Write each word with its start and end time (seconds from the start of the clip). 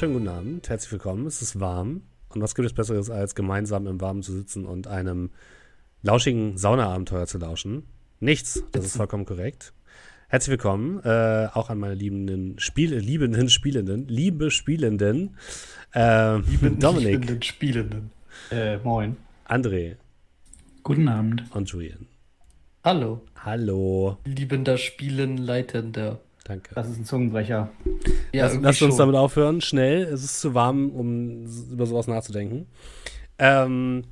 Wunderschönen 0.00 0.24
guten 0.24 0.38
Abend. 0.38 0.68
Herzlich 0.68 0.92
willkommen. 0.92 1.26
Es 1.26 1.42
ist 1.42 1.58
warm. 1.58 2.02
Und 2.28 2.40
was 2.40 2.54
gibt 2.54 2.66
es 2.66 2.72
Besseres, 2.72 3.10
als 3.10 3.34
gemeinsam 3.34 3.88
im 3.88 4.00
Warmen 4.00 4.22
zu 4.22 4.30
sitzen 4.30 4.64
und 4.64 4.86
einem 4.86 5.30
lauschigen 6.02 6.56
Saunaabenteuer 6.56 7.26
zu 7.26 7.38
lauschen? 7.38 7.82
Nichts. 8.20 8.62
Das 8.70 8.84
ist 8.84 8.96
vollkommen 8.96 9.24
korrekt. 9.24 9.72
Herzlich 10.28 10.52
willkommen 10.52 11.00
äh, 11.02 11.48
auch 11.52 11.68
an 11.68 11.80
meine 11.80 11.94
liebenden, 11.94 12.60
Spiel 12.60 12.94
liebenden 12.94 13.48
Spielenden, 13.48 14.06
liebe 14.06 14.52
Spielenden, 14.52 15.36
äh, 15.92 16.36
Lieben, 16.42 16.78
Dominik, 16.78 17.14
liebenden 17.14 17.42
Spielenden. 17.42 18.10
Äh, 18.52 18.78
moin. 18.78 19.16
André 19.48 19.96
Guten 20.84 21.08
Abend. 21.08 21.42
und 21.50 21.68
Julian. 21.70 22.06
Hallo. 22.84 23.22
Hallo. 23.34 24.18
Liebender 24.26 24.78
Spielenleitender. 24.78 26.20
Danke. 26.44 26.72
Das 26.76 26.88
ist 26.88 26.98
ein 26.98 27.04
Zungenbrecher. 27.04 27.72
Ja, 28.32 28.46
Lass, 28.46 28.58
lasst 28.60 28.82
uns 28.82 28.96
damit 28.96 29.16
aufhören. 29.16 29.60
Schnell. 29.60 30.02
Es 30.02 30.24
ist 30.24 30.40
zu 30.40 30.54
warm, 30.54 30.90
um 30.90 31.46
über 31.70 31.86
sowas 31.86 32.06
nachzudenken. 32.06 32.66
Ähm, 33.38 34.04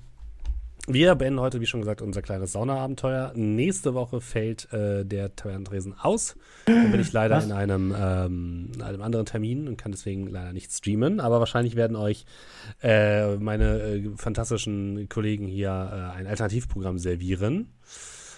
wir 0.88 1.16
beenden 1.16 1.40
heute, 1.40 1.60
wie 1.60 1.66
schon 1.66 1.80
gesagt, 1.80 2.00
unser 2.00 2.22
kleines 2.22 2.52
Saunaabenteuer. 2.52 3.32
Nächste 3.34 3.94
Woche 3.94 4.20
fällt 4.20 4.72
äh, 4.72 5.04
der 5.04 5.34
Tavernentresen 5.34 5.98
aus. 5.98 6.36
Da 6.66 6.72
bin 6.72 7.00
ich 7.00 7.12
leider 7.12 7.38
Was? 7.38 7.44
in 7.44 7.52
einem, 7.52 7.92
ähm, 7.98 8.70
in 8.72 8.82
einem 8.82 9.02
anderen 9.02 9.26
Termin 9.26 9.66
und 9.66 9.78
kann 9.78 9.90
deswegen 9.90 10.28
leider 10.28 10.52
nicht 10.52 10.70
streamen. 10.72 11.18
Aber 11.18 11.40
wahrscheinlich 11.40 11.74
werden 11.74 11.96
euch 11.96 12.24
äh, 12.82 13.34
meine 13.36 13.80
äh, 13.80 14.10
fantastischen 14.16 15.08
Kollegen 15.08 15.48
hier 15.48 15.70
äh, 15.70 16.18
ein 16.18 16.28
Alternativprogramm 16.28 16.98
servieren. 16.98 17.72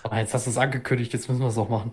Ah, 0.05 0.19
jetzt 0.19 0.33
hast 0.33 0.47
du 0.47 0.51
es 0.51 0.57
angekündigt, 0.57 1.13
jetzt 1.13 1.29
müssen 1.29 1.43
wir 1.43 1.49
es 1.49 1.59
auch 1.59 1.69
machen. 1.69 1.93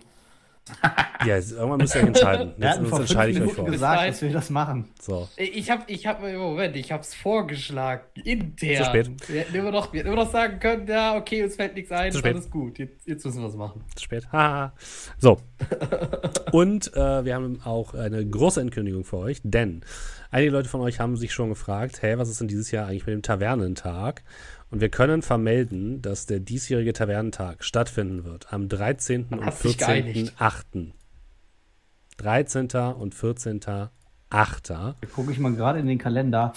Ja, 1.25 1.37
irgendwann 1.37 1.77
müsst 1.77 1.95
ihr 1.95 2.01
euch 2.01 2.07
entscheiden. 2.07 2.53
Wir 2.57 2.67
Jetzt, 2.67 2.77
hatten 2.77 2.85
vor 2.87 2.97
fünf 2.99 3.09
entscheide 3.09 3.31
ich 3.31 3.37
euch 3.37 3.41
Minuten 3.41 3.61
vor. 3.61 3.71
gesagt, 3.71 4.09
dass 4.09 4.21
wir 4.21 4.31
das 4.31 4.49
machen. 4.49 4.89
So. 5.01 5.27
Ich 5.37 5.69
habe, 5.69 5.83
ich 5.87 6.05
habe, 6.07 6.37
Moment, 6.37 6.75
ich 6.75 6.91
habe 6.91 7.01
es 7.01 7.13
vorgeschlagen. 7.15 8.03
Intern. 8.23 8.77
Zu 8.77 8.83
spät. 8.83 9.29
Wir 9.29 9.41
hätten 9.41 9.55
immer 9.55 9.71
noch, 9.71 9.93
wir 9.93 9.99
hätten 9.99 10.11
immer 10.11 10.23
noch 10.23 10.31
sagen 10.31 10.59
können, 10.59 10.87
ja, 10.87 11.15
okay, 11.15 11.43
uns 11.43 11.55
fällt 11.55 11.75
nichts 11.75 11.91
ein, 11.91 12.15
alles 12.15 12.49
gut. 12.49 12.79
Jetzt, 12.79 13.07
jetzt 13.07 13.25
müssen 13.25 13.41
wir 13.41 13.47
es 13.47 13.55
machen. 13.55 13.83
Zu 13.95 14.03
spät. 14.03 14.31
Haha. 14.31 14.73
so. 15.17 15.39
Und 16.51 16.93
äh, 16.95 17.25
wir 17.25 17.35
haben 17.35 17.61
auch 17.63 17.93
eine 17.93 18.25
große 18.25 18.61
Ankündigung 18.61 19.03
für 19.03 19.17
euch, 19.17 19.41
denn 19.43 19.81
einige 20.31 20.51
Leute 20.51 20.69
von 20.69 20.81
euch 20.81 20.99
haben 20.99 21.15
sich 21.15 21.33
schon 21.33 21.49
gefragt, 21.49 22.01
hey, 22.01 22.17
was 22.17 22.29
ist 22.29 22.41
denn 22.41 22.47
dieses 22.47 22.71
Jahr 22.71 22.87
eigentlich 22.87 23.05
mit 23.05 23.13
dem 23.13 23.21
Tavernentag? 23.21 24.23
Und 24.75 24.81
wir 24.81 24.89
können 24.89 25.21
vermelden, 25.21 26.01
dass 26.01 26.25
der 26.25 26.41
diesjährige 26.41 26.91
Tavernentag 26.91 27.63
stattfinden 27.63 28.25
wird 28.25 28.51
am 28.51 28.67
13. 28.67 29.27
und 29.31 29.45
hat 29.45 29.57
sich 29.57 29.77
geeinigt. 29.77 30.33
14.8. 30.37 30.91
13. 32.17 32.67
und 32.99 33.15
14.8. 33.15 33.89
Da 34.67 34.95
gucke 35.13 35.31
ich 35.31 35.39
mal 35.39 35.53
gerade 35.53 35.79
in 35.79 35.87
den 35.87 35.97
Kalender. 35.97 36.51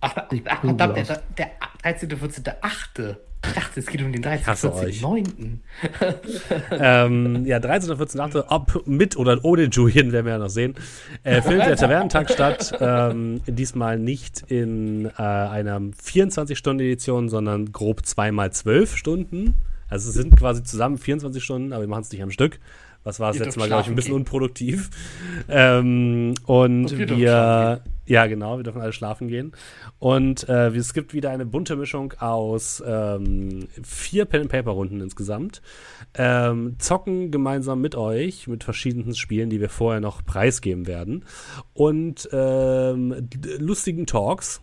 Ach, 0.00 0.14
ach 0.14 0.60
verdammt, 0.60 0.96
der, 0.96 1.22
der 1.36 1.50
13., 1.82 2.16
14., 2.16 2.44
8. 2.60 3.16
Ich 3.46 3.52
dachte, 3.52 3.80
es 3.80 3.86
geht 3.86 4.02
um 4.02 4.12
den 4.12 4.22
13., 4.22 4.46
hasse 4.46 4.72
14., 4.72 4.88
euch. 4.88 5.02
9. 5.02 5.60
ähm, 6.72 7.46
ja, 7.46 7.60
13. 7.60 7.90
und 7.90 7.96
14. 7.98 8.20
8. 8.20 8.36
Ob 8.48 8.86
mit 8.86 9.16
oder 9.16 9.38
ohne 9.44 9.64
Julian, 9.64 10.12
werden 10.12 10.26
wir 10.26 10.32
ja 10.32 10.38
noch 10.38 10.50
sehen. 10.50 10.74
Äh, 11.22 11.40
findet 11.42 11.66
der 11.66 11.76
Tavernentag 11.76 12.30
statt. 12.30 12.76
Ähm, 12.80 13.40
diesmal 13.46 13.98
nicht 13.98 14.42
in 14.48 15.06
äh, 15.06 15.22
einer 15.22 15.78
24-Stunden-Edition, 15.78 17.28
sondern 17.28 17.72
grob 17.72 18.04
zweimal 18.04 18.52
12 18.52 18.96
Stunden. 18.96 19.54
Also 19.88 20.10
es 20.10 20.14
sind 20.14 20.36
quasi 20.36 20.62
zusammen 20.64 20.98
24 20.98 21.42
Stunden, 21.42 21.72
aber 21.72 21.82
wir 21.82 21.88
machen 21.88 22.02
es 22.02 22.12
nicht 22.12 22.22
am 22.22 22.30
Stück. 22.30 22.58
Was 23.04 23.20
war 23.20 23.32
das 23.32 23.38
letzte 23.38 23.60
Mal, 23.60 23.68
glaube 23.68 23.82
ich, 23.82 23.88
ein 23.88 23.94
bisschen 23.94 24.10
gehen. 24.10 24.20
unproduktiv. 24.20 24.90
Ähm, 25.48 26.34
und 26.46 26.92
Und 26.92 26.98
wir 26.98 27.08
wir, 27.08 27.80
ja 28.08 28.26
genau, 28.26 28.56
wir 28.56 28.64
dürfen 28.64 28.80
alle 28.80 28.92
schlafen 28.92 29.28
gehen. 29.28 29.52
Und 29.98 30.48
äh, 30.48 30.68
es 30.68 30.94
gibt 30.94 31.14
wieder 31.14 31.30
eine 31.30 31.46
bunte 31.46 31.76
Mischung 31.76 32.14
aus 32.18 32.82
ähm, 32.84 33.68
vier 33.82 34.24
Pen-and-Paper-Runden 34.24 35.00
insgesamt. 35.00 35.62
Ähm, 36.14 36.76
zocken 36.78 37.30
gemeinsam 37.30 37.80
mit 37.80 37.94
euch 37.94 38.48
mit 38.48 38.64
verschiedenen 38.64 39.14
Spielen, 39.14 39.50
die 39.50 39.60
wir 39.60 39.68
vorher 39.68 40.00
noch 40.00 40.24
preisgeben 40.24 40.86
werden. 40.86 41.24
Und 41.74 42.28
ähm, 42.32 43.28
lustigen 43.58 44.06
Talks. 44.06 44.60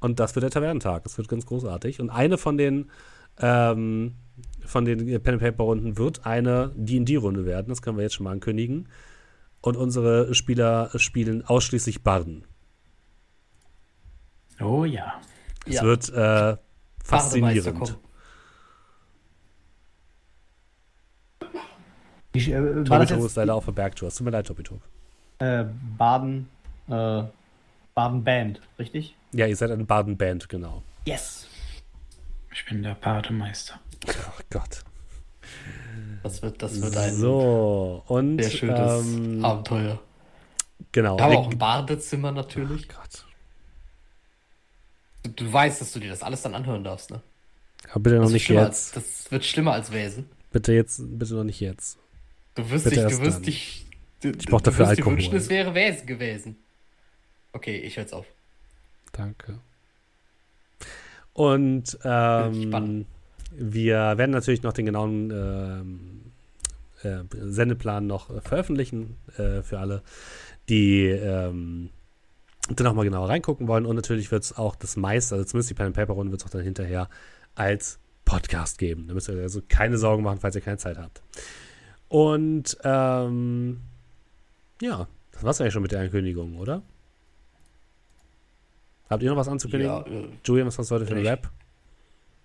Und 0.00 0.18
das 0.18 0.34
wird 0.34 0.42
der 0.42 0.50
Tavernentag. 0.50 1.04
Das 1.04 1.18
wird 1.18 1.28
ganz 1.28 1.46
großartig. 1.46 2.00
Und 2.00 2.10
eine 2.10 2.36
von 2.36 2.58
den 2.58 2.90
ähm, 3.38 4.14
von 4.64 4.84
den 4.84 4.98
Pen 5.22 5.34
and 5.34 5.42
Paper 5.42 5.64
Runden 5.64 5.98
wird 5.98 6.26
eine 6.26 6.72
D&D-Runde 6.74 7.44
werden. 7.46 7.68
Das 7.68 7.82
können 7.82 7.96
wir 7.96 8.02
jetzt 8.02 8.14
schon 8.14 8.24
mal 8.24 8.32
ankündigen. 8.32 8.88
Und 9.62 9.76
unsere 9.76 10.34
Spieler 10.34 10.90
spielen 10.98 11.44
ausschließlich 11.44 12.02
Barden. 12.02 12.44
Oh 14.60 14.84
ja. 14.84 15.20
Es 15.66 15.74
Ja. 15.76 15.82
wird 15.82 16.08
äh, 16.10 16.56
faszinierend. 17.04 17.98
Ich, 22.32 22.48
äh, 22.48 22.84
Tobito 22.84 23.26
ist 23.26 23.36
leider 23.36 23.54
auf 23.54 23.64
der 23.64 23.72
Bergtour. 23.72 24.08
Es 24.08 24.14
tut 24.14 24.24
mir 24.24 24.30
leid, 24.30 24.46
Tobito. 24.46 24.80
äh, 25.40 25.64
Baden, 25.98 26.48
äh, 26.88 27.22
Baden 27.94 28.24
Band, 28.24 28.60
richtig? 28.78 29.16
Ja, 29.32 29.46
ihr 29.46 29.56
seid 29.56 29.70
eine 29.70 29.84
Baden-Band, 29.84 30.48
genau. 30.48 30.82
Yes. 31.06 31.46
Ich 32.52 32.64
bin 32.66 32.82
der 32.82 32.94
Bademeister. 32.94 33.80
Oh 34.06 34.40
Gott. 34.50 34.82
Das 36.22 36.42
wird, 36.42 36.62
das 36.62 36.80
wird 36.82 36.96
ein 36.96 37.14
So, 37.14 38.02
und 38.06 38.42
sehr 38.42 38.50
schönes 38.50 39.06
ähm, 39.06 39.44
Abenteuer. 39.44 39.98
genau. 40.92 41.16
Wir 41.16 41.24
haben 41.24 41.30
Wir- 41.32 41.38
auch 41.38 41.50
ein 41.50 41.58
Badezimmer 41.58 42.32
natürlich. 42.32 42.86
Oh 42.90 42.94
Gott. 43.00 43.24
Du, 45.22 45.30
du 45.44 45.52
weißt, 45.52 45.80
dass 45.80 45.92
du 45.92 46.00
dir 46.00 46.10
das 46.10 46.22
alles 46.22 46.42
dann 46.42 46.54
anhören 46.54 46.84
darfst, 46.84 47.10
ne? 47.10 47.20
Aber 47.90 48.00
bitte 48.00 48.16
noch 48.16 48.24
Das, 48.24 48.32
nicht 48.32 48.48
jetzt. 48.48 48.58
als, 48.60 48.92
das 48.92 49.30
wird 49.32 49.44
schlimmer 49.44 49.72
als 49.72 49.90
Wesen. 49.92 50.28
Bitte 50.52 50.72
jetzt, 50.72 51.00
bitte 51.18 51.34
noch 51.34 51.44
nicht 51.44 51.60
jetzt. 51.60 51.98
Du 52.54 52.68
wirst 52.70 52.84
Bitte 52.84 53.06
dich, 53.06 53.16
du 53.16 53.22
wirst 53.24 53.36
dann. 53.36 53.42
dich. 53.44 53.86
Du, 54.22 54.28
Ich 54.30 54.46
brauch 54.46 54.60
dafür 54.60 54.84
du 54.84 54.90
wirst 54.90 54.98
dir 54.98 55.02
Alkohol. 55.02 55.16
wünschen, 55.16 55.36
es 55.36 55.48
wäre 55.48 55.74
Wesen 55.74 56.06
gewesen. 56.06 56.56
Okay, 57.52 57.78
ich 57.78 57.96
hör's 57.96 58.12
auf. 58.12 58.26
Danke. 59.12 59.58
Und 61.32 61.98
ähm, 62.04 62.62
spannend. 62.68 63.06
Wir 63.50 64.18
werden 64.18 64.30
natürlich 64.30 64.62
noch 64.62 64.72
den 64.72 64.86
genauen 64.86 65.30
ähm, 65.30 66.20
äh, 67.02 67.24
Sendeplan 67.32 68.06
noch 68.06 68.30
äh, 68.30 68.40
veröffentlichen 68.40 69.16
äh, 69.36 69.62
für 69.62 69.78
alle, 69.78 70.02
die 70.68 71.06
ähm, 71.06 71.90
dann 72.68 72.86
auch 72.86 72.94
mal 72.94 73.04
genauer 73.04 73.28
reingucken 73.28 73.68
wollen. 73.68 73.86
Und 73.86 73.96
natürlich 73.96 74.30
wird 74.30 74.44
es 74.44 74.56
auch 74.56 74.76
das 74.76 74.96
meiste, 74.96 75.34
also 75.34 75.44
zumindest 75.44 75.70
die 75.70 75.74
Pen 75.74 75.86
and 75.86 75.96
Paper 75.96 76.12
Runde, 76.12 76.30
wird 76.30 76.42
es 76.42 76.46
auch 76.46 76.50
dann 76.50 76.62
hinterher 76.62 77.08
als 77.54 77.98
Podcast 78.24 78.78
geben. 78.78 79.08
Da 79.08 79.14
müsst 79.14 79.28
ihr 79.28 79.40
also 79.40 79.60
keine 79.68 79.98
Sorgen 79.98 80.22
machen, 80.22 80.38
falls 80.40 80.54
ihr 80.54 80.60
keine 80.60 80.78
Zeit 80.78 80.98
habt. 80.98 81.22
Und 82.08 82.76
ähm, 82.84 83.80
ja, 84.80 85.08
das 85.32 85.42
war's 85.42 85.60
eigentlich 85.60 85.72
schon 85.72 85.82
mit 85.82 85.92
der 85.92 86.00
Ankündigung, 86.00 86.56
oder? 86.58 86.82
Habt 89.08 89.22
ihr 89.22 89.30
noch 89.30 89.36
was 89.36 89.48
anzukündigen? 89.48 89.92
Ja, 89.92 90.06
äh, 90.06 90.28
Julian, 90.44 90.68
was 90.68 90.78
hast 90.78 90.90
du 90.90 90.94
heute 90.94 91.06
für 91.06 91.16
einen 91.16 91.26
Rap? 91.26 91.50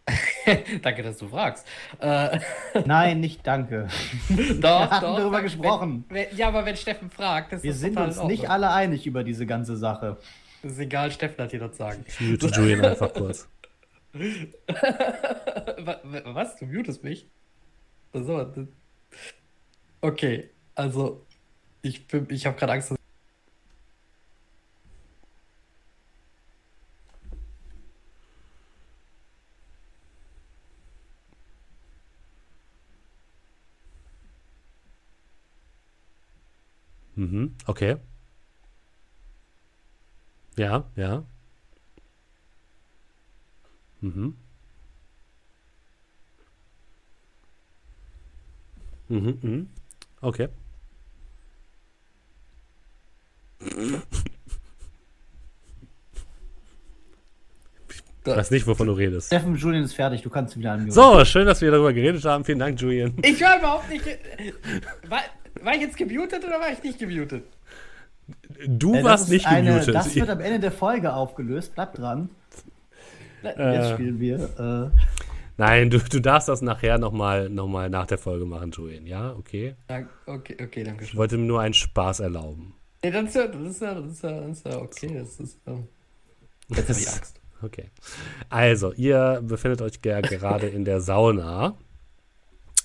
danke, 0.83 1.01
dass 1.03 1.17
du 1.17 1.27
fragst. 1.27 1.65
Äh, 1.99 2.39
Nein, 2.85 3.19
nicht 3.19 3.45
danke. 3.45 3.87
doch, 4.29 4.37
Wir 4.37 4.89
hatten 4.89 5.05
doch. 5.05 5.17
darüber 5.17 5.37
wenn- 5.37 5.43
gesprochen. 5.43 6.05
Wenn, 6.09 6.27
ja, 6.35 6.47
aber 6.49 6.65
wenn 6.65 6.75
Steffen 6.77 7.09
fragt, 7.09 7.53
das 7.53 7.63
Wir 7.63 7.71
ist 7.71 7.79
sind 7.79 7.97
uns 7.97 8.21
nicht 8.23 8.49
alle 8.49 8.71
einig 8.71 9.05
über 9.07 9.23
diese 9.23 9.45
ganze 9.45 9.75
Sache. 9.77 10.17
Das 10.61 10.73
ist 10.73 10.79
egal, 10.79 11.11
Steffen 11.11 11.43
hat 11.43 11.51
dir 11.51 11.59
das 11.59 11.77
sagen. 11.77 12.05
Ich 12.07 12.19
mute 12.19 12.47
Julian 12.47 12.85
einfach 12.85 13.13
kurz. 13.13 13.47
Wa- 14.13 15.99
wa- 16.03 16.21
Was? 16.33 16.55
Du 16.57 16.65
mutest 16.65 17.03
mich? 17.03 17.27
So, 18.13 18.49
okay, 20.01 20.49
also 20.75 21.25
ich, 21.81 22.07
bin- 22.07 22.27
ich 22.29 22.45
habe 22.45 22.57
gerade 22.57 22.73
Angst, 22.73 22.91
dass 22.91 22.97
Mhm, 37.35 37.51
okay. 37.67 37.97
Ja, 40.57 40.85
ja. 40.95 41.23
Mhm. 43.99 44.37
Mhm, 49.09 49.37
mhm. 49.41 49.69
Okay. 50.21 50.47
Ich 57.89 58.31
weiß 58.31 58.51
nicht, 58.51 58.65
wovon 58.65 58.87
du 58.87 58.93
redest. 58.93 59.27
Steffen, 59.27 59.55
Julian 59.55 59.83
ist 59.83 59.93
fertig, 59.93 60.21
du 60.21 60.29
kannst 60.29 60.57
wieder 60.57 60.71
anmuten. 60.71 60.91
So, 60.91 61.25
schön, 61.25 61.45
dass 61.45 61.61
wir 61.61 61.69
darüber 61.69 61.91
geredet 61.91 62.23
haben. 62.23 62.45
Vielen 62.45 62.59
Dank, 62.59 62.79
Julian. 62.79 63.13
Ich 63.21 63.41
war 63.41 63.59
überhaupt 63.59 63.89
nicht. 63.89 64.05
War, 65.09 65.21
war 65.63 65.73
ich 65.75 65.81
jetzt 65.81 65.97
gemutet 65.97 66.43
oder 66.43 66.59
war 66.59 66.71
ich 66.71 66.81
nicht 66.83 66.99
gemutet? 66.99 67.43
Du 68.67 68.95
Äh, 68.95 69.03
warst 69.03 69.29
nicht 69.29 69.45
eine, 69.47 69.71
gemutet. 69.71 69.95
Das 69.95 70.15
wird 70.15 70.29
am 70.29 70.39
Ende 70.39 70.59
der 70.59 70.71
Folge 70.71 71.13
aufgelöst. 71.13 71.75
Bleibt 71.75 71.97
dran. 71.97 72.29
Jetzt 73.43 73.91
spielen 73.91 74.19
wir. 74.19 74.91
Äh, 74.93 74.99
Nein, 75.57 75.89
du, 75.89 75.99
du 75.99 76.19
darfst 76.19 76.49
das 76.49 76.61
nachher 76.61 76.97
nochmal 76.97 77.49
noch 77.49 77.67
mal 77.67 77.89
nach 77.89 78.07
der 78.07 78.17
Folge 78.17 78.45
machen, 78.45 78.71
Julian. 78.71 79.05
Ja, 79.05 79.33
okay. 79.37 79.75
Dank, 79.87 80.09
okay, 80.25 80.57
okay, 80.61 80.83
danke 80.83 81.03
Ich 81.03 81.11
schön. 81.11 81.17
wollte 81.19 81.37
mir 81.37 81.45
nur 81.45 81.61
einen 81.61 81.73
Spaß 81.75 82.19
erlauben. 82.21 82.73
Nee, 83.03 83.11
das 83.11 83.25
ist 83.25 83.35
ja, 83.35 83.47
das 83.47 83.61
ist 83.61 83.81
ja, 83.81 83.93
das 83.93 84.11
ist 84.11 84.23
ja, 84.23 84.31
das 84.41 84.57
ist 84.57 84.65
ja 84.65 84.77
okay. 84.79 85.11
Das 85.19 85.39
ist, 85.39 85.57
ähm, 85.67 85.87
jetzt 86.69 86.89
hab 86.89 86.97
ich 86.97 87.07
Angst. 87.09 87.39
Okay. 87.61 87.85
Also, 88.49 88.91
ihr 88.93 89.41
befindet 89.43 89.81
euch 89.81 89.99
ja 90.03 90.19
gerade 90.21 90.67
in 90.67 90.83
der 90.83 90.99
Sauna, 91.01 91.75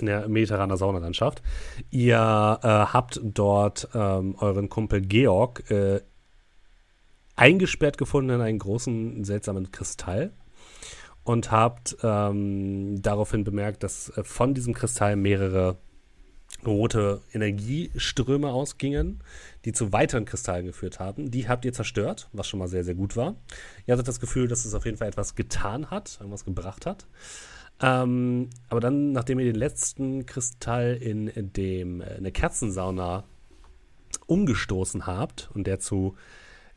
in 0.00 0.06
der 0.06 0.28
mediterraner 0.28 0.76
Saunalandschaft. 0.76 1.42
Ihr 1.90 2.16
äh, 2.16 2.66
habt 2.66 3.20
dort 3.22 3.88
ähm, 3.94 4.34
euren 4.38 4.68
Kumpel 4.68 5.00
Georg 5.00 5.70
äh, 5.70 6.00
eingesperrt 7.36 7.98
gefunden 7.98 8.30
in 8.30 8.40
einen 8.40 8.58
großen, 8.58 9.24
seltsamen 9.24 9.72
Kristall 9.72 10.32
und 11.24 11.50
habt 11.50 11.96
ähm, 12.02 13.00
daraufhin 13.02 13.44
bemerkt, 13.44 13.82
dass 13.82 14.10
äh, 14.16 14.24
von 14.24 14.54
diesem 14.54 14.74
Kristall 14.74 15.16
mehrere 15.16 15.78
rote 16.66 17.22
Energieströme 17.32 18.48
ausgingen, 18.48 19.22
die 19.64 19.72
zu 19.72 19.92
weiteren 19.92 20.24
Kristallen 20.24 20.66
geführt 20.66 20.98
haben. 20.98 21.30
Die 21.30 21.48
habt 21.48 21.64
ihr 21.64 21.72
zerstört, 21.72 22.28
was 22.32 22.48
schon 22.48 22.58
mal 22.58 22.68
sehr, 22.68 22.84
sehr 22.84 22.94
gut 22.94 23.16
war. 23.16 23.36
Ihr 23.86 23.94
hattet 23.94 24.08
das 24.08 24.20
Gefühl, 24.20 24.48
dass 24.48 24.64
es 24.64 24.74
auf 24.74 24.84
jeden 24.84 24.98
Fall 24.98 25.08
etwas 25.08 25.34
getan 25.34 25.90
hat, 25.90 26.18
irgendwas 26.18 26.44
gebracht 26.44 26.86
hat. 26.86 27.06
Ähm, 27.80 28.50
aber 28.68 28.80
dann, 28.80 29.12
nachdem 29.12 29.38
ihr 29.38 29.46
den 29.46 29.54
letzten 29.54 30.26
Kristall 30.26 30.96
in, 31.00 31.30
dem, 31.52 32.00
äh, 32.00 32.16
in 32.16 32.24
der 32.24 32.32
Kerzensauna 32.32 33.24
umgestoßen 34.26 35.06
habt 35.06 35.50
und 35.54 35.66
der 35.66 35.80
zu 35.80 36.16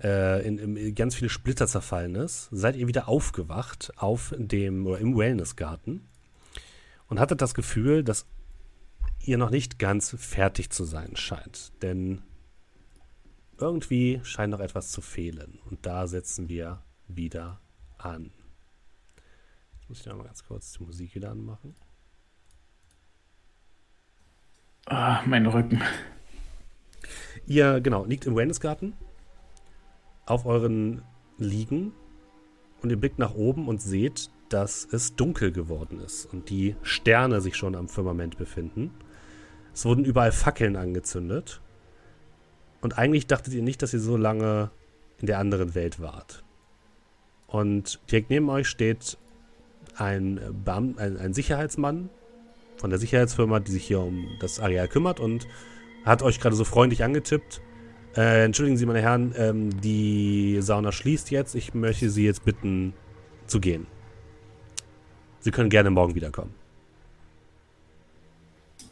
äh, 0.02 0.46
in, 0.48 0.58
in 0.58 0.96
ganz 0.96 1.16
viele 1.16 1.30
Splitter 1.30 1.68
zerfallen 1.68 2.16
ist, 2.16 2.50
seid 2.52 2.76
ihr 2.76 2.88
wieder 2.88 3.08
aufgewacht 3.08 3.92
auf 3.98 4.34
dem 4.38 4.88
oder 4.88 5.00
im 5.00 5.18
Wellnessgarten 5.18 6.08
und 7.10 7.20
hattet 7.20 7.42
das 7.42 7.54
Gefühl, 7.54 8.04
dass 8.04 8.26
ihr 9.26 9.38
noch 9.38 9.50
nicht 9.50 9.80
ganz 9.80 10.16
fertig 10.18 10.70
zu 10.70 10.84
sein 10.84 11.16
scheint. 11.16 11.72
Denn 11.82 12.24
irgendwie 13.58 14.20
scheint 14.24 14.52
noch 14.52 14.60
etwas 14.60 14.92
zu 14.92 15.02
fehlen. 15.02 15.60
Und 15.70 15.86
da 15.86 16.08
setzen 16.08 16.50
wir 16.50 16.82
wieder 17.08 17.62
an. 17.98 18.32
Muss 19.94 20.00
ich 20.00 20.07
noch 20.07 20.18
mal 20.18 20.24
ganz 20.24 20.44
kurz 20.44 20.72
die 20.72 20.84
Musik 20.84 21.13
wieder 21.13 21.30
anmachen. 21.30 21.75
Ah, 24.88 25.22
mein 25.28 25.45
Rücken. 25.45 25.84
Ihr, 27.45 27.80
genau, 27.80 28.04
liegt 28.04 28.25
im 28.25 28.36
Wellnessgarten 28.36 28.94
auf 30.25 30.48
euren 30.48 31.04
Liegen 31.38 31.94
und 32.81 32.90
ihr 32.90 33.00
blickt 33.00 33.19
nach 33.19 33.36
oben 33.36 33.68
und 33.68 33.84
seht, 33.84 34.31
dass 34.50 34.84
es 34.92 35.16
dunkel 35.16 35.51
geworden 35.51 36.00
ist 36.00 36.25
und 36.25 36.50
die 36.50 36.75
Sterne 36.81 37.40
sich 37.40 37.56
schon 37.56 37.75
am 37.75 37.88
Firmament 37.88 38.40
befinden. 38.40 38.90
Es 39.75 39.86
wurden 39.86 40.06
überall 40.06 40.31
Fackeln 40.31 40.75
angezündet. 40.75 41.62
Und 42.81 42.98
eigentlich 42.98 43.28
dachtet 43.28 43.54
ihr 43.54 43.62
nicht, 43.62 43.84
dass 43.84 43.94
ihr 43.94 44.00
so 44.00 44.18
lange 44.18 44.72
in 45.19 45.28
der 45.28 45.38
anderen 45.38 45.75
Welt 45.75 46.00
wart. 46.00 46.44
Und 47.45 48.00
direkt 48.10 48.31
neben 48.31 48.50
euch 48.50 48.68
steht 48.68 49.19
ein, 49.98 50.40
Beam 50.66 50.95
ein, 50.98 51.18
ein 51.18 51.34
Sicherheitsmann 51.34 52.10
von 52.78 52.90
der 52.90 53.00
Sicherheitsfirma, 53.00 53.60
die 53.60 53.72
sich 53.72 53.86
hier 53.86 54.00
um 54.01 54.28
das 54.40 54.60
Areal 54.60 54.88
kümmert 54.88 55.19
und 55.19 55.48
hat 56.06 56.22
euch 56.24 56.40
gerade 56.40 56.56
so 56.56 56.63
freundlich 56.66 57.04
angetippt. 57.04 57.62
Äh, 58.16 58.44
entschuldigen 58.45 58.78
Sie, 58.78 58.86
meine 58.86 59.01
Herren, 59.01 59.34
ähm, 59.38 59.81
die 59.81 60.57
Sauna 60.62 60.92
schließt 60.92 61.31
jetzt. 61.31 61.56
Ich 61.56 61.74
möchte 61.74 62.10
Sie 62.10 62.25
jetzt 62.25 62.45
bitten, 62.45 62.94
zu 63.48 63.60
gehen. 63.60 63.88
Sie 65.42 65.51
können 65.51 65.69
gerne 65.69 65.90
morgen 65.90 66.16
wiederkommen. 66.16 66.54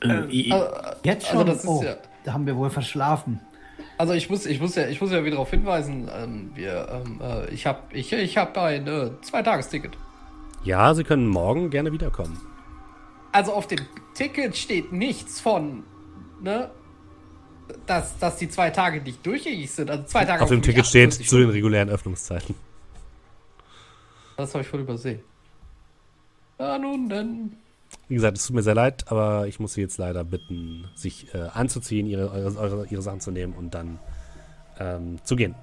Äh, 0.03 0.25
i- 0.31 0.51
Also, 0.51 0.65
jetzt 1.03 1.25
Also 1.27 1.37
schon. 1.39 1.47
das 1.47 1.57
ist 1.59 1.67
oh, 1.67 1.83
ja- 1.83 1.97
da 2.23 2.33
haben 2.33 2.45
wir 2.45 2.55
wohl 2.57 2.69
verschlafen. 2.69 3.39
also 3.97 4.13
ich 4.13 4.29
muss, 4.29 4.45
ich 4.45 4.59
muss 4.59 4.75
ja, 4.75 4.87
ich 4.87 4.99
muss 5.01 5.11
ja 5.11 5.19
wieder 5.23 5.31
darauf 5.35 5.49
hinweisen, 5.51 6.09
ähm, 6.13 6.51
wir, 6.55 6.87
ähm, 7.05 7.19
äh, 7.21 7.49
ich 7.53 7.65
habe, 7.67 7.79
ich, 7.93 8.11
ich 8.13 8.37
habe 8.37 8.59
ein 8.61 8.87
äh, 8.87 9.11
Zweitagesticket. 9.21 9.91
Ja, 10.63 10.93
Sie 10.93 11.03
können 11.03 11.27
morgen 11.27 11.69
gerne 11.69 11.91
wiederkommen. 11.91 12.39
Also 13.31 13.53
auf 13.53 13.67
dem 13.67 13.79
Ticket 14.13 14.55
steht 14.57 14.91
nichts 14.91 15.39
von, 15.39 15.83
ne, 16.41 16.69
dass, 17.87 18.17
dass 18.19 18.37
die 18.37 18.49
zwei 18.49 18.69
Tage 18.69 19.01
nicht 19.01 19.25
durchgängig 19.25 19.71
sind. 19.71 19.89
Also 19.89 20.03
zwei 20.03 20.25
Tage 20.25 20.43
Auf 20.43 20.49
dem 20.49 20.61
Ticket 20.61 20.85
steht 20.85 21.09
48 21.09 21.27
zu 21.29 21.37
den 21.37 21.49
regulären 21.49 21.89
Öffnungszeiten. 21.89 22.55
Das 24.37 24.53
habe 24.53 24.63
ich 24.63 24.67
voll 24.67 24.81
übersehen. 24.81 25.21
Ja, 26.59 26.77
nun, 26.77 27.09
dann. 27.09 27.53
Wie 28.07 28.15
gesagt, 28.15 28.37
es 28.37 28.45
tut 28.45 28.55
mir 28.55 28.63
sehr 28.63 28.75
leid, 28.75 29.05
aber 29.11 29.47
ich 29.47 29.59
muss 29.59 29.73
Sie 29.73 29.81
jetzt 29.81 29.97
leider 29.97 30.23
bitten, 30.23 30.87
sich 30.95 31.33
äh, 31.33 31.47
anzuziehen, 31.53 32.05
ihre, 32.07 32.31
eure, 32.31 32.85
ihre 32.87 33.01
Sachen 33.01 33.19
zu 33.19 33.31
nehmen 33.31 33.53
und 33.53 33.73
dann 33.73 33.99
ähm, 34.79 35.19
zu 35.23 35.35
gehen. 35.35 35.55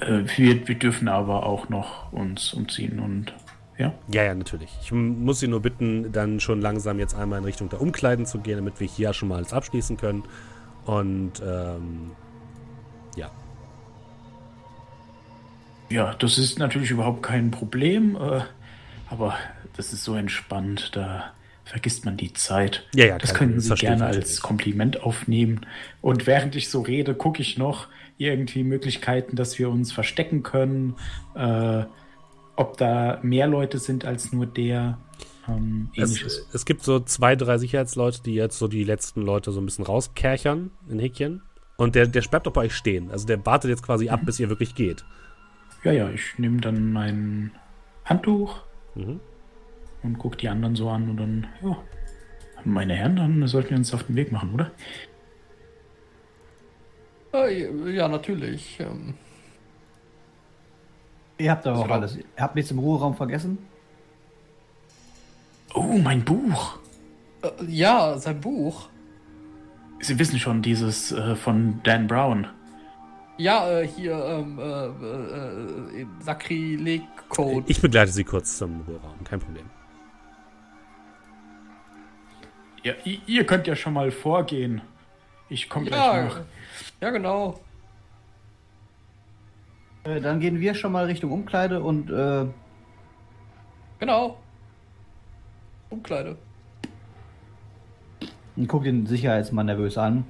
äh, 0.00 0.22
wir, 0.36 0.66
wir 0.66 0.74
dürfen 0.76 1.08
aber 1.08 1.44
auch 1.44 1.68
noch 1.68 2.12
uns 2.12 2.52
umziehen 2.54 2.98
und 3.00 3.34
ja. 3.78 3.94
Ja, 4.12 4.24
ja, 4.24 4.34
natürlich. 4.34 4.70
Ich 4.82 4.92
muss 4.92 5.40
Sie 5.40 5.48
nur 5.48 5.60
bitten, 5.60 6.12
dann 6.12 6.40
schon 6.40 6.60
langsam 6.60 6.98
jetzt 6.98 7.14
einmal 7.14 7.38
in 7.38 7.44
Richtung 7.44 7.68
der 7.68 7.80
Umkleiden 7.80 8.26
zu 8.26 8.38
gehen, 8.38 8.56
damit 8.56 8.80
wir 8.80 8.86
hier 8.86 9.12
schon 9.12 9.28
mal 9.28 9.36
alles 9.36 9.52
abschließen 9.52 9.96
können. 9.96 10.24
Und 10.84 11.42
ähm, 11.44 12.12
ja. 13.16 13.30
Ja, 15.90 16.14
das 16.14 16.38
ist 16.38 16.58
natürlich 16.58 16.90
überhaupt 16.90 17.22
kein 17.22 17.50
Problem, 17.50 18.16
äh, 18.16 18.40
aber 19.08 19.36
das 19.76 19.92
ist 19.92 20.04
so 20.04 20.14
entspannt, 20.14 20.90
da 20.94 21.32
vergisst 21.64 22.04
man 22.04 22.16
die 22.16 22.32
Zeit. 22.32 22.86
Ja, 22.94 23.06
ja, 23.06 23.18
das 23.18 23.34
könnten 23.34 23.60
Sie 23.60 23.74
gerne 23.74 24.06
als 24.06 24.16
natürlich. 24.16 24.42
Kompliment 24.42 25.02
aufnehmen. 25.02 25.66
Und 26.00 26.26
während 26.26 26.54
ich 26.56 26.70
so 26.70 26.80
rede, 26.80 27.14
gucke 27.14 27.42
ich 27.42 27.58
noch 27.58 27.88
irgendwie 28.18 28.62
Möglichkeiten, 28.62 29.36
dass 29.36 29.58
wir 29.58 29.68
uns 29.68 29.92
verstecken 29.92 30.42
können, 30.42 30.94
äh, 31.34 31.84
ob 32.56 32.76
da 32.76 33.20
mehr 33.22 33.46
Leute 33.46 33.78
sind 33.78 34.04
als 34.04 34.32
nur 34.32 34.46
der. 34.46 34.98
Ähm, 35.48 35.90
ähnliches. 35.94 36.46
Es, 36.48 36.54
es 36.54 36.64
gibt 36.64 36.82
so 36.82 36.98
zwei, 37.00 37.36
drei 37.36 37.58
Sicherheitsleute, 37.58 38.22
die 38.22 38.34
jetzt 38.34 38.58
so 38.58 38.66
die 38.66 38.82
letzten 38.84 39.22
Leute 39.22 39.52
so 39.52 39.60
ein 39.60 39.66
bisschen 39.66 39.84
rauskerchern 39.84 40.70
in 40.88 40.98
Häkchen. 40.98 41.42
Und 41.76 41.94
der, 41.94 42.06
der 42.06 42.22
bleibt 42.22 42.46
doch 42.46 42.52
bei 42.52 42.62
euch 42.62 42.74
stehen. 42.74 43.10
Also 43.10 43.26
der 43.26 43.44
wartet 43.46 43.70
jetzt 43.70 43.82
quasi 43.82 44.08
ab, 44.08 44.20
bis 44.24 44.40
ihr 44.40 44.48
wirklich 44.48 44.74
geht. 44.74 45.04
Ja, 45.84 45.92
ja, 45.92 46.10
ich 46.10 46.38
nehme 46.38 46.60
dann 46.60 46.92
mein 46.92 47.52
Handtuch 48.04 48.62
Mhm. 48.94 49.20
und 50.02 50.18
gucke 50.18 50.38
die 50.38 50.48
anderen 50.48 50.74
so 50.74 50.88
an 50.88 51.10
und 51.10 51.16
dann, 51.18 51.46
ja, 51.62 51.76
meine 52.64 52.94
Herren, 52.94 53.16
dann 53.16 53.46
sollten 53.46 53.70
wir 53.70 53.76
uns 53.76 53.92
auf 53.92 54.04
den 54.04 54.16
Weg 54.16 54.32
machen, 54.32 54.54
oder? 54.54 54.72
Äh, 57.34 57.92
ja, 57.94 58.08
natürlich. 58.08 58.78
Ähm, 58.80 59.14
Ihr 61.38 61.50
habt 61.50 61.66
aber 61.66 61.78
auch 61.80 61.88
alles. 61.90 62.16
Ihr 62.16 62.24
habt 62.38 62.54
nichts 62.54 62.70
im 62.70 62.78
Ruheraum 62.78 63.14
vergessen? 63.14 63.58
Oh, 65.74 65.98
mein 66.02 66.24
Buch. 66.24 66.78
äh, 67.42 67.48
ja, 67.68 68.16
sein 68.18 68.40
Buch. 68.40 68.88
Sie 70.00 70.18
wissen 70.18 70.38
schon, 70.38 70.62
dieses 70.62 71.12
äh, 71.12 71.36
von 71.36 71.80
Dan 71.82 72.06
Brown. 72.06 72.46
Ja, 73.38 73.68
äh, 73.70 73.86
hier, 73.86 74.14
ähm, 74.14 74.58
äh, 74.58 74.86
äh, 74.86 76.02
äh, 76.02 76.06
Sakrileg-Code. 76.20 77.64
Ich 77.66 77.80
begleite 77.82 78.10
sie 78.12 78.24
kurz 78.24 78.56
zum 78.56 78.80
Ruheraum, 78.88 79.22
kein 79.24 79.40
Problem. 79.40 79.68
Ja, 82.82 82.94
ihr 83.04 83.44
könnt 83.44 83.66
ja 83.66 83.74
schon 83.76 83.92
mal 83.94 84.10
vorgehen. 84.10 84.80
Ich 85.48 85.68
komme 85.68 85.86
gleich 85.86 86.00
Ja, 86.00 86.24
nach. 86.24 86.40
ja, 87.00 87.10
genau. 87.10 87.60
Äh, 90.06 90.20
dann 90.20 90.40
gehen 90.40 90.60
wir 90.60 90.74
schon 90.74 90.92
mal 90.92 91.06
Richtung 91.06 91.32
Umkleide 91.32 91.82
und 91.82 92.10
äh, 92.10 92.46
Genau. 93.98 94.38
Umkleide. 95.90 96.36
guck 98.68 98.84
den 98.84 99.06
Sicherheitsmann 99.06 99.66
nervös 99.66 99.96
an. 99.96 100.24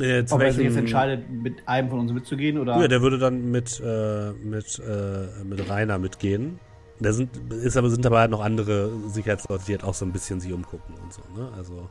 Äh, 0.00 0.24
Ob 0.30 0.40
er 0.40 0.52
sich 0.52 0.64
jetzt 0.64 0.76
entscheidet, 0.76 1.30
mit 1.30 1.68
einem 1.68 1.88
von 1.88 2.00
uns 2.00 2.12
mitzugehen 2.12 2.58
oder. 2.58 2.80
Ja, 2.80 2.88
der 2.88 3.00
würde 3.00 3.18
dann 3.18 3.50
mit, 3.52 3.80
äh, 3.80 4.32
mit, 4.32 4.80
äh, 4.80 5.44
mit 5.44 5.70
Rainer 5.70 5.98
mitgehen. 5.98 6.58
Da 6.98 7.12
sind, 7.12 7.30
ist 7.52 7.76
aber, 7.76 7.90
sind 7.90 8.04
aber 8.06 8.20
halt 8.20 8.30
noch 8.30 8.40
andere 8.40 8.90
Sicherheitsleute, 9.08 9.64
die 9.66 9.72
halt 9.72 9.84
auch 9.84 9.94
so 9.94 10.04
ein 10.04 10.12
bisschen 10.12 10.40
sich 10.40 10.52
umgucken 10.52 10.94
und 10.96 11.12
so, 11.12 11.22
ne? 11.36 11.48
Also, 11.56 11.88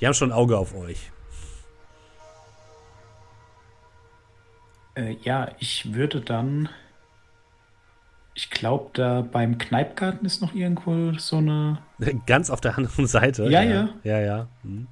die 0.00 0.06
haben 0.06 0.14
schon 0.14 0.30
ein 0.30 0.36
Auge 0.36 0.56
auf 0.56 0.74
euch. 0.74 1.10
Äh, 4.94 5.16
ja, 5.22 5.50
ich 5.58 5.94
würde 5.94 6.20
dann. 6.20 6.68
Ich 8.34 8.50
glaube, 8.50 8.90
da 8.94 9.22
beim 9.22 9.58
Kneipgarten 9.58 10.24
ist 10.24 10.40
noch 10.40 10.54
irgendwo 10.54 11.12
so 11.18 11.36
eine. 11.36 11.78
Ganz 12.26 12.50
auf 12.50 12.60
der 12.60 12.76
anderen 12.76 13.06
Seite. 13.06 13.48
Ja, 13.48 13.62
ja. 13.62 13.88
Ja, 14.04 14.20
ja. 14.20 14.48
Hm. 14.62 14.86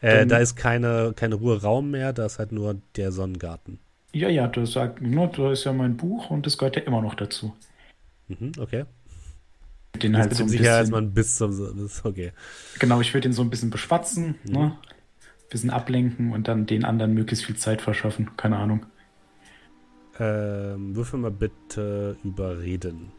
Äh, 0.00 0.26
da 0.26 0.38
ist 0.38 0.56
keine, 0.56 1.12
kein 1.14 1.32
Ruheraum 1.32 1.90
mehr, 1.90 2.12
da 2.12 2.24
ist 2.24 2.38
halt 2.38 2.52
nur 2.52 2.80
der 2.96 3.12
Sonnengarten. 3.12 3.78
Ja, 4.12 4.28
ja, 4.28 4.48
du 4.48 4.64
sagst, 4.66 5.02
ne, 5.02 5.30
da 5.36 5.52
ist 5.52 5.64
ja 5.64 5.72
mein 5.72 5.96
Buch 5.96 6.30
und 6.30 6.46
das 6.46 6.56
gehört 6.58 6.76
ja 6.76 6.82
immer 6.82 7.02
noch 7.02 7.14
dazu. 7.14 7.54
Mhm, 8.28 8.52
okay. 8.58 8.86
Den 10.02 10.16
halt 10.16 10.34
so 10.34 10.44
ein 10.44 10.50
bisschen, 10.50 11.12
bis 11.14 11.36
zum. 11.36 11.76
Bis, 11.76 12.04
okay. 12.04 12.32
genau, 12.78 13.00
ich 13.00 13.12
würde 13.12 13.28
den 13.28 13.32
so 13.32 13.42
ein 13.42 13.50
bisschen 13.50 13.70
beschwatzen, 13.70 14.36
Mhm. 14.44 14.52
ne? 14.52 14.76
bisschen 15.50 15.70
ablenken 15.70 16.32
und 16.32 16.46
dann 16.46 16.64
den 16.66 16.84
anderen 16.84 17.12
möglichst 17.12 17.44
viel 17.44 17.56
Zeit 17.56 17.82
verschaffen. 17.82 18.36
Keine 18.36 18.56
Ahnung. 18.56 18.86
Ähm, 20.18 20.94
würfel 20.94 21.18
mal 21.18 21.30
bitte 21.30 22.16
überreden. 22.24 23.12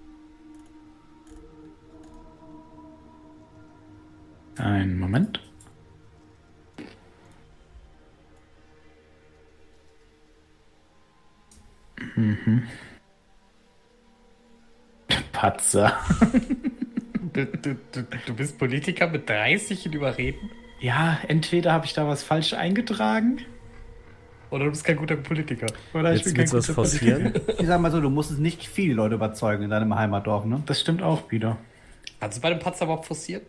Einen 4.58 5.00
Moment. 5.00 5.40
Mhm. 12.16 12.64
Patzer. 15.32 15.98
Du, 17.34 17.46
du, 17.46 17.76
du, 17.94 18.04
du 18.26 18.34
bist 18.36 18.58
Politiker 18.58 19.08
mit 19.08 19.30
30 19.30 19.86
und 19.86 19.96
überreden? 19.96 20.50
Ja, 20.82 21.18
entweder 21.30 21.72
habe 21.72 21.86
ich 21.86 21.94
da 21.94 22.06
was 22.06 22.24
falsch 22.24 22.54
eingetragen 22.54 23.40
Oder 24.52 24.66
du 24.66 24.70
bist 24.72 24.84
kein 24.84 24.98
guter 24.98 25.16
Politiker? 25.16 25.66
oder 25.94 26.14
ich 26.14 26.20
Jetzt 26.24 26.34
bin 26.36 26.38
willst 26.38 26.54
kein 26.54 26.62
guter 26.62 26.74
Politiker. 26.74 27.32
forcieren? 27.32 27.58
Ich 27.60 27.68
sag 27.68 27.82
mal 27.82 27.90
so, 27.92 28.00
du 28.02 28.10
musstest 28.10 28.40
nicht 28.40 28.64
viele 28.68 28.94
Leute 28.96 29.16
überzeugen 29.16 29.64
in 29.64 29.70
deinem 29.70 29.96
Heimatdorf, 29.96 30.46
ne? 30.46 30.62
Das 30.66 30.80
stimmt 30.82 31.02
auch 31.02 31.32
wieder. 31.32 31.58
Kannst 32.20 32.38
du 32.38 32.42
bei 32.42 32.50
dem 32.50 32.60
Patzer 32.60 32.86
überhaupt 32.86 33.06
forcieren? 33.06 33.42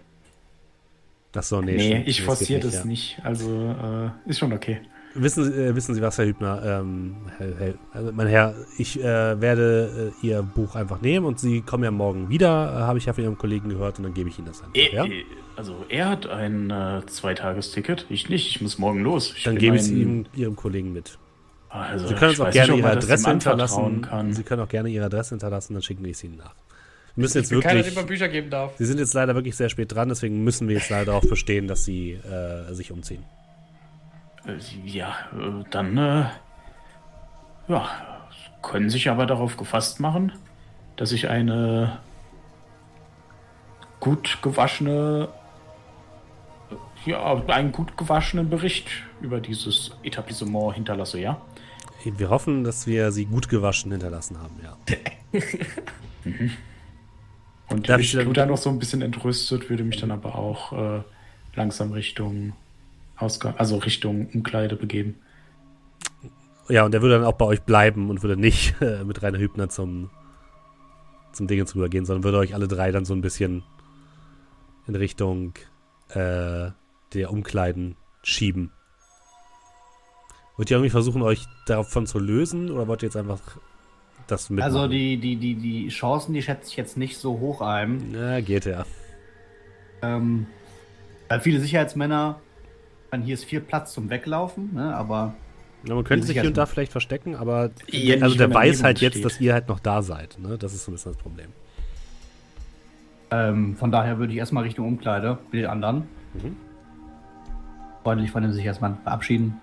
Achso, 1.34 1.60
nee. 1.62 1.76
Nee, 1.76 1.86
stimmt. 1.90 2.08
ich 2.08 2.18
Nee, 2.20 2.24
forciere 2.26 2.60
das 2.60 2.74
ja. 2.74 2.84
nicht. 2.84 3.18
Also 3.24 3.70
äh, 4.26 4.30
ist 4.30 4.38
schon 4.38 4.52
okay. 4.52 4.80
Wissen, 5.14 5.44
Sie- 5.44 5.52
äh, 5.52 5.74
wissen 5.74 5.94
Sie 5.94 6.00
was, 6.02 6.16
Herr 6.18 6.26
Hübner? 6.26 6.62
Ähm, 6.64 7.16
Herr, 7.36 7.48
Herr, 7.58 7.74
also 7.92 8.12
mein 8.12 8.26
Herr, 8.28 8.54
ich 8.78 8.98
äh, 9.00 9.40
werde 9.40 10.12
äh, 10.22 10.26
Ihr 10.26 10.42
Buch 10.42 10.74
einfach 10.74 11.00
nehmen 11.02 11.26
und 11.26 11.38
Sie 11.40 11.60
kommen 11.62 11.84
ja 11.84 11.90
morgen 11.90 12.28
wieder, 12.30 12.48
äh, 12.48 12.80
habe 12.82 12.98
ich 12.98 13.06
ja 13.06 13.12
von 13.12 13.24
Ihrem 13.24 13.36
Kollegen 13.38 13.68
gehört, 13.70 13.98
und 13.98 14.04
dann 14.04 14.14
gebe 14.14 14.28
ich 14.30 14.38
Ihnen 14.38 14.46
das 14.48 14.62
einfach. 14.62 14.74
ja? 14.92 15.04
Also 15.56 15.84
er 15.88 16.08
hat 16.08 16.26
ein 16.26 16.70
äh, 16.70 17.02
Zweitagesticket, 17.06 18.06
ich 18.08 18.28
nicht. 18.28 18.48
Ich 18.48 18.60
muss 18.60 18.78
morgen 18.78 19.02
los. 19.02 19.34
Ich 19.36 19.44
Dann 19.44 19.56
gebe 19.58 19.76
ich 19.76 19.82
es 19.82 19.90
ihm, 19.90 20.26
Ihrem 20.34 20.56
Kollegen 20.56 20.92
mit. 20.92 21.18
Also, 21.68 22.06
Sie 22.08 22.14
können 22.14 22.30
uns 22.30 22.40
auch 22.40 22.50
gerne 22.50 22.74
Ihre 22.74 22.82
man 22.82 22.90
dem 22.92 22.98
Adresse 22.98 23.30
hinterlassen. 23.30 24.02
Kann. 24.02 24.32
Sie 24.34 24.42
können 24.42 24.62
auch 24.62 24.68
gerne 24.68 24.88
Ihre 24.90 25.06
Adresse 25.06 25.30
hinterlassen, 25.30 25.72
dann 25.74 25.82
schicken 25.82 26.04
wir 26.04 26.10
es 26.10 26.22
Ihnen 26.22 26.36
nach. 26.36 26.54
Wir 27.14 27.22
müssen 27.22 27.38
Ich 27.38 27.42
jetzt 27.44 27.50
bin 27.50 27.60
keiner, 27.60 27.76
wirklich. 27.76 27.94
der 27.94 28.02
mir 28.02 28.08
Bücher 28.08 28.28
geben 28.28 28.50
darf. 28.50 28.72
Sie 28.76 28.84
sind 28.84 28.98
jetzt 28.98 29.14
leider 29.14 29.34
wirklich 29.34 29.56
sehr 29.56 29.68
spät 29.68 29.92
dran, 29.94 30.08
deswegen 30.08 30.44
müssen 30.44 30.68
wir 30.68 30.76
jetzt 30.76 30.90
leider 30.90 31.06
darauf 31.06 31.28
bestehen, 31.28 31.68
dass 31.68 31.84
Sie 31.84 32.12
äh, 32.12 32.72
sich 32.74 32.92
umziehen. 32.92 33.24
Äh, 34.46 34.56
Ja, 34.84 35.14
äh, 35.34 35.64
dann, 35.70 35.96
äh, 35.96 36.24
ja, 37.68 37.88
können 38.62 38.90
sich 38.90 39.08
aber 39.08 39.26
darauf 39.26 39.56
gefasst 39.56 40.00
machen, 40.00 40.32
dass 40.96 41.12
ich 41.12 41.28
eine 41.28 41.98
gut 44.00 44.38
gewaschene, 44.42 45.28
ja, 47.06 47.42
einen 47.48 47.72
gut 47.72 47.96
gewaschenen 47.96 48.48
Bericht 48.50 48.88
über 49.20 49.40
dieses 49.40 49.92
Etablissement 50.02 50.74
hinterlasse, 50.74 51.20
ja? 51.20 51.40
Wir 52.04 52.30
hoffen, 52.30 52.64
dass 52.64 52.86
wir 52.86 53.12
Sie 53.12 53.26
gut 53.26 53.48
gewaschen 53.48 53.92
hinterlassen 53.92 54.38
haben, 54.40 54.56
ja. 54.62 54.76
Und 57.68 57.88
Darf 57.88 58.00
ich 58.00 58.12
dann- 58.12 58.48
noch 58.48 58.58
so 58.58 58.70
ein 58.70 58.78
bisschen 58.78 59.02
entrüstet, 59.02 59.70
würde 59.70 59.84
mich 59.84 59.98
dann 59.98 60.10
aber 60.10 60.34
auch 60.36 60.72
äh, 60.72 61.02
langsam 61.54 61.92
Richtung 61.92 62.52
Ausgang, 63.16 63.54
also 63.56 63.76
Richtung 63.78 64.28
Umkleide 64.34 64.76
begeben. 64.76 65.14
Ja, 66.68 66.84
und 66.84 66.94
er 66.94 67.02
würde 67.02 67.14
dann 67.16 67.24
auch 67.24 67.34
bei 67.34 67.44
euch 67.44 67.62
bleiben 67.62 68.10
und 68.10 68.22
würde 68.22 68.36
nicht 68.40 68.74
äh, 68.82 69.04
mit 69.04 69.22
Rainer 69.22 69.38
Hübner 69.38 69.68
zum, 69.68 70.10
zum 71.32 71.46
Dingens 71.46 71.74
rübergehen, 71.74 72.04
sondern 72.04 72.24
würde 72.24 72.38
euch 72.38 72.54
alle 72.54 72.68
drei 72.68 72.90
dann 72.90 73.04
so 73.04 73.14
ein 73.14 73.20
bisschen 73.20 73.62
in 74.86 74.94
Richtung 74.96 75.54
äh, 76.10 76.70
der 77.14 77.30
Umkleiden 77.30 77.96
schieben. 78.22 78.70
Wollt 80.56 80.70
ihr 80.70 80.76
irgendwie 80.76 80.90
versuchen, 80.90 81.22
euch 81.22 81.46
davon 81.66 82.06
zu 82.06 82.18
lösen 82.18 82.70
oder 82.70 82.86
wollt 82.86 83.02
ihr 83.02 83.06
jetzt 83.06 83.16
einfach 83.16 83.40
das 84.26 84.50
mitmachen? 84.50 84.74
Also 84.74 84.86
die, 84.88 85.16
die, 85.16 85.36
die, 85.36 85.54
die 85.54 85.88
Chancen, 85.88 86.34
die 86.34 86.42
schätze 86.42 86.68
ich 86.68 86.76
jetzt 86.76 86.96
nicht 86.96 87.16
so 87.16 87.38
hoch 87.40 87.60
ein. 87.62 88.12
Ja, 88.14 88.40
geht 88.40 88.66
ja. 88.66 88.84
Ähm, 90.02 90.46
weil 91.28 91.40
viele 91.40 91.60
Sicherheitsmänner, 91.60 92.38
ich 93.06 93.12
meine, 93.12 93.24
hier 93.24 93.34
ist 93.34 93.44
viel 93.44 93.60
Platz 93.60 93.92
zum 93.94 94.10
Weglaufen, 94.10 94.74
ne? 94.74 94.94
aber 94.94 95.34
ja 95.86 95.94
man 95.94 96.04
könnte 96.04 96.26
sich 96.26 96.38
hier 96.38 96.48
und 96.48 96.56
da 96.56 96.66
vielleicht 96.66 96.92
verstecken, 96.92 97.34
aber 97.34 97.70
Ja, 97.88 98.22
also 98.22 98.36
der 98.36 98.48
er 98.48 98.54
weiß 98.54 98.82
halt 98.82 98.96
uns 98.96 99.00
jetzt, 99.00 99.12
steht. 99.14 99.24
dass 99.24 99.40
ihr 99.40 99.52
halt 99.54 99.68
noch 99.68 99.80
da 99.80 100.02
seid. 100.02 100.38
Ne? 100.38 100.58
Das 100.58 100.74
ist 100.74 100.84
so 100.84 100.90
ein 100.90 100.94
bisschen 100.94 101.12
das 101.12 101.20
Problem. 101.22 101.48
ähm, 103.30 103.76
von 103.76 103.90
daher 103.90 104.18
würde 104.18 104.32
ich 104.32 104.38
erstmal 104.38 104.64
Richtung 104.64 104.86
Umkleide 104.86 105.38
mit 105.50 105.62
den 105.62 105.66
anderen. 105.66 106.08
Mhm. 106.34 106.56
Freundlich 108.02 108.30
von 108.30 108.42
dem 108.42 108.52
Sicherheitsmann 108.52 108.98
verabschieden. 109.02 109.60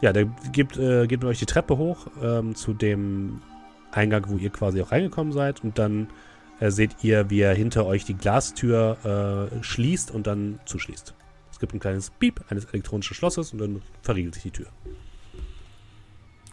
Ja, 0.00 0.12
der 0.12 0.26
gibt, 0.52 0.76
äh, 0.76 1.06
geht 1.06 1.20
mit 1.20 1.28
euch 1.28 1.38
die 1.38 1.46
Treppe 1.46 1.76
hoch 1.76 2.06
ähm, 2.22 2.54
zu 2.54 2.72
dem 2.72 3.42
Eingang, 3.90 4.26
wo 4.28 4.36
ihr 4.36 4.50
quasi 4.50 4.80
auch 4.80 4.92
reingekommen 4.92 5.32
seid. 5.32 5.64
Und 5.64 5.78
dann 5.78 6.08
äh, 6.60 6.70
seht 6.70 7.02
ihr, 7.02 7.30
wie 7.30 7.40
er 7.40 7.54
hinter 7.54 7.86
euch 7.86 8.04
die 8.04 8.14
Glastür 8.14 9.50
äh, 9.52 9.62
schließt 9.62 10.10
und 10.10 10.26
dann 10.26 10.60
zuschließt. 10.66 11.14
Es 11.50 11.58
gibt 11.58 11.74
ein 11.74 11.80
kleines 11.80 12.10
Piep 12.10 12.44
eines 12.48 12.66
elektronischen 12.66 13.14
Schlosses 13.14 13.52
und 13.52 13.58
dann 13.58 13.82
verriegelt 14.02 14.34
sich 14.34 14.44
die 14.44 14.50
Tür. 14.50 14.66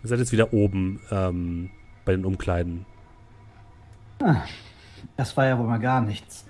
Ihr 0.02 0.10
seid 0.10 0.20
jetzt 0.20 0.32
wieder 0.32 0.54
oben 0.54 1.02
ähm, 1.12 1.70
bei 2.06 2.14
den 2.14 2.25
Umkleiden. 2.25 2.86
Das 5.18 5.36
war 5.38 5.46
ja 5.46 5.58
wohl 5.60 5.68
mal 5.68 5.80
gar 5.80 6.02
nichts. 6.02 6.46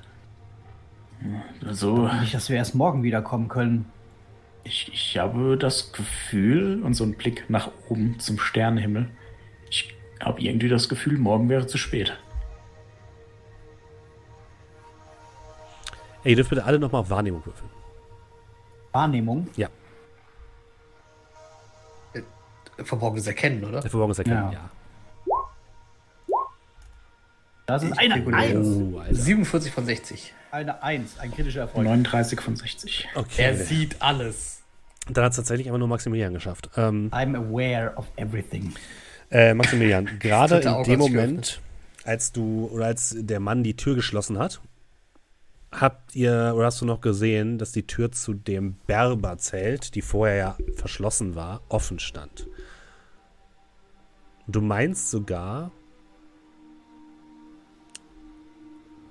Also, 1.65 2.07
Nicht, 2.19 2.33
dass 2.33 2.49
wir 2.49 2.57
erst 2.57 2.75
morgen 2.75 3.03
wiederkommen 3.03 3.47
können. 3.47 3.85
Ich, 4.65 4.91
ich 4.93 5.17
habe 5.17 5.57
das 5.57 5.93
Gefühl 5.93 6.83
und 6.83 6.93
so 6.93 7.05
einen 7.05 7.13
Blick 7.15 7.49
nach 7.49 7.71
oben 7.87 8.19
zum 8.19 8.37
Sternenhimmel. 8.37 9.09
Ich 9.69 9.95
habe 10.21 10.41
irgendwie 10.41 10.67
das 10.67 10.89
Gefühl, 10.89 11.17
morgen 11.17 11.47
wäre 11.47 11.65
zu 11.67 11.77
spät. 11.77 12.17
Ey, 16.23 16.31
ihr 16.31 16.35
dürft 16.35 16.49
bitte 16.49 16.65
alle 16.65 16.79
nochmal 16.79 17.01
auf 17.01 17.09
Wahrnehmung 17.09 17.45
würfeln. 17.45 17.69
Wahrnehmung. 18.91 19.47
Ja, 19.55 19.69
Verborgenes 22.83 23.27
Erkennen, 23.27 23.63
oder? 23.63 23.79
der 23.81 23.89
Verborgenes 23.89 24.19
Erkennen, 24.19 24.51
Ja. 24.51 24.51
ja. 24.51 24.69
Das 27.65 27.83
ist 27.83 27.97
eine 27.97 28.15
reguliere. 28.15 28.59
1. 28.59 28.67
Oh, 28.67 28.99
Alter. 28.99 29.15
47 29.15 29.71
von 29.71 29.85
60. 29.85 30.33
Eine 30.51 30.83
1. 30.83 31.19
Ein 31.19 31.31
kritischer 31.31 31.61
Erfolg. 31.61 31.85
39 31.85 32.41
von 32.41 32.55
60. 32.55 33.07
Okay. 33.15 33.41
Er 33.41 33.55
sieht 33.55 34.01
alles. 34.01 34.61
Dann 35.09 35.25
hat 35.25 35.31
es 35.31 35.37
tatsächlich 35.37 35.69
aber 35.69 35.77
nur 35.77 35.87
Maximilian 35.87 36.33
geschafft. 36.33 36.69
Ähm, 36.77 37.09
I'm 37.11 37.35
aware 37.35 37.93
of 37.95 38.05
everything. 38.15 38.73
Äh, 39.31 39.53
Maximilian, 39.53 40.05
gerade 40.19 40.59
in 40.59 40.83
dem 40.83 40.99
Moment, 40.99 41.61
als 42.03 42.31
du 42.31 42.69
oder 42.71 42.85
als 42.85 43.15
der 43.17 43.39
Mann 43.39 43.63
die 43.63 43.75
Tür 43.75 43.95
geschlossen 43.95 44.39
hat, 44.39 44.61
habt 45.71 46.15
ihr 46.15 46.53
oder 46.55 46.67
hast 46.67 46.81
du 46.81 46.85
noch 46.85 47.01
gesehen, 47.01 47.57
dass 47.57 47.71
die 47.71 47.85
Tür 47.85 48.11
zu 48.11 48.33
dem 48.33 48.75
Berberzelt, 48.87 49.95
die 49.95 50.01
vorher 50.01 50.35
ja 50.35 50.57
verschlossen 50.75 51.35
war, 51.35 51.61
offen 51.69 51.99
stand. 51.99 52.47
Du 54.47 54.61
meinst 54.61 55.09
sogar, 55.09 55.71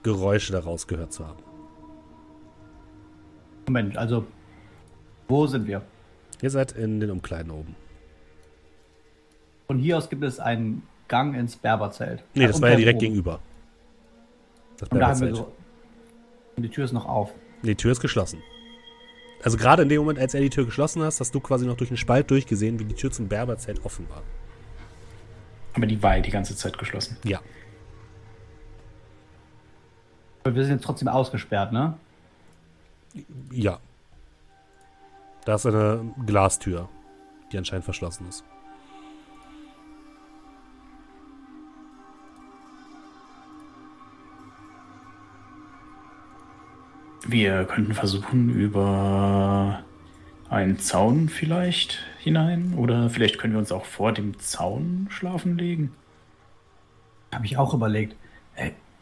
Geräusche 0.05 0.53
daraus 0.53 0.87
gehört 0.87 1.13
zu 1.13 1.27
haben. 1.27 1.43
Moment, 3.67 3.97
also, 3.97 4.25
wo 5.27 5.47
sind 5.47 5.67
wir? 5.67 5.83
Ihr 6.43 6.51
seid 6.51 6.73
in 6.73 7.01
den 7.01 7.11
Umkleiden 7.11 7.51
oben. 7.51 7.75
Von 9.67 9.79
hier 9.79 9.97
aus 9.99 10.09
gibt 10.11 10.23
es 10.23 10.39
einen 10.39 10.83
Gang 11.09 11.35
ins 11.35 11.57
Berberzelt. 11.57 12.23
Nee, 12.35 12.45
Äh, 12.45 12.49
das 12.49 12.61
war 12.63 12.71
ja 12.71 12.77
direkt 12.77 12.97
oben. 12.99 13.07
gegenüber. 13.07 13.41
Das 14.79 14.89
Und 14.91 14.99
da 15.01 15.09
haben 15.09 15.21
wir 15.21 15.27
Berberzelt. 15.29 15.37
so. 15.37 16.57
Und 16.57 16.63
die 16.63 16.69
Tür 16.69 16.85
ist 16.85 16.93
noch 16.93 17.07
auf. 17.07 17.33
Die 17.63 17.75
Tür 17.75 17.93
ist 17.93 18.01
geschlossen. 18.01 18.41
Also 19.43 19.57
gerade 19.57 19.83
in 19.83 19.89
dem 19.89 20.01
Moment, 20.01 20.19
als 20.19 20.35
er 20.35 20.41
die 20.41 20.51
Tür 20.51 20.67
geschlossen 20.67 21.03
hast, 21.03 21.21
hast 21.21 21.35
du 21.35 21.41
quasi 21.41 21.67
noch 21.67 21.77
durch 21.77 21.89
den 21.89 21.97
Spalt 21.97 22.31
durchgesehen, 22.31 22.79
wie 22.79 22.85
die 22.85 22.95
Tür 22.95 23.11
zum 23.11 23.29
Berberzelt 23.29 23.85
offen 23.85 24.09
war. 24.11 24.23
Aber 25.75 25.87
die 25.87 26.03
war 26.03 26.17
ja 26.17 26.23
die 26.23 26.31
ganze 26.31 26.55
Zeit 26.57 26.79
geschlossen. 26.79 27.17
Ja. 27.25 27.41
Aber 30.45 30.55
wir 30.55 30.65
sind 30.65 30.75
jetzt 30.75 30.85
trotzdem 30.85 31.09
ausgesperrt, 31.09 31.73
ne? 31.73 31.95
Ja. 33.51 33.79
Da 35.47 35.55
ist 35.55 35.67
eine 35.67 36.15
Glastür, 36.27 36.89
die 37.51 37.59
anscheinend 37.59 37.85
verschlossen 37.85 38.29
ist. 38.29 38.45
Wir 47.27 47.65
könnten 47.65 47.95
versuchen, 47.95 48.51
über 48.51 49.83
einen 50.51 50.79
Zaun 50.79 51.31
vielleicht 51.31 52.05
hinein? 52.19 52.75
Oder 52.77 53.09
vielleicht 53.09 53.39
können 53.39 53.55
wir 53.55 53.61
uns 53.61 53.73
auch 53.73 53.87
vor 53.87 54.13
dem 54.13 54.39
Zaun 54.39 55.07
schlafen 55.11 55.57
legen? 55.57 55.95
Habe 57.33 57.47
ich 57.47 57.57
auch 57.57 57.73
überlegt. 57.73 58.15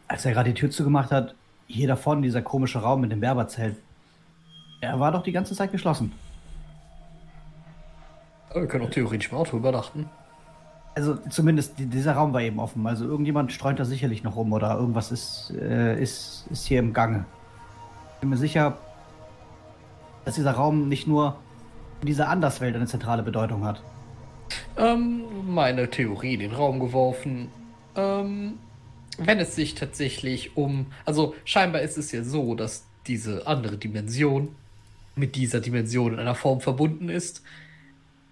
Als 0.07 0.25
er 0.25 0.33
gerade 0.33 0.53
die 0.53 0.59
Tür 0.59 0.69
zugemacht 0.69 1.11
hat, 1.11 1.35
hier 1.67 1.87
da 1.87 1.95
vorne 1.95 2.21
dieser 2.21 2.41
komische 2.41 2.79
Raum 2.79 3.01
mit 3.01 3.11
dem 3.11 3.19
Berberzelt. 3.19 3.77
Er 4.81 4.99
war 4.99 5.11
doch 5.11 5.23
die 5.23 5.31
ganze 5.31 5.55
Zeit 5.55 5.71
geschlossen. 5.71 6.11
Aber 8.49 8.61
wir 8.61 8.67
können 8.67 8.85
auch 8.85 8.91
theoretisch 8.91 9.31
im 9.31 9.37
Auto 9.37 9.57
übernachten. 9.57 10.09
Also 10.95 11.15
zumindest 11.29 11.79
die, 11.79 11.87
dieser 11.87 12.13
Raum 12.13 12.33
war 12.33 12.41
eben 12.41 12.59
offen. 12.59 12.85
Also 12.85 13.05
irgendjemand 13.05 13.51
streunt 13.51 13.79
da 13.79 13.85
sicherlich 13.85 14.23
noch 14.23 14.35
rum 14.35 14.53
oder 14.53 14.77
irgendwas 14.77 15.11
ist, 15.11 15.53
äh, 15.59 15.99
ist, 15.99 16.45
ist 16.51 16.67
hier 16.67 16.79
im 16.79 16.93
Gange. 16.93 17.25
Bin 18.19 18.29
mir 18.29 18.37
sicher, 18.37 18.77
dass 20.25 20.35
dieser 20.35 20.51
Raum 20.51 20.87
nicht 20.87 21.07
nur 21.07 21.37
in 22.01 22.07
dieser 22.07 22.29
Anderswelt 22.29 22.75
eine 22.75 22.85
zentrale 22.85 23.23
Bedeutung 23.23 23.63
hat. 23.65 23.81
Ähm, 24.77 25.23
meine 25.47 25.89
Theorie 25.89 26.35
in 26.35 26.41
den 26.41 26.51
Raum 26.51 26.79
geworfen. 26.79 27.49
Ähm, 27.95 28.59
wenn 29.19 29.39
es 29.39 29.55
sich 29.55 29.75
tatsächlich 29.75 30.57
um. 30.57 30.87
Also, 31.05 31.35
scheinbar 31.45 31.81
ist 31.81 31.97
es 31.97 32.11
ja 32.11 32.23
so, 32.23 32.55
dass 32.55 32.85
diese 33.07 33.47
andere 33.47 33.77
Dimension 33.77 34.55
mit 35.15 35.35
dieser 35.35 35.59
Dimension 35.59 36.13
in 36.13 36.19
einer 36.19 36.35
Form 36.35 36.61
verbunden 36.61 37.09
ist. 37.09 37.43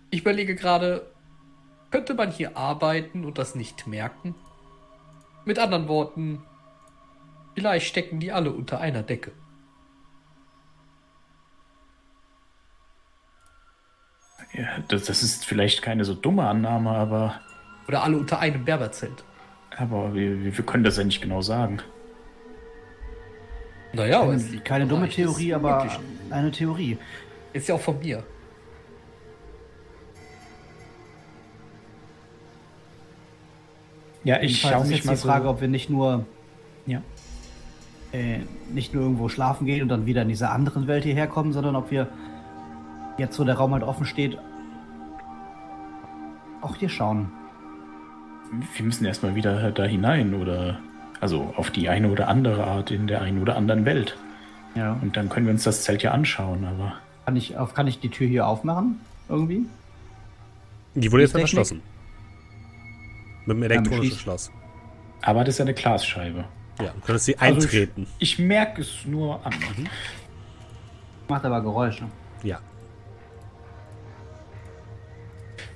Ich 0.09 0.21
überlege 0.21 0.55
gerade, 0.55 1.11
könnte 1.91 2.13
man 2.13 2.31
hier 2.31 2.57
arbeiten 2.57 3.25
und 3.25 3.37
das 3.37 3.55
nicht 3.55 3.87
merken? 3.87 4.35
Mit 5.45 5.59
anderen 5.59 5.87
Worten, 5.87 6.43
vielleicht 7.55 7.87
stecken 7.87 8.19
die 8.19 8.31
alle 8.31 8.51
unter 8.51 8.79
einer 8.79 9.03
Decke. 9.03 9.31
Ja, 14.53 14.79
das, 14.87 15.05
das 15.05 15.23
ist 15.23 15.45
vielleicht 15.45 15.81
keine 15.81 16.03
so 16.03 16.13
dumme 16.13 16.47
Annahme, 16.47 16.91
aber, 16.91 17.39
Oder 17.87 18.03
alle 18.03 18.17
unter 18.17 18.39
einem 18.39 18.65
Berberzelt. 18.65 19.23
Aber 19.81 20.13
wir, 20.13 20.43
wir 20.55 20.65
können 20.65 20.83
das 20.83 20.97
ja 20.97 21.03
nicht 21.03 21.21
genau 21.21 21.41
sagen. 21.41 21.79
Naja, 23.93 24.21
Keine, 24.21 24.33
es 24.35 24.63
keine 24.63 24.87
dumme 24.87 25.09
Theorie, 25.09 25.53
aber 25.53 25.77
Möglichen. 25.83 26.03
eine 26.29 26.51
Theorie. 26.51 26.97
Ist 27.53 27.67
ja 27.67 27.75
auch 27.75 27.81
von 27.81 27.99
mir. 27.99 28.23
Ja, 34.23 34.39
ich 34.41 34.59
schaue 34.61 34.85
mich 34.85 34.97
jetzt 34.97 35.05
mal 35.05 35.13
die 35.15 35.21
Frage, 35.21 35.45
so. 35.45 35.49
ob 35.49 35.61
wir 35.61 35.67
nicht 35.67 35.89
nur 35.89 36.25
Ja. 36.85 37.01
äh, 38.13 38.39
nicht 38.71 38.93
nur 38.93 39.03
irgendwo 39.03 39.29
schlafen 39.29 39.65
gehen 39.65 39.81
und 39.81 39.89
dann 39.89 40.05
wieder 40.05 40.21
in 40.21 40.29
diese 40.29 40.49
anderen 40.49 40.87
Welt 40.87 41.03
hierher 41.03 41.27
kommen, 41.27 41.53
sondern 41.53 41.75
ob 41.75 41.91
wir 41.91 42.07
jetzt, 43.17 43.39
wo 43.39 43.43
der 43.43 43.55
Raum 43.55 43.73
halt 43.73 43.83
offen 43.83 44.05
steht, 44.05 44.37
auch 46.61 46.75
hier 46.75 46.89
schauen. 46.89 47.31
Wir 48.75 48.85
müssen 48.85 49.05
erstmal 49.05 49.35
wieder 49.35 49.71
da 49.71 49.83
hinein 49.83 50.33
oder 50.33 50.79
also 51.19 51.53
auf 51.55 51.71
die 51.71 51.87
eine 51.89 52.09
oder 52.09 52.27
andere 52.27 52.65
Art 52.65 52.91
in 52.91 53.07
der 53.07 53.21
einen 53.21 53.41
oder 53.41 53.55
anderen 53.55 53.85
Welt. 53.85 54.17
Ja. 54.75 54.97
Und 55.01 55.15
dann 55.17 55.29
können 55.29 55.45
wir 55.45 55.53
uns 55.53 55.63
das 55.63 55.83
Zelt 55.83 56.01
ja 56.03 56.11
anschauen, 56.11 56.65
aber 56.65 56.93
Kann 57.25 57.35
ich, 57.35 57.57
auf, 57.57 57.73
kann 57.73 57.87
ich 57.87 57.99
die 57.99 58.09
Tür 58.09 58.27
hier 58.27 58.47
aufmachen? 58.47 58.99
Irgendwie? 59.29 59.65
Die 60.95 61.11
wurde 61.11 61.23
jetzt 61.23 61.31
Technik? 61.31 61.49
verschlossen. 61.49 61.81
Mit 63.45 63.57
dem 63.57 63.63
elektronischen 63.63 64.17
Schloss. 64.19 64.51
aber 65.21 65.43
das 65.43 65.55
ist 65.55 65.59
ja 65.59 65.65
eine 65.65 65.73
Glasscheibe. 65.73 66.45
Ja, 66.81 66.91
du 66.93 66.99
könntest 67.01 67.25
sie 67.25 67.37
Also 67.37 67.61
eintreten. 67.61 68.07
Ich, 68.19 68.33
ich 68.33 68.39
merke 68.39 68.81
es 68.81 69.05
nur 69.05 69.45
an. 69.45 69.53
Macht 71.27 71.45
aber 71.45 71.61
Geräusche. 71.61 72.05
Ja. 72.43 72.59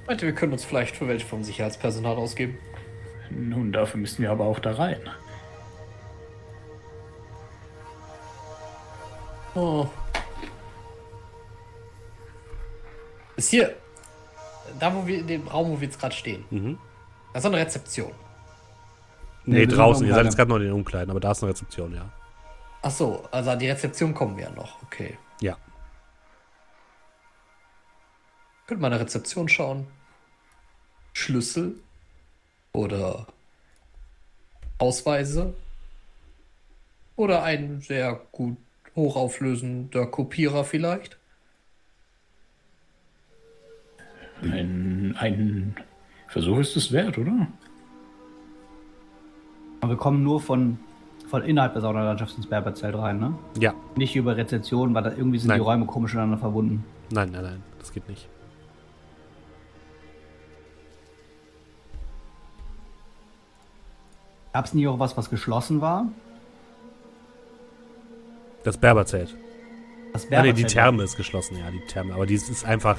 Meinte, 0.08 0.26
wir 0.26 0.34
können 0.36 0.54
uns 0.54 0.64
vielleicht 0.64 0.96
für 0.96 1.08
welche 1.08 1.26
vom 1.26 1.44
Sicherheitspersonal 1.44 2.16
ausgeben. 2.16 2.58
Nun, 3.32 3.72
dafür 3.72 4.00
müssen 4.00 4.22
wir 4.22 4.32
aber 4.32 4.46
auch 4.46 4.60
da 4.60 4.74
rein. 4.74 5.00
Oh. 9.56 9.88
Ist 13.36 13.50
hier, 13.50 13.76
da 14.80 14.94
wo 14.94 15.06
wir, 15.08 15.20
in 15.20 15.28
dem 15.28 15.48
Raum, 15.48 15.72
wo 15.72 15.80
wir 15.82 15.88
jetzt 15.88 16.00
gerade 16.00 16.16
stehen, 16.16 16.46
Mhm. 16.50 16.78
da 17.34 17.40
ist 17.40 17.46
eine 17.46 17.58
Rezeption. 17.58 18.12
Nee, 19.46 19.62
sind 19.62 19.78
draußen. 19.78 20.08
Ihr 20.08 20.14
seid 20.14 20.26
jetzt 20.26 20.36
gerade 20.38 20.50
noch 20.50 20.58
in 20.58 20.64
den 20.64 20.74
Umkleiden, 20.74 21.10
aber 21.12 21.20
da 21.20 21.32
ist 21.32 21.44
eine 21.44 21.52
Rezeption, 21.52 21.94
ja. 21.94 22.10
Ach 22.82 22.92
so, 22.92 23.24
also 23.32 23.50
an 23.52 23.60
die 23.60 23.70
Rezeption 23.70 24.14
kommen 24.14 24.38
wir 24.38 24.46
ja 24.46 24.52
noch. 24.52 24.82
Okay. 24.84 25.18
Ja. 25.42 25.58
Könnt 28.68 28.82
mal 28.82 28.88
an 28.88 28.94
der 28.94 29.02
Rezeption 29.02 29.48
schauen. 29.48 29.88
Schlüssel 31.14 31.76
oder 32.74 33.28
Ausweise 34.80 35.54
oder 37.16 37.44
ein 37.44 37.80
sehr 37.82 38.20
gut 38.32 38.58
hochauflösender 38.96 40.08
Kopierer 40.08 40.64
vielleicht. 40.64 41.18
Ein, 44.42 45.16
ein 45.18 45.76
Versuch 46.28 46.60
ist 46.60 46.76
es 46.76 46.92
wert, 46.92 47.18
oder? 47.18 47.48
Aber 49.80 49.94
wir 49.94 49.98
kommen 49.98 50.24
nur 50.24 50.42
von, 50.42 50.78
von 51.30 51.44
innerhalb 51.44 51.74
der 51.74 51.82
Saunalandschaft 51.82 52.36
ins 52.36 52.48
Berberzelt 52.48 52.96
rein, 52.96 53.20
ne? 53.20 53.34
Ja. 53.60 53.74
Nicht 53.96 54.16
über 54.16 54.36
Rezeption, 54.36 54.94
weil 54.94 55.04
da 55.04 55.12
irgendwie 55.12 55.38
sind 55.38 55.50
Nein. 55.50 55.60
die 55.60 55.64
Räume 55.64 55.86
komisch 55.86 56.14
miteinander 56.14 56.38
verbunden. 56.38 56.84
Nein, 57.12 57.30
nein, 57.32 57.44
nein. 57.44 57.64
Das 57.80 57.94
geht 57.94 58.08
nicht. 58.10 58.28
Gab 64.56 64.64
es 64.64 64.74
nie 64.74 64.88
auch 64.88 65.00
was, 65.00 65.18
was 65.18 65.30
geschlossen 65.30 65.82
war? 65.82 66.08
Das 68.64 68.78
Berberzelt. 68.78 69.36
Das 70.14 70.24
Ah, 70.24 70.28
nee, 70.30 70.54
die 70.54 70.62
Berberzelt- 70.64 70.68
Therme 70.72 71.04
ist 71.04 71.18
geschlossen, 71.18 71.58
ja, 71.58 71.70
die 71.72 71.82
Therme. 71.88 72.14
Aber 72.14 72.26
die 72.26 72.36
ist- 72.36 72.48
ist 72.50 72.64
einfach 72.64 72.98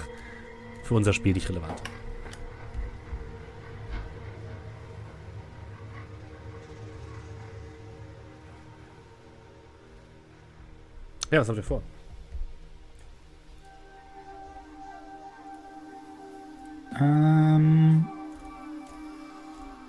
für 0.85 0.93
unser 0.93 1.15
Spiel 1.15 1.33
nicht 1.33 1.49
relevant. 1.49 1.81
Ja, 11.31 11.41
was 11.41 11.49
habt 11.49 11.59
ihr 11.59 11.65
vor? 11.65 11.83
Ähm, 17.01 18.07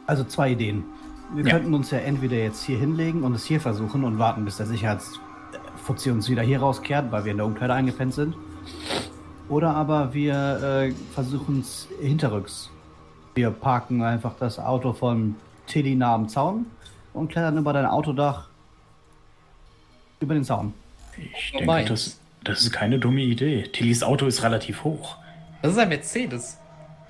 Also 0.09 0.23
zwei 0.23 0.51
Ideen. 0.51 0.85
Wir 1.33 1.45
Ja. 1.45 1.51
könnten 1.51 1.73
uns 1.73 1.91
ja 1.91 1.99
entweder 1.99 2.37
jetzt 2.37 2.63
hier 2.63 2.77
hinlegen 2.77 3.23
und 3.23 3.33
es 3.35 3.45
hier 3.45 3.59
versuchen 3.59 4.03
und 4.03 4.17
warten, 4.17 4.45
bis 4.45 4.57
der 4.57 4.65
Sicherheitsfuzzi 4.65 6.09
uns 6.11 6.29
wieder 6.29 6.41
hier 6.41 6.59
rauskehrt, 6.59 7.11
weil 7.11 7.25
wir 7.25 7.31
in 7.31 7.37
der 7.37 7.45
Umkleide 7.45 7.73
eingepennt 7.73 8.13
sind. 8.13 8.35
Oder 9.49 9.75
aber 9.75 10.13
wir 10.13 10.33
äh, 10.89 10.93
versuchen 11.13 11.59
es 11.61 11.87
hinterrücks. 12.01 12.69
Wir 13.35 13.49
parken 13.51 14.01
einfach 14.03 14.35
das 14.39 14.59
Auto 14.59 14.93
von 14.93 15.35
Tilly 15.67 15.95
nah 15.95 16.15
am 16.15 16.27
Zaun 16.27 16.65
und 17.13 17.29
klettern 17.29 17.57
über 17.57 17.71
dein 17.73 17.85
Autodach 17.85 18.47
über 20.19 20.33
den 20.33 20.43
Zaun. 20.43 20.73
ich 21.17 21.53
Oh, 21.55 21.59
denke, 21.59 21.85
das, 21.85 22.19
das 22.43 22.61
ist 22.61 22.71
keine 22.71 22.99
dumme 22.99 23.21
Idee. 23.21 23.63
Tillys 23.63 24.01
Auto 24.01 24.25
ist 24.25 24.43
relativ 24.43 24.83
hoch. 24.83 25.17
Das 25.61 25.73
ist 25.73 25.77
ein 25.77 25.89
Mercedes. 25.89 26.57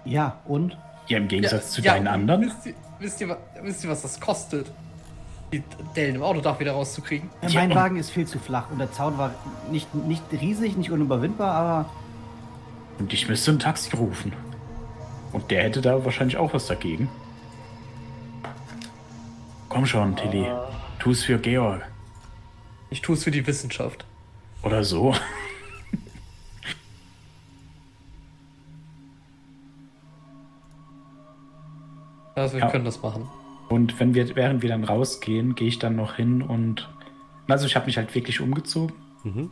Ja, 0.06 0.40
und? 0.46 0.78
Ja, 1.08 1.18
im 1.18 1.28
Gegensatz 1.28 1.72
zu 1.72 1.82
ja, 1.82 1.94
deinen 1.94 2.08
anderen. 2.08 2.52
Wisst 3.00 3.22
ihr, 3.22 3.38
wisst, 3.62 3.84
ihr, 3.84 3.90
was 3.90 4.02
das 4.02 4.20
kostet, 4.20 4.72
die 5.54 5.64
Dellen 5.96 6.16
im 6.16 6.24
Autodach 6.24 6.60
wieder 6.60 6.72
rauszukriegen? 6.74 7.30
Ja, 7.42 7.50
Ja, 7.50 7.60
mein 7.62 7.76
Wagen 7.76 7.98
ist 7.98 8.10
viel 8.10 8.26
zu 8.28 8.40
flach 8.40 8.70
und 8.72 8.80
der 8.80 8.92
Zaun 8.92 9.18
war 9.18 9.34
nicht, 9.72 9.94
nicht 9.94 10.24
riesig, 10.32 10.76
nicht 10.78 10.92
unüberwindbar, 10.92 11.54
aber 11.54 11.90
Und 13.00 13.14
ich 13.14 13.28
müsste 13.30 13.52
ein 13.52 13.60
Taxi 13.60 13.96
rufen. 13.96 14.34
Und 15.32 15.52
der 15.52 15.64
hätte 15.64 15.82
da 15.82 16.04
wahrscheinlich 16.04 16.38
auch 16.38 16.54
was 16.54 16.68
dagegen. 16.68 17.10
Komm 19.70 19.86
schon, 19.86 20.16
Tilly. 20.16 20.48
Tu 21.00 21.12
es 21.12 21.24
für 21.24 21.38
Georg. 21.38 21.82
Ich 22.90 23.02
tue 23.02 23.16
es 23.16 23.24
für 23.24 23.32
die 23.32 23.46
Wissenschaft. 23.46 24.06
Oder 24.64 24.84
so. 24.84 25.14
Also 32.38 32.54
wir 32.56 32.62
Ja. 32.62 32.70
können 32.70 32.86
das 32.86 33.02
machen. 33.02 33.28
Und 33.70 34.00
wenn 34.00 34.14
wir, 34.14 34.36
während 34.36 34.62
wir 34.62 34.70
dann 34.70 34.84
rausgehen, 34.84 35.56
gehe 35.56 35.68
ich 35.68 35.80
dann 35.80 35.96
noch 35.96 36.16
hin 36.16 36.42
und. 36.42 36.90
Also 37.50 37.66
ich 37.66 37.76
habe 37.76 37.86
mich 37.86 37.98
halt 37.98 38.14
wirklich 38.16 38.42
umgezogen 38.42 38.94
Mhm. 39.24 39.52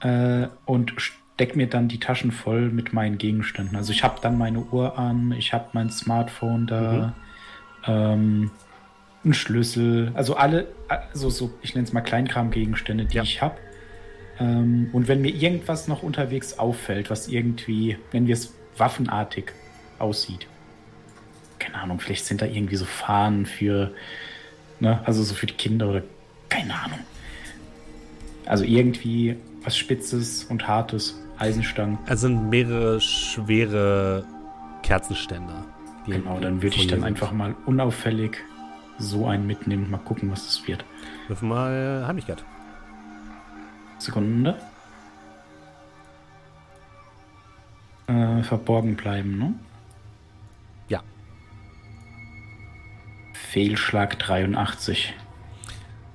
äh, 0.00 0.48
und 0.66 0.92
steck 0.98 1.56
mir 1.56 1.66
dann 1.66 1.88
die 1.88 1.98
Taschen 1.98 2.30
voll 2.30 2.68
mit 2.70 2.92
meinen 2.92 3.16
Gegenständen. 3.18 3.74
Also 3.76 3.92
ich 3.92 4.04
habe 4.04 4.16
dann 4.20 4.36
meine 4.36 4.58
Uhr 4.60 4.98
an, 4.98 5.32
ich 5.32 5.52
habe 5.54 5.66
mein 5.72 5.88
Smartphone 5.90 6.66
da, 6.66 7.14
ähm, 7.86 8.50
einen 9.24 9.34
Schlüssel, 9.34 10.10
also 10.14 10.34
alle, 10.36 10.66
also 10.88 11.30
so, 11.30 11.50
ich 11.62 11.74
nenne 11.74 11.86
es 11.86 11.92
mal 11.92 12.00
Kleinkram-Gegenstände, 12.02 13.06
die 13.06 13.16
Ja. 13.16 13.22
ich 13.22 13.40
habe. 13.40 13.56
Ähm, 14.38 14.90
und 14.92 15.08
wenn 15.08 15.22
mir 15.22 15.30
irgendwas 15.34 15.88
noch 15.88 16.02
unterwegs 16.02 16.58
auffällt, 16.58 17.08
was 17.10 17.28
irgendwie, 17.28 17.96
nennen 18.12 18.26
wir 18.26 18.34
es 18.34 18.54
waffenartig 18.76 19.52
aussieht. 19.98 20.46
Keine 21.62 21.80
Ahnung, 21.80 22.00
vielleicht 22.00 22.24
sind 22.24 22.42
da 22.42 22.46
irgendwie 22.46 22.74
so 22.74 22.84
Fahnen 22.84 23.46
für, 23.46 23.92
ne, 24.80 25.00
also 25.04 25.22
so 25.22 25.32
für 25.32 25.46
die 25.46 25.54
Kinder 25.54 25.88
oder 25.88 26.02
keine 26.48 26.74
Ahnung. 26.74 26.98
Also 28.46 28.64
irgendwie 28.64 29.36
was 29.62 29.76
Spitzes 29.76 30.44
und 30.44 30.66
Hartes, 30.66 31.16
Eisenstangen. 31.38 31.98
Es 32.06 32.20
sind 32.20 32.50
mehrere 32.50 33.00
schwere 33.00 34.24
Kerzenständer. 34.82 35.64
Genau, 36.06 36.40
dann 36.40 36.62
würde 36.62 36.74
ich 36.74 36.88
dann 36.88 37.04
einfach 37.04 37.30
mal 37.30 37.54
unauffällig 37.64 38.38
so 38.98 39.28
einen 39.28 39.46
mitnehmen. 39.46 39.88
Mal 39.88 39.98
gucken, 39.98 40.32
was 40.32 40.44
das 40.44 40.66
wird. 40.66 40.84
Wirf 41.28 41.42
mal 41.42 42.04
Heimlichkeit. 42.08 42.44
Sekunde. 43.98 44.56
Äh, 48.08 48.42
verborgen 48.42 48.96
bleiben, 48.96 49.38
ne? 49.38 49.54
Fehlschlag 53.52 54.18
83. 54.18 55.12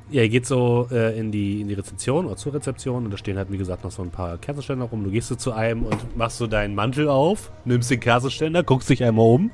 Ja, 0.09 0.23
ihr 0.23 0.29
geht 0.29 0.47
so 0.47 0.87
äh, 0.89 1.19
in, 1.19 1.31
die, 1.31 1.61
in 1.61 1.67
die 1.67 1.75
Rezeption 1.75 2.25
oder 2.25 2.35
zur 2.35 2.55
Rezeption 2.55 3.05
und 3.05 3.11
da 3.11 3.17
stehen 3.17 3.37
halt, 3.37 3.51
wie 3.51 3.57
gesagt, 3.59 3.83
noch 3.83 3.91
so 3.91 4.01
ein 4.01 4.09
paar 4.09 4.37
Kerzenständer 4.39 4.85
rum. 4.85 5.03
Du 5.03 5.11
gehst 5.11 5.27
so 5.27 5.35
zu 5.35 5.51
einem 5.51 5.83
und 5.83 6.17
machst 6.17 6.37
so 6.37 6.47
deinen 6.47 6.73
Mantel 6.73 7.07
auf, 7.09 7.51
nimmst 7.63 7.91
den 7.91 7.99
Kerzenständer, 7.99 8.63
guckst 8.63 8.89
dich 8.89 9.03
einmal 9.03 9.25
um 9.27 9.51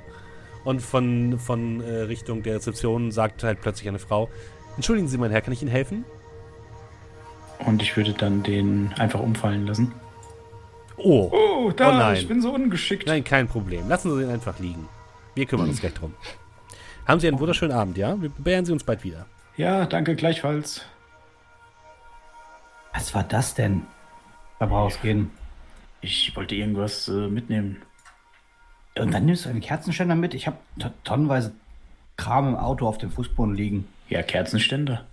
und 0.63 0.81
von, 0.81 1.37
von 1.39 1.81
äh, 1.81 2.01
Richtung 2.03 2.41
der 2.41 2.55
Rezeption 2.55 3.11
sagt 3.11 3.43
halt 3.43 3.59
plötzlich 3.59 3.89
eine 3.89 3.99
Frau: 3.99 4.29
Entschuldigen 4.77 5.09
Sie, 5.09 5.17
mein 5.17 5.31
Herr, 5.31 5.41
kann 5.41 5.51
ich 5.51 5.61
Ihnen 5.61 5.71
helfen? 5.71 6.05
Und 7.65 7.81
ich 7.81 7.97
würde 7.97 8.13
dann 8.13 8.43
den 8.43 8.93
einfach 8.97 9.19
umfallen 9.19 9.67
lassen. 9.67 9.91
Oh, 10.95 11.29
Oh, 11.33 11.71
da, 11.71 11.89
Oh 11.89 11.93
nein. 11.97 12.15
ich 12.15 12.27
bin 12.29 12.41
so 12.41 12.53
ungeschickt. 12.53 13.07
nein, 13.07 13.23
kein 13.25 13.47
Problem. 13.49 13.89
Lassen 13.89 14.15
Sie 14.15 14.23
ihn 14.23 14.29
einfach 14.29 14.59
liegen. 14.59 14.87
Wir 15.35 15.45
kümmern 15.47 15.67
uns 15.67 15.81
gleich 15.81 15.93
drum. 15.95 16.13
Haben 17.05 17.19
Sie 17.19 17.27
einen 17.27 17.39
wunderschönen 17.39 17.73
Abend, 17.73 17.97
ja? 17.97 18.19
Wir 18.21 18.29
beehren 18.29 18.65
Sie 18.65 18.71
uns 18.71 18.83
bald 18.83 19.03
wieder. 19.03 19.25
Ja, 19.57 19.85
danke 19.85 20.15
gleichfalls. 20.15 20.85
Was 22.93 23.13
war 23.13 23.23
das 23.23 23.55
denn? 23.55 23.83
Da 24.59 24.65
rausgehen. 24.65 25.31
Ich 26.01 26.35
wollte 26.35 26.55
irgendwas 26.55 27.07
äh, 27.07 27.27
mitnehmen. 27.27 27.81
Und 28.97 29.13
dann 29.13 29.25
nimmst 29.25 29.45
du 29.45 29.49
einen 29.49 29.61
Kerzenständer 29.61 30.15
mit. 30.15 30.33
Ich 30.33 30.47
habe 30.47 30.57
tonnenweise 31.03 31.53
Kram 32.15 32.47
im 32.47 32.55
Auto 32.55 32.87
auf 32.87 32.97
dem 32.99 33.11
Fußboden 33.11 33.55
liegen. 33.55 33.87
Ja, 34.09 34.21
Kerzenständer. 34.21 35.05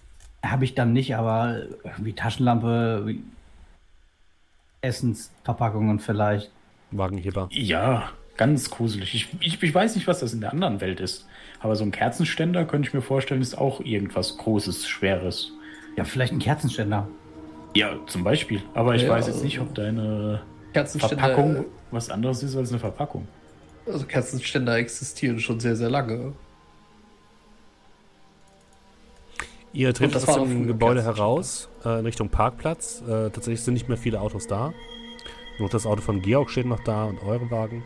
Habe 0.45 0.65
ich 0.65 0.75
dann 0.75 0.93
nicht, 0.93 1.17
aber 1.17 1.63
irgendwie 1.85 2.13
Taschenlampe, 2.13 3.03
wie 3.07 3.23
Essensverpackungen 4.83 5.99
vielleicht. 5.99 6.51
Wagenheber. 6.91 7.49
Ja, 7.51 8.11
ganz 8.37 8.71
gruselig. 8.71 9.15
Ich, 9.15 9.29
ich, 9.41 9.63
ich 9.63 9.75
weiß 9.75 9.95
nicht, 9.95 10.07
was 10.07 10.21
das 10.21 10.33
in 10.33 10.41
der 10.41 10.53
anderen 10.53 10.81
Welt 10.81 11.01
ist. 11.01 11.27
Aber 11.61 11.77
so 11.77 11.85
ein 11.85 11.93
Kerzenständer 11.93 12.65
könnte 12.65 12.89
ich 12.89 12.95
mir 12.95 13.03
vorstellen, 13.03 13.43
ist 13.43 13.57
auch 13.57 13.81
irgendwas 13.81 14.37
Großes, 14.39 14.89
Schweres. 14.89 15.53
Ja, 15.97 16.05
vielleicht 16.05 16.33
ein 16.33 16.39
Kerzenständer. 16.39 17.07
Ja, 17.77 17.95
zum 18.07 18.25
Beispiel. 18.25 18.63
Aber 18.75 18.95
ich 18.95 19.03
Ja, 19.03 19.11
weiß 19.11 19.27
jetzt 19.27 19.45
nicht, 19.45 19.61
ob 19.61 19.75
deine 19.75 20.43
Verpackung 20.73 21.67
was 21.91 22.11
anderes 22.11 22.43
ist 22.43 22.57
als 22.57 22.71
eine 22.71 22.79
Verpackung. 22.79 23.27
also 23.87 24.07
Kerzenständer 24.07 24.77
existieren 24.77 25.39
schon 25.41 25.61
sehr, 25.61 25.77
sehr 25.77 25.91
lange. 25.91 26.33
Ihr 29.73 29.93
das 29.93 30.27
aus 30.29 30.37
dem 30.49 30.67
Gebäude 30.67 31.03
heraus, 31.03 31.69
äh, 31.85 32.01
in 32.01 32.07
Richtung 32.07 32.29
Parkplatz. 32.29 33.03
Äh, 33.03 33.31
tatsächlich 33.31 33.63
sind 33.63 33.75
nicht 33.75 33.89
mehr 33.89 33.99
viele 33.99 34.21
Autos 34.21 34.47
da. 34.49 34.73
Nur 35.59 35.69
das 35.69 35.87
Auto 35.87 36.01
von 36.01 36.23
Georg 36.23 36.51
steht 36.51 36.67
noch 36.67 36.83
da 36.83 37.05
und 37.05 37.23
eure 37.23 37.51
Wagen. 37.51 37.85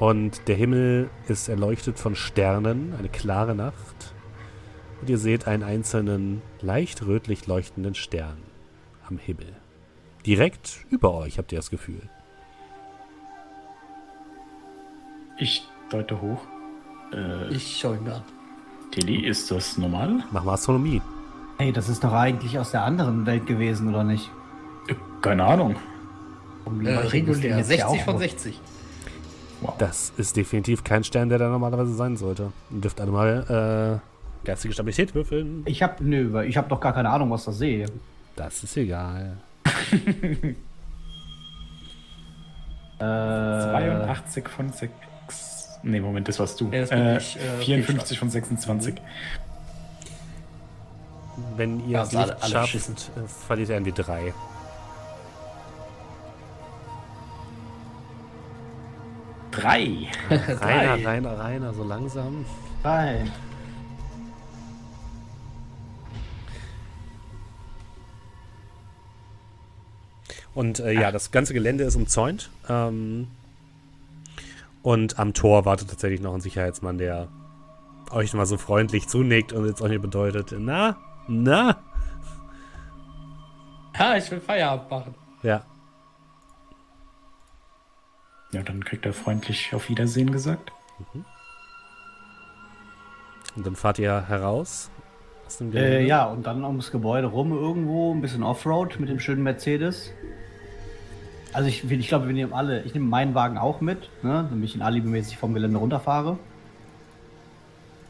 Und 0.00 0.48
der 0.48 0.56
Himmel 0.56 1.10
ist 1.28 1.48
erleuchtet 1.48 1.98
von 1.98 2.16
Sternen, 2.16 2.94
eine 2.98 3.08
klare 3.10 3.54
Nacht. 3.54 4.14
Und 5.00 5.10
ihr 5.10 5.18
seht 5.18 5.46
einen 5.46 5.62
einzelnen, 5.62 6.40
leicht 6.60 7.06
rötlich 7.06 7.46
leuchtenden 7.46 7.94
Stern 7.94 8.38
am 9.06 9.18
Himmel. 9.18 9.54
Direkt 10.26 10.86
über 10.90 11.14
euch 11.14 11.38
habt 11.38 11.52
ihr 11.52 11.58
das 11.58 11.70
Gefühl. 11.70 12.00
Ich 15.38 15.66
deute 15.90 16.20
hoch. 16.20 16.40
Äh, 17.12 17.48
Ich 17.54 17.78
schaue 17.78 17.96
ihn 17.96 18.04
mir 18.04 18.16
an. 18.16 18.22
Tilly, 18.92 19.26
ist 19.26 19.50
das 19.50 19.78
normal? 19.78 20.24
Mach 20.32 20.44
mal 20.44 20.54
Astronomie. 20.54 21.00
Hey, 21.58 21.72
das 21.72 21.88
ist 21.88 22.02
doch 22.02 22.12
eigentlich 22.12 22.58
aus 22.58 22.70
der 22.72 22.84
anderen 22.84 23.26
Welt 23.26 23.46
gewesen, 23.46 23.88
oder 23.88 24.02
nicht? 24.04 24.30
Keine 25.22 25.44
Ahnung. 25.44 25.76
Um 26.64 26.84
Äh, 26.84 26.96
regulär, 26.96 27.58
jetzt 27.58 27.70
ja 27.70 27.76
60 27.76 27.84
auch 27.84 28.04
von 28.04 28.14
rot. 28.14 28.22
60. 28.22 28.60
Wow. 29.60 29.74
Das 29.78 30.12
ist 30.16 30.36
definitiv 30.36 30.82
kein 30.84 31.04
Stern, 31.04 31.28
der 31.28 31.38
da 31.38 31.48
normalerweise 31.48 31.94
sein 31.94 32.16
sollte. 32.16 32.52
Ihr 32.70 32.80
dürft 32.80 33.00
alle 33.00 33.10
mal 33.10 34.00
äh, 34.42 34.46
geistige 34.46 34.72
Stabilität 34.72 35.14
würfeln. 35.14 35.62
Ich 35.66 35.82
hab, 35.82 36.00
nö, 36.00 36.42
ich 36.44 36.56
hab 36.56 36.68
doch 36.68 36.80
gar 36.80 36.92
keine 36.94 37.10
Ahnung, 37.10 37.30
was 37.30 37.44
das 37.44 37.58
sehe. 37.58 37.86
Das 38.36 38.62
ist 38.64 38.76
egal. 38.76 39.36
Äh, 42.98 43.02
82 43.02 44.46
von 44.48 44.70
6. 44.70 44.92
Nee, 45.84 46.00
Moment, 46.00 46.28
das 46.28 46.38
warst 46.38 46.60
du. 46.60 46.70
Ja, 46.70 46.80
das 46.82 46.90
äh, 46.90 47.16
ich, 47.16 47.36
äh, 47.36 47.64
54 47.64 48.18
von 48.18 48.28
26. 48.28 48.94
Wenn 51.56 51.80
ihr 51.88 51.92
Ja, 51.92 52.02
es 52.02 52.14
alle- 52.14 52.26
nicht 52.34 52.42
alle 52.42 52.52
schafft, 52.52 52.74
äh, 52.76 53.26
verliert 53.46 53.70
er 53.70 53.76
irgendwie 53.76 53.92
drei. 59.60 60.08
Drei. 60.28 60.88
Rainer, 60.88 61.06
Rainer, 61.06 61.38
Rainer, 61.38 61.74
so 61.74 61.84
langsam. 61.84 62.44
drei. 62.82 63.24
Und 70.54 70.80
äh, 70.80 70.92
ja, 70.92 71.12
das 71.12 71.30
ganze 71.30 71.54
Gelände 71.54 71.84
ist 71.84 71.96
umzäunt. 71.96 72.50
Ähm, 72.68 73.28
und 74.82 75.18
am 75.18 75.34
Tor 75.34 75.64
wartet 75.64 75.90
tatsächlich 75.90 76.20
noch 76.20 76.34
ein 76.34 76.40
Sicherheitsmann, 76.40 76.98
der 76.98 77.28
euch 78.10 78.32
mal 78.34 78.46
so 78.46 78.56
freundlich 78.56 79.06
zunickt 79.08 79.52
und 79.52 79.66
jetzt 79.66 79.80
euch 79.82 80.00
bedeutet, 80.00 80.54
na, 80.58 80.96
na, 81.28 81.76
Ha, 83.98 84.16
ich 84.16 84.30
will 84.30 84.40
Feierabend 84.40 84.90
machen. 84.90 85.14
ja. 85.42 85.62
Ja, 88.52 88.62
dann 88.62 88.84
kriegt 88.84 89.06
er 89.06 89.12
freundlich 89.12 89.72
auf 89.74 89.88
Wiedersehen 89.88 90.32
gesagt. 90.32 90.72
Und 93.56 93.66
dann 93.66 93.76
fahrt 93.76 93.98
ihr 93.98 94.26
heraus 94.28 94.90
aus 95.46 95.58
dem 95.58 95.68
Äh, 95.68 95.72
Gelände. 95.72 96.00
ja, 96.06 96.24
und 96.26 96.46
dann 96.46 96.64
ums 96.64 96.90
Gebäude 96.90 97.26
rum 97.28 97.52
irgendwo, 97.52 98.12
ein 98.14 98.20
bisschen 98.20 98.42
Offroad 98.42 98.98
mit 99.00 99.08
dem 99.08 99.20
schönen 99.20 99.42
Mercedes. 99.42 100.10
Also 101.52 101.68
ich, 101.68 101.88
ich 101.90 102.08
glaube, 102.08 102.26
wir 102.26 102.34
nehmen 102.34 102.52
alle, 102.52 102.82
ich 102.82 102.94
nehme 102.94 103.06
meinen 103.06 103.34
Wagen 103.34 103.58
auch 103.58 103.80
mit, 103.80 104.08
ne, 104.22 104.46
damit 104.48 104.64
ich 104.68 104.76
ihn 104.76 104.82
alibimäßig 104.82 105.36
vom 105.38 105.52
Gelände 105.54 105.78
runterfahre. 105.78 106.38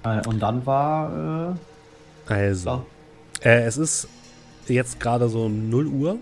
Äh, 0.03 0.27
und 0.27 0.41
dann 0.41 0.67
war, 0.67 1.57
äh, 2.29 2.33
Also, 2.33 2.85
äh, 3.43 3.63
es 3.63 3.77
ist 3.79 4.09
jetzt 4.69 5.01
gerade 5.01 5.29
so 5.31 5.45
um 5.47 5.71
0 5.71 5.87
Uhr. 5.87 6.19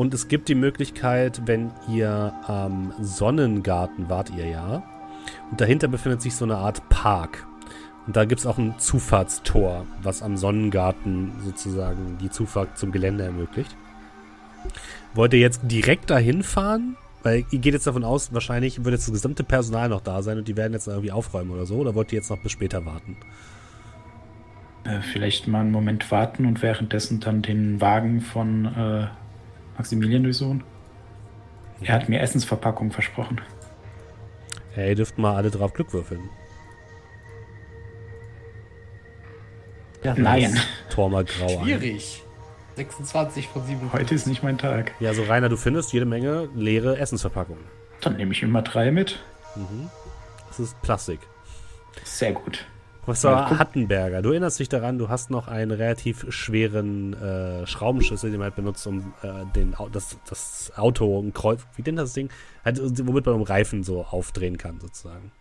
Und 0.00 0.14
es 0.14 0.28
gibt 0.28 0.48
die 0.48 0.54
Möglichkeit, 0.54 1.42
wenn 1.44 1.72
ihr 1.86 2.32
am 2.46 2.94
Sonnengarten 3.02 4.08
wart 4.08 4.30
ihr 4.30 4.46
ja. 4.46 4.82
Und 5.50 5.60
dahinter 5.60 5.88
befindet 5.88 6.22
sich 6.22 6.34
so 6.34 6.46
eine 6.46 6.56
Art 6.56 6.88
Park. 6.88 7.46
Und 8.06 8.16
da 8.16 8.24
gibt 8.24 8.40
es 8.40 8.46
auch 8.46 8.56
ein 8.56 8.78
Zufahrtstor, 8.78 9.84
was 10.02 10.22
am 10.22 10.38
Sonnengarten 10.38 11.32
sozusagen 11.44 12.16
die 12.16 12.30
Zufahrt 12.30 12.78
zum 12.78 12.92
Gelände 12.92 13.24
ermöglicht. 13.24 13.76
Wollt 15.12 15.34
ihr 15.34 15.40
jetzt 15.40 15.60
direkt 15.64 16.08
dahin 16.08 16.44
fahren? 16.44 16.96
Weil 17.22 17.44
ihr 17.50 17.58
geht 17.58 17.74
jetzt 17.74 17.86
davon 17.86 18.02
aus, 18.02 18.32
wahrscheinlich 18.32 18.82
wird 18.82 18.94
jetzt 18.94 19.06
das 19.06 19.12
gesamte 19.12 19.44
Personal 19.44 19.90
noch 19.90 20.00
da 20.00 20.22
sein 20.22 20.38
und 20.38 20.48
die 20.48 20.56
werden 20.56 20.72
jetzt 20.72 20.88
irgendwie 20.88 21.12
aufräumen 21.12 21.50
oder 21.50 21.66
so. 21.66 21.76
Oder 21.76 21.94
wollt 21.94 22.10
ihr 22.10 22.20
jetzt 22.20 22.30
noch 22.30 22.38
bis 22.38 22.52
später 22.52 22.86
warten? 22.86 23.18
Äh, 24.84 25.02
vielleicht 25.02 25.46
mal 25.46 25.60
einen 25.60 25.72
Moment 25.72 26.10
warten 26.10 26.46
und 26.46 26.62
währenddessen 26.62 27.20
dann 27.20 27.42
den 27.42 27.82
Wagen 27.82 28.22
von 28.22 28.64
äh, 28.64 29.08
Maximilian 29.80 30.22
durchsuchen. 30.22 30.62
Er 31.80 31.94
hat 31.94 32.10
mir 32.10 32.20
Essensverpackung 32.20 32.90
versprochen. 32.90 33.40
Ja, 34.76 34.84
ihr 34.84 34.94
dürft 34.94 35.16
mal 35.16 35.34
alle 35.36 35.50
drauf 35.50 35.72
Glück 35.72 35.94
würfeln. 35.94 36.28
ja, 40.04 40.14
Nein, 40.18 40.54
Tor 40.90 41.08
mal 41.08 41.24
grau 41.24 41.58
an. 41.58 41.64
Schwierig. 41.64 42.22
26 42.76 43.48
von 43.48 43.64
57. 43.66 43.92
heute 44.00 44.14
ist 44.14 44.26
nicht 44.26 44.42
mein 44.42 44.58
Tag. 44.58 44.92
Ja, 45.00 45.14
so 45.14 45.22
Rainer, 45.22 45.48
du 45.48 45.56
findest 45.56 45.92
jede 45.94 46.04
Menge 46.06 46.48
leere 46.54 46.98
Essensverpackungen. 46.98 47.64
Dann 48.02 48.16
nehme 48.16 48.32
ich 48.32 48.42
immer 48.42 48.60
drei 48.62 48.90
mit. 48.90 49.18
Das 50.48 50.60
ist 50.60 50.80
Plastik. 50.82 51.20
Sehr 52.04 52.32
gut. 52.32 52.66
Professor 53.02 53.30
Ja, 53.32 53.58
Hattenberger, 53.58 54.20
du 54.22 54.30
erinnerst 54.30 54.58
dich 54.60 54.68
daran, 54.68 54.98
du 54.98 55.08
hast 55.08 55.30
noch 55.30 55.48
einen 55.48 55.70
relativ 55.70 56.26
schweren 56.32 57.14
äh, 57.14 57.66
Schraubenschlüssel, 57.66 58.30
den 58.30 58.38
man 58.38 58.46
halt 58.46 58.56
benutzt, 58.56 58.86
um 58.86 59.14
äh, 59.22 59.46
den, 59.56 59.74
das, 59.92 60.18
das 60.28 60.72
Auto, 60.76 61.18
ein 61.20 61.32
Kreuz, 61.32 61.66
wie 61.76 61.82
nennt 61.82 61.98
das 61.98 62.12
Ding? 62.12 62.28
Halt, 62.64 62.78
womit 63.06 63.24
man 63.26 63.36
um 63.36 63.42
Reifen 63.42 63.82
so 63.84 64.04
aufdrehen 64.04 64.58
kann, 64.58 64.80
sozusagen. 64.80 65.32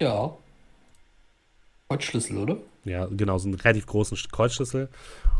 Ja. 0.00 0.32
Kreuzschlüssel, 1.88 2.38
oder? 2.38 2.56
Ja, 2.84 3.06
genau, 3.06 3.38
so 3.38 3.46
einen 3.48 3.54
relativ 3.60 3.86
großen 3.86 4.16
Sch- 4.16 4.32
Kreuzschlüssel. 4.32 4.88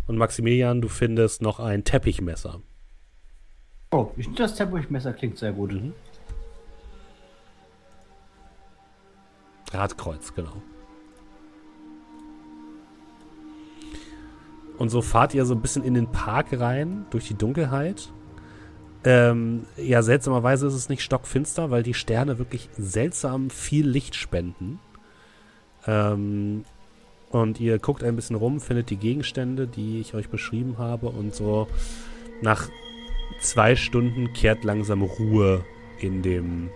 Und 0.06 0.18
Maximilian, 0.18 0.80
du 0.82 0.88
findest 0.88 1.40
noch 1.42 1.58
ein 1.58 1.84
Teppichmesser. 1.84 2.60
Oh, 3.90 4.10
ich 4.16 4.24
finde 4.26 4.42
das 4.42 4.54
Tempoichmesser 4.54 5.12
klingt 5.14 5.38
sehr 5.38 5.52
gut. 5.52 5.72
Mhm. 5.72 5.94
Radkreuz, 9.72 10.34
genau. 10.34 10.62
Und 14.78 14.88
so 14.88 15.02
fahrt 15.02 15.34
ihr 15.34 15.44
so 15.44 15.54
ein 15.54 15.60
bisschen 15.60 15.84
in 15.84 15.94
den 15.94 16.08
Park 16.08 16.48
rein, 16.52 17.06
durch 17.10 17.28
die 17.28 17.34
Dunkelheit. 17.34 18.12
Ähm, 19.04 19.64
ja, 19.76 20.02
seltsamerweise 20.02 20.66
ist 20.66 20.74
es 20.74 20.88
nicht 20.88 21.02
stockfinster, 21.02 21.70
weil 21.70 21.82
die 21.82 21.94
Sterne 21.94 22.38
wirklich 22.38 22.68
seltsam 22.76 23.50
viel 23.50 23.86
Licht 23.86 24.14
spenden. 24.14 24.80
Ähm, 25.86 26.64
und 27.30 27.60
ihr 27.60 27.78
guckt 27.78 28.04
ein 28.04 28.16
bisschen 28.16 28.36
rum, 28.36 28.60
findet 28.60 28.90
die 28.90 28.96
Gegenstände, 28.96 29.66
die 29.66 30.00
ich 30.00 30.14
euch 30.14 30.28
beschrieben 30.28 30.78
habe. 30.78 31.08
Und 31.08 31.34
so 31.34 31.68
nach 32.42 32.68
zwei 33.40 33.76
Stunden 33.76 34.32
kehrt 34.32 34.64
langsam 34.64 35.02
Ruhe 35.02 35.64
in 35.98 36.22
dem 36.22 36.70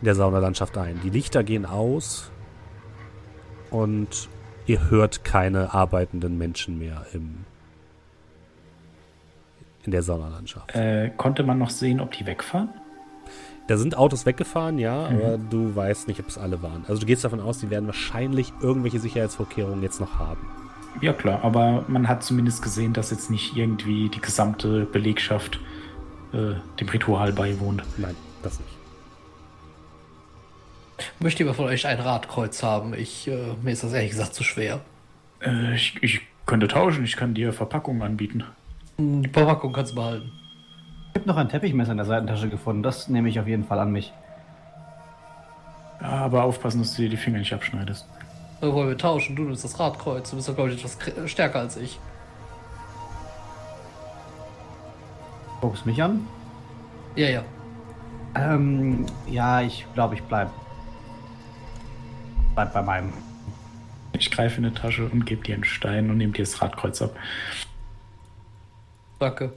in 0.00 0.04
der 0.04 0.14
Saunalandschaft 0.14 0.76
ein. 0.78 1.00
Die 1.02 1.10
Lichter 1.10 1.42
gehen 1.44 1.66
aus 1.66 2.30
und 3.70 4.28
ihr 4.66 4.90
hört 4.90 5.24
keine 5.24 5.74
arbeitenden 5.74 6.38
Menschen 6.38 6.78
mehr 6.78 7.06
im, 7.12 7.44
in 9.84 9.92
der 9.92 10.02
Saunalandschaft. 10.02 10.74
Äh, 10.74 11.10
konnte 11.16 11.42
man 11.42 11.58
noch 11.58 11.70
sehen, 11.70 12.00
ob 12.00 12.12
die 12.12 12.26
wegfahren? 12.26 12.68
Da 13.66 13.76
sind 13.76 13.98
Autos 13.98 14.24
weggefahren, 14.24 14.78
ja, 14.78 15.06
aber 15.08 15.36
du 15.36 15.76
weißt 15.76 16.08
nicht, 16.08 16.20
ob 16.20 16.28
es 16.28 16.38
alle 16.38 16.62
waren. 16.62 16.86
Also 16.88 17.00
du 17.00 17.06
gehst 17.06 17.24
davon 17.24 17.40
aus, 17.40 17.58
die 17.58 17.68
werden 17.68 17.86
wahrscheinlich 17.86 18.54
irgendwelche 18.62 18.98
Sicherheitsvorkehrungen 18.98 19.82
jetzt 19.82 20.00
noch 20.00 20.18
haben. 20.18 20.48
Ja 21.02 21.12
klar, 21.12 21.44
aber 21.44 21.84
man 21.86 22.08
hat 22.08 22.22
zumindest 22.22 22.62
gesehen, 22.62 22.94
dass 22.94 23.10
jetzt 23.10 23.30
nicht 23.30 23.56
irgendwie 23.56 24.08
die 24.08 24.22
gesamte 24.22 24.86
Belegschaft 24.86 25.60
äh, 26.32 26.54
dem 26.80 26.88
Ritual 26.88 27.32
beiwohnt. 27.32 27.82
Nein, 27.98 28.16
das 28.42 28.58
nicht. 28.58 28.77
Möchte 31.20 31.40
jemand 31.40 31.56
von 31.56 31.66
euch 31.66 31.86
ein 31.86 32.00
Radkreuz 32.00 32.62
haben? 32.62 32.94
Ich, 32.94 33.28
äh, 33.28 33.54
mir 33.62 33.72
ist 33.72 33.84
das 33.84 33.92
ehrlich 33.92 34.10
gesagt 34.10 34.34
zu 34.34 34.44
schwer. 34.44 34.80
Äh, 35.40 35.74
ich, 35.74 36.02
ich 36.02 36.20
könnte 36.46 36.68
tauschen, 36.68 37.04
ich 37.04 37.16
kann 37.16 37.34
dir 37.34 37.52
Verpackungen 37.52 38.02
anbieten. 38.02 38.44
Die 38.98 39.28
Verpackung 39.28 39.72
kannst 39.72 39.92
du 39.92 39.96
behalten. 39.96 40.32
Ich 41.12 41.20
habe 41.20 41.28
noch 41.28 41.36
ein 41.36 41.48
Teppichmesser 41.48 41.92
in 41.92 41.98
der 41.98 42.06
Seitentasche 42.06 42.48
gefunden. 42.48 42.82
Das 42.82 43.08
nehme 43.08 43.28
ich 43.28 43.38
auf 43.38 43.46
jeden 43.46 43.64
Fall 43.64 43.78
an 43.78 43.92
mich. 43.92 44.12
Aber 46.00 46.44
aufpassen, 46.44 46.80
dass 46.80 46.94
du 46.94 47.02
dir 47.02 47.10
die 47.10 47.16
Finger 47.16 47.38
nicht 47.38 47.52
abschneidest. 47.52 48.06
Oder 48.60 48.72
wollen 48.72 48.88
wir 48.88 48.98
tauschen? 48.98 49.36
Du 49.36 49.44
nimmst 49.44 49.64
das 49.64 49.78
Radkreuz. 49.78 50.30
Du 50.30 50.36
bist 50.36 50.48
doch, 50.48 50.54
glaube 50.54 50.70
ich, 50.70 50.78
etwas 50.78 50.98
stärker 51.30 51.60
als 51.60 51.76
ich. 51.76 51.98
Guckst 55.60 55.86
mich 55.86 56.02
an? 56.02 56.26
Ja, 57.16 57.28
ja. 57.28 57.42
Ähm, 58.34 59.06
ja, 59.28 59.60
ich 59.60 59.86
glaube, 59.94 60.14
ich 60.14 60.22
bleib. 60.22 60.50
Bleib 62.58 62.72
bei 62.72 62.82
meinem. 62.82 63.12
Ich 64.14 64.32
greife 64.32 64.56
in 64.56 64.64
die 64.64 64.72
Tasche 64.72 65.08
und 65.08 65.26
gebe 65.26 65.44
dir 65.44 65.54
einen 65.54 65.62
Stein 65.62 66.10
und 66.10 66.16
nehme 66.16 66.32
dir 66.32 66.42
das 66.42 66.60
Radkreuz 66.60 67.00
ab. 67.00 67.14
Danke. 69.20 69.52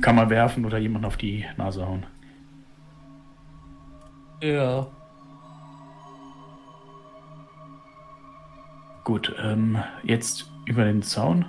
Kann 0.00 0.16
man 0.16 0.28
werfen 0.28 0.64
oder 0.64 0.78
jemand 0.78 1.04
auf 1.04 1.16
die 1.16 1.46
Nase 1.56 1.86
hauen. 1.86 2.04
Ja. 4.42 4.88
Gut, 9.04 9.32
ähm, 9.40 9.78
jetzt 10.02 10.50
über 10.64 10.82
den 10.82 11.04
Zaun. 11.04 11.44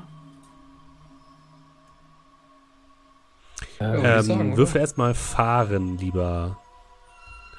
Sagen, 3.79 4.03
Ähm, 4.05 4.51
oder? 4.51 4.57
würfel 4.57 4.81
erstmal 4.81 5.15
fahren, 5.15 5.97
lieber 5.97 6.60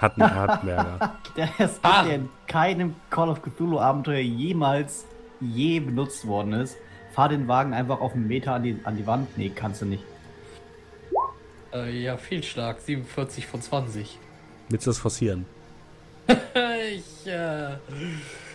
Hatten 0.02 0.22
Hartberger. 0.22 1.14
Der 1.36 1.48
ist 1.58 1.78
Ah. 1.82 2.02
der 2.04 2.16
in 2.16 2.28
keinem 2.48 2.96
Call 3.08 3.28
of 3.28 3.40
Cthulhu 3.40 3.78
Abenteuer 3.78 4.18
jemals 4.20 5.06
je 5.40 5.80
benutzt 5.80 6.26
worden 6.26 6.52
ist. 6.54 6.76
Fahr 7.12 7.28
den 7.28 7.46
Wagen 7.48 7.72
einfach 7.72 8.00
auf 8.00 8.12
einen 8.14 8.26
Meter 8.26 8.52
an 8.54 8.62
die, 8.64 8.78
an 8.84 8.96
die 8.96 9.06
Wand. 9.06 9.38
Nee, 9.38 9.50
kannst 9.54 9.80
du 9.82 9.86
nicht. 9.86 10.04
Äh, 11.72 12.02
ja, 12.02 12.16
viel 12.16 12.42
stark. 12.42 12.80
47 12.80 13.46
von 13.46 13.62
20. 13.62 14.18
Willst 14.68 14.86
du 14.86 14.90
das 14.90 14.98
forcieren? 14.98 15.46
ich, 16.26 17.26
äh. 17.26 17.76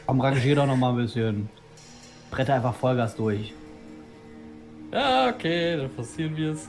Komm, 0.06 0.22
rangier 0.22 0.56
doch 0.56 0.68
noch 0.68 0.78
mal 0.78 0.92
ein 0.92 0.98
bisschen. 0.98 1.50
Bretter 2.32 2.56
einfach 2.56 2.76
Vollgas 2.76 3.16
durch. 3.16 3.54
Ja, 4.92 5.30
okay, 5.30 5.78
dann 5.78 5.90
passieren 5.96 6.36
wir 6.38 6.52
es. 6.54 6.68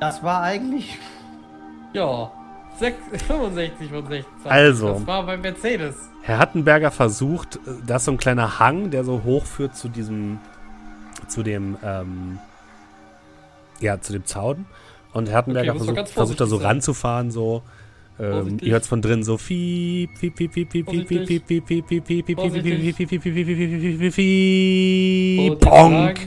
Das 0.00 0.22
war 0.22 0.42
eigentlich. 0.42 0.98
Ja. 1.92 2.30
6, 2.78 2.96
65 3.26 3.90
von 3.90 4.06
16. 4.06 4.26
Also. 4.44 4.92
Das 4.94 5.06
war 5.06 5.22
bei 5.24 5.36
Mercedes. 5.36 5.94
Herr 6.22 6.38
Hattenberger 6.38 6.90
versucht, 6.90 7.56
äh, 7.56 7.70
da 7.86 7.96
ist 7.96 8.04
so 8.04 8.12
ein 8.12 8.18
kleiner 8.18 8.58
Hang, 8.58 8.90
der 8.90 9.04
so 9.04 9.22
hoch 9.24 9.46
führt 9.46 9.76
zu 9.76 9.88
diesem, 9.88 10.38
zu 11.28 11.42
dem, 11.42 11.76
ähm, 11.84 12.38
ja, 13.80 14.00
zu 14.00 14.12
dem 14.12 14.24
Zaun. 14.24 14.66
Und 15.12 15.28
Herr 15.28 15.38
Hattenberger 15.38 15.72
Okay, 15.74 15.84
versucht, 15.84 16.08
versucht 16.08 16.40
da 16.40 16.46
so 16.46 16.58
sein. 16.58 16.66
ranzufahren, 16.66 17.30
so. 17.30 17.62
Ähm, 18.18 18.56
ihr 18.62 18.72
hört 18.72 18.86
von 18.86 19.02
drin 19.02 19.22
so 19.22 19.36
fiep, 19.36 20.08
fiep, 20.18 20.36
fiep, 20.38 20.50
fiep, 20.52 20.70
fiep, 20.72 20.88
fiep, 20.88 21.06
fiep, 21.06 21.26
fiep, 21.26 21.46
fiep, 21.46 21.66
fiep, 21.66 22.06
fiep, 22.06 22.26
fiep, 22.26 22.26
fiep, 22.26 23.22
fiep, 23.22 23.22
fiep, 23.22 24.12
fiep, 24.14 25.60
bonk. 25.60 26.18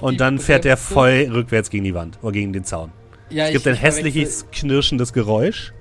Und 0.00 0.20
dann 0.20 0.38
fährt 0.38 0.64
er 0.64 0.78
voll 0.78 1.28
rückwärts 1.30 1.68
gegen 1.68 1.84
die 1.84 1.94
Wand 1.94 2.18
oder 2.22 2.32
gegen 2.32 2.54
den 2.54 2.64
Zaun. 2.64 2.92
Es 3.30 3.52
gibt 3.52 3.66
ein 3.66 3.74
ich 3.74 3.82
hässliches, 3.82 4.46
knirschendes 4.50 5.12
Geräusch. 5.12 5.74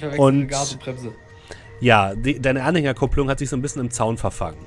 Verwechsel- 0.00 0.14
Ich 0.14 0.16
verwechsel 0.16 0.20
und- 0.20 0.48
Gas 0.48 0.72
und 0.72 0.80
Bremse. 0.82 1.14
Ja, 1.80 2.14
die, 2.14 2.40
deine 2.40 2.64
Anhängerkupplung 2.64 3.28
hat 3.30 3.38
sich 3.38 3.48
so 3.48 3.56
ein 3.56 3.62
bisschen 3.62 3.82
im 3.82 3.90
Zaun 3.90 4.16
verfangen. 4.18 4.58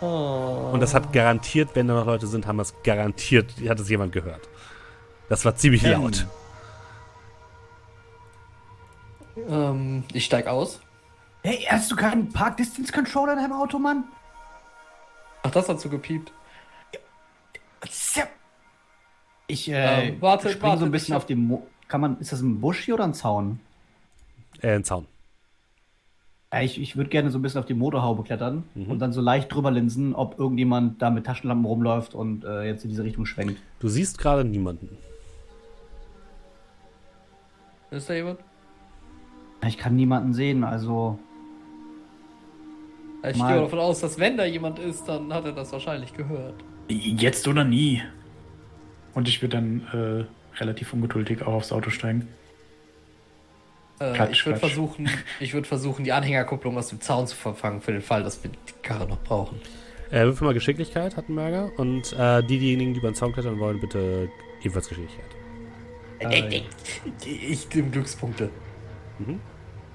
Oh. 0.00 0.70
Und 0.72 0.80
das 0.80 0.94
hat 0.94 1.12
garantiert, 1.12 1.70
wenn 1.74 1.86
da 1.88 1.94
noch 1.94 2.06
Leute 2.06 2.26
sind, 2.26 2.46
haben 2.46 2.58
das 2.58 2.74
garantiert, 2.82 3.54
hat 3.68 3.78
es 3.78 3.88
jemand 3.88 4.12
gehört. 4.12 4.48
Das 5.28 5.44
war 5.44 5.54
ziemlich 5.54 5.84
Ähm. 5.84 5.92
laut. 5.92 6.26
Ähm, 9.48 10.04
ich 10.12 10.24
steig 10.24 10.46
aus. 10.46 10.80
Hey, 11.44 11.66
hast 11.68 11.90
du 11.90 11.96
keinen 11.96 12.30
Park 12.32 12.56
Distance 12.58 12.92
Controller 12.92 13.32
in 13.32 13.38
deinem 13.38 13.52
Auto, 13.52 13.78
Mann? 13.78 14.04
Ach, 15.44 15.50
das 15.50 15.68
hat 15.68 15.80
so 15.80 15.88
gepiept. 15.88 16.32
Ich 19.48 19.68
äh, 19.70 20.08
Ähm, 20.08 20.20
warte, 20.20 20.48
spring 20.50 20.62
warte, 20.62 20.80
so 20.80 20.84
ein 20.84 20.90
bisschen 20.90 21.14
auf 21.14 21.26
dem. 21.26 21.46
Mo 21.46 21.66
Kann 21.92 22.00
man, 22.00 22.18
ist 22.20 22.32
das 22.32 22.40
ein 22.40 22.58
Busch 22.58 22.80
hier 22.86 22.94
oder 22.94 23.04
ein 23.04 23.12
Zaun? 23.12 23.60
Äh, 24.62 24.76
ein 24.76 24.82
Zaun. 24.82 25.04
Ja, 26.50 26.62
ich 26.62 26.80
ich 26.80 26.96
würde 26.96 27.10
gerne 27.10 27.30
so 27.30 27.38
ein 27.38 27.42
bisschen 27.42 27.60
auf 27.60 27.66
die 27.66 27.74
Motorhaube 27.74 28.22
klettern 28.22 28.64
Mhm. 28.74 28.86
und 28.92 28.98
dann 28.98 29.12
so 29.12 29.20
leicht 29.20 29.52
drüber 29.52 29.70
linsen, 29.70 30.14
ob 30.14 30.38
irgendjemand 30.38 31.02
da 31.02 31.10
mit 31.10 31.26
Taschenlampen 31.26 31.66
rumläuft 31.66 32.14
und 32.14 32.44
äh, 32.46 32.62
jetzt 32.62 32.84
in 32.84 32.88
diese 32.88 33.04
Richtung 33.04 33.26
schwenkt. 33.26 33.60
Du 33.78 33.88
siehst 33.88 34.16
gerade 34.16 34.42
niemanden. 34.42 34.96
Ist 37.90 38.08
da 38.08 38.14
jemand? 38.14 38.40
Ich 39.66 39.76
kann 39.76 39.94
niemanden 39.94 40.32
sehen, 40.32 40.64
also. 40.64 41.18
Ich 43.22 43.36
Mal- 43.36 43.52
gehe 43.52 43.62
davon 43.64 43.80
aus, 43.80 44.00
dass 44.00 44.18
wenn 44.18 44.38
da 44.38 44.46
jemand 44.46 44.78
ist, 44.78 45.04
dann 45.06 45.30
hat 45.30 45.44
er 45.44 45.52
das 45.52 45.70
wahrscheinlich 45.72 46.14
gehört. 46.14 46.54
Jetzt 46.88 47.46
oder 47.46 47.64
nie. 47.64 48.00
Und 49.12 49.28
ich 49.28 49.42
würde 49.42 49.58
dann 49.58 49.82
äh, 49.92 50.24
relativ 50.58 50.92
ungeduldig 50.92 51.42
auch 51.42 51.54
aufs 51.54 51.72
Auto 51.72 51.90
steigen. 51.90 52.28
Äh, 53.98 54.12
Klatsch, 54.12 54.32
ich 54.32 54.46
würde 54.46 54.58
versuchen, 54.58 55.08
ich 55.40 55.54
würde 55.54 55.66
versuchen, 55.68 56.04
die 56.04 56.12
Anhängerkupplung 56.12 56.76
aus 56.78 56.88
dem 56.88 57.00
Zaun 57.00 57.26
zu 57.26 57.36
verfangen, 57.36 57.80
für 57.80 57.92
den 57.92 58.02
Fall, 58.02 58.22
dass 58.22 58.42
wir 58.42 58.50
die 58.50 58.72
Karre 58.82 59.06
noch 59.08 59.22
brauchen. 59.22 59.60
Äh, 60.10 60.24
würfel 60.24 60.46
mal 60.46 60.54
Geschicklichkeit, 60.54 61.16
Hattenberger. 61.16 61.70
Und 61.78 62.12
äh, 62.12 62.42
die, 62.42 62.58
diejenigen, 62.58 62.92
die 62.94 62.98
über 63.00 63.10
den 63.10 63.14
Zaun 63.14 63.32
klettern 63.32 63.58
wollen, 63.58 63.80
bitte 63.80 64.28
ebenfalls 64.60 64.88
Geschicklichkeit. 64.88 65.24
Äh, 66.20 66.62
Ich 67.24 67.68
nehme 67.74 67.88
Glückspunkte. 67.90 68.50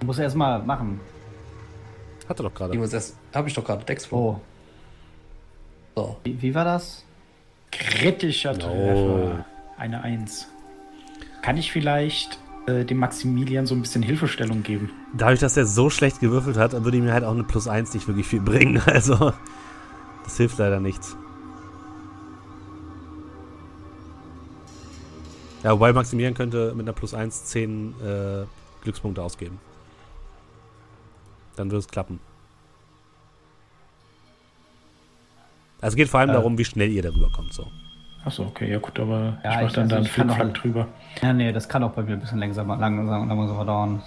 muss 0.04 0.18
er 0.18 0.26
erstmal 0.26 0.62
machen. 0.64 1.00
Hat 2.28 2.40
er 2.40 2.44
doch 2.44 2.50
Ich 2.52 2.56
gerade. 2.58 2.78
muss 2.78 2.94
erst, 2.94 3.16
habe 3.34 3.48
ich 3.48 3.54
doch 3.54 3.64
gerade 3.64 3.86
Dex 3.86 4.12
Oh, 4.12 4.40
So. 5.96 6.18
wie, 6.24 6.42
wie 6.42 6.54
war 6.56 6.66
das? 6.66 7.06
Kritischer 7.72 8.54
No. 8.54 8.60
Treffer. 8.60 9.46
Eine 9.78 10.02
Eins. 10.04 10.48
Kann 11.42 11.58
ich 11.58 11.72
vielleicht 11.72 12.40
äh, 12.68 12.84
dem 12.84 12.98
Maximilian 12.98 13.66
so 13.66 13.76
ein 13.76 13.82
bisschen 13.82 14.02
Hilfestellung 14.04 14.64
geben. 14.64 14.90
Dadurch, 15.14 15.40
dass 15.40 15.56
er 15.56 15.66
so 15.66 15.90
schlecht 15.90 16.20
gewürfelt 16.20 16.58
hat, 16.58 16.72
würde 16.84 16.98
ihm 16.98 17.12
halt 17.12 17.24
auch 17.24 17.32
eine 17.34 17.44
Plus 17.44 17.68
1 17.68 17.94
nicht 17.94 18.08
wirklich 18.08 18.28
viel 18.28 18.42
bringen. 18.42 18.82
Also, 18.88 19.34
das 20.24 20.38
hilft 20.38 20.58
leider 20.58 20.80
nichts. 20.80 21.16
Ja, 25.64 25.72
wobei 25.74 25.94
Maximilian 25.94 26.34
könnte 26.34 26.74
mit 26.76 26.86
einer 26.86 26.94
Plus 26.94 27.14
1 27.14 27.46
10 27.46 27.94
äh, 28.02 28.46
Glückspunkte 28.84 29.22
ausgeben. 29.22 29.60
Dann 31.56 31.70
würde 31.72 31.80
es 31.80 31.88
klappen. 31.88 32.20
Also 35.82 35.94
es 35.94 35.96
geht 35.96 36.10
vor 36.10 36.20
allem 36.20 36.30
Äh. 36.30 36.34
darum, 36.34 36.58
wie 36.58 36.66
schnell 36.66 36.92
ihr 36.92 37.02
darüber 37.04 37.30
kommt. 37.32 37.54
So. 37.54 37.68
Achso, 38.28 38.44
okay, 38.44 38.70
ja 38.70 38.78
gut, 38.80 39.00
aber 39.00 39.38
Ja, 39.44 39.52
ich 39.52 39.62
mach 39.62 39.68
ich- 39.68 39.74
dann 39.74 39.84
also 39.84 39.90
da 39.90 39.96
einen 39.98 40.06
kann 40.06 40.30
auch- 40.30 40.36
Flickflack 40.36 40.54
drüber. 40.62 40.88
Ja, 41.22 41.32
nee, 41.34 41.52
das 41.54 41.70
kann 41.70 41.82
auch 41.84 41.92
bei 41.92 42.04
mir 42.04 42.12
ein 42.14 42.20
bisschen 42.20 42.40
langsamer, 42.40 42.76
langsamer, 42.76 43.26
langsamer 43.26 43.66
dauern. 43.66 44.02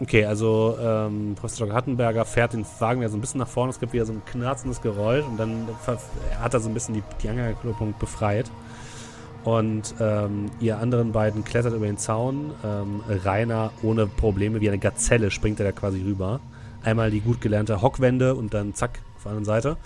Okay, 0.00 0.24
also 0.24 0.78
ähm, 0.80 1.34
Professor 1.34 1.66
Dr. 1.66 1.76
Hattenberger 1.76 2.24
fährt 2.24 2.52
den 2.52 2.64
Wagen 2.78 3.00
wieder 3.00 3.10
so 3.10 3.18
ein 3.18 3.20
bisschen 3.20 3.40
nach 3.40 3.48
vorne. 3.48 3.70
Es 3.70 3.80
gibt 3.80 3.92
wieder 3.92 4.06
so 4.06 4.12
ein 4.12 4.22
knarzendes 4.24 4.80
Geräusch 4.80 5.24
und 5.26 5.38
dann 5.38 5.66
hat 6.40 6.54
er 6.54 6.60
so 6.60 6.70
ein 6.70 6.74
bisschen 6.74 6.94
die, 6.94 7.02
die 7.22 7.28
Anhängerkupplung 7.28 7.94
befreit. 7.98 8.50
Und 9.44 9.94
ähm, 10.00 10.46
ihr 10.60 10.78
anderen 10.78 11.12
beiden 11.12 11.44
klettert 11.44 11.74
über 11.74 11.86
den 11.86 11.98
Zaun. 11.98 12.52
Ähm, 12.64 13.02
Rainer 13.24 13.72
ohne 13.82 14.06
Probleme, 14.06 14.60
wie 14.60 14.68
eine 14.68 14.78
Gazelle 14.78 15.30
springt 15.30 15.58
er 15.60 15.66
da 15.66 15.72
quasi 15.72 16.00
rüber. 16.02 16.40
Einmal 16.84 17.10
die 17.10 17.20
gut 17.20 17.40
gelernte 17.40 17.82
Hockwende 17.82 18.34
und 18.36 18.54
dann 18.54 18.72
zack 18.74 19.00
auf 19.16 19.24
der 19.24 19.32
anderen 19.32 19.44
Seite. 19.46 19.76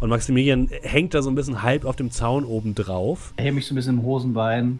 Und 0.00 0.10
Maximilian 0.10 0.68
hängt 0.82 1.14
da 1.14 1.22
so 1.22 1.30
ein 1.30 1.34
bisschen 1.34 1.62
halb 1.62 1.84
auf 1.84 1.96
dem 1.96 2.10
Zaun 2.10 2.44
oben 2.44 2.74
drauf, 2.74 3.32
hebe 3.38 3.54
mich 3.56 3.66
so 3.66 3.74
ein 3.74 3.76
bisschen 3.76 3.98
im 3.98 4.04
Hosenbein. 4.04 4.78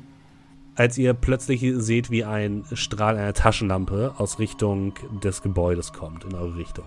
als 0.75 0.99
ihr 0.99 1.15
plötzlich 1.15 1.65
seht, 1.77 2.11
wie 2.11 2.25
ein 2.25 2.65
Strahl 2.73 3.17
einer 3.17 3.33
Taschenlampe 3.33 4.15
aus 4.19 4.39
Richtung 4.39 4.95
des 5.25 5.41
Gebäudes 5.43 5.93
kommt, 5.95 6.25
in 6.25 6.35
eure 6.35 6.57
Richtung. 6.57 6.85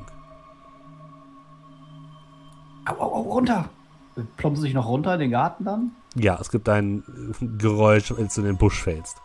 Au, 2.85 2.93
au, 2.93 3.15
au, 3.15 3.21
runter! 3.21 3.69
Plumpst 4.37 4.61
sich 4.61 4.73
noch 4.73 4.87
runter 4.87 5.13
in 5.13 5.19
den 5.21 5.31
Garten 5.31 5.63
dann? 5.63 5.91
Ja, 6.15 6.37
es 6.39 6.51
gibt 6.51 6.67
ein 6.67 7.03
Geräusch, 7.57 8.11
als 8.11 8.35
du 8.35 8.41
in 8.41 8.47
den 8.47 8.57
Busch 8.57 8.81
fällst. 8.81 9.17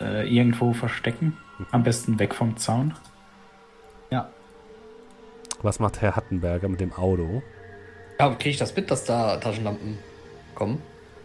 Äh, 0.00 0.28
irgendwo 0.34 0.72
verstecken. 0.72 1.36
Am 1.70 1.84
besten 1.84 2.18
weg 2.18 2.34
vom 2.34 2.56
Zaun. 2.56 2.94
Ja. 4.10 4.28
Was 5.62 5.78
macht 5.78 6.00
Herr 6.02 6.16
Hattenberger 6.16 6.68
mit 6.68 6.80
dem 6.80 6.92
Auto? 6.92 7.42
Ja, 8.18 8.28
kriege 8.34 8.50
ich 8.50 8.56
das 8.58 8.74
mit, 8.76 8.90
dass 8.90 9.04
da 9.04 9.36
Taschenlampen 9.38 9.98
kommen? 10.54 10.80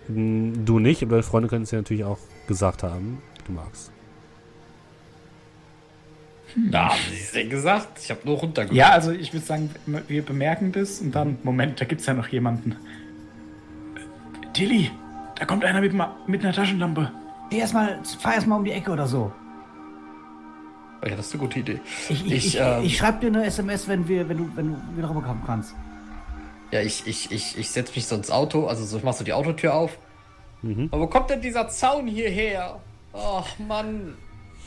Hm, 0.07 0.65
Du 0.65 0.79
nicht, 0.79 1.01
aber 1.03 1.11
deine 1.11 1.23
Freunde 1.23 1.47
können 1.49 1.63
es 1.63 1.69
dir 1.69 1.77
natürlich 1.77 2.03
auch 2.03 2.17
gesagt 2.47 2.83
haben, 2.83 3.21
wie 3.37 3.43
du 3.45 3.51
magst. 3.51 3.91
Ja, 6.71 6.89
haben 6.89 6.99
sie 7.11 7.19
es 7.21 7.31
denn 7.31 7.49
gesagt? 7.49 7.99
Ich 8.01 8.09
habe 8.09 8.21
nur 8.25 8.37
runtergeguckt. 8.37 8.75
Ja, 8.75 8.89
also 8.89 9.11
ich 9.11 9.31
würde 9.33 9.45
sagen, 9.45 9.69
wir 10.07 10.23
bemerken 10.25 10.71
das 10.71 10.99
und 10.99 11.13
dann, 11.13 11.37
Moment, 11.43 11.79
da 11.79 11.85
gibt's 11.85 12.07
ja 12.07 12.15
noch 12.15 12.27
jemanden. 12.29 12.71
Äh, 13.95 14.51
Tilly, 14.53 14.89
da 15.35 15.45
kommt 15.45 15.63
einer 15.63 15.79
mit, 15.79 15.93
mit 16.25 16.43
einer 16.43 16.53
Taschenlampe. 16.53 17.11
Geh 17.51 17.59
erst 17.59 17.75
mal, 17.75 17.99
fahr 18.19 18.33
erstmal 18.33 18.57
um 18.57 18.65
die 18.65 18.71
Ecke 18.71 18.89
oder 18.91 19.05
so. 19.07 19.31
Ja, 21.05 21.15
das 21.15 21.27
ist 21.27 21.33
eine 21.35 21.41
gute 21.43 21.59
Idee. 21.59 21.79
Ich, 22.09 22.25
ich, 22.25 22.31
Ich, 22.31 22.47
ich, 22.55 22.59
ähm, 22.59 22.83
ich 22.83 22.97
schreib 22.97 23.21
dir 23.21 23.27
eine 23.27 23.45
SMS, 23.45 23.87
wenn, 23.87 24.07
wir, 24.07 24.27
wenn, 24.27 24.37
du, 24.37 24.49
wenn 24.55 24.67
du 24.73 24.97
wieder 24.97 25.09
rüberkommen 25.09 25.43
kannst. 25.45 25.75
Ja, 26.71 26.81
ich, 26.81 27.07
ich, 27.07 27.31
ich, 27.31 27.57
ich 27.57 27.69
setze 27.71 27.93
mich 27.95 28.05
so 28.05 28.15
ins 28.15 28.29
Auto, 28.29 28.67
also 28.67 28.85
so, 28.85 28.97
ich 28.97 29.03
mach 29.03 29.13
so 29.13 29.23
die 29.23 29.33
Autotür 29.33 29.73
auf. 29.73 29.97
Mhm. 30.61 30.89
Aber 30.91 31.03
wo 31.03 31.07
kommt 31.07 31.29
denn 31.29 31.41
dieser 31.41 31.67
Zaun 31.69 32.07
hierher? 32.07 32.79
Ach, 33.13 33.47
Mann. 33.57 34.15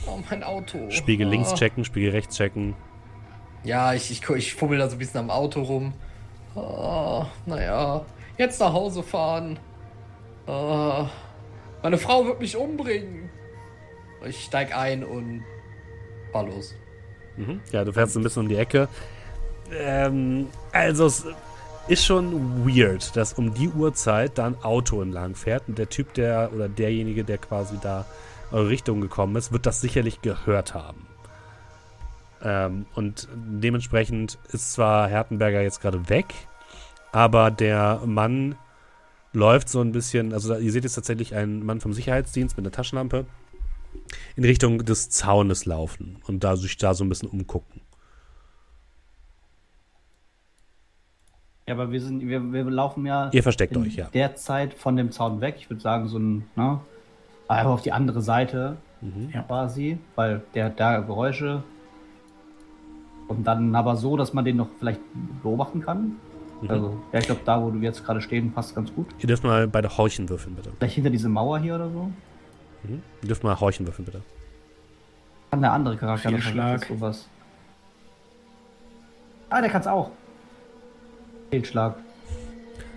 Oh, 0.06 0.18
mein 0.30 0.42
Auto. 0.42 0.90
Spiegel 0.90 1.28
links 1.28 1.52
Ah. 1.52 1.54
checken, 1.54 1.84
Spiegel 1.84 2.10
rechts 2.10 2.36
checken. 2.36 2.74
Ja, 3.62 3.94
ich, 3.94 4.10
ich, 4.10 4.28
ich 4.30 4.54
fummel 4.54 4.78
da 4.78 4.88
so 4.88 4.96
ein 4.96 4.98
bisschen 4.98 5.20
am 5.20 5.30
Auto 5.30 5.62
rum. 5.62 5.92
Ah, 6.56 7.26
naja, 7.46 8.04
jetzt 8.36 8.58
nach 8.58 8.72
Hause 8.72 9.02
fahren. 9.04 9.58
Ah, 10.48 11.08
meine 11.82 11.98
Frau 11.98 12.26
wird 12.26 12.40
mich 12.40 12.56
umbringen. 12.56 13.30
Ich 14.26 14.42
steig 14.44 14.76
ein 14.76 15.04
und 15.04 15.44
fahr 16.32 16.44
los. 16.46 16.74
Mhm. 17.36 17.60
Ja, 17.70 17.84
du 17.84 17.92
fährst 17.92 18.16
ein 18.16 18.22
bisschen 18.24 18.42
um 18.42 18.48
die 18.48 18.56
Ecke. 18.56 18.88
Ähm, 19.72 20.48
also 20.72 21.06
es 21.06 21.24
ist 21.88 22.04
schon 22.04 22.66
weird, 22.66 23.16
dass 23.16 23.32
um 23.32 23.54
die 23.54 23.68
Uhrzeit 23.68 24.38
da 24.38 24.46
ein 24.46 24.62
Auto 24.62 25.02
entlang 25.02 25.34
fährt 25.34 25.64
und 25.68 25.78
der 25.78 25.88
Typ, 25.88 26.14
der 26.14 26.50
oder 26.54 26.68
derjenige, 26.68 27.24
der 27.24 27.38
quasi 27.38 27.76
da 27.80 28.06
eure 28.50 28.68
Richtung 28.68 29.00
gekommen 29.00 29.36
ist, 29.36 29.52
wird 29.52 29.66
das 29.66 29.80
sicherlich 29.80 30.22
gehört 30.22 30.74
haben. 30.74 31.06
Ähm, 32.42 32.86
und 32.94 33.28
dementsprechend 33.34 34.38
ist 34.52 34.72
zwar 34.72 35.08
Hertenberger 35.08 35.60
jetzt 35.62 35.80
gerade 35.80 36.08
weg, 36.08 36.26
aber 37.12 37.50
der 37.50 38.00
Mann 38.04 38.56
läuft 39.32 39.68
so 39.68 39.80
ein 39.80 39.92
bisschen, 39.92 40.32
also 40.32 40.50
da- 40.54 40.58
ihr 40.58 40.72
seht 40.72 40.84
jetzt 40.84 40.94
tatsächlich 40.94 41.34
einen 41.34 41.64
Mann 41.64 41.80
vom 41.80 41.92
Sicherheitsdienst 41.92 42.56
mit 42.56 42.64
einer 42.66 42.72
Taschenlampe 42.72 43.26
in 44.36 44.44
Richtung 44.44 44.84
des 44.84 45.10
Zaunes 45.10 45.64
laufen 45.66 46.18
und 46.26 46.42
da 46.44 46.56
sich 46.56 46.76
da 46.78 46.94
so 46.94 47.04
ein 47.04 47.08
bisschen 47.08 47.28
umgucken. 47.28 47.81
Ja, 51.72 51.80
aber 51.82 51.90
wir 51.90 52.00
sind, 52.00 52.26
wir, 52.28 52.52
wir 52.52 52.64
laufen 52.64 53.06
ja 53.06 53.30
Ihr 53.32 53.42
versteckt 53.42 53.74
in 53.74 53.82
euch, 53.82 53.96
ja. 53.96 54.08
derzeit 54.12 54.74
von 54.74 54.96
dem 54.96 55.10
Zaun 55.10 55.40
weg. 55.40 55.54
Ich 55.58 55.70
würde 55.70 55.80
sagen, 55.80 56.06
so 56.08 56.18
ein, 56.18 56.44
ne? 56.54 56.80
Einfach 57.48 57.70
auf 57.70 57.82
die 57.82 57.92
andere 57.92 58.20
Seite 58.20 58.76
Mhm. 59.02 59.30
Ja. 59.34 59.42
quasi, 59.42 59.98
weil 60.14 60.42
der 60.54 60.66
hat 60.66 60.78
da 60.78 61.00
Geräusche. 61.00 61.64
Und 63.26 63.44
dann 63.46 63.74
aber 63.74 63.96
so, 63.96 64.16
dass 64.16 64.32
man 64.32 64.44
den 64.44 64.56
noch 64.56 64.68
vielleicht 64.78 65.00
beobachten 65.42 65.80
kann. 65.80 66.16
Mhm. 66.60 66.70
Also, 66.70 66.96
ja, 67.12 67.18
ich 67.18 67.26
glaube, 67.26 67.40
da, 67.44 67.60
wo 67.60 67.72
wir 67.72 67.80
jetzt 67.80 68.04
gerade 68.04 68.20
stehen, 68.20 68.52
passt 68.52 68.74
ganz 68.76 68.94
gut. 68.94 69.06
Ihr 69.18 69.26
dürft 69.26 69.42
mal 69.42 69.66
beide 69.66 69.96
Horchen 69.96 70.28
würfeln, 70.28 70.54
bitte. 70.54 70.70
Vielleicht 70.78 70.94
hinter 70.94 71.10
diese 71.10 71.28
Mauer 71.28 71.58
hier 71.58 71.74
oder 71.74 71.90
so. 71.90 72.10
Mhm. 72.84 73.02
Ihr 73.22 73.28
dürft 73.28 73.42
mal 73.42 73.58
Horchen 73.58 73.86
würfeln, 73.86 74.04
bitte. 74.04 74.22
Kann 75.50 75.62
der 75.62 75.72
andere 75.72 75.96
Charakter 75.96 76.30
noch 76.30 76.78
sowas. 76.88 77.26
Ah, 79.50 79.60
der 79.60 79.68
kann's 79.70 79.88
auch. 79.88 80.10
Fehlschlag. 81.52 81.98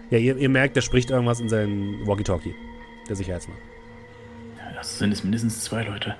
Ja, 0.09 0.17
ihr, 0.17 0.37
ihr 0.37 0.47
merkt, 0.47 0.77
der 0.77 0.81
spricht 0.81 1.09
irgendwas 1.09 1.41
in 1.41 1.49
seinen 1.49 2.07
Walkie-Talkie. 2.07 2.55
Der 3.09 3.15
Sicherheitsmann. 3.17 3.57
Das 4.75 4.97
sind 4.97 5.11
es 5.11 5.23
mindestens 5.23 5.61
zwei 5.61 5.83
Leute. 5.83 6.15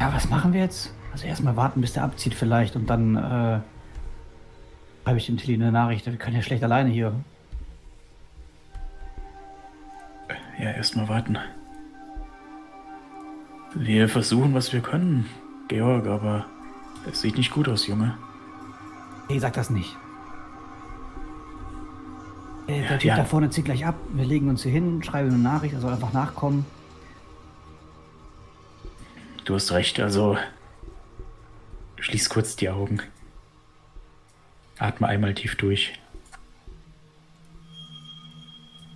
Ja, 0.00 0.14
was 0.14 0.30
machen 0.30 0.52
wir 0.52 0.60
jetzt? 0.60 0.94
Also 1.10 1.26
erstmal 1.26 1.56
warten, 1.56 1.80
bis 1.80 1.94
der 1.94 2.04
abzieht 2.04 2.34
vielleicht 2.34 2.76
und 2.76 2.88
dann 2.88 3.16
äh, 3.16 3.60
schreibe 5.02 5.18
ich 5.18 5.26
dem 5.26 5.38
Tilly 5.38 5.54
eine 5.54 5.72
Nachricht. 5.72 6.06
Wir 6.06 6.16
können 6.16 6.36
ja 6.36 6.42
schlecht 6.42 6.62
alleine 6.62 6.90
hier. 6.90 7.12
Ja, 10.60 10.70
erstmal 10.70 11.08
warten. 11.08 11.36
Wir 13.74 14.08
versuchen, 14.08 14.54
was 14.54 14.72
wir 14.72 14.80
können, 14.80 15.26
Georg, 15.66 16.06
aber 16.06 16.46
es 17.10 17.22
sieht 17.22 17.36
nicht 17.36 17.50
gut 17.50 17.68
aus, 17.68 17.88
Junge. 17.88 18.16
Hey, 19.28 19.40
sag 19.40 19.54
das 19.54 19.70
nicht. 19.70 19.96
Äh, 22.68 22.82
der 22.82 22.98
Typ 22.98 23.04
ja. 23.04 23.16
da 23.16 23.24
vorne 23.24 23.50
zieht 23.50 23.64
gleich 23.64 23.84
ab. 23.84 23.96
Wir 24.12 24.24
legen 24.24 24.48
uns 24.48 24.62
hier 24.62 24.72
hin, 24.72 25.02
schreiben 25.02 25.30
eine 25.30 25.38
Nachricht, 25.38 25.74
er 25.74 25.80
soll 25.80 25.92
einfach 25.92 26.12
nachkommen. 26.12 26.66
Du 29.44 29.54
hast 29.54 29.72
recht, 29.72 29.98
also 29.98 30.36
schließ 31.98 32.28
kurz 32.28 32.54
die 32.54 32.68
Augen. 32.68 33.00
Atme 34.78 35.08
einmal 35.08 35.34
tief 35.34 35.56
durch. 35.56 35.94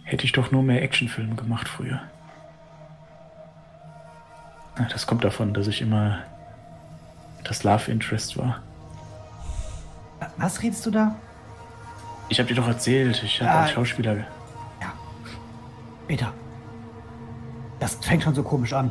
Hätte 0.05 0.27
ich 0.27 0.33
doch 0.33 0.53
nur 0.53 0.63
mehr 0.63 0.83
Actionfilme 0.83 1.35
gemacht 1.35 1.67
früher. 1.69 2.03
Na, 4.77 4.87
Das 4.89 5.07
kommt 5.07 5.25
davon, 5.25 5.55
dass 5.55 5.67
ich 5.67 5.81
immer 5.81 6.19
das 7.45 7.65
Love 7.65 7.91
Interest 7.91 8.37
war. 8.37 8.63
Was 10.37 10.63
redest 10.63 10.85
du 10.85 10.91
da? 10.91 11.17
Ich 12.33 12.39
habe 12.39 12.49
dir 12.49 12.55
doch 12.55 12.67
erzählt, 12.67 13.23
ich 13.23 13.43
habe 13.43 13.51
Ah. 13.51 13.61
als 13.65 13.73
Schauspieler. 13.73 14.17
Ja. 14.81 14.95
Peter. 16.09 16.33
Das 17.79 17.97
fängt 17.97 18.23
schon 18.23 18.35
so 18.35 18.43
komisch 18.43 18.73
an. 18.73 18.91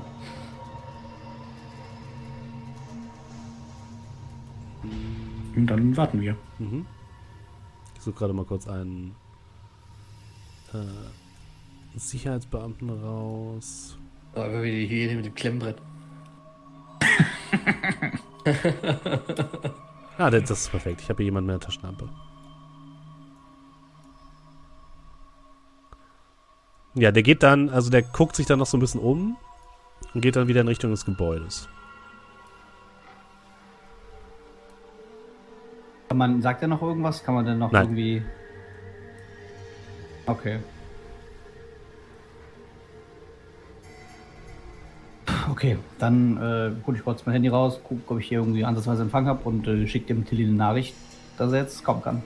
Und 5.55 5.65
dann 5.65 5.97
warten 5.97 6.21
wir. 6.21 6.35
Mhm. 6.59 6.85
Ich 7.95 8.01
suche 8.03 8.13
gerade 8.15 8.33
mal 8.33 8.45
kurz 8.45 8.67
einen 8.67 9.15
äh, 10.73 11.97
Sicherheitsbeamten 11.97 12.91
raus. 12.91 13.97
Aber 14.35 14.61
wie 14.61 14.85
hier 14.85 15.15
mit 15.15 15.25
dem 15.25 15.33
Klemmbrett. 15.33 15.77
Ah, 20.17 20.29
das 20.29 20.43
das 20.43 20.61
ist 20.61 20.69
perfekt. 20.69 21.01
Ich 21.01 21.09
habe 21.09 21.17
hier 21.17 21.25
jemanden 21.25 21.47
mit 21.47 21.53
einer 21.55 21.59
Taschenlampe. 21.61 22.07
Ja, 26.93 27.11
der 27.11 27.23
geht 27.23 27.41
dann, 27.43 27.69
also 27.69 27.89
der 27.89 28.01
guckt 28.01 28.35
sich 28.35 28.45
dann 28.45 28.59
noch 28.59 28.65
so 28.65 28.77
ein 28.77 28.81
bisschen 28.81 28.99
um 28.99 29.37
Und 30.13 30.21
geht 30.21 30.35
dann 30.35 30.47
wieder 30.47 30.61
in 30.61 30.67
Richtung 30.67 30.91
des 30.91 31.05
Gebäudes. 31.05 31.69
Kann 36.09 36.17
man, 36.17 36.41
sagt 36.41 36.61
er 36.61 36.67
noch 36.67 36.81
irgendwas? 36.81 37.23
Kann 37.23 37.35
man 37.35 37.45
denn 37.45 37.57
noch 37.57 37.71
Nein. 37.71 37.83
irgendwie. 37.83 38.21
Okay. 40.25 40.59
Okay, 45.49 45.77
dann 45.99 46.37
äh, 46.37 46.85
hole 46.85 46.97
ich 46.97 47.03
kurz 47.03 47.25
mein 47.25 47.33
Handy 47.33 47.47
raus, 47.47 47.79
gucke, 47.83 48.01
ob 48.07 48.19
ich 48.19 48.27
hier 48.27 48.39
irgendwie 48.39 48.65
ansatzweise 48.65 49.03
Empfang 49.03 49.25
habe 49.27 49.47
und 49.47 49.67
äh, 49.67 49.87
schicke 49.87 50.07
dem 50.07 50.25
Tilly 50.25 50.43
eine 50.43 50.53
Nachricht, 50.53 50.95
dass 51.37 51.53
er 51.53 51.59
jetzt 51.59 51.83
kommen 51.83 52.01
kann. 52.01 52.23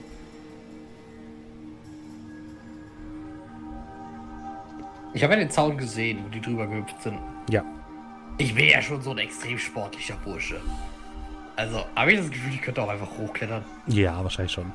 Ich 5.16 5.24
habe 5.24 5.32
ja 5.32 5.40
den 5.40 5.50
Zaun 5.50 5.78
gesehen, 5.78 6.22
wo 6.22 6.28
die 6.28 6.42
drüber 6.42 6.66
gehüpft 6.66 7.00
sind. 7.00 7.18
Ja. 7.48 7.64
Ich 8.36 8.54
bin 8.54 8.66
ja 8.68 8.82
schon 8.82 9.00
so 9.00 9.12
ein 9.12 9.18
extrem 9.18 9.56
sportlicher 9.56 10.14
Bursche. 10.22 10.60
Also, 11.56 11.86
habe 11.96 12.12
ich 12.12 12.18
das 12.18 12.28
Gefühl, 12.28 12.52
ich 12.52 12.60
könnte 12.60 12.82
auch 12.82 12.88
einfach 12.90 13.08
hochklettern. 13.16 13.64
Ja, 13.86 14.22
wahrscheinlich 14.22 14.52
schon. 14.52 14.70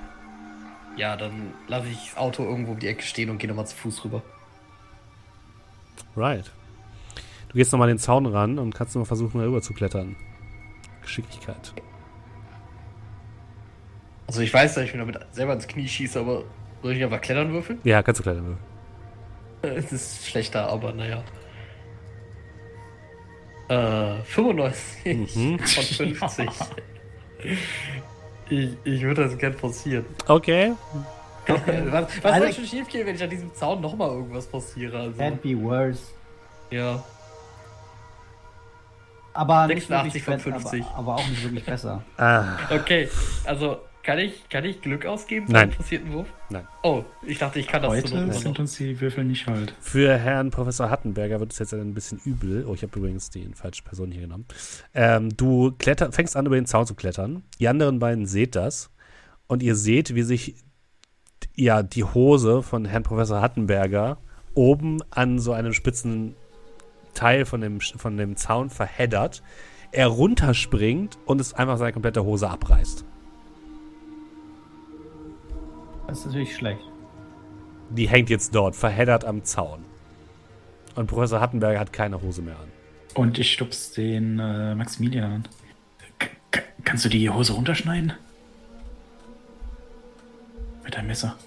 Ja, 0.98 1.16
dann 1.16 1.54
lasse 1.68 1.90
ich 1.90 2.10
das 2.10 2.18
Auto 2.18 2.44
irgendwo 2.44 2.72
um 2.72 2.80
die 2.80 2.88
Ecke 2.88 3.04
stehen 3.04 3.30
und 3.30 3.38
gehe 3.38 3.48
nochmal 3.48 3.68
zu 3.68 3.76
Fuß 3.76 4.04
rüber. 4.04 4.24
Right. 6.18 6.52
Du 7.50 7.58
gehst 7.58 7.72
nochmal 7.72 7.90
den 7.90 8.00
Zaun 8.00 8.26
ran 8.26 8.58
und 8.58 8.74
kannst 8.74 8.96
nochmal 8.96 9.06
versuchen, 9.06 9.42
darüber 9.42 9.62
zu 9.62 9.76
klettern. 9.76 10.16
Geschicklichkeit. 11.04 11.72
Also 14.26 14.42
ich 14.42 14.52
weiß, 14.52 14.74
dass 14.74 14.86
ich 14.86 14.94
mir 14.94 15.02
damit 15.02 15.20
selber 15.34 15.54
ins 15.54 15.68
Knie 15.68 15.88
schieße, 15.88 16.20
aber 16.20 16.46
soll 16.82 16.94
ich 16.94 17.04
einfach 17.04 17.22
klettern 17.22 17.54
würfeln? 17.54 17.78
Ja, 17.84 18.02
kannst 18.02 18.18
du 18.18 18.24
klettern. 18.24 18.58
Es 19.62 19.92
ist 19.92 20.28
schlechter, 20.28 20.68
aber 20.68 20.92
naja. 20.94 21.24
Äh, 23.70 24.22
95 24.24 25.36
Mhm. 25.36 25.60
von 25.60 25.84
50. 25.84 26.50
ich, 28.50 28.70
ich 28.84 29.02
würde 29.02 29.24
das 29.26 29.38
gern 29.38 29.54
forcieren. 29.54 30.06
Okay. 30.28 30.74
Was, 31.48 32.06
was 32.06 32.22
soll 32.22 32.32
Alex- 32.32 32.56
schon 32.56 32.66
schief 32.66 32.88
gehen, 32.88 33.08
wenn 33.08 33.16
ich 33.16 33.24
an 33.24 33.30
diesem 33.30 33.54
Zaun 33.56 33.82
nochmal 33.82 34.10
irgendwas 34.10 34.46
passiere? 34.46 35.00
Also, 35.00 35.20
Can't 35.22 35.38
be 35.38 35.60
worse. 35.62 36.00
ja. 36.70 37.04
Aber 39.34 39.66
nicht 39.68 39.88
86 39.88 40.28
wirklich 40.28 40.44
von 40.44 40.54
be- 40.54 40.60
50. 40.60 40.84
Aber, 40.86 40.98
aber 40.98 41.16
auch 41.16 41.28
nicht 41.28 41.44
wirklich 41.44 41.64
besser. 41.66 42.04
Ah, 42.18 42.58
Okay, 42.70 43.10
also 43.46 43.80
kann 44.04 44.20
ich, 44.20 44.50
kann 44.50 44.66
ich 44.66 44.82
Glück 44.82 45.06
ausgeben 45.06 45.48
Nein. 45.50 45.70
beim 45.70 45.78
passierten 45.78 46.14
Wurf? 46.14 46.28
Nein. 46.50 46.68
Oh, 46.84 47.04
ich 47.26 47.38
dachte, 47.38 47.60
ich 47.60 47.68
kann 47.68 47.82
das 47.82 47.92
zur 48.02 48.12
Heute 48.20 48.26
Not 48.28 48.36
sind 48.36 48.60
uns 48.60 48.78
die 48.78 49.00
Würfel 49.00 49.24
nicht 49.24 49.48
halt. 49.48 49.76
für 49.80 50.18
Herrn 50.18 50.52
Professor 50.52 50.90
Hattenberger 50.90 51.40
wird 51.40 51.52
es 51.52 51.60
jetzt 51.60 51.74
ein 51.74 51.94
bisschen 51.94 52.20
übel. 52.26 52.66
Oh, 52.68 52.74
ich 52.74 52.84
habe 52.84 52.98
übrigens 52.98 53.30
die 53.30 53.50
falsche 53.54 53.84
Person 53.84 54.12
hier 54.12 54.22
genommen. 54.22 54.46
Ähm, 54.94 55.36
du 55.36 55.72
kletter, 55.72 56.12
fängst 56.12 56.36
an, 56.36 56.46
über 56.46 56.56
den 56.56 56.66
Zaun 56.66 56.86
zu 56.86 56.96
klettern. 56.96 57.44
Die 57.60 57.68
anderen 57.68 58.00
beiden 58.00 58.26
seht 58.26 58.56
das. 58.56 58.90
Und 59.48 59.62
ihr 59.64 59.76
seht, 59.76 60.16
wie 60.16 60.24
sich 60.24 60.56
ja, 61.56 61.84
die 61.84 62.04
Hose 62.04 62.64
von 62.64 62.86
Herrn 62.86 63.04
Professor 63.04 63.42
Hattenberger 63.42 64.18
oben 64.54 65.00
an 65.10 65.40
so 65.40 65.54
einem 65.54 65.74
spitzen 65.74 66.36
Teil 67.14 67.46
von 67.46 67.62
dem, 67.62 67.82
von 67.82 68.18
dem 68.18 68.36
Zaun 68.36 68.70
verheddert. 68.70 69.44
Er 69.92 70.08
runterspringt 70.08 71.18
und 71.26 71.42
es 71.42 71.54
einfach 71.54 71.78
seine 71.78 71.92
komplette 71.92 72.24
Hose 72.24 72.50
abreißt. 72.50 73.06
Das 76.12 76.20
ist 76.20 76.26
natürlich 76.26 76.54
schlecht. 76.58 76.82
Die 77.90 78.10
hängt 78.10 78.30
jetzt 78.30 78.54
dort, 78.54 78.76
verheddert 78.76 79.24
am 79.24 79.46
Zaun. 79.46 79.86
Und 80.96 81.08
Professor 81.08 81.40
Hattenberger 81.40 81.80
hat 81.80 81.94
keine 81.94 82.22
Hose 82.22 82.42
mehr 82.42 82.58
an. 82.58 82.68
Und 83.14 83.40
ich 83.40 83.54
stups 83.54 83.94
den 83.94 84.38
äh, 84.38 84.76
Maximilian 84.76 85.32
an. 85.32 85.48
K 86.20 86.64
kannst 86.84 87.06
du 87.06 87.10
die 87.10 87.30
Hose 87.30 87.54
runterschneiden? 87.54 88.12
Mit 90.84 90.98
einem 90.98 91.08
Messer. 91.08 91.38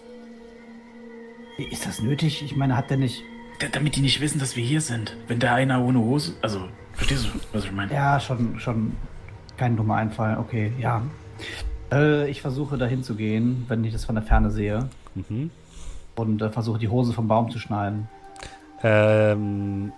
Ist 1.71 1.85
das 1.85 2.01
nötig? 2.01 2.43
Ich 2.43 2.57
meine, 2.57 2.75
hat 2.75 2.89
der 2.89 2.97
nicht. 2.97 3.23
D 3.61 3.69
damit 3.71 3.97
die 3.97 4.01
nicht 4.01 4.23
wissen, 4.23 4.39
dass 4.39 4.57
wir 4.57 4.65
hier 4.65 4.81
sind. 4.81 5.15
Wenn 5.29 5.41
da 5.41 5.55
einer 5.55 5.85
ohne 5.85 5.99
Hose. 5.99 6.37
Also, 6.41 6.69
verstehst 6.95 7.27
du, 7.27 7.39
was 7.53 7.67
ich 7.67 7.73
meine? 7.73 7.93
Ja, 7.93 8.19
schon, 8.19 8.59
schon 8.59 8.97
kein 9.59 9.77
dummer 9.77 9.97
Einfall. 9.97 10.39
Okay, 10.39 10.73
ja. 10.79 11.03
Äh, 11.95 12.29
ich 12.29 12.43
versuche 12.43 12.77
dahin 12.77 13.03
zu 13.03 13.15
gehen, 13.15 13.65
wenn 13.69 13.85
ich 13.85 13.93
das 13.93 14.05
von 14.05 14.15
der 14.15 14.25
Ferne 14.25 14.51
sehe. 14.51 14.89
Mhm. 15.15 15.51
Und 16.17 16.43
äh, 16.43 16.51
versuche 16.51 16.79
die 16.79 16.89
Hose 16.89 17.13
vom 17.13 17.29
Baum 17.29 17.51
zu 17.51 17.59
schneiden. 17.59 18.09
Ähm, 18.83 19.93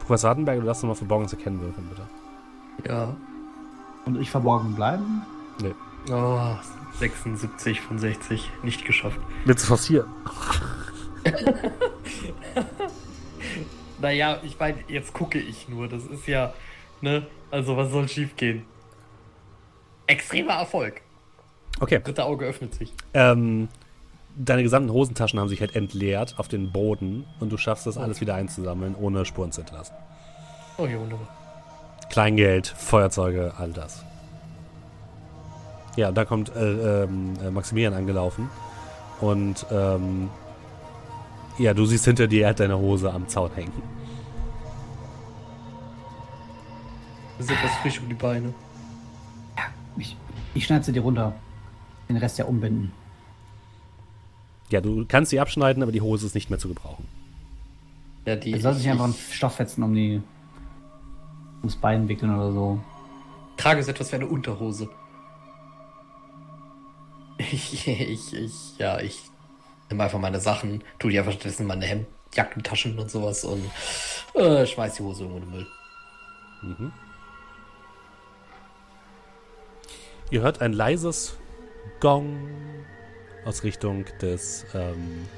Professor 0.00 0.30
Hattenberger, 0.30 0.60
du 0.60 0.66
darfst 0.66 0.82
nochmal 0.82 0.96
Verborgenes 0.96 1.32
erkennen 1.32 1.60
würfeln, 1.60 1.88
bitte. 1.88 2.02
Ja. 2.88 3.16
Und 4.04 4.20
ich 4.20 4.30
verborgen 4.30 4.74
bleiben. 4.74 5.22
Nee. 5.62 5.74
Oh, 6.12 6.56
76 6.98 7.80
von 7.80 7.98
60. 7.98 8.50
Nicht 8.62 8.84
geschafft. 8.84 9.18
Willst 9.44 9.64
du 9.64 9.68
forcieren? 9.68 10.08
Naja, 14.04 14.38
ich 14.42 14.58
meine, 14.58 14.76
jetzt 14.86 15.14
gucke 15.14 15.38
ich 15.38 15.66
nur. 15.66 15.88
Das 15.88 16.04
ist 16.04 16.26
ja, 16.26 16.52
ne? 17.00 17.26
Also, 17.50 17.78
was 17.78 17.90
soll 17.90 18.06
schief 18.06 18.36
gehen? 18.36 18.66
Extremer 20.06 20.54
Erfolg. 20.54 21.00
Okay. 21.80 22.00
Dritte 22.02 22.24
Auge 22.24 22.46
öffnet 22.46 22.74
sich. 22.74 22.92
Ähm, 23.14 23.68
deine 24.36 24.62
gesamten 24.62 24.92
Hosentaschen 24.92 25.38
haben 25.40 25.48
sich 25.48 25.60
halt 25.60 25.74
entleert 25.74 26.34
auf 26.38 26.48
den 26.48 26.72
Boden 26.72 27.24
und 27.40 27.50
du 27.50 27.56
schaffst 27.56 27.86
es 27.86 27.96
alles 27.96 28.20
wieder 28.20 28.34
einzusammeln, 28.34 28.94
ohne 28.94 29.24
Spuren 29.24 29.52
zu 29.52 29.62
hinterlassen. 29.62 29.94
Oh, 30.78 30.86
ja, 30.86 30.98
wunderbar. 30.98 31.28
Kleingeld, 32.10 32.66
Feuerzeuge, 32.66 33.54
all 33.58 33.72
das. 33.72 34.04
Ja, 35.96 36.10
da 36.10 36.24
kommt 36.24 36.54
äh, 36.54 37.04
ähm, 37.04 37.34
äh, 37.44 37.50
Maximilian 37.50 37.94
angelaufen 37.94 38.50
und 39.20 39.64
ähm, 39.70 40.28
ja, 41.58 41.72
du 41.72 41.86
siehst 41.86 42.04
hinter 42.04 42.26
dir, 42.26 42.42
er 42.42 42.50
hat 42.50 42.60
deine 42.60 42.76
Hose 42.76 43.12
am 43.12 43.28
Zaun 43.28 43.50
hängen. 43.54 43.72
Das 47.38 47.46
ist 47.46 47.52
etwas 47.52 47.74
frisch 47.76 48.00
um 48.00 48.08
die 48.08 48.14
Beine. 48.14 48.52
Ich, 49.96 50.16
ich 50.54 50.64
schneide 50.64 50.84
sie 50.84 50.92
dir 50.92 51.02
runter. 51.02 51.34
Den 52.08 52.16
Rest 52.16 52.38
ja 52.38 52.44
umbinden. 52.44 52.92
Ja, 54.70 54.80
du 54.80 55.04
kannst 55.06 55.30
sie 55.30 55.40
abschneiden, 55.40 55.82
aber 55.82 55.92
die 55.92 56.00
Hose 56.00 56.26
ist 56.26 56.34
nicht 56.34 56.50
mehr 56.50 56.58
zu 56.58 56.68
gebrauchen. 56.68 57.06
Ja, 58.26 58.36
die. 58.36 58.58
Soll 58.58 58.74
sich 58.74 58.88
einfach 58.88 59.04
einen 59.04 59.14
Stofffetzen 59.14 59.82
um 59.82 59.94
die 59.94 60.22
ums 61.60 61.76
Bein 61.76 62.08
wickeln 62.08 62.34
oder 62.34 62.52
so. 62.52 62.80
trage 63.56 63.82
so 63.82 63.90
etwas 63.90 64.12
wie 64.12 64.16
eine 64.16 64.26
Unterhose. 64.26 64.88
Ich, 67.36 67.88
ich, 67.88 68.32
ich, 68.32 68.78
ja, 68.78 69.00
ich 69.00 69.20
nehme 69.90 70.04
einfach 70.04 70.20
meine 70.20 70.40
Sachen, 70.40 70.84
tu 71.00 71.08
die 71.08 71.18
einfach 71.18 71.32
stattdessen 71.32 71.62
in 71.62 71.68
meine 71.68 71.84
Hemd, 71.84 72.06
Jackentaschen 72.32 72.96
und 72.96 73.10
sowas 73.10 73.44
und 73.44 73.64
äh, 74.34 74.64
schmeiß 74.64 74.94
die 74.94 75.02
Hose 75.02 75.24
irgendwo 75.24 75.38
in 75.38 75.44
den 75.44 75.50
Müll. 75.50 75.66
Mhm. 76.62 76.92
Ihr 80.34 80.42
hört 80.42 80.60
ein 80.62 80.72
leises 80.72 81.36
Gong 82.00 82.36
aus 83.44 83.62
Richtung 83.62 84.04
des 84.20 84.66
ähm, 84.74 85.28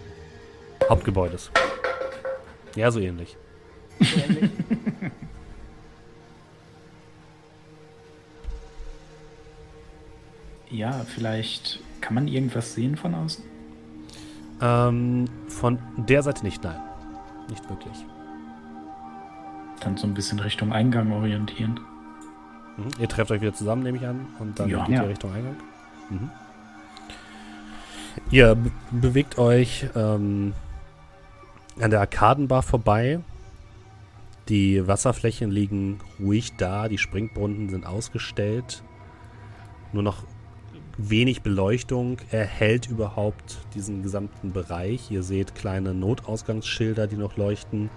Hauptgebäudes. 0.89 1.51
Ja, 2.77 2.91
so 2.91 2.99
ähnlich. 2.99 3.37
Ja, 10.69 11.05
vielleicht 11.07 11.79
kann 12.01 12.15
man 12.15 12.27
irgendwas 12.27 12.75
sehen 12.75 12.97
von 12.97 13.15
außen? 13.15 13.45
Ähm, 14.61 15.27
von 15.47 15.79
der 15.97 16.23
Seite 16.25 16.45
nicht, 16.45 16.65
nein. 16.65 16.81
Nicht 17.49 17.67
wirklich. 17.71 18.05
Dann 19.81 19.97
so 19.97 20.09
ein 20.09 20.15
bisschen 20.15 20.41
Richtung 20.41 20.73
Eingang 20.73 21.13
orientieren. 21.13 21.79
Mhm. 22.77 22.89
Ihr 23.01 23.09
trefft 23.09 23.31
euch 23.31 23.41
wieder 23.41 23.55
zusammen, 23.55 23.83
nehme 23.83 23.99
ich 23.99 24.07
an, 24.07 24.27
und 24.39 24.59
dann 24.59 24.69
Ja. 24.69 24.85
geht 24.85 24.95
Ja. 24.97 25.03
ihr 25.05 25.09
Richtung 25.09 25.33
Eingang. 25.33 25.57
Mhm. 26.11 26.31
Ihr 28.31 28.55
be 28.55 28.71
bewegt 28.91 29.39
euch 29.39 29.87
ähm, 29.95 30.53
an 31.81 31.91
der 31.91 32.01
Arkadenbar 32.01 32.63
vorbei. 32.63 33.21
Die 34.49 34.87
Wasserflächen 34.87 35.51
liegen 35.51 35.99
ruhig 36.21 36.57
da, 36.57 36.89
die 36.89 36.99
Springbrunnen 36.99 37.69
sind 37.69 37.85
ausgestellt. 37.85 38.83
Nur 39.93 40.03
noch 40.03 40.23
wenig 40.99 41.43
Beleuchtung 41.43 42.19
erhält 42.31 42.89
überhaupt 42.89 43.59
diesen 43.75 44.03
gesamten 44.03 44.53
Bereich. 44.53 45.11
Ihr 45.11 45.23
seht 45.23 45.55
kleine 45.55 45.93
Notausgangsschilder, 45.95 47.07
die 47.07 47.17
noch 47.17 47.37
leuchten. 47.37 47.91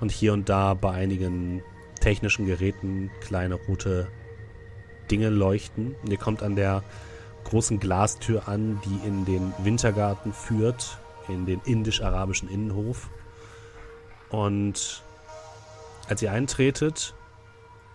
Und 0.00 0.10
hier 0.12 0.32
und 0.34 0.48
da 0.48 0.74
bei 0.74 0.90
einigen 0.90 1.62
technischen 2.06 2.46
Geräten 2.46 3.10
kleine 3.20 3.56
rote 3.56 4.06
Dinge 5.10 5.28
leuchten. 5.28 5.96
Ihr 6.08 6.18
kommt 6.18 6.40
an 6.40 6.54
der 6.54 6.84
großen 7.42 7.80
Glastür 7.80 8.46
an, 8.46 8.80
die 8.84 9.08
in 9.08 9.24
den 9.24 9.52
Wintergarten 9.58 10.32
führt, 10.32 11.00
in 11.26 11.46
den 11.46 11.60
indisch-arabischen 11.64 12.48
Innenhof. 12.48 13.10
Und 14.30 15.02
Als 16.08 16.22
ihr 16.22 16.30
eintretet, 16.30 17.12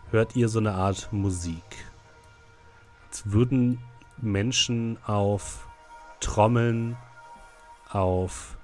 hört 0.09 0.35
ihr 0.35 0.49
so 0.49 0.59
eine 0.59 0.73
Art 0.73 1.13
Musik. 1.13 1.63
Als 3.07 3.31
würden 3.31 3.79
Menschen 4.17 4.97
auf 5.05 5.69
Trommeln, 6.19 6.97
auf 7.89 8.57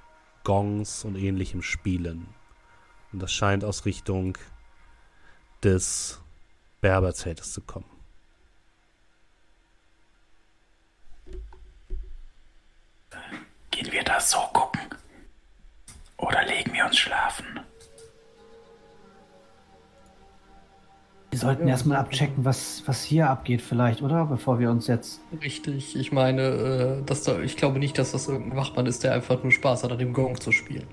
Gongs 0.43 1.05
und 1.05 1.15
ähnlichem 1.15 1.61
spielen. 1.61 2.27
Und 3.13 3.21
das 3.21 3.31
scheint 3.31 3.63
aus 3.63 3.85
Richtung 3.85 4.37
des 5.63 6.19
Berberzeltes 6.81 7.53
zu 7.53 7.61
kommen. 7.61 7.85
Gehen 13.71 13.91
wir 13.91 14.03
da 14.03 14.19
so 14.19 14.39
gucken? 14.53 14.81
Oder 16.17 16.45
legen 16.45 16.73
wir 16.73 16.85
uns 16.85 16.97
schlafen? 16.97 17.59
Wir 21.29 21.39
sollten 21.39 21.67
erstmal 21.67 21.97
abchecken, 21.97 22.45
was, 22.45 22.81
was 22.87 23.03
hier 23.03 23.29
abgeht, 23.29 23.61
vielleicht, 23.61 24.01
oder? 24.01 24.25
Bevor 24.25 24.57
wir 24.57 24.71
uns 24.71 24.87
jetzt. 24.87 25.21
Richtig, 25.43 25.95
ich 25.95 26.11
meine, 26.11 26.41
äh, 26.41 27.05
dass 27.05 27.23
da, 27.23 27.39
ich 27.39 27.57
glaube 27.57 27.77
nicht, 27.77 27.99
dass 27.99 28.13
das 28.13 28.27
irgendein 28.27 28.57
Wachmann 28.57 28.87
ist, 28.87 29.03
der 29.03 29.13
einfach 29.13 29.43
nur 29.43 29.51
Spaß 29.51 29.83
hat, 29.83 29.91
an 29.91 29.99
dem 29.99 30.13
Gong 30.13 30.41
zu 30.41 30.51
spielen. 30.51 30.87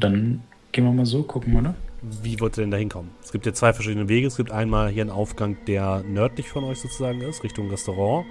Dann 0.00 0.42
gehen 0.72 0.84
wir 0.84 0.92
mal 0.92 1.06
so 1.06 1.22
gucken, 1.22 1.56
oder? 1.56 1.74
Wie 2.02 2.38
wollt 2.40 2.56
ihr 2.56 2.62
denn 2.62 2.70
da 2.70 2.76
hinkommen? 2.76 3.10
Es 3.22 3.32
gibt 3.32 3.44
ja 3.46 3.52
zwei 3.52 3.72
verschiedene 3.72 4.08
Wege. 4.08 4.26
Es 4.26 4.36
gibt 4.36 4.52
einmal 4.52 4.88
hier 4.88 5.02
einen 5.02 5.10
Aufgang, 5.10 5.56
der 5.66 6.02
nördlich 6.04 6.48
von 6.48 6.64
euch 6.64 6.80
sozusagen 6.80 7.20
ist, 7.22 7.42
Richtung 7.42 7.68
Restaurant. 7.70 8.26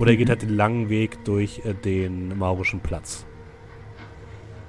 Oder 0.00 0.10
ihr 0.10 0.16
geht 0.16 0.28
halt 0.28 0.42
den 0.42 0.56
langen 0.56 0.88
Weg 0.88 1.24
durch 1.24 1.60
äh, 1.64 1.74
den 1.74 2.36
Maurischen 2.36 2.80
Platz. 2.80 3.24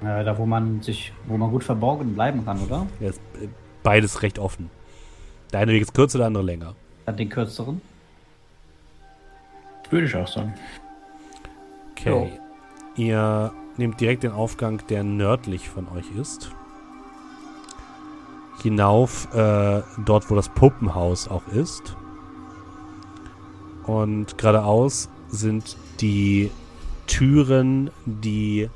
Äh, 0.02 0.22
da, 0.24 0.38
wo 0.38 0.46
man 0.46 0.80
sich, 0.82 1.12
wo 1.26 1.36
man 1.36 1.50
gut 1.50 1.64
verborgen 1.64 2.14
bleiben 2.14 2.44
kann, 2.44 2.60
oder? 2.60 2.86
Ja, 3.00 3.08
ist 3.08 3.20
äh, 3.42 3.48
beides 3.82 4.22
recht 4.22 4.38
offen. 4.38 4.70
Der 5.52 5.60
eine 5.60 5.72
Weg 5.72 5.82
ist 5.82 5.94
kürzer, 5.94 6.18
der 6.18 6.28
andere 6.28 6.44
länger. 6.44 6.74
Dann 7.06 7.16
den 7.16 7.28
kürzeren. 7.28 7.80
Würde 9.90 10.06
ich 10.06 10.14
auch 10.14 10.28
sagen. 10.28 10.54
Okay. 11.92 12.30
Ihr 12.96 13.52
nehmt 13.78 14.00
direkt 14.00 14.22
den 14.22 14.32
Aufgang, 14.32 14.82
der 14.88 15.04
nördlich 15.04 15.68
von 15.68 15.86
euch 15.88 16.06
ist. 16.18 16.50
Hinauf, 18.62 19.32
äh, 19.34 19.82
dort, 20.04 20.30
wo 20.30 20.34
das 20.34 20.48
Puppenhaus 20.48 21.28
auch 21.28 21.46
ist. 21.48 21.96
Und 23.84 24.38
geradeaus 24.38 25.08
sind 25.28 25.76
die 26.00 26.50
Türen, 27.06 27.90
die 28.04 28.68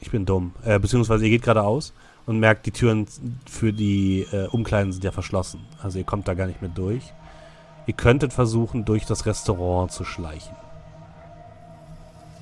Ich 0.00 0.12
bin 0.12 0.24
dumm. 0.24 0.52
Äh, 0.64 0.78
beziehungsweise 0.78 1.24
ihr 1.24 1.30
geht 1.30 1.42
geradeaus 1.42 1.92
und 2.24 2.38
merkt, 2.38 2.66
die 2.66 2.70
Türen 2.70 3.06
für 3.46 3.72
die 3.72 4.26
äh, 4.32 4.46
Umkleiden 4.46 4.92
sind 4.92 5.04
ja 5.04 5.10
verschlossen. 5.10 5.66
Also 5.82 5.98
ihr 5.98 6.04
kommt 6.04 6.28
da 6.28 6.34
gar 6.34 6.46
nicht 6.46 6.62
mehr 6.62 6.70
durch. 6.70 7.12
Ihr 7.88 7.94
könntet 7.94 8.32
versuchen, 8.34 8.84
durch 8.84 9.06
das 9.06 9.24
Restaurant 9.26 9.90
zu 9.90 10.04
schleichen. 10.04 10.54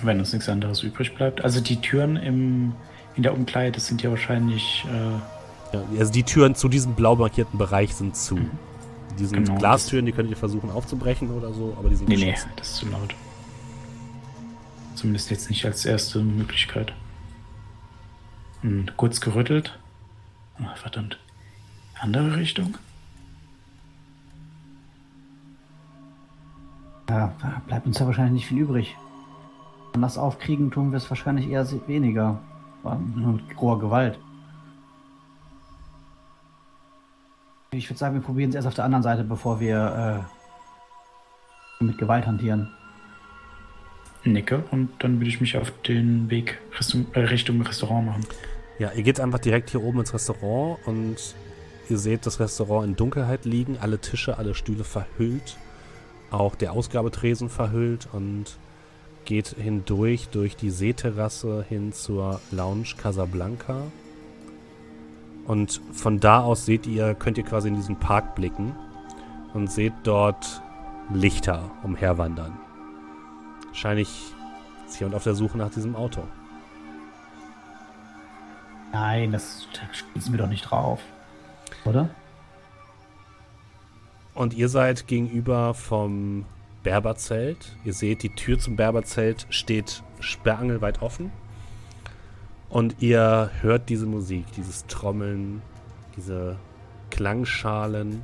Wenn 0.03 0.19
uns 0.19 0.33
nichts 0.33 0.49
anderes 0.49 0.83
übrig 0.83 1.15
bleibt. 1.15 1.43
Also 1.43 1.61
die 1.61 1.81
Türen 1.81 2.17
im, 2.17 2.73
in 3.15 3.23
der 3.23 3.33
Umkleide 3.33 3.73
das 3.73 3.87
sind 3.87 4.03
ja 4.03 4.11
wahrscheinlich. 4.11 4.85
Äh, 4.93 5.77
Ja, 5.77 5.83
also 6.01 6.13
die 6.13 6.25
Türen 6.25 6.55
zu 6.57 6.69
diesem 6.69 6.95
blau 6.95 7.15
markierten 7.17 7.59
Bereich 7.59 7.95
sind 7.95 8.17
zu. 8.17 8.35
Mhm. 8.35 8.51
Die 9.19 9.25
sind 9.25 9.45
Genau, 9.47 9.59
Glastüren, 9.59 10.05
die 10.05 10.13
könnt 10.13 10.29
ihr 10.31 10.37
versuchen 10.37 10.69
aufzubrechen 10.71 11.31
oder 11.31 11.53
so, 11.55 11.75
aber 11.79 11.89
die 11.89 11.97
sind 11.97 12.09
nee, 12.09 12.17
nee, 12.17 12.33
geschlossen. 12.33 12.51
das 12.57 12.69
ist 12.71 12.77
zu 12.77 12.89
laut. 12.89 13.15
Zumindest 14.97 15.31
jetzt 15.31 15.49
nicht 15.49 15.65
als 15.65 15.87
erste 15.87 16.19
Möglichkeit. 16.19 16.93
Und 18.63 18.97
kurz 18.97 19.21
gerüttelt. 19.21 19.79
Ah, 20.59 20.75
verdammt. 20.75 21.19
Andere 22.01 22.37
Richtung? 22.37 22.77
Ja, 27.09 27.33
da 27.41 27.63
bleibt 27.67 27.87
uns 27.87 27.99
ja 27.99 28.07
wahrscheinlich 28.07 28.35
nicht 28.35 28.47
viel 28.47 28.59
übrig. 28.59 28.97
Wenn 29.93 30.01
wir 30.01 30.07
das 30.07 30.19
aufkriegen, 30.19 30.71
tun 30.71 30.91
wir 30.91 30.97
es 30.97 31.09
wahrscheinlich 31.09 31.49
eher 31.49 31.67
weniger. 31.87 32.41
Nur 32.83 33.35
mit 33.35 33.61
roher 33.61 33.79
Gewalt. 33.79 34.19
Ich 37.73 37.91
würde 37.91 37.99
sagen, 37.99 38.15
wir 38.15 38.23
probieren 38.23 38.51
es 38.51 38.57
erst 38.57 38.69
auf 38.69 38.75
der 38.75 38.85
anderen 38.85 39.03
Seite, 39.03 39.25
bevor 39.25 39.61
wir 39.61 40.25
äh, 41.81 41.85
mit 41.85 41.99
Gewalt 41.99 42.27
hantieren. 42.27 42.71
Nicke 44.25 44.65
und 44.71 44.91
dann 44.99 45.19
würde 45.19 45.29
ich 45.29 45.41
mich 45.41 45.57
auf 45.57 45.73
den 45.83 46.31
Weg 46.31 46.59
Richtung, 46.79 47.07
äh, 47.13 47.21
Richtung 47.21 47.61
Restaurant 47.63 48.07
machen. 48.07 48.27
Ja, 48.79 48.93
ihr 48.93 49.03
geht 49.03 49.21
einfach 49.21 49.39
direkt 49.39 49.71
hier 49.71 49.83
oben 49.83 50.01
ins 50.01 50.13
Restaurant 50.13 50.79
und 50.87 51.17
ihr 51.89 51.99
seht 51.99 52.27
das 52.27 52.41
Restaurant 52.41 52.89
in 52.89 52.97
Dunkelheit 52.97 53.45
liegen, 53.45 53.79
alle 53.81 53.99
Tische, 53.99 54.37
alle 54.37 54.55
Stühle 54.55 54.85
verhüllt, 54.85 55.57
auch 56.31 56.55
der 56.55 56.73
Ausgabetresen 56.73 57.49
verhüllt 57.49 58.09
und 58.13 58.59
geht 59.25 59.49
hindurch 59.49 60.29
durch 60.29 60.57
die 60.57 60.71
Seeterrasse 60.71 61.65
hin 61.69 61.93
zur 61.93 62.41
Lounge 62.51 62.95
Casablanca. 62.97 63.83
Und 65.47 65.81
von 65.93 66.19
da 66.21 66.43
aus 66.43 66.67
seht 66.67 66.87
ihr, 66.87 67.15
könnt 67.15 67.39
ihr 67.39 67.45
quasi 67.45 67.69
in 67.69 67.77
diesen 67.77 67.97
Park 67.97 68.35
blicken 68.35 68.75
und 69.55 69.71
seht 69.71 69.93
dort 70.03 70.63
Lichter 71.13 71.71
umherwandern. 71.83 72.59
Wahrscheinlich 73.69 74.09
ist 74.87 74.99
jemand 74.99 75.15
auf 75.17 75.25
der 75.25 75.35
Suche 75.35 75.59
nach 75.59 75.71
diesem 75.71 75.95
Auto. 75.95 76.23
Nein, 78.93 79.33
das 79.33 79.69
da 79.73 79.81
schließen 79.93 80.33
wir 80.33 80.39
doch 80.39 80.49
nicht 80.49 80.63
drauf. 80.63 81.01
Oder? 81.85 82.09
Und 84.37 84.53
ihr 84.53 84.69
seid 84.69 85.07
gegenüber 85.07 85.73
vom 85.73 86.45
Berberzelt. 86.83 87.75
Ihr 87.85 87.95
seht, 87.95 88.23
die 88.23 88.29
Tür 88.29 88.59
zum 88.59 88.77
Berberzelt 88.77 89.47
steht 89.49 90.03
sperrangelweit 90.21 91.01
offen. 91.01 91.33
Und 92.69 92.97
ihr 93.01 93.51
hört 93.63 93.89
diese 93.89 94.05
Musik, 94.05 94.45
dieses 94.55 94.87
Trommeln, 94.89 95.63
diese 96.19 96.59
Klangschalen 97.11 98.23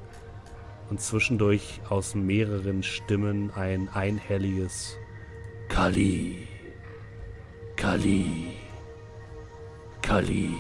und 0.91 1.01
zwischendurch 1.01 1.81
aus 1.89 2.15
mehreren 2.15 2.83
Stimmen 2.83 3.51
ein 3.55 3.89
einhelliges 3.89 4.99
Kali, 5.71 6.47
Kali, 7.77 8.49
Kali. 10.03 10.51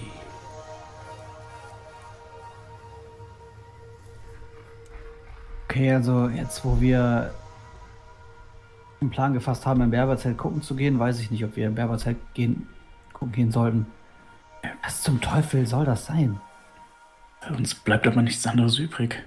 Okay, 5.73 5.91
also 5.91 6.29
jetzt, 6.29 6.67
wo 6.67 6.83
wir 6.83 7.33
einen 9.01 9.09
Plan 9.09 9.33
gefasst 9.33 9.65
haben, 9.65 9.81
im 9.81 9.91
Berberzelt 9.91 10.37
gucken 10.37 10.61
zu 10.61 10.77
gehen, 10.77 10.99
weiß 10.99 11.19
ich 11.19 11.31
nicht, 11.31 11.43
ob 11.47 11.57
wir 11.57 11.67
im 11.67 11.77
Berberzelt 11.77 12.19
gehen, 12.35 12.69
gucken 13.15 13.33
gehen 13.33 13.51
sollten. 13.51 13.87
Was 14.85 15.03
zum 15.03 15.23
Teufel 15.23 15.67
soll 15.67 15.87
das 15.87 16.05
sein? 16.05 16.39
Für 17.41 17.55
uns 17.55 17.75
bleibt 17.75 18.07
aber 18.07 18.21
nichts 18.21 18.47
anderes 18.47 18.79
übrig. 18.79 19.25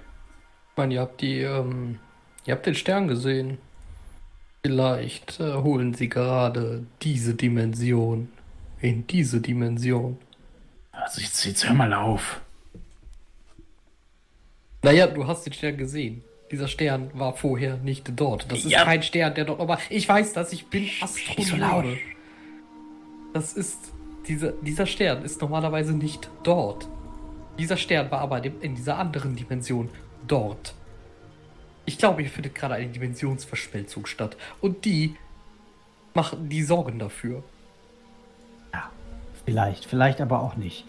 Ich 0.70 0.76
meine, 0.76 0.94
ihr 0.94 1.00
habt 1.00 1.20
die, 1.20 1.40
ähm, 1.40 1.98
ihr 2.44 2.54
habt 2.54 2.64
den 2.64 2.76
Stern 2.76 3.08
gesehen. 3.08 3.58
Vielleicht 4.62 5.40
äh, 5.40 5.52
holen 5.52 5.94
sie 5.94 6.08
gerade 6.08 6.86
diese 7.02 7.34
Dimension 7.34 8.28
in 8.80 9.04
diese 9.08 9.40
Dimension. 9.40 10.16
Also 10.92 11.20
jetzt, 11.20 11.44
jetzt 11.44 11.68
hör 11.68 11.74
mal 11.74 11.92
auf. 11.92 12.40
Naja, 14.84 15.08
du 15.08 15.26
hast 15.26 15.44
den 15.44 15.52
Stern 15.52 15.76
gesehen. 15.76 16.22
Dieser 16.50 16.68
Stern 16.68 17.10
war 17.14 17.32
vorher 17.34 17.76
nicht 17.78 18.12
dort. 18.14 18.50
Das 18.50 18.60
ist 18.60 18.70
Ja. 18.70 18.84
kein 18.84 19.02
Stern, 19.02 19.34
der 19.34 19.44
dort. 19.44 19.60
Aber 19.60 19.78
ich 19.90 20.08
weiß 20.08 20.32
das, 20.32 20.52
ich 20.52 20.66
bin. 20.66 20.88
Astronome. 21.00 21.98
Das 23.32 23.52
ist. 23.54 23.92
Dieser, 24.28 24.52
dieser 24.52 24.86
Stern 24.86 25.22
ist 25.24 25.40
normalerweise 25.40 25.92
nicht 25.92 26.28
dort. 26.42 26.88
Dieser 27.58 27.76
Stern 27.76 28.10
war 28.10 28.20
aber 28.20 28.44
in 28.44 28.74
dieser 28.74 28.98
anderen 28.98 29.36
Dimension 29.36 29.88
dort. 30.26 30.74
Ich 31.84 31.96
glaube, 31.98 32.22
hier 32.22 32.30
findet 32.30 32.54
gerade 32.56 32.74
eine 32.74 32.88
Dimensionsverschmelzung 32.88 34.06
statt. 34.06 34.36
Und 34.60 34.84
die 34.84 35.14
machen 36.14 36.48
die 36.48 36.62
Sorgen 36.64 36.98
dafür. 36.98 37.44
Ja, 38.74 38.90
vielleicht, 39.44 39.84
vielleicht 39.84 40.20
aber 40.20 40.42
auch 40.42 40.56
nicht. 40.56 40.84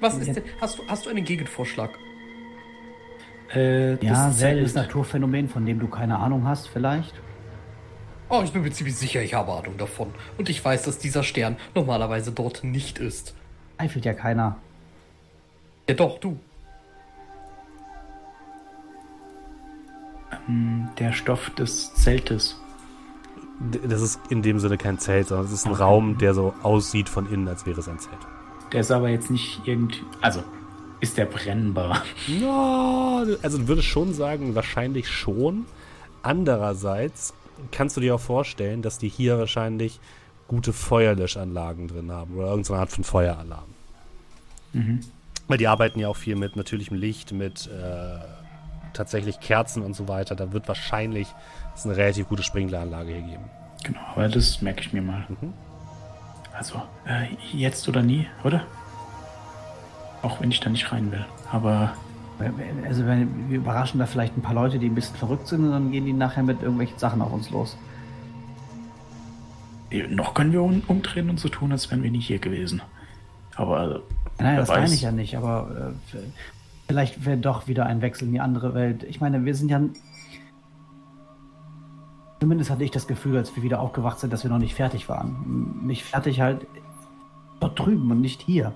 Was 0.00 0.16
ist 0.18 0.36
denn. 0.36 0.44
Hast 0.60 0.78
du, 0.78 0.82
hast 0.86 1.06
du 1.06 1.10
einen 1.10 1.24
Gegenvorschlag? 1.24 1.90
Äh, 3.54 3.94
Ja, 4.04 4.28
das 4.28 4.38
seltenes. 4.38 4.74
Naturphänomen, 4.74 5.48
von 5.48 5.64
dem 5.64 5.78
du 5.80 5.88
keine 5.88 6.18
Ahnung 6.18 6.46
hast, 6.46 6.68
vielleicht. 6.68 7.14
Oh, 8.30 8.42
ich 8.44 8.52
bin 8.52 8.62
mir 8.62 8.70
ziemlich 8.70 8.96
sicher, 8.96 9.22
ich 9.22 9.32
habe 9.34 9.52
Ahnung 9.52 9.78
davon. 9.78 10.08
Und 10.36 10.50
ich 10.50 10.62
weiß, 10.62 10.82
dass 10.82 10.98
dieser 10.98 11.22
Stern 11.22 11.56
normalerweise 11.74 12.30
dort 12.30 12.62
nicht 12.62 12.98
ist. 12.98 13.34
Zweifelt 13.78 14.04
ja 14.04 14.12
keiner. 14.12 14.56
Ja, 15.88 15.94
doch, 15.94 16.18
du. 16.18 16.38
Hm, 20.46 20.88
Der 20.98 21.12
Stoff 21.12 21.50
des 21.50 21.94
Zeltes. 21.94 22.60
Das 23.88 24.02
ist 24.02 24.20
in 24.30 24.42
dem 24.42 24.58
Sinne 24.60 24.76
kein 24.76 24.98
Zelt, 24.98 25.28
sondern 25.28 25.46
es 25.46 25.52
ist 25.52 25.66
ein 25.66 25.72
Raum, 25.72 26.18
der 26.18 26.32
so 26.34 26.54
aussieht 26.62 27.08
von 27.08 27.30
innen, 27.32 27.48
als 27.48 27.66
wäre 27.66 27.80
es 27.80 27.88
ein 27.88 27.98
Zelt. 27.98 28.18
Der 28.72 28.80
ist 28.82 28.90
aber 28.90 29.08
jetzt 29.08 29.30
nicht 29.30 29.62
irgendwie. 29.64 30.02
Also, 30.20 30.44
ist 31.00 31.16
der 31.16 31.26
brennbar? 31.26 32.02
Ja, 32.26 33.24
also 33.42 33.58
du 33.58 33.68
würdest 33.68 33.88
schon 33.88 34.14
sagen, 34.14 34.54
wahrscheinlich 34.54 35.08
schon. 35.08 35.66
Andererseits 36.22 37.34
kannst 37.70 37.96
du 37.96 38.00
dir 38.00 38.14
auch 38.14 38.20
vorstellen, 38.20 38.82
dass 38.82 38.98
die 38.98 39.08
hier 39.08 39.38
wahrscheinlich 39.38 40.00
gute 40.48 40.72
Feuerlöschanlagen 40.72 41.88
drin 41.88 42.10
haben 42.10 42.36
oder 42.36 42.48
irgendeine 42.48 42.80
Art 42.80 42.90
von 42.90 43.04
Feueralarm. 43.04 43.68
Mhm. 44.72 45.00
Weil 45.46 45.58
die 45.58 45.68
arbeiten 45.68 46.00
ja 46.00 46.08
auch 46.08 46.16
viel 46.16 46.36
mit 46.36 46.56
natürlichem 46.56 46.96
Licht, 46.96 47.32
mit 47.32 47.66
äh, 47.68 48.18
tatsächlich 48.92 49.40
Kerzen 49.40 49.82
und 49.82 49.94
so 49.94 50.08
weiter. 50.08 50.34
Da 50.34 50.52
wird 50.52 50.68
wahrscheinlich 50.68 51.28
es 51.74 51.84
eine 51.84 51.96
relativ 51.96 52.28
gute 52.28 52.42
Sprinkleranlage 52.42 53.12
hier 53.12 53.22
geben. 53.22 53.44
Genau, 53.84 54.00
aber 54.14 54.28
das 54.28 54.60
merke 54.60 54.80
ich 54.80 54.92
mir 54.92 55.02
mal. 55.02 55.26
Mhm. 55.28 55.52
Also, 56.52 56.82
äh, 57.06 57.28
jetzt 57.52 57.88
oder 57.88 58.02
nie, 58.02 58.26
oder? 58.42 58.66
Auch 60.22 60.40
wenn 60.40 60.50
ich 60.50 60.60
da 60.60 60.70
nicht 60.70 60.90
rein 60.92 61.10
will. 61.12 61.24
Aber 61.52 61.92
Also 62.86 63.04
wir 63.06 63.26
überraschen 63.50 63.98
da 63.98 64.06
vielleicht 64.06 64.36
ein 64.36 64.42
paar 64.42 64.54
Leute, 64.54 64.78
die 64.78 64.86
ein 64.88 64.94
bisschen 64.94 65.16
verrückt 65.16 65.48
sind 65.48 65.64
und 65.64 65.70
dann 65.70 65.90
gehen 65.90 66.04
die 66.06 66.12
nachher 66.12 66.42
mit 66.42 66.60
irgendwelchen 66.62 66.98
Sachen 66.98 67.20
auf 67.22 67.32
uns 67.32 67.50
los. 67.50 67.76
noch 70.10 70.34
können 70.34 70.52
wir 70.52 70.62
um, 70.62 70.82
umdrehen 70.86 71.30
und 71.30 71.40
so 71.40 71.48
tun, 71.48 71.72
als 71.72 71.90
wären 71.90 72.02
wir 72.02 72.10
nicht 72.10 72.26
hier 72.26 72.38
gewesen. 72.38 72.82
Aber 73.56 73.96
äh, 73.96 74.00
Nein, 74.42 74.56
das 74.56 74.68
meine 74.68 74.82
weiß. 74.84 74.92
ich 74.92 75.02
ja 75.02 75.10
nicht, 75.10 75.36
aber 75.36 75.92
äh, 76.14 76.18
vielleicht 76.86 77.24
wäre 77.24 77.38
doch 77.38 77.66
wieder 77.66 77.86
ein 77.86 78.02
Wechsel 78.02 78.26
in 78.28 78.32
die 78.32 78.40
andere 78.40 78.74
Welt. 78.74 79.02
Ich 79.04 79.20
meine, 79.20 79.44
wir 79.44 79.54
sind 79.54 79.68
ja. 79.70 79.80
Zumindest 82.40 82.70
hatte 82.70 82.84
ich 82.84 82.92
das 82.92 83.08
Gefühl, 83.08 83.36
als 83.36 83.56
wir 83.56 83.64
wieder 83.64 83.80
aufgewacht 83.80 84.20
sind, 84.20 84.32
dass 84.32 84.44
wir 84.44 84.50
noch 84.50 84.58
nicht 84.58 84.74
fertig 84.74 85.08
waren. 85.08 85.80
Nicht 85.84 86.04
fertig 86.04 86.40
halt 86.40 86.66
dort 87.58 87.76
drüben 87.76 88.08
und 88.12 88.20
nicht 88.20 88.42
hier. 88.42 88.72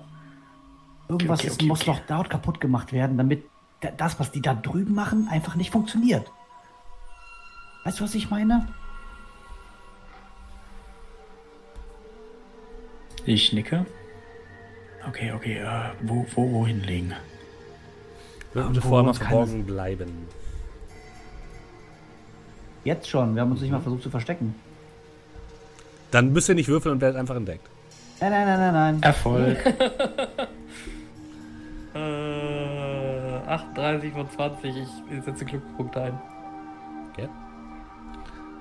Irgendwas 1.09 1.39
okay, 1.39 1.47
ist- 1.47 1.53
okay, 1.55 1.65
muss 1.67 1.81
okay. 1.81 1.91
noch 1.91 1.99
dort 2.07 2.29
kaputt 2.29 2.59
gemacht 2.61 2.91
werden, 2.93 3.17
damit 3.17 3.43
da- 3.81 3.91
das, 3.91 4.19
was 4.19 4.31
die 4.31 4.41
da 4.41 4.53
drüben 4.53 4.93
machen, 4.95 5.27
einfach 5.29 5.55
nicht 5.55 5.71
funktioniert. 5.71 6.29
Weißt 7.83 7.99
du, 7.99 8.03
was 8.05 8.15
ich 8.15 8.29
meine? 8.29 8.67
ich 13.25 13.53
nicke. 13.53 13.85
Okay, 15.07 15.31
okay, 15.33 15.57
äh, 15.59 15.91
wo, 16.01 16.25
wo, 16.35 16.51
wo 16.51 16.67
hinlegen? 16.67 17.13
Vorher 18.53 18.69
mal 18.71 19.07
uns 19.09 19.19
keine- 19.19 19.29
verborgen 19.29 19.65
bleiben. 19.65 20.27
Jetzt 22.83 23.07
schon. 23.09 23.33
Wir 23.35 23.41
haben 23.41 23.51
uns 23.51 23.61
nicht 23.61 23.71
mal 23.71 23.79
versucht 23.81 24.03
zu 24.03 24.09
verstecken. 24.09 24.55
Dann 26.11 26.33
müsst 26.33 26.49
ihr 26.49 26.55
nicht 26.55 26.67
würfeln 26.67 26.93
und 26.95 27.01
werdet 27.01 27.17
einfach 27.17 27.35
entdeckt. 27.35 27.65
Nein, 28.19 28.31
nein, 28.31 28.45
nein, 28.45 28.59
nein, 28.59 28.73
nein. 28.73 29.03
Erfolg. 29.03 29.57
38 33.53 34.13
von 34.13 34.29
20. 34.29 34.75
Ich 34.75 35.23
setze 35.23 35.45
Glückspunkte 35.45 36.01
ein. 36.01 36.19
Okay. 37.11 37.29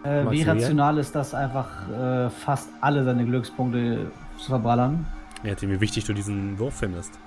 Äh, 0.05 0.30
wie 0.30 0.43
rational 0.43 0.99
ist 0.99 1.14
das, 1.14 1.34
einfach 1.34 1.88
äh, 1.88 2.30
fast 2.30 2.68
alle 2.80 3.05
seine 3.05 3.24
Glückspunkte 3.24 4.11
zu 4.36 4.47
verballern? 4.49 5.07
Ja, 5.45 5.55
Tim, 5.55 5.70
wie 5.70 5.80
wichtig 5.80 6.05
du 6.05 6.12
diesen 6.12 6.59
Wurf 6.59 6.78
findest. 6.78 7.18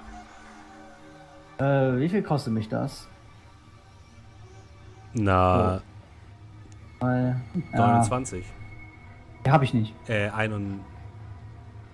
Äh, 1.58 1.64
wie 1.98 2.10
viel 2.10 2.22
kostet 2.22 2.54
mich 2.54 2.68
das? 2.68 3.08
Na. 5.14 5.82
Oh. 7.00 7.06
Mal, 7.06 7.42
29. 7.74 8.46
Ja, 9.46 9.52
hab 9.52 9.64
ich 9.64 9.74
nicht. 9.74 9.94
Äh, 10.10 10.30
ein 10.30 10.54
und. 10.54 10.80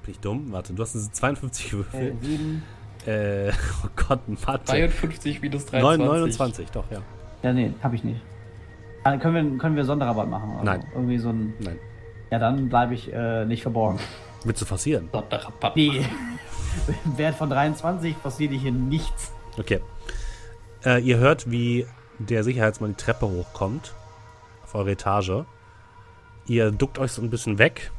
Bin 0.04 0.14
ich 0.14 0.20
dumm? 0.20 0.52
Warte, 0.52 0.74
du 0.74 0.82
hast 0.82 0.94
52 0.94 1.66
äh, 1.66 1.70
gewürfelt. 1.70 2.24
Äh, 2.24 2.26
7, 2.26 2.64
äh, 3.08 3.52
oh 3.86 3.90
Gott, 3.96 4.28
Mathe. 4.46 4.66
53 4.66 5.42
minus 5.42 5.66
23. 5.66 6.00
9, 6.00 6.08
29, 6.08 6.72
doch, 6.72 6.86
ja. 6.92 7.02
Ja, 7.44 7.54
nee, 7.54 7.74
habe 7.82 7.96
ich 7.96 8.04
nicht. 8.04 8.22
Äh, 9.04 9.18
können, 9.18 9.52
wir, 9.52 9.58
können 9.58 9.76
wir 9.76 9.86
Sonderrabatt 9.86 10.30
machen? 10.30 10.52
Also 10.52 10.64
Nein. 10.64 10.84
Irgendwie 10.94 11.18
so 11.18 11.30
ein. 11.30 11.54
Nein. 11.60 11.80
Ja, 12.30 12.40
dann 12.40 12.70
bleibe 12.70 12.94
ich 12.94 13.12
äh, 13.12 13.46
nicht 13.46 13.64
verborgen. 13.64 14.00
Willst 14.44 14.62
du 14.62 14.66
forcieren? 14.66 15.10
Sonderrabatt. 15.12 15.76
Nee. 15.76 16.06
Wert 17.18 17.36
von 17.36 17.50
23 17.50 18.22
passiert 18.22 18.54
hier 18.54 18.72
nichts. 18.72 19.32
Okay. 19.58 19.82
Äh, 20.86 21.02
ihr 21.02 21.18
hört, 21.18 21.52
wie 21.52 21.86
der 22.20 22.44
Sicherheitsmann 22.44 22.92
die 22.92 23.04
Treppe 23.04 23.28
hochkommt. 23.28 23.94
Auf 24.64 24.76
eure 24.76 24.92
Etage. 24.92 25.46
Ihr 26.46 26.72
duckt 26.72 27.00
euch 27.00 27.12
so 27.12 27.22
ein 27.22 27.30
bisschen 27.30 27.58
weg, 27.58 27.92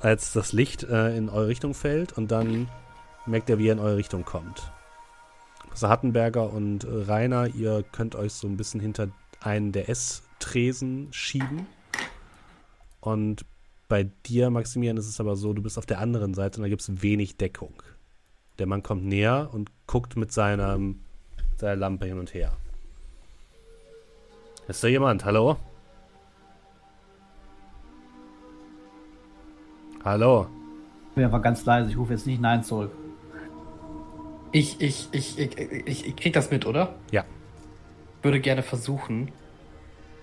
als 0.00 0.32
das 0.32 0.52
Licht 0.52 0.82
äh, 0.82 1.16
in 1.16 1.28
eure 1.28 1.48
Richtung 1.48 1.74
fällt. 1.74 2.12
Und 2.12 2.30
dann 2.30 2.68
merkt 3.28 3.48
ihr, 3.48 3.58
wie 3.58 3.68
er 3.68 3.74
in 3.74 3.78
eure 3.78 3.96
Richtung 3.96 4.24
kommt. 4.24 4.72
Professor 5.60 5.90
Hattenberger 5.90 6.52
und 6.52 6.84
äh, 6.84 6.88
Rainer, 6.90 7.46
ihr 7.48 7.84
könnt 7.92 8.14
euch 8.16 8.32
so 8.32 8.48
ein 8.48 8.56
bisschen 8.56 8.80
hinter 8.80 9.08
einen 9.40 9.72
der 9.72 9.88
Esstresen 9.88 11.12
schieben. 11.12 11.66
Und 13.00 13.44
bei 13.88 14.10
dir, 14.26 14.50
Maximilian, 14.50 14.96
ist 14.96 15.08
es 15.08 15.20
aber 15.20 15.36
so, 15.36 15.52
du 15.52 15.62
bist 15.62 15.78
auf 15.78 15.86
der 15.86 16.00
anderen 16.00 16.34
Seite 16.34 16.58
und 16.58 16.62
da 16.62 16.68
gibt 16.68 16.82
es 16.82 17.02
wenig 17.02 17.36
Deckung. 17.36 17.82
Der 18.58 18.66
Mann 18.66 18.82
kommt 18.82 19.04
näher 19.04 19.50
und 19.52 19.70
guckt 19.86 20.16
mit 20.16 20.32
seiner, 20.32 20.78
seiner 21.56 21.76
Lampe 21.76 22.06
hin 22.06 22.18
und 22.18 22.34
her. 22.34 22.52
Ist 24.66 24.82
da 24.82 24.88
jemand? 24.88 25.24
Hallo? 25.24 25.56
Hallo? 30.04 30.48
Ich 31.10 31.14
bin 31.14 31.24
einfach 31.24 31.42
ganz 31.42 31.64
leise. 31.64 31.90
Ich 31.90 31.96
rufe 31.96 32.12
jetzt 32.12 32.26
nicht 32.26 32.40
Nein 32.40 32.62
zurück. 32.62 32.90
Ich, 34.52 34.80
ich, 34.80 35.08
ich, 35.12 35.38
ich, 35.38 35.58
ich, 35.58 36.06
ich 36.06 36.16
krieg 36.16 36.32
das 36.32 36.50
mit, 36.50 36.66
oder? 36.66 36.94
Ja. 37.10 37.24
Würde 38.22 38.40
gerne 38.40 38.62
versuchen, 38.62 39.30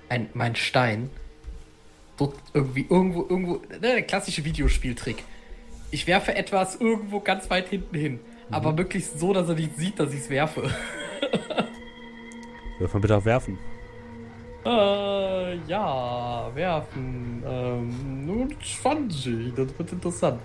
ein, 0.10 0.30
mein 0.34 0.56
Stein 0.56 1.10
so 2.18 2.34
irgendwie 2.54 2.86
irgendwo, 2.90 3.22
irgendwo, 3.22 3.62
ne, 3.70 3.80
der 3.80 4.02
klassische 4.04 4.46
Videospieltrick. 4.46 5.24
Ich 5.92 6.08
werfe 6.08 6.36
etwas 6.36 6.76
irgendwo 6.76 7.20
ganz 7.20 7.50
weit 7.50 7.70
hinten 7.70 7.96
hin, 7.96 8.20
aber 8.50 8.74
möglichst 8.74 9.20
so, 9.20 9.34
dass 9.34 9.50
er 9.50 9.56
nicht 9.56 9.78
sieht, 9.78 10.00
dass 10.00 10.14
ich 10.14 10.22
es 10.22 10.30
werfe. 10.30 10.64
Wirf 12.80 12.94
mal 12.94 13.00
bitte 13.00 13.18
auf 13.18 13.26
Werfen. 13.26 13.58
Äh, 14.66 15.56
ja, 15.68 16.50
werfen. 16.56 17.44
Ähm, 17.46 18.26
nur 18.26 18.48
20, 18.60 19.54
das 19.56 19.78
wird 19.78 19.92
interessant. 19.92 20.42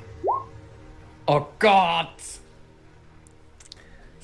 Oh 1.27 1.47
Gott! 1.59 2.17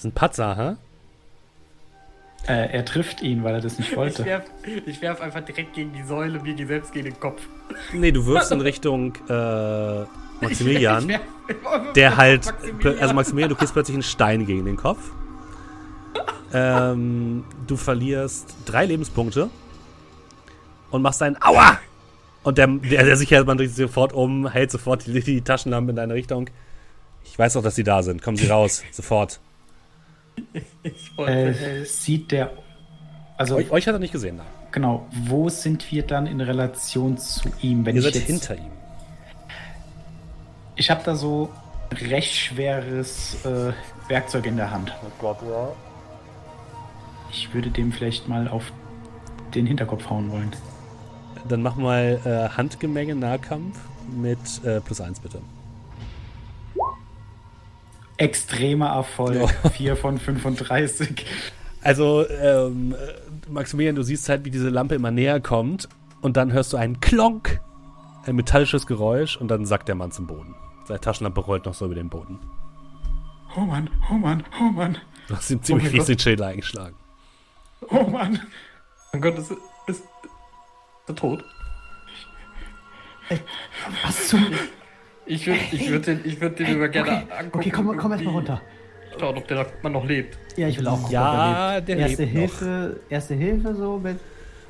Ein 0.07 0.13
Patzer, 0.13 0.57
hä? 0.57 2.53
äh, 2.53 2.73
er 2.73 2.85
trifft 2.85 3.23
ihn, 3.23 3.43
weil 3.43 3.55
er 3.55 3.61
das 3.61 3.77
nicht 3.79 3.91
Ich 3.91 3.97
wollte. 3.97 4.25
werf, 4.25 4.45
ich 4.87 5.03
werf 5.03 5.21
einfach 5.21 5.41
direkt 5.45 5.75
gegen 5.75 5.93
die 5.93 6.05
Säule, 6.05 6.39
mir 6.41 6.55
geht 6.55 6.69
selbst 6.69 6.93
gegen 6.93 7.07
den 7.07 7.19
Kopf. 7.19 7.43
Nee, 7.93 8.13
du 8.13 8.25
wirfst 8.27 8.53
in 8.53 8.61
Richtung 8.71 9.15
äh, 9.29 10.05
Maximilian. 10.41 11.03
Ich 11.03 11.09
werf- 11.09 11.93
der 11.95 12.17
halt, 12.17 12.47
Maximilian. 12.47 12.99
also 13.01 13.15
Maximilian, 13.15 13.51
du 13.51 13.57
kriegst 13.57 13.73
plötzlich 13.73 13.97
einen 13.97 14.03
Stein 14.05 14.47
gegen 14.47 14.65
den 14.65 14.77
Kopf. 14.77 15.11
Ähm, 16.53 17.45
du 17.67 17.77
verlierst 17.77 18.55
drei 18.65 18.87
Lebenspunkte 18.87 19.51
und 20.91 21.03
machst 21.03 21.21
einen 21.23 21.37
Aua! 21.43 21.79
Und 22.45 22.59
der, 22.59 22.69
der, 22.69 23.05
der 23.05 23.17
Sicherheitsmann 23.17 23.59
dreht 23.59 23.71
sich 23.71 23.85
sofort 23.89 24.13
um, 24.13 24.47
hält 24.49 24.71
sofort 24.71 25.05
die, 25.07 25.19
die 25.21 25.41
Taschenlampe 25.43 25.91
in 25.91 25.97
deine 25.97 26.15
Richtung. 26.15 26.49
Ich 27.25 27.37
weiß 27.37 27.57
auch, 27.57 27.63
dass 27.65 27.75
sie 27.75 27.83
da 27.83 28.05
sind. 28.05 28.23
Kommen 28.23 28.37
sie 28.37 28.47
raus, 28.47 28.85
sofort. 28.93 29.41
Ich 30.83 31.17
wollte- 31.17 31.33
Äh, 31.59 31.85
sieht 31.85 32.31
der. 32.33 32.51
Also, 33.37 33.57
Euch, 33.57 33.71
euch 33.71 33.87
hat 33.87 33.95
er 33.95 33.99
nicht 33.99 34.13
gesehen, 34.13 34.37
nein. 34.37 34.47
genau, 34.73 35.07
wo 35.27 35.49
sind 35.49 35.91
wir 35.93 36.03
dann 36.03 36.27
in 36.27 36.41
Relation 36.41 37.19
zu 37.19 37.51
ihm? 37.61 37.85
Wenn 37.85 37.95
Ihr 37.97 38.01
ich 38.01 38.05
seid 38.07 38.15
jetzt, 38.15 38.27
hinter 38.27 38.57
ihm. 38.57 38.71
Ich 40.77 40.91
habe 40.91 41.03
da 41.05 41.15
so 41.15 41.51
recht 42.11 42.35
schweres 42.35 43.37
äh, 43.45 43.73
Werkzeug 44.09 44.47
in 44.47 44.57
der 44.57 44.71
Hand. 44.71 44.93
Oh 45.03 45.11
Gott, 45.19 45.39
ja. 45.49 45.69
Ich 47.31 47.53
würde 47.53 47.71
dem 47.71 47.93
vielleicht 47.93 48.29
mal 48.29 48.49
auf 48.49 48.73
den 49.55 49.67
Hinterkopf 49.67 50.09
hauen 50.11 50.31
wollen. 50.31 50.53
Dann 51.49 51.63
mach 51.63 51.77
mal 51.77 52.21
äh, 52.25 52.57
Handgemenge, 52.57 53.15
Nahkampf 53.15 53.79
mit 54.15 54.39
äh, 54.65 54.81
plus 54.81 55.01
eins 55.01 55.21
bitte. 55.21 55.41
Extremer 58.19 58.89
Erfolg. 58.89 59.49
4 59.73 59.97
von 59.97 60.19
35. 60.19 61.25
Also, 61.83 62.29
ähm, 62.29 62.95
äh, 62.95 63.51
Maximilian, 63.51 63.95
du 63.95 64.03
siehst 64.03 64.29
halt, 64.29 64.45
wie 64.45 64.51
diese 64.51 64.69
Lampe 64.71 64.95
immer 64.95 65.11
näher 65.11 65.41
kommt 65.41 65.89
und 66.23 66.37
dann 66.37 66.53
hörst 66.53 66.73
du 66.73 66.77
einen 66.77 67.01
Klonk, 67.01 67.61
ein 68.27 68.35
metallisches 68.37 68.87
Geräusch 68.87 69.37
und 69.37 69.49
dann 69.49 69.67
sackt 69.67 69.89
der 69.89 69.95
Mann 69.95 70.11
zum 70.11 70.27
Boden. 70.27 70.55
Seine 70.87 71.01
Taschenlampe 71.01 71.41
rollt 71.41 71.65
noch 71.67 71.75
so 71.75 71.85
über 71.87 71.95
den 71.95 72.09
Boden. 72.09 72.39
Oh 73.57 73.61
Mann, 73.61 73.89
oh 74.11 74.15
Mann, 74.15 74.45
oh 74.61 74.65
Mann, 74.73 74.99
Du 75.29 75.37
hast 75.37 75.51
ihm 75.51 75.63
ziemlich 75.63 75.89
fies 75.89 76.01
Gott. 76.01 76.09
den 76.09 76.19
Schädel 76.19 76.45
eingeschlagen. 76.45 76.97
oh 77.89 78.05
Mann. 78.05 78.41
Mein 79.13 79.23
Gott, 79.23 79.39
es 79.39 79.51
ist. 79.51 79.61
Ist 79.87 80.03
er 81.07 81.15
tot? 81.15 81.45
Was 84.05 84.29
zum. 84.29 84.45
Ich 85.27 85.47
würde 85.47 85.59
ich 85.73 85.91
würd 85.91 86.07
den, 86.07 86.21
ich 86.25 86.41
würd 86.41 86.59
den 86.59 86.77
über 86.77 86.89
gerne 86.89 87.11
okay, 87.11 87.33
angucken. 87.39 87.59
okay, 87.59 87.71
komm, 87.71 87.87
komm 87.87 87.95
erst 87.97 88.03
mal 88.03 88.15
irgendwie 88.19 88.29
runter. 88.37 88.63
Schauen, 89.19 89.37
ob 89.39 89.49
der 89.49 89.57
noch, 89.59 89.67
man 89.83 89.93
noch 89.93 90.05
lebt. 90.05 90.39
Ja, 90.57 90.69
ich 90.69 90.79
will 90.79 90.87
auch 90.87 90.99
gucken, 90.99 91.13
Ja, 91.13 91.69
ob 91.69 91.75
er 91.75 91.81
der 91.81 91.97
lebt. 91.97 92.09
Erste 92.11 92.23
lebt 92.25 92.35
noch. 92.35 92.41
Hilfe, 92.41 93.01
erste 93.09 93.35
Hilfe 93.35 93.75
so 93.75 93.99
mit. 93.99 94.19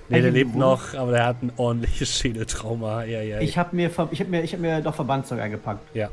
Nee, 0.08 0.22
der 0.22 0.30
lebt 0.30 0.50
Wunden. 0.50 0.60
noch, 0.60 0.94
aber 0.94 1.10
der 1.12 1.26
hat 1.26 1.42
ein 1.42 1.52
ordentliches 1.56 2.08
Schädeltrauma. 2.18 3.04
Ja, 3.04 3.20
ja. 3.22 3.40
Ich 3.40 3.58
habe 3.58 3.74
mir, 3.74 3.90
ich 4.10 4.20
hab 4.20 4.28
mir, 4.28 4.42
ich 4.44 4.52
hab 4.52 4.60
mir 4.60 4.80
doch 4.80 4.94
Verbandszeug 4.94 5.40
eingepackt. 5.40 5.94
ja, 5.94 6.08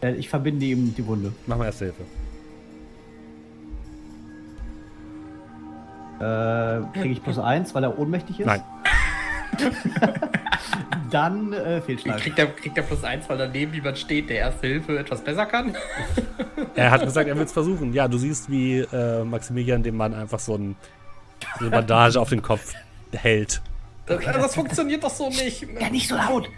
Äh, 0.00 0.12
Ich 0.12 0.28
verbinde 0.28 0.64
ihm 0.64 0.94
die 0.94 1.06
Wunde. 1.06 1.32
mach 1.46 1.58
mal 1.58 1.66
erste 1.66 1.86
Hilfe. 1.86 2.02
Äh, 6.20 6.98
Kriege 7.00 7.12
ich 7.14 7.22
plus 7.22 7.38
eins, 7.38 7.74
weil 7.74 7.82
er 7.84 7.98
ohnmächtig 7.98 8.40
ist? 8.40 8.46
Nein. 8.46 8.62
Dann 11.10 11.52
äh, 11.52 11.80
Fehlschlag. 11.82 12.18
Kriegt 12.18 12.38
er, 12.38 12.46
kriegt 12.46 12.76
er 12.76 12.82
plus 12.82 13.04
eins, 13.04 13.28
weil 13.28 13.38
daneben 13.38 13.74
jemand 13.74 13.98
steht, 13.98 14.30
der 14.30 14.38
Erste 14.38 14.66
Hilfe 14.66 14.98
etwas 14.98 15.22
besser 15.22 15.46
kann? 15.46 15.76
Er 16.74 16.90
hat 16.90 17.02
gesagt, 17.02 17.28
er 17.28 17.36
will 17.36 17.44
es 17.44 17.52
versuchen. 17.52 17.92
Ja, 17.92 18.08
du 18.08 18.16
siehst, 18.16 18.50
wie 18.50 18.78
äh, 18.78 19.24
Maximilian 19.24 19.82
dem 19.82 19.94
Mann 19.94 20.14
einfach 20.14 20.38
so, 20.38 20.54
ein, 20.54 20.74
so 21.58 21.66
eine 21.66 21.70
Bandage 21.70 22.18
auf 22.18 22.30
den 22.30 22.40
Kopf 22.40 22.72
hält. 23.12 23.60
Das, 24.06 24.24
das 24.24 24.54
funktioniert 24.54 25.04
doch 25.04 25.10
so 25.10 25.28
nicht. 25.28 25.66
Ja, 25.78 25.90
nicht 25.90 26.08
so 26.08 26.16
laut! 26.16 26.48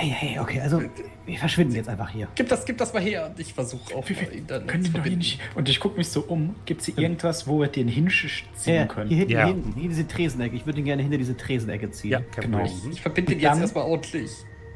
Hey, 0.00 0.08
hey, 0.08 0.38
okay, 0.38 0.60
also 0.62 0.80
wir 1.26 1.38
verschwinden 1.38 1.74
jetzt 1.74 1.90
einfach 1.90 2.08
hier. 2.08 2.26
Gib 2.34 2.48
das, 2.48 2.64
gib 2.64 2.78
das 2.78 2.94
mal 2.94 3.02
her. 3.02 3.34
Ich 3.36 3.52
versuche 3.52 3.94
auch 3.94 4.08
Wir, 4.08 4.18
wir 4.18 4.32
ihn 4.32 4.46
dann 4.46 4.66
können 4.66 4.82
zu 4.82 4.92
verbinden. 4.92 5.18
nicht. 5.18 5.40
Und 5.54 5.68
ich 5.68 5.78
gucke 5.78 5.98
mich 5.98 6.08
so 6.08 6.22
um. 6.22 6.54
Gibt 6.64 6.80
es 6.80 6.86
hier 6.86 6.96
irgendwas, 6.98 7.46
wo 7.46 7.60
wir 7.60 7.68
den 7.68 7.86
hinziehen 7.86 8.30
Ja, 8.64 8.86
können? 8.86 9.08
hier 9.10 9.18
hinten, 9.18 9.32
Ja. 9.32 9.44
hier 9.44 9.54
hinten, 9.54 9.78
hier 9.78 9.88
diese 9.90 10.08
Tresenecke. 10.08 10.56
Ich 10.56 10.64
würde 10.64 10.78
ihn 10.78 10.86
gerne 10.86 11.02
hinter 11.02 11.18
diese 11.18 11.36
Tresenecke 11.36 11.90
ziehen. 11.90 12.12
Ja, 12.12 12.20
Genau. 12.40 12.60
Problem. 12.64 12.92
Ich 12.92 13.02
verbinde 13.02 13.32
ihn 13.32 13.36
Und 13.36 13.42
jetzt 13.42 13.60
erstmal 13.60 13.84
ordentlich. 13.84 14.30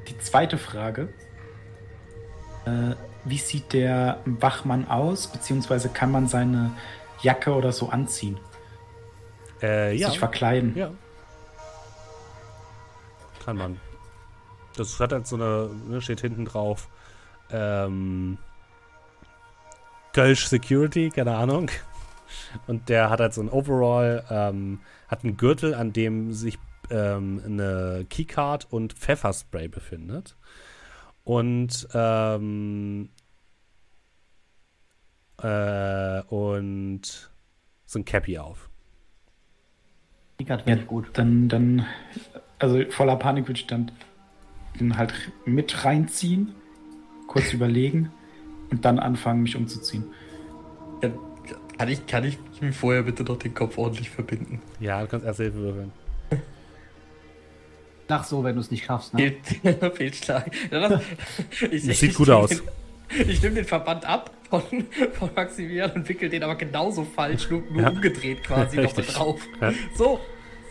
Die 0.08 0.18
zweite 0.18 0.58
Frage. 0.58 1.08
Äh, 2.66 2.94
wie 3.24 3.38
sieht 3.38 3.72
der 3.72 4.20
Wachmann 4.26 4.86
aus? 4.88 5.28
Beziehungsweise 5.28 5.88
kann 5.88 6.10
man 6.10 6.28
seine 6.28 6.72
Jacke 7.22 7.54
oder 7.54 7.72
so 7.72 7.88
anziehen? 7.88 8.36
Äh, 9.62 9.96
ja. 9.96 10.10
Sich 10.10 10.18
verkleiden? 10.18 10.76
Ja. 10.76 10.90
Kann 13.42 13.56
man. 13.56 13.80
Das 14.76 14.98
hat 15.00 15.12
halt 15.12 15.26
so 15.26 15.36
eine, 15.36 15.70
ne, 15.88 16.00
steht 16.00 16.20
hinten 16.20 16.44
drauf. 16.44 16.88
Ähm, 17.50 18.38
Kölsch 20.12 20.46
Security, 20.46 21.10
keine 21.10 21.36
Ahnung. 21.36 21.70
Und 22.66 22.88
der 22.88 23.10
hat 23.10 23.20
halt 23.20 23.34
so 23.34 23.42
ein 23.42 23.48
Overall, 23.48 24.24
ähm, 24.30 24.80
hat 25.08 25.24
einen 25.24 25.36
Gürtel, 25.36 25.74
an 25.74 25.92
dem 25.92 26.32
sich 26.32 26.58
ähm, 26.90 27.42
eine 27.44 28.06
Keycard 28.08 28.66
und 28.70 28.92
Pfefferspray 28.94 29.68
befindet. 29.68 30.36
Und, 31.24 31.88
ähm, 31.94 33.08
äh, 35.42 36.22
und 36.22 37.30
so 37.86 37.98
ein 37.98 38.04
Cappy 38.04 38.38
auf. 38.38 38.68
Gerade 40.38 40.68
Ja, 40.68 40.76
ja, 40.76 40.84
gut. 40.84 41.10
Dann, 41.14 41.48
dann, 41.48 41.86
also 42.58 42.82
voller 42.90 43.16
Panik 43.16 43.46
würde 43.46 43.60
ich 43.60 43.66
dann 43.66 43.90
den 44.80 44.96
halt 44.96 45.14
mit 45.44 45.84
reinziehen, 45.84 46.54
kurz 47.26 47.52
überlegen 47.52 48.10
und 48.70 48.84
dann 48.84 48.98
anfangen, 48.98 49.42
mich 49.42 49.56
umzuziehen. 49.56 50.04
Ja, 51.02 51.10
Kann 51.78 51.88
ich, 51.88 52.06
kann 52.06 52.24
ich 52.24 52.38
mir 52.60 52.72
vorher 52.72 53.02
bitte 53.02 53.24
noch 53.24 53.38
den 53.38 53.54
Kopf 53.54 53.78
ordentlich 53.78 54.10
verbinden? 54.10 54.60
Ja, 54.80 55.00
du 55.02 55.08
kannst 55.08 55.26
erste 55.26 55.44
Hilfe 55.44 55.58
würfeln. 55.58 55.92
Lach 58.08 58.24
so, 58.24 58.44
wenn 58.44 58.54
du 58.54 58.60
es 58.60 58.70
nicht 58.70 58.84
schaffst. 58.84 59.14
Ne? 59.14 59.34
Fehl, 59.42 59.90
Fehlschlag. 59.94 60.50
Ich, 61.70 61.86
Das 61.86 61.98
sieht 61.98 62.14
gut 62.14 62.28
aus. 62.30 62.50
Den, 62.50 62.60
ich 63.28 63.42
nehme 63.42 63.54
den 63.56 63.64
Verband 63.64 64.04
ab 64.04 64.30
von, 64.50 64.62
von 65.12 65.30
Maximilian 65.34 65.90
und 65.92 66.08
wickel 66.08 66.28
den 66.28 66.42
aber 66.42 66.54
genauso 66.56 67.04
falsch, 67.04 67.48
nur, 67.50 67.62
nur 67.70 67.82
Ja. 67.82 67.88
umgedreht 67.90 68.42
quasi 68.44 68.76
noch 68.76 68.90
mit 68.90 68.98
Richtig. 68.98 69.14
drauf. 69.14 69.40
Ja. 69.60 69.72
So, 69.96 70.20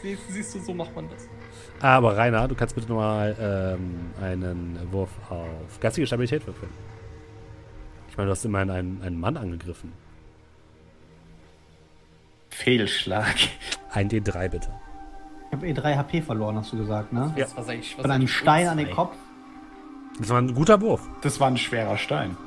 siehst, 0.01 0.22
siehst 0.30 0.56
du, 0.56 0.60
so 0.60 0.74
macht 0.74 0.95
man 0.95 1.10
das. 1.10 1.28
Aber 1.84 2.15
Rainer, 2.15 2.47
du 2.47 2.55
kannst 2.55 2.75
bitte 2.75 2.88
nochmal 2.88 3.36
ähm, 3.38 4.13
einen 4.21 4.79
Wurf 4.91 5.09
auf 5.29 5.81
geistige 5.81 6.07
Stabilität 6.07 6.47
würfeln. 6.47 6.71
Ich 8.09 8.15
meine, 8.15 8.27
du 8.27 8.31
hast 8.31 8.45
immerhin 8.45 8.69
einen, 8.69 9.01
einen 9.01 9.19
Mann 9.19 9.36
angegriffen. 9.36 9.91
Fehlschlag. 12.49 13.36
Ein 13.91 14.09
D3 14.09 14.47
bitte. 14.47 14.69
Ich 15.49 15.57
habe 15.57 15.67
eh 15.67 15.73
3 15.73 15.97
HP 15.97 16.21
verloren, 16.21 16.55
hast 16.55 16.71
du 16.71 16.77
gesagt, 16.77 17.11
ne? 17.11 17.34
Ja. 17.36 17.43
Das 17.43 17.57
war 17.57 17.67
eigentlich, 17.67 17.97
was 17.97 18.03
Von 18.03 18.11
einem 18.11 18.27
Stein 18.29 18.67
an 18.69 18.77
den. 18.77 18.89
Kopf. 18.89 19.17
Das 20.19 20.29
war 20.29 20.38
ein 20.38 20.53
guter 20.53 20.79
Wurf. 20.79 21.01
Das 21.21 21.38
war 21.41 21.49
ein 21.49 21.57
schwerer 21.57 21.97
Stein. 21.97 22.38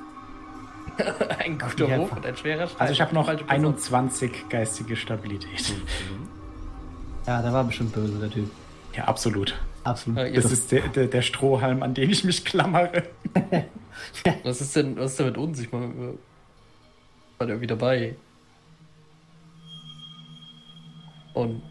Ein 1.40 1.58
guter. 1.58 1.98
Wurf 1.98 2.12
und 2.12 2.24
ein 2.24 2.36
schwerer 2.38 2.68
Stein. 2.68 2.80
Also 2.80 2.92
ich 2.94 3.00
habe 3.02 3.14
noch 3.14 3.26
Falsche 3.26 3.44
Person. 3.44 3.66
21 3.66 4.48
geistige 4.48 4.96
Stabilität. 4.96 5.74
Ja, 7.26 7.42
der 7.42 7.52
war 7.52 7.64
bestimmt 7.64 7.92
böse, 7.92 8.18
der 8.18 8.30
Typ. 8.30 8.50
Ja, 8.96 9.04
absolut. 9.04 9.54
Absolut. 9.84 10.18
Ja, 10.18 10.30
Das 10.30 10.50
ist 10.50 10.72
der, 10.72 10.88
der, 10.88 11.06
der 11.06 11.22
Strohhalm, 11.22 11.82
an 11.82 11.94
den 11.94 12.10
ich 12.10 12.24
mich 12.24 12.44
klammere. 12.44 13.02
was 14.42 14.60
ist 14.60 14.74
denn, 14.74 14.96
was 14.96 15.12
ist 15.12 15.20
denn 15.20 15.26
mit 15.26 15.36
uns? 15.38 15.60
Ich 15.60 15.70
meine, 15.70 16.14
war 17.38 17.46
der 17.46 17.48
irgendwie 17.48 17.66
dabei. 17.66 18.16
Und 21.34 21.62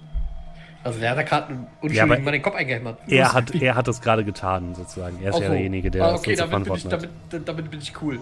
also 0.83 0.99
der 0.99 1.09
hat 1.09 1.17
da 1.17 1.23
gerade 1.23 1.47
einen 1.47 1.67
Ja, 1.93 2.05
mal 2.05 2.19
den 2.19 2.43
Kopf 2.43 2.53
eingehämmert. 2.55 2.99
Er 3.07 3.33
hat, 3.33 3.55
er 3.55 3.73
hat 3.73 3.87
das 3.87 4.01
gerade 4.01 4.23
getan, 4.23 4.75
sozusagen. 4.75 5.17
Er 5.23 5.31
ist 5.31 5.39
ja 5.39 5.47
so. 5.47 5.53
derjenige, 5.53 5.89
der 5.89 6.05
ah, 6.05 6.11
das 6.11 6.19
okay, 6.19 6.35
so 6.35 6.43
zu 6.43 6.49
damit 6.51 6.67
bin, 6.67 6.75
ich, 6.75 6.87
damit, 6.87 7.09
damit 7.49 7.71
bin 7.71 7.81
ich 7.81 8.01
cool. 8.03 8.19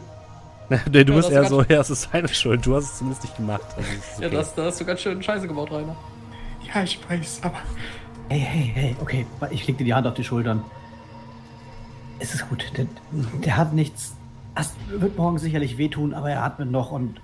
nee, 0.69 1.03
du 1.03 1.11
Ja, 1.11 1.17
bist 1.17 1.27
das 1.27 1.35
eher 1.35 1.41
ist 1.41 1.49
so, 1.49 1.61
ja, 1.63 1.81
es 1.81 1.89
ist 1.89 2.09
seine 2.09 2.29
Schuld. 2.29 2.65
Du 2.65 2.75
hast 2.75 2.85
es 2.85 2.97
zumindest 2.99 3.23
nicht 3.25 3.35
gemacht. 3.35 3.65
Also, 3.75 3.89
Ja, 4.21 4.27
okay. 4.27 4.35
das, 4.37 4.55
da 4.55 4.63
hast 4.63 4.79
du 4.79 4.85
ganz 4.85 5.01
schön 5.01 5.21
Scheiße 5.21 5.45
gebaut, 5.45 5.71
Rainer. 5.71 5.97
Ja, 6.73 6.83
ich 6.83 6.97
weiß, 7.09 7.41
aber 7.43 7.59
Hey, 8.29 8.39
hey, 8.39 8.71
hey, 8.73 8.95
okay. 9.01 9.25
Ich 9.51 9.67
leg 9.67 9.77
dir 9.77 9.83
die 9.83 9.93
Hand 9.93 10.07
auf 10.07 10.13
die 10.15 10.23
Schultern. 10.23 10.63
Es 12.19 12.33
ist 12.33 12.47
gut. 12.49 12.71
Der, 12.77 12.87
der 13.11 13.57
hat 13.57 13.73
nichts. 13.73 14.15
Das 14.55 14.73
wird 14.87 15.17
morgen 15.17 15.37
sicherlich 15.37 15.77
wehtun, 15.77 16.13
aber 16.13 16.29
er 16.31 16.43
atmet 16.43 16.69
noch 16.71 16.91
und 16.91 17.19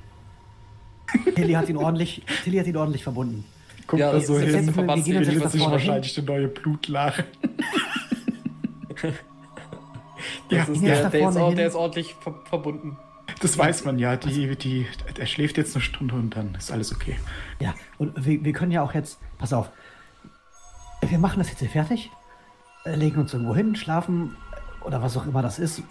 Tilly 1.36 1.54
hat 1.54 1.70
ihn 1.70 1.78
ordentlich, 1.78 2.24
Tilly 2.44 2.58
hat 2.58 2.68
ihn 2.68 2.78
ordentlich 2.78 3.04
verbunden. 3.04 3.46
guck 3.88 4.00
Ja, 4.00 4.12
da 4.12 4.14
das 4.14 4.28
so 4.28 4.38
ist 4.38 4.52
der 4.52 4.62
hin. 4.62 4.66
beste 4.74 4.88
Wir 4.88 5.04
gehen 5.04 5.14
Verbandsmittel, 5.14 5.18
uns 5.18 5.28
jetzt 5.28 5.40
Bildet 5.40 5.44
was 5.46 5.46
nach 5.46 5.52
sich 5.52 5.62
hin. 5.62 5.72
wahrscheinlich 5.72 6.18
eine 6.18 6.28
neue 6.28 6.48
Blutlache. 6.48 7.26
Das 8.96 9.14
Ja, 10.50 10.64
ist 10.64 10.82
Jetzt 10.82 10.84
der, 10.84 11.10
der, 11.10 11.30
ist, 11.30 11.38
auch, 11.38 11.48
hin. 11.50 11.58
der 11.58 11.68
ist 11.68 11.76
ordentlich 11.76 12.14
ver 12.16 12.34
verbunden. 12.46 12.98
das 13.42 13.58
weiß 13.58 13.86
man 13.86 14.00
ja. 14.00 14.16
Die, 14.18 14.56
die, 14.56 14.88
er 15.18 15.26
schläft 15.28 15.58
jetzt 15.58 15.76
eine 15.76 15.84
Stunde 15.84 16.16
und 16.16 16.36
dann 16.36 16.56
ist 16.56 16.72
alles 16.72 16.92
okay. 16.94 17.18
Ja, 17.60 17.74
und 17.98 18.26
wir, 18.26 18.44
wir 18.44 18.54
können 18.54 18.72
ja 18.72 18.82
auch 18.82 18.94
jetzt. 18.94 19.20
Pass 19.38 19.54
auf. 19.54 19.70
Wir 21.02 21.20
machen 21.20 21.40
das 21.40 21.50
jetzt 21.50 21.60
hier 21.60 21.70
fertig, 21.70 22.12
äh, 22.86 22.96
legen 22.96 23.20
uns 23.20 23.34
irgendwo 23.34 23.56
hin, 23.56 23.76
schlafen 23.76 24.36
oder 24.82 25.02
was 25.02 25.18
auch 25.18 25.26
immer 25.26 25.42
das 25.42 25.60
ist. 25.60 25.84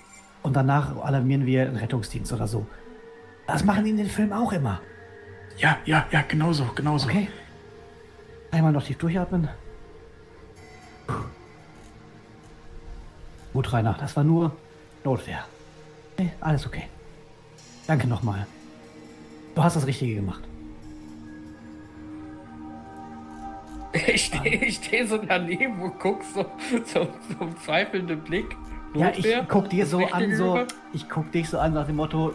Und 0.43 0.55
danach 0.55 0.97
alarmieren 0.97 1.47
wir 1.47 1.65
den 1.65 1.77
Rettungsdienst 1.77 2.33
oder 2.33 2.47
so. 2.47 2.67
Das 3.47 3.65
machen 3.65 3.85
die 3.85 3.91
in 3.91 3.97
den 3.97 4.09
Filmen 4.09 4.33
auch 4.33 4.53
immer. 4.53 4.81
Ja, 5.57 5.79
ja, 5.85 6.07
ja, 6.13 6.23
genauso, 6.23 6.67
genauso. 6.75 7.09
Okay. 7.09 7.29
Einmal 8.51 8.73
noch 8.73 8.85
tief 8.85 8.99
durchatmen. 8.99 9.49
Puh. 11.07 11.15
Gut, 13.53 13.73
Rainer, 13.73 13.97
das 13.99 14.17
war 14.17 14.25
nur 14.25 14.53
Notwehr. 15.05 15.45
Okay, 16.15 16.31
alles 16.41 16.67
okay. 16.67 16.85
Danke 17.87 18.07
nochmal. 18.07 18.47
Du 19.55 19.63
hast 19.63 19.77
das 19.77 19.87
Richtige 19.87 20.17
gemacht. 20.17 20.48
Ich 24.07 24.27
stehe 24.27 24.73
steh 24.73 25.05
so 25.05 25.19
daneben 25.19 25.81
und 25.81 25.99
guck 25.99 26.23
so, 26.23 26.47
so, 26.85 27.09
so 27.29 27.45
einen 27.45 27.57
zweifelnden 27.65 28.21
Blick. 28.21 28.57
Ja, 28.95 29.13
ich 29.17 29.27
guck 29.49 29.69
dir 29.71 29.87
so 29.87 30.05
an, 30.07 30.35
so. 30.35 30.65
Ich 30.93 31.09
guck 31.09 31.31
dich 31.33 31.49
so 31.49 31.59
an 31.59 31.75
nach 31.75 31.87
dem 31.87 31.97
Motto. 31.97 32.35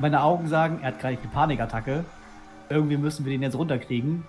Meine 0.00 0.22
Augen 0.22 0.48
sagen, 0.48 0.78
er 0.82 0.88
hat 0.88 1.00
gerade 1.00 1.18
eine 1.18 1.28
Panikattacke. 1.28 2.04
Irgendwie 2.68 2.96
müssen 2.96 3.24
wir 3.24 3.32
den 3.32 3.42
jetzt 3.42 3.56
runterkriegen. 3.56 4.24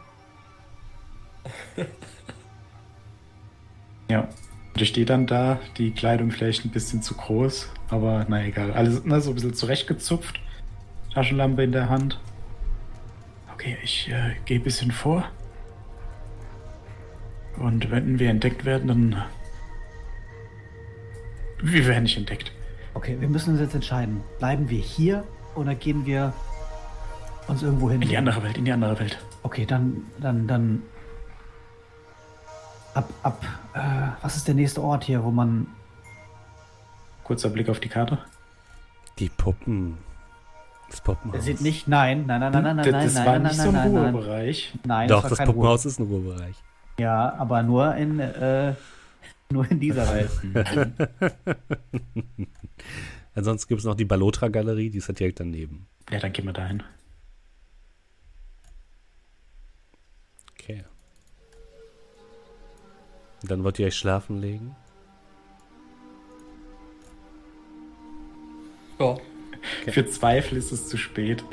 Ja. 4.10 4.28
Und 4.74 4.82
ich 4.82 4.90
stehe 4.90 5.06
dann 5.06 5.26
da, 5.26 5.60
die 5.78 5.92
Kleidung 5.92 6.32
vielleicht 6.32 6.66
ein 6.66 6.70
bisschen 6.70 7.02
zu 7.02 7.16
groß, 7.16 7.70
aber 7.90 8.26
na 8.28 8.44
egal. 8.44 8.74
Alles 8.74 9.06
ne, 9.06 9.22
so 9.22 9.32
ein 9.32 9.36
bisschen 9.36 9.54
zurechtgezupft. 9.54 10.42
Taschenlampe 11.14 11.64
in 11.64 11.72
der 11.72 11.90
Hand. 11.90 12.20
Okay, 13.54 13.78
ich 13.84 14.10
äh, 14.10 14.36
gehe 14.46 14.60
ein 14.60 14.64
bisschen 14.64 14.92
vor. 14.92 15.26
Und 17.62 17.92
wenn 17.92 18.18
wir 18.18 18.30
entdeckt 18.30 18.66
werden, 18.66 18.88
dann. 18.88 19.24
Wir 21.62 21.86
werden 21.86 22.04
nicht 22.04 22.18
entdeckt. 22.18 22.52
Okay, 22.96 23.18
wir 23.20 23.30
müssen 23.30 23.52
uns 23.52 23.60
jetzt 23.60 23.76
entscheiden. 23.76 24.22
Bleiben 24.40 24.70
wir 24.70 24.80
hier 24.80 25.24
oder 25.56 25.76
gehen 25.76 26.06
wir 26.06 26.34
uns 27.48 27.62
irgendwo 27.62 27.92
hin? 27.92 28.02
In 28.02 28.10
die 28.10 28.18
andere 28.18 28.42
Welt, 28.42 28.58
in 28.58 28.66
die 28.66 28.72
andere 28.72 29.00
Welt. 29.00 29.20
Okay, 29.44 29.66
dann, 29.68 30.06
dann, 30.20 30.48
dann. 30.48 30.82
Ab, 32.96 33.10
ab, 33.22 33.46
äh, 33.74 34.24
was 34.24 34.36
ist 34.36 34.48
der 34.48 34.56
nächste 34.56 34.82
Ort 34.82 35.04
hier, 35.04 35.24
wo 35.24 35.30
man. 35.30 35.68
Kurzer 37.24 37.50
Blick 37.50 37.70
auf 37.70 37.80
die 37.80 37.90
Karte. 37.90 38.18
Die 39.20 39.30
Puppen. 39.30 40.00
Das 40.90 41.00
Puppenhaus. 41.00 41.34
Der 41.34 41.42
sieht 41.44 41.62
nicht. 41.62 41.88
Nein, 41.88 42.26
nein, 42.26 42.42
nein, 42.42 42.52
nein, 42.52 42.64
nein, 42.64 42.76
nein, 42.76 42.92
das 42.92 43.14
nein, 43.14 43.26
war 43.26 43.34
nein, 43.34 43.44
nicht 43.44 43.58
nein, 43.58 43.66
so 43.66 43.70
ein 43.70 43.76
nein, 43.76 43.94
nein. 43.94 44.16
Ruhebereich. 44.16 44.74
Nein, 44.84 45.08
Doch, 45.08 45.24
war 45.24 45.30
das 45.30 45.38
kein 45.38 45.48
Puppenhaus 45.48 45.86
ist 45.86 46.00
ein 46.00 46.08
Ruhebereich. 46.08 46.56
Ruhe. 46.56 46.71
Ja, 47.00 47.34
aber 47.36 47.64
nur 47.64 47.96
in, 47.96 48.20
äh, 48.20 48.74
nur 49.50 49.70
in 49.70 49.80
dieser 49.80 50.08
Welt. 50.14 50.32
Ansonsten 53.36 53.70
gibt 53.70 53.80
es 53.80 53.86
noch 53.86 53.96
die 53.96 54.06
Balotra-Galerie, 54.06 54.90
die 54.90 54.98
ist 54.98 55.08
ja 55.08 55.14
direkt 55.14 55.40
daneben. 55.40 55.88
Ja, 56.12 56.20
dann 56.20 56.34
gehen 56.34 56.46
wir 56.46 56.54
dahin. 56.54 56.84
Okay. 60.54 60.84
Und 63.42 63.50
dann 63.52 63.64
wollt 63.64 63.80
ihr 63.80 63.88
euch 63.88 63.96
schlafen 63.96 64.40
legen? 64.40 64.76
Ja. 69.00 69.18
Für 69.88 70.06
Zweifel 70.06 70.58
ist 70.58 70.72
es 70.72 70.88
zu 70.88 70.98
spät. 70.98 71.44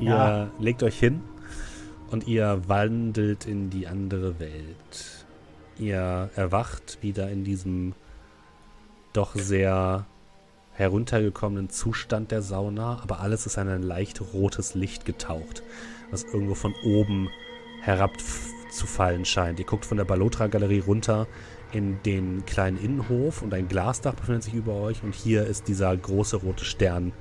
Ihr 0.00 0.50
legt 0.58 0.82
euch 0.82 0.98
hin 0.98 1.22
und 2.12 2.28
ihr 2.28 2.62
wandelt 2.68 3.46
in 3.46 3.70
die 3.70 3.86
andere 3.86 4.38
Welt. 4.38 5.26
Ihr 5.78 6.30
erwacht 6.36 6.98
wieder 7.00 7.30
in 7.30 7.42
diesem 7.42 7.94
doch 9.14 9.34
sehr 9.34 10.06
heruntergekommenen 10.74 11.70
Zustand 11.70 12.30
der 12.30 12.42
Sauna, 12.42 13.00
aber 13.02 13.20
alles 13.20 13.46
ist 13.46 13.56
in 13.56 13.68
ein 13.68 13.82
leicht 13.82 14.20
rotes 14.34 14.74
Licht 14.74 15.06
getaucht, 15.06 15.62
was 16.10 16.24
irgendwo 16.24 16.54
von 16.54 16.74
oben 16.84 17.30
herab 17.80 18.12
zu 18.70 18.86
fallen 18.86 19.24
scheint. 19.24 19.58
Ihr 19.58 19.66
guckt 19.66 19.86
von 19.86 19.96
der 19.96 20.04
Balotra-Galerie 20.04 20.80
runter 20.80 21.26
in 21.72 22.02
den 22.02 22.44
kleinen 22.44 22.78
Innenhof 22.78 23.40
und 23.40 23.54
ein 23.54 23.68
Glasdach 23.68 24.14
befindet 24.14 24.42
sich 24.42 24.54
über 24.54 24.74
euch 24.74 25.02
und 25.02 25.14
hier 25.14 25.46
ist 25.46 25.66
dieser 25.66 25.96
große 25.96 26.36
rote 26.36 26.66
Stern 26.66 27.12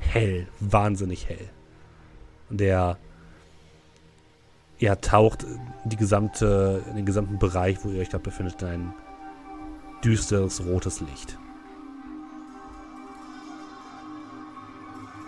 hell, 0.00 0.46
wahnsinnig 0.60 1.28
hell. 1.28 1.48
Der 2.50 2.98
ja, 4.78 4.96
taucht 4.96 5.46
die 5.84 5.96
gesamte, 5.96 6.82
den 6.94 7.06
gesamten 7.06 7.38
Bereich, 7.38 7.84
wo 7.84 7.90
ihr 7.90 8.00
euch 8.00 8.10
gerade 8.10 8.24
befindet, 8.24 8.62
in 8.62 8.68
ein 8.68 8.94
düsteres 10.02 10.64
rotes 10.64 11.00
Licht. 11.00 11.38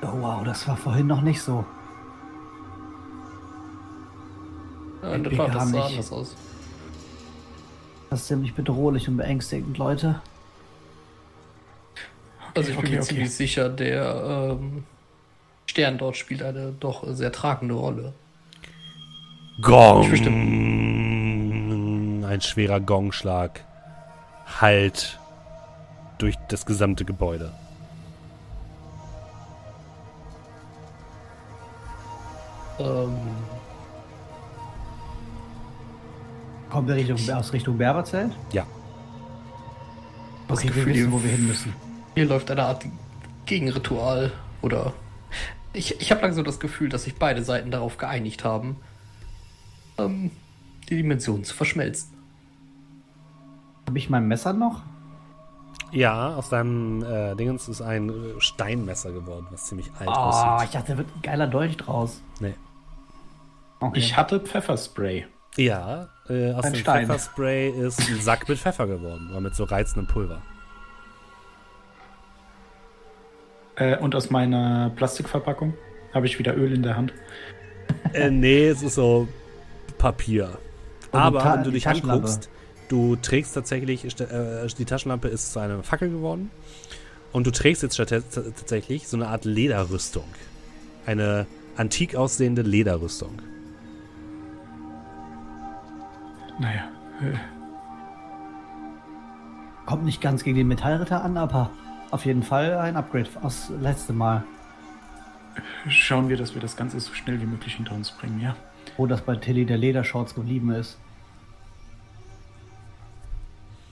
Oh 0.03 0.21
wow, 0.21 0.45
das 0.45 0.67
war 0.69 0.77
vorhin 0.77 1.07
noch 1.07 1.23
nicht 1.23 1.41
so. 1.41 1.65
ja 5.03 5.19
das 5.19 5.71
sah 5.71 5.87
anders 5.87 6.13
aus. 6.13 6.37
Das 8.11 8.21
ist 8.21 8.27
ziemlich 8.29 8.55
bedrohlich 8.55 9.09
und 9.09 9.17
beängstigend, 9.17 9.79
Leute. 9.79 10.21
Also 12.55 12.71
ich 12.71 12.77
bin 12.77 12.79
okay, 12.79 12.91
mir 12.91 12.99
okay. 12.99 13.09
ziemlich 13.09 13.35
sicher, 13.35 13.69
der 13.69 14.57
ähm, 14.59 14.85
Stern 15.67 15.99
dort 15.99 16.17
spielt 16.17 16.43
eine 16.43 16.73
doch 16.73 17.05
sehr 17.09 17.33
tragende 17.33 17.75
Rolle. 17.75 18.15
Gong! 19.61 20.05
Ein 22.25 22.41
schwerer 22.41 22.81
Gongschlag 22.81 23.65
hallt 24.61 25.19
durch 26.19 26.37
das 26.49 26.67
gesamte 26.67 27.05
Gebäude. 27.05 27.53
Ähm, 32.79 33.17
Kommen 36.69 36.89
wir 36.89 36.97
Richtung, 36.97 37.17
aus 37.35 37.53
Richtung 37.53 37.79
Berberzelt? 37.79 38.33
Ja. 38.53 38.67
Okay, 40.49 40.65
wir 40.65 40.73
Gefühl, 40.75 40.95
wissen, 40.95 41.13
wo 41.13 41.23
wir 41.23 41.31
hin 41.31 41.47
müssen. 41.47 41.73
Hier 42.15 42.27
läuft 42.27 42.51
eine 42.51 42.65
Art 42.65 42.85
Gegenritual 43.47 44.33
oder 44.61 44.93
ich, 45.73 46.01
ich 46.01 46.11
habe 46.11 46.23
langsam 46.23 46.45
das 46.45 46.61
Gefühl, 46.61 46.89
dass 46.91 47.05
sich 47.05 47.15
beide 47.17 47.43
Seiten 47.43 47.71
darauf 47.71 47.97
geeinigt 47.97 48.45
haben, 48.45 48.77
ähm, 49.99 50.31
die 50.89 50.97
Dimensionen 50.97 51.45
zu 51.45 51.55
verschmelzen. 51.55 52.13
Habe 53.87 53.99
ich 53.99 54.11
mein 54.11 54.27
Messer 54.29 54.53
noch? 54.53 54.83
Ja, 55.93 56.35
aus 56.35 56.49
deinem 56.49 57.03
äh, 57.05 57.35
Dingens 57.37 57.69
ist 57.69 57.81
ein 57.81 58.09
äh, 58.09 58.41
Steinmesser 58.41 59.13
geworden, 59.13 59.47
was 59.51 59.67
ziemlich 59.67 59.87
alt 59.99 60.09
Oh, 60.09 60.13
aussieht. 60.13 60.69
ich 60.69 60.71
dachte, 60.75 60.93
da 60.93 60.99
wird 60.99 61.09
ein 61.17 61.23
geiler 61.23 61.47
Dolch 61.47 61.77
draus. 61.77 62.21
Nee. 62.41 62.55
Okay. 63.81 63.99
Ich 63.99 64.17
hatte 64.17 64.41
Pfefferspray. 64.41 65.27
Ja, 65.57 66.09
äh, 66.29 66.53
aus 66.53 66.65
Ein 66.65 66.73
dem 66.73 66.81
Stein. 66.81 67.07
Pfefferspray 67.07 67.71
ist 67.71 68.01
ein 68.11 68.21
Sack 68.21 68.49
mit 68.49 68.59
Pfeffer 68.59 68.87
geworden, 68.87 69.29
oder 69.31 69.41
mit 69.41 69.55
so 69.55 69.65
reizendem 69.65 70.07
Pulver. 70.13 70.43
Äh, 73.77 73.97
und 73.99 74.15
aus 74.15 74.31
meiner 74.31 74.91
Plastikverpackung 74.97 75.75
habe 76.15 76.27
ich 76.27 76.39
wieder 76.39 76.57
Öl 76.57 76.73
in 76.73 76.83
der 76.83 76.97
Hand. 76.97 77.13
Äh, 78.13 78.31
nee, 78.31 78.67
es 78.69 78.83
ist 78.83 78.95
so 78.95 79.29
Papier. 79.99 80.59
Und 81.13 81.21
Aber 81.21 81.45
wenn 81.55 81.65
du 81.65 81.71
dich 81.71 81.89
anguckst, 81.89 82.49
du 82.89 83.17
trägst 83.17 83.55
tatsächlich, 83.55 84.05
äh, 84.21 84.67
die 84.79 84.85
Taschenlampe 84.85 85.29
ist 85.29 85.53
zu 85.53 85.59
einer 85.59 85.83
Fackel 85.83 86.11
geworden. 86.11 86.51
Und 87.33 87.47
du 87.47 87.51
trägst 87.51 87.83
jetzt 87.83 87.97
tatsächlich 87.97 89.09
so 89.09 89.17
eine 89.17 89.29
Art 89.29 89.45
Lederrüstung. 89.45 90.25
Eine 91.05 91.47
antik 91.77 92.17
aussehende 92.17 92.63
Lederrüstung. 92.63 93.43
Naja, 96.59 96.89
äh, 97.21 97.37
Kommt 99.87 100.05
nicht 100.05 100.21
ganz 100.21 100.43
gegen 100.43 100.57
den 100.57 100.67
Metallritter 100.67 101.23
an, 101.23 101.37
aber 101.37 101.71
auf 102.11 102.25
jeden 102.25 102.43
Fall 102.43 102.77
ein 102.77 102.97
Upgrade 102.97 103.29
aus 103.43 103.71
letztem 103.81 104.19
Mal. 104.19 104.43
schauen 105.89 106.29
wir, 106.29 106.37
dass 106.37 106.55
wir 106.55 106.61
das 106.61 106.77
Ganze 106.77 106.99
so 106.99 107.15
schnell 107.15 107.41
wie 107.41 107.47
möglich 107.47 107.77
hinter 107.77 107.95
uns 107.95 108.11
bringen, 108.11 108.41
ja? 108.41 108.57
Wo 108.97 109.07
das 109.07 109.21
bei 109.21 109.37
Tilly 109.37 109.67
der 109.67 109.77
Ledershorts 109.77 110.35
geblieben 110.35 110.71
ist. 110.73 110.99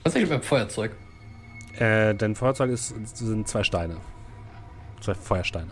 Was 0.03 0.15
ist 0.15 0.21
mit 0.21 0.31
dem 0.31 0.41
Feuerzeug? 0.41 0.91
Äh, 1.77 2.15
dein 2.15 2.35
Feuerzeug 2.35 2.71
ist, 2.71 2.93
sind 3.15 3.47
zwei 3.47 3.63
Steine. 3.63 3.97
Zwei 5.01 5.13
Feuersteine. 5.13 5.71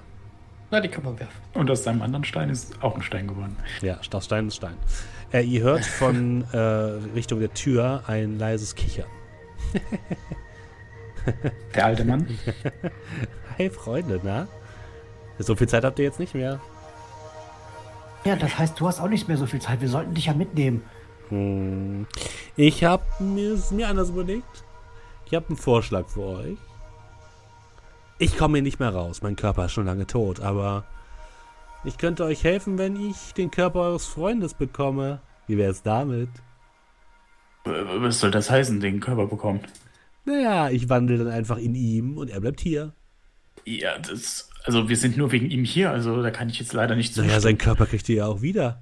Na, 0.72 0.80
die 0.80 0.90
kann 0.90 1.04
man 1.04 1.20
werfen. 1.20 1.42
Und 1.54 1.70
aus 1.70 1.84
seinem 1.84 2.02
anderen 2.02 2.26
Stein 2.26 2.50
ist 2.50 2.82
auch 2.82 2.96
ein 2.96 3.04
Stein 3.04 3.28
geworden. 3.28 3.56
Ja, 3.82 4.00
aus 4.12 4.26
Stein 4.26 4.48
ist 4.48 4.56
Stein. 4.56 4.76
Äh, 5.32 5.44
ihr 5.44 5.62
hört 5.62 5.86
von 5.86 6.44
äh, 6.52 6.58
Richtung 6.58 7.40
der 7.40 7.54
Tür 7.54 8.04
ein 8.08 8.40
leises 8.40 8.76
Kichern. 8.76 9.08
Der 11.76 11.86
alte 11.86 12.06
Mann. 12.06 12.28
Hey 13.56 13.70
Freunde, 13.70 14.20
na? 14.24 14.48
So 15.38 15.56
viel 15.56 15.70
Zeit 15.70 15.84
habt 15.84 16.00
ihr 16.00 16.06
jetzt 16.06 16.20
nicht 16.20 16.34
mehr. 16.34 16.60
Ja, 18.26 18.36
das 18.36 18.58
heißt, 18.58 18.80
du 18.80 18.88
hast 18.88 19.00
auch 19.00 19.10
nicht 19.10 19.28
mehr 19.28 19.38
so 19.38 19.46
viel 19.46 19.62
Zeit. 19.62 19.82
Wir 19.82 19.90
sollten 19.90 20.14
dich 20.14 20.26
ja 20.28 20.34
mitnehmen. 20.34 20.84
Hm. 21.30 22.08
Ich 22.56 22.84
habe 22.84 23.04
mir, 23.20 23.54
es 23.54 23.72
mir 23.72 23.88
anders 23.88 24.10
überlegt. 24.10 24.64
Ich 25.26 25.34
habe 25.34 25.48
einen 25.48 25.58
Vorschlag 25.58 26.08
für 26.08 26.22
euch. 26.22 26.58
Ich 28.20 28.38
komme 28.38 28.58
hier 28.58 28.64
nicht 28.64 28.80
mehr 28.80 28.94
raus. 28.94 29.22
Mein 29.22 29.36
Körper 29.36 29.66
ist 29.66 29.74
schon 29.74 29.86
lange 29.86 30.08
tot, 30.08 30.40
aber 30.40 30.86
ich 31.84 31.98
könnte 31.98 32.24
euch 32.24 32.44
helfen, 32.44 32.78
wenn 32.78 32.96
ich 32.96 33.34
den 33.34 33.52
Körper 33.52 33.82
eures 33.82 34.06
Freundes 34.06 34.54
bekomme. 34.54 35.20
Wie 35.48 35.58
wäre 35.58 35.72
es 35.72 35.82
damit? 35.82 36.30
Was 37.66 38.20
soll 38.20 38.32
das 38.32 38.50
heißen, 38.50 38.80
den 38.80 39.00
Körper 39.00 39.28
bekommen? 39.28 39.62
Naja, 40.26 40.70
ich 40.70 40.88
wandle 40.88 41.18
dann 41.18 41.28
einfach 41.28 41.58
in 41.58 41.76
ihm 41.76 42.18
und 42.18 42.30
er 42.30 42.40
bleibt 42.40 42.62
hier. 42.62 42.94
Ja, 43.66 43.98
das. 43.98 44.50
Also, 44.64 44.88
wir 44.90 44.96
sind 44.98 45.18
nur 45.18 45.32
wegen 45.32 45.50
ihm 45.50 45.66
hier, 45.66 45.92
also 45.92 46.22
da 46.24 46.32
kann 46.32 46.50
ich 46.50 46.60
jetzt 46.60 46.74
leider 46.74 46.96
nicht 46.96 47.16
Naja, 47.18 47.40
sein 47.40 47.58
Körper 47.58 47.86
kriegt 47.86 48.08
ihr 48.10 48.16
ja 48.18 48.26
auch 48.28 48.42
wieder. 48.42 48.82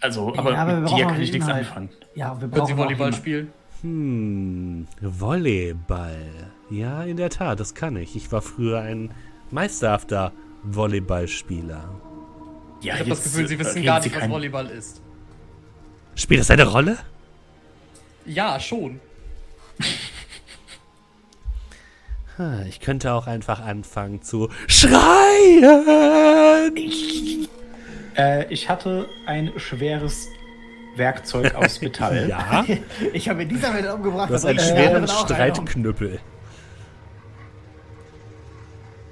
Also, 0.00 0.34
aber, 0.36 0.52
Ja, 0.52 0.62
aber 0.62 0.80
mit 0.80 0.90
dir 0.90 1.06
kann 1.06 1.20
ich 1.20 1.32
nichts 1.32 1.48
anfangen. 1.48 1.88
Ja, 2.14 2.32
wir 2.34 2.40
Können 2.40 2.50
brauchen 2.50 2.66
Sie 2.66 2.76
Volleyball 2.76 3.12
spielen? 3.14 3.52
Hm, 3.80 4.86
Volleyball. 5.00 6.52
Ja, 6.70 7.02
in 7.04 7.16
der 7.16 7.30
Tat, 7.30 7.60
das 7.60 7.74
kann 7.74 7.96
ich. 7.96 8.16
Ich 8.16 8.32
war 8.32 8.42
früher 8.42 8.80
ein 8.80 9.12
meisterhafter 9.50 10.32
Volleyballspieler. 10.64 12.00
Ja, 12.82 12.94
Ich 12.94 13.00
habe 13.00 13.10
das 13.10 13.22
Gefühl, 13.24 13.48
Sie 13.48 13.58
wissen 13.58 13.82
gar 13.82 14.00
nicht, 14.00 14.14
was 14.14 14.28
Volleyball 14.28 14.66
ist. 14.66 15.00
Spielt 16.14 16.40
das 16.40 16.50
eine 16.50 16.66
Rolle? 16.66 16.98
Ja, 18.26 18.58
schon. 18.60 19.00
Ich 22.68 22.80
könnte 22.80 23.12
auch 23.12 23.26
einfach 23.26 23.60
anfangen 23.60 24.22
zu 24.22 24.48
schreien. 24.66 25.62
Äh, 28.16 28.52
ich 28.52 28.68
hatte 28.68 29.08
ein 29.26 29.52
schweres 29.56 30.28
Werkzeug 30.96 31.54
aus 31.54 31.80
Metall. 31.80 32.28
Ja, 32.28 32.64
Ich 33.12 33.28
habe 33.28 33.42
in 33.42 33.48
dieser 33.48 33.72
Welt 33.74 33.88
umgebracht. 33.92 34.30
du 34.30 34.34
hast 34.34 34.44
das 34.44 34.50
einen 34.50 34.58
schweren 34.58 35.04
reinhauen. 35.04 35.26
Streitknüppel. 35.26 36.20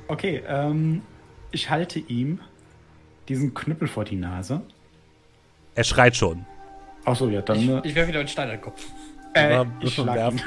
Okay, 0.09 0.43
ähm, 0.47 1.03
ich 1.53 1.71
halte 1.71 1.99
ihm 2.01 2.41
diesen 3.29 3.55
Knüppel 3.55 3.89
vor 3.89 4.05
die 4.05 4.17
Nase. 4.17 4.63
Er 5.75 5.85
schreit 5.85 6.17
schon. 6.17 6.45
Achso, 7.05 7.29
ja, 7.29 7.41
dann. 7.41 7.59
Ich, 7.59 7.69
äh, 7.69 7.81
ich 7.85 7.95
werfe 7.95 8.09
wieder 8.09 8.19
einen 8.21 8.29
Stein 8.29 8.51
an 8.51 8.57
den 8.57 8.61
Kopf. 8.61 8.85
äh, 9.35 9.63
ich 9.81 9.97
wir 9.97 10.05
schlag 10.05 10.33
ihn. 10.33 10.43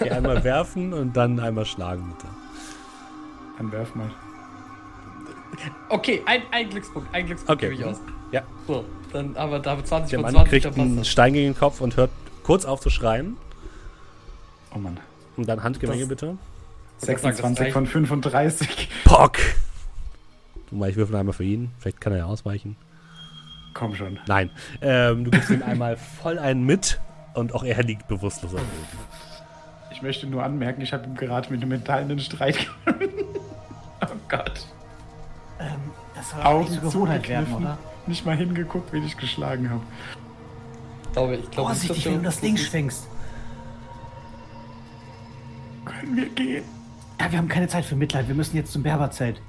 Okay, 0.00 0.10
einmal 0.10 0.42
werfen 0.44 0.92
und 0.92 1.16
dann 1.16 1.38
einmal 1.40 1.66
schlagen, 1.66 2.14
bitte. 2.16 2.28
Dann 3.58 3.72
werf 3.72 3.94
mal. 3.94 4.10
Okay, 5.88 6.22
ein, 6.26 6.42
ein 6.52 6.70
Glückspunkt. 6.70 7.12
Ein 7.14 7.26
Glückspunkt 7.26 7.62
Okay. 7.62 7.70
gebe 7.76 7.82
ich 7.82 7.86
aus. 7.88 8.00
Ja, 8.32 8.42
So, 8.66 8.84
dann 9.12 9.36
aber 9.36 9.58
da 9.58 9.82
20 9.84 10.10
der 10.10 10.18
von 10.20 10.22
Mann 10.32 10.46
20, 10.46 10.62
kriegt 10.62 10.78
einen. 10.78 11.04
Stein 11.04 11.32
gegen 11.32 11.52
den 11.52 11.58
Kopf 11.58 11.80
und 11.80 11.96
hört 11.96 12.10
kurz 12.44 12.64
auf 12.64 12.80
zu 12.80 12.90
schreien. 12.90 13.36
Oh 14.74 14.78
Mann. 14.78 14.98
Und 15.36 15.48
dann 15.48 15.62
Handgemenge, 15.62 16.00
Das- 16.00 16.08
bitte. 16.08 16.36
Ich 17.02 17.08
wollte 17.08 17.20
sagen, 17.22 17.22
das 17.22 17.36
26 17.38 17.64
reicht. 17.64 17.72
von 17.72 17.86
35. 17.86 18.88
Pock! 19.04 19.38
Du 20.68 20.76
mal, 20.76 20.90
ich 20.90 20.96
würfel 20.96 21.16
einmal 21.16 21.32
für 21.32 21.44
ihn. 21.44 21.70
Vielleicht 21.78 22.00
kann 22.00 22.12
er 22.12 22.18
ja 22.20 22.24
ausweichen. 22.26 22.76
Komm 23.74 23.94
schon. 23.94 24.18
Nein. 24.26 24.50
Ähm, 24.80 25.24
du 25.24 25.30
gibst 25.30 25.50
ihm 25.50 25.62
einmal 25.62 25.96
voll 25.96 26.38
einen 26.38 26.64
mit 26.66 27.00
und 27.34 27.54
auch 27.54 27.64
er 27.64 27.82
liegt 27.82 28.06
bewusstlos 28.06 28.52
am 28.52 28.58
Boden. 28.60 29.09
Ich 30.00 30.02
möchte 30.02 30.26
nur 30.26 30.42
anmerken, 30.42 30.80
ich 30.80 30.94
habe 30.94 31.04
ihm 31.04 31.14
gerade 31.14 31.50
mit 31.50 31.60
einem 31.60 31.68
Metall 31.68 32.00
einen 32.00 32.18
Streit 32.20 32.56
gewonnen. 32.86 33.10
oh 34.00 34.06
Gott. 34.30 34.66
Ähm, 35.58 35.76
das 36.14 36.30
soll 36.30 36.40
Augen 36.40 36.68
eine 36.68 36.80
Gewohnheit 36.80 37.28
werden, 37.28 37.54
oder? 37.54 37.76
Nicht 38.06 38.24
mal 38.24 38.34
hingeguckt, 38.34 38.94
wen 38.94 39.04
ich 39.04 39.18
geschlagen 39.18 39.68
habe. 39.68 39.82
Ich 41.04 41.12
glaube, 41.12 41.36
ich 41.36 41.50
glaube, 41.50 41.70
nicht, 41.72 41.86
Vorsichtig, 41.86 42.06
wenn 42.06 42.14
du 42.14 42.22
das 42.22 42.40
Ding 42.40 42.56
schwingst. 42.56 43.08
Können 45.84 46.16
wir 46.16 46.30
gehen? 46.30 46.64
Ja, 47.20 47.30
wir 47.30 47.36
haben 47.36 47.48
keine 47.48 47.68
Zeit 47.68 47.84
für 47.84 47.94
Mitleid. 47.94 48.26
Wir 48.26 48.34
müssen 48.34 48.56
jetzt 48.56 48.72
zum 48.72 48.82
Berberzelt. 48.82 49.42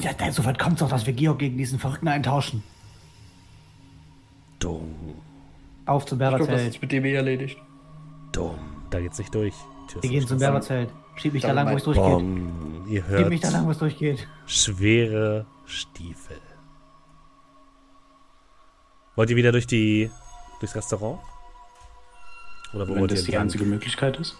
Ja, 0.00 0.10
da, 0.12 0.32
so 0.32 0.44
weit 0.44 0.58
kommt 0.58 0.80
doch, 0.80 0.88
dass 0.88 1.06
wir 1.06 1.12
Georg 1.12 1.38
gegen 1.38 1.56
diesen 1.56 1.78
Verrückten 1.78 2.08
eintauschen. 2.08 2.64
Dumm, 4.58 4.92
Auf 5.86 6.04
zum 6.04 6.20
Ich 6.20 6.26
glaube, 6.26 6.38
das 6.38 6.46
Berberzelt. 6.48 6.74
ist 6.74 6.82
mit 6.82 6.90
dem 6.90 7.04
eh 7.04 7.14
erledigt. 7.14 7.58
Da 8.92 9.00
geht's 9.00 9.18
nicht 9.18 9.34
durch. 9.34 9.54
Wir 10.02 10.10
gehen 10.10 10.26
zum. 10.26 10.38
Berberzelt. 10.38 10.90
Schieb 11.16 11.32
mich 11.32 11.42
da 11.42 11.52
lang, 11.52 11.70
wo 11.72 11.76
es 11.76 11.82
durchgeht. 11.84 12.04
Bom. 12.04 12.84
Ihr 12.88 13.02
Schieb 13.04 13.28
mich 13.28 13.40
da 13.40 13.48
lang, 13.48 13.60
hört 13.60 13.66
wo 13.66 13.70
es 13.72 13.78
durchgeht. 13.78 14.28
schwere 14.46 15.46
Stiefel. 15.66 16.36
Wollt 19.16 19.30
ihr 19.30 19.36
wieder 19.36 19.52
durch 19.52 19.66
die 19.66 20.10
durchs 20.60 20.74
Restaurant? 20.74 21.20
Oder 22.74 22.86
wo 22.88 22.94
Wenn 22.94 23.00
wollt 23.02 23.10
ihr 23.12 23.16
das 23.16 23.24
die 23.24 23.36
einzige 23.36 23.64
Möglichkeit 23.64 24.18
ist. 24.18 24.36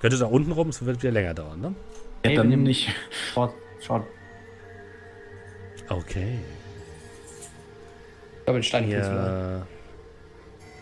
Könnte 0.00 0.18
da 0.18 0.26
unten 0.26 0.52
rum, 0.52 0.68
es 0.68 0.84
wird 0.84 1.02
wieder 1.02 1.12
länger 1.12 1.34
dauern, 1.34 1.60
ne? 1.60 1.74
Ja, 2.24 2.34
dann 2.34 2.48
nehmen- 2.48 2.62
nicht. 2.64 2.88
Schaut, 3.34 3.52
schaut. 3.80 4.04
Okay. 5.88 6.38
Ich 8.38 8.44
glaube, 8.44 8.58
den 8.60 8.62
Stein 8.62 8.88
kriegst 8.90 9.08
du 9.10 9.14
mal. 9.14 9.66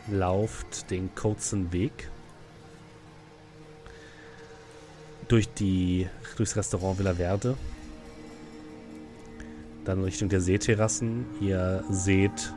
Ihr 0.08 0.16
lauft 0.18 0.90
den 0.90 1.14
kurzen 1.14 1.72
Weg 1.72 2.10
durch 5.28 5.48
die 5.52 6.08
durchs 6.36 6.56
Restaurant 6.56 6.98
Villa 6.98 7.14
Verde. 7.14 7.56
Dann 9.84 10.02
Richtung 10.02 10.28
der 10.28 10.40
Seeterrassen. 10.40 11.26
Ihr 11.40 11.84
seht, 11.90 12.52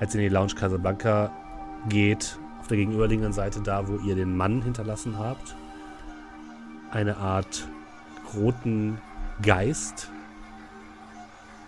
als 0.00 0.14
ihr 0.14 0.20
in 0.20 0.28
die 0.28 0.34
Lounge 0.34 0.54
Casablanca 0.54 1.32
geht, 1.88 2.38
auf 2.60 2.68
der 2.68 2.76
gegenüberliegenden 2.76 3.32
Seite 3.32 3.60
da, 3.60 3.88
wo 3.88 3.96
ihr 4.06 4.14
den 4.14 4.36
Mann 4.36 4.62
hinterlassen 4.62 5.18
habt, 5.18 5.56
eine 6.90 7.16
Art 7.16 7.66
roten 8.34 8.98
Geist, 9.42 10.10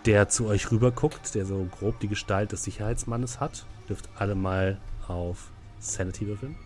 der 0.06 0.28
zu 0.28 0.46
euch 0.46 0.70
rüber 0.70 0.92
guckt, 0.92 1.34
der 1.34 1.46
so 1.46 1.66
grob 1.78 1.98
die 2.00 2.08
Gestalt 2.08 2.52
des 2.52 2.62
Sicherheitsmannes 2.64 3.40
hat. 3.40 3.66
Dürft 3.88 4.08
alle 4.16 4.34
mal 4.34 4.78
auf 5.08 5.50
Sanity 5.80 6.26
würfeln. 6.26 6.56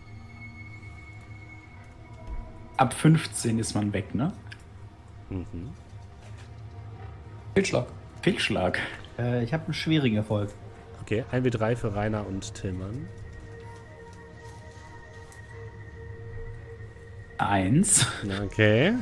Ab 2.79 2.93
15 2.93 3.59
ist 3.59 3.75
man 3.75 3.91
weg, 3.91 4.15
ne? 4.15 4.31
Mhm. 5.29 5.71
Fehlschlag. 7.53 7.87
Fehlschlag. 8.21 8.79
Äh, 9.17 9.43
ich 9.43 9.51
habe 9.51 9.65
einen 9.65 9.73
schwierigen 9.73 10.15
Erfolg. 10.15 10.49
Okay, 11.01 11.25
1w3 11.29 11.75
für 11.75 11.93
Rainer 11.93 12.25
und 12.25 12.53
Tillmann. 12.53 13.09
Eins. 17.37 18.07
Okay. 18.45 18.93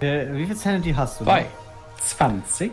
Äh, 0.00 0.32
wie 0.32 0.46
viel 0.46 0.56
Sanity 0.56 0.94
hast 0.94 1.20
du? 1.20 1.24
Zwei. 1.24 1.46
20. 2.00 2.72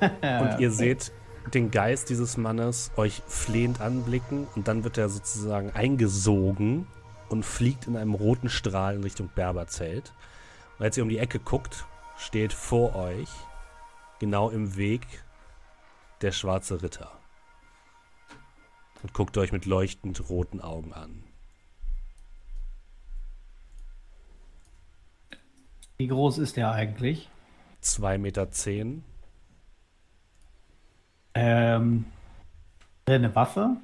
Und 0.00 0.60
ihr 0.60 0.70
seht 0.70 1.12
den 1.52 1.70
Geist 1.70 2.08
dieses 2.08 2.38
Mannes 2.38 2.90
euch 2.96 3.22
flehend 3.26 3.82
anblicken 3.82 4.46
und 4.56 4.66
dann 4.66 4.82
wird 4.82 4.98
er 4.98 5.08
sozusagen 5.08 5.70
eingesogen 5.74 6.86
und 7.28 7.44
fliegt 7.44 7.86
in 7.86 7.96
einem 7.96 8.14
roten 8.14 8.48
Strahl 8.48 8.94
in 8.96 9.02
Richtung 9.02 9.30
Berberzelt. 9.34 10.12
Und 10.78 10.84
als 10.84 10.96
ihr 10.96 11.02
um 11.02 11.08
die 11.08 11.18
Ecke 11.18 11.38
guckt, 11.38 11.86
steht 12.16 12.52
vor 12.52 12.94
euch, 12.96 13.28
genau 14.18 14.50
im 14.50 14.76
Weg, 14.76 15.06
der 16.22 16.32
schwarze 16.32 16.82
Ritter. 16.82 17.10
Und 19.02 19.12
guckt 19.12 19.36
euch 19.38 19.52
mit 19.52 19.66
leuchtend 19.66 20.28
roten 20.28 20.60
Augen 20.60 20.92
an. 20.92 21.22
Wie 25.98 26.08
groß 26.08 26.38
ist 26.38 26.56
der 26.56 26.72
eigentlich? 26.72 27.30
2,10 27.82 28.18
Meter. 28.18 28.50
Zehn. 28.50 29.04
Ähm, 31.34 32.06
hat 33.06 33.14
eine 33.14 33.34
Waffe? 33.34 33.76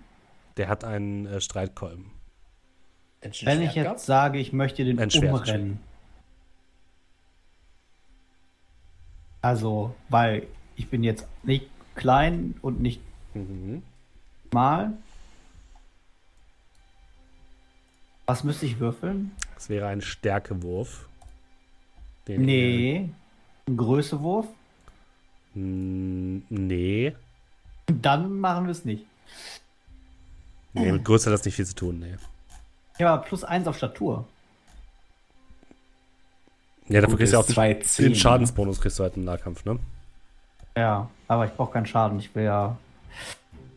Der 0.56 0.68
hat 0.68 0.84
einen 0.84 1.26
äh, 1.26 1.40
Streitkolben. 1.40 2.10
Wenn 3.22 3.62
ich 3.62 3.74
jetzt 3.74 3.84
gehabt? 3.84 4.00
sage, 4.00 4.38
ich 4.38 4.52
möchte 4.52 4.84
den 4.84 4.98
umrennen. 4.98 5.78
Also, 9.40 9.94
weil 10.08 10.46
ich 10.76 10.88
bin 10.88 11.02
jetzt 11.02 11.26
nicht 11.42 11.66
klein 11.94 12.54
und 12.62 12.80
nicht 12.80 13.00
Mhm. 13.34 13.82
mal. 14.52 14.92
Was 18.26 18.44
müsste 18.44 18.66
ich 18.66 18.78
würfeln? 18.78 19.32
Das 19.54 19.68
wäre 19.68 19.88
ein 19.88 20.00
Stärkewurf. 20.00 21.08
Den 22.28 22.42
Nee. 22.42 23.08
Ein 23.68 23.76
Größewurf? 23.76 24.46
nee. 25.54 27.14
Dann 27.86 28.38
machen 28.40 28.64
wir 28.66 28.70
es 28.72 28.84
nicht. 28.84 29.04
Nee, 30.72 30.92
mit 30.92 31.04
Größe 31.04 31.26
hat 31.30 31.34
das 31.38 31.44
nicht 31.44 31.56
viel 31.56 31.66
zu 31.66 31.74
tun, 31.74 31.98
nee. 32.00 32.14
Habe 32.94 33.10
aber 33.10 33.22
plus 33.22 33.44
eins 33.44 33.66
auf 33.66 33.76
Statur. 33.76 34.26
Ja, 36.88 37.00
dafür 37.00 37.12
Gut, 37.12 37.18
kriegst 37.18 37.32
du 37.32 37.38
auch 37.38 37.48
ist 37.48 37.56
den, 37.56 37.64
2,10, 37.80 38.02
den 38.02 38.14
Schadensbonus 38.14 38.80
kriegst 38.80 38.98
du 38.98 39.02
halt 39.04 39.16
im 39.16 39.24
Nahkampf, 39.24 39.64
ne? 39.64 39.78
Ja, 40.76 41.08
aber 41.28 41.46
ich 41.46 41.52
brauche 41.52 41.72
keinen 41.72 41.86
Schaden. 41.86 42.18
Ich 42.18 42.34
will 42.34 42.44
ja. 42.44 42.76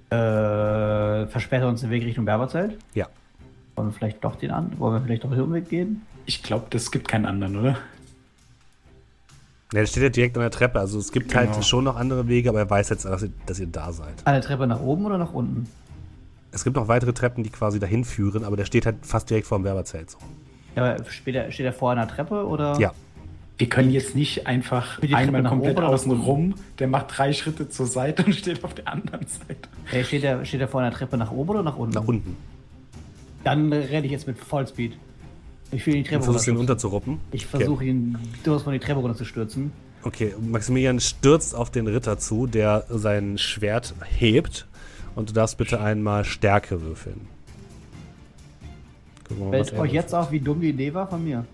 Äh, 0.10 1.28
versperrt 1.28 1.64
uns 1.64 1.82
den 1.82 1.90
Weg 1.90 2.04
Richtung 2.04 2.26
Berberzelt. 2.26 2.78
Ja. 2.94 3.08
Wollen 3.76 3.90
wir 3.90 3.94
vielleicht 3.94 4.24
doch 4.24 4.36
den 4.36 4.52
an? 4.52 4.78
Wollen 4.80 4.96
wir 4.96 5.02
vielleicht 5.02 5.24
doch 5.24 5.32
den 5.32 5.42
Umweg 5.42 5.70
gehen? 5.70 6.02
Ich 6.26 6.42
glaube, 6.44 6.68
das 6.70 6.92
gibt 6.92 7.08
keinen 7.08 7.26
anderen, 7.26 7.58
oder? 7.58 7.78
Ja, 9.74 9.82
der 9.82 9.86
steht 9.88 10.04
ja 10.04 10.10
direkt 10.10 10.38
an 10.38 10.42
der 10.42 10.52
Treppe. 10.52 10.80
Also 10.80 11.00
es 11.00 11.12
gibt 11.12 11.30
Genau. 11.30 11.52
halt 11.54 11.66
schon 11.66 11.84
noch 11.84 11.96
andere 11.98 12.28
Wege, 12.28 12.50
aber 12.50 12.60
er 12.60 12.70
weiß 12.70 12.90
jetzt, 12.90 13.06
dass 13.06 13.24
ihr, 13.24 13.32
dass 13.46 13.60
ihr 13.60 13.68
da 13.68 13.92
seid. 13.92 14.26
Eine 14.26 14.42
Treppe 14.42 14.68
nach 14.68 14.80
oben 14.80 15.06
oder 15.06 15.18
nach 15.18 15.34
unten? 15.34 15.68
Es 16.56 16.64
gibt 16.64 16.78
noch 16.78 16.88
weitere 16.88 17.12
Treppen, 17.12 17.44
die 17.44 17.50
quasi 17.50 17.80
dahin 17.80 18.06
führen, 18.06 18.46
aber 18.46 18.56
der 18.56 18.64
steht 18.64 18.86
halt 18.86 18.96
fast 19.02 19.30
direkt 19.30 19.46
vor 19.46 19.60
dem 19.60 19.66
Werberzelt. 19.66 20.10
So. 20.10 20.18
Ja, 20.78 20.96
aber 20.96 21.04
steht 21.12 21.36
er, 21.36 21.52
steht 21.52 21.66
er 21.66 21.74
vor 21.74 21.92
einer 21.92 22.08
Treppe 22.08 22.48
oder? 22.48 22.80
Ja. 22.80 22.94
Wir 23.58 23.68
können 23.68 23.92
jetzt 23.92 24.16
nicht 24.16 24.48
einfach 24.48 25.02
einmal 25.02 25.44
komplett 25.44 25.78
außen 25.80 26.14
rum. 26.14 26.56
Der 26.80 26.88
macht 26.88 27.18
drei 27.18 27.34
Schritte 27.34 27.68
zur 27.68 27.88
Seite 27.88 28.24
und 28.24 28.34
steht 28.34 28.64
auf 28.64 28.74
der 28.74 28.88
anderen 28.88 29.28
Seite. 29.28 29.70
Äh, 29.92 30.06
steht, 30.06 30.24
er, 30.24 30.46
steht 30.46 30.62
er 30.62 30.70
vor 30.70 30.80
einer 30.80 30.92
Treppe 30.92 31.18
nach 31.18 31.32
oben 31.32 31.50
oder 31.50 31.64
nach 31.64 31.78
unten? 31.78 31.94
Nach 31.94 32.08
unten. 32.08 32.38
Dann 33.44 33.72
renne 33.72 34.06
ich 34.06 34.12
jetzt 34.14 34.26
mit 34.26 34.38
Vollspeed. 34.38 34.98
Ich 35.72 35.86
will 35.86 35.96
die 35.96 36.04
Treppe 36.04 36.24
versuchst 36.24 36.48
ihn 36.48 36.56
runterstürzen. 36.56 37.00
unterzuruppen. 37.02 37.20
Ich 37.32 37.46
versuche 37.46 37.84
ihn 37.84 38.18
durchaus 38.44 38.64
von 38.64 38.72
die 38.72 38.80
Treppe 38.80 39.02
runter 39.02 39.18
zu 39.18 39.26
stürzen. 39.26 39.74
Okay, 40.04 40.34
Maximilian 40.40 41.02
stürzt 41.02 41.54
auf 41.54 41.70
den 41.70 41.88
Ritter 41.88 42.18
zu, 42.18 42.48
der 42.48 42.86
sein 42.90 43.38
Schwert 43.38 43.94
hebt. 44.06 44.68
Und 45.16 45.30
du 45.30 45.34
darfst 45.34 45.58
bitte 45.58 45.80
einmal 45.80 46.26
Stärke 46.26 46.82
würfeln. 46.82 47.28
Gucken 49.28 49.46
wir 49.46 49.52
mal, 49.52 49.60
was 49.60 49.70
Fällt 49.70 49.80
er 49.80 49.84
euch 49.84 49.94
jetzt 49.94 50.14
auf, 50.14 50.32
wie 50.32 50.40
dumm 50.40 50.62
die 50.62 50.70
Idee 50.70 50.94
war 50.94 51.08
von 51.08 51.24
mir? 51.24 51.46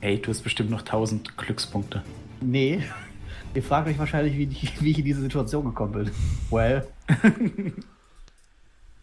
Ey, 0.00 0.20
du 0.20 0.30
hast 0.30 0.40
bestimmt 0.42 0.70
noch 0.70 0.80
1000 0.80 1.36
Glückspunkte. 1.36 2.02
Nee. 2.40 2.82
Ihr 3.54 3.62
fragt 3.62 3.88
euch 3.88 3.98
wahrscheinlich, 3.98 4.36
wie, 4.36 4.48
wie 4.80 4.90
ich 4.90 4.98
in 4.98 5.04
diese 5.04 5.20
Situation 5.20 5.64
gekommen 5.66 5.92
bin. 5.92 6.10
Well. 6.50 6.86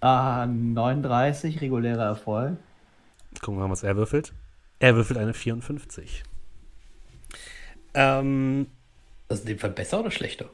ah, 0.02 0.46
39, 0.46 1.62
regulärer 1.62 2.06
Erfolg. 2.06 2.58
Gucken 3.42 3.60
wir 3.60 3.68
mal, 3.68 3.72
was 3.72 3.84
er 3.84 3.96
würfelt. 3.96 4.34
Er 4.80 4.96
würfelt 4.96 5.20
eine 5.20 5.34
54. 5.34 6.24
Ähm, 7.94 8.68
Das 9.28 9.40
ist 9.40 9.46
in 9.46 9.56
dem 9.56 9.60
Fall 9.60 9.72
besser 9.72 10.00
oder 10.00 10.12
schlechter? 10.12 10.50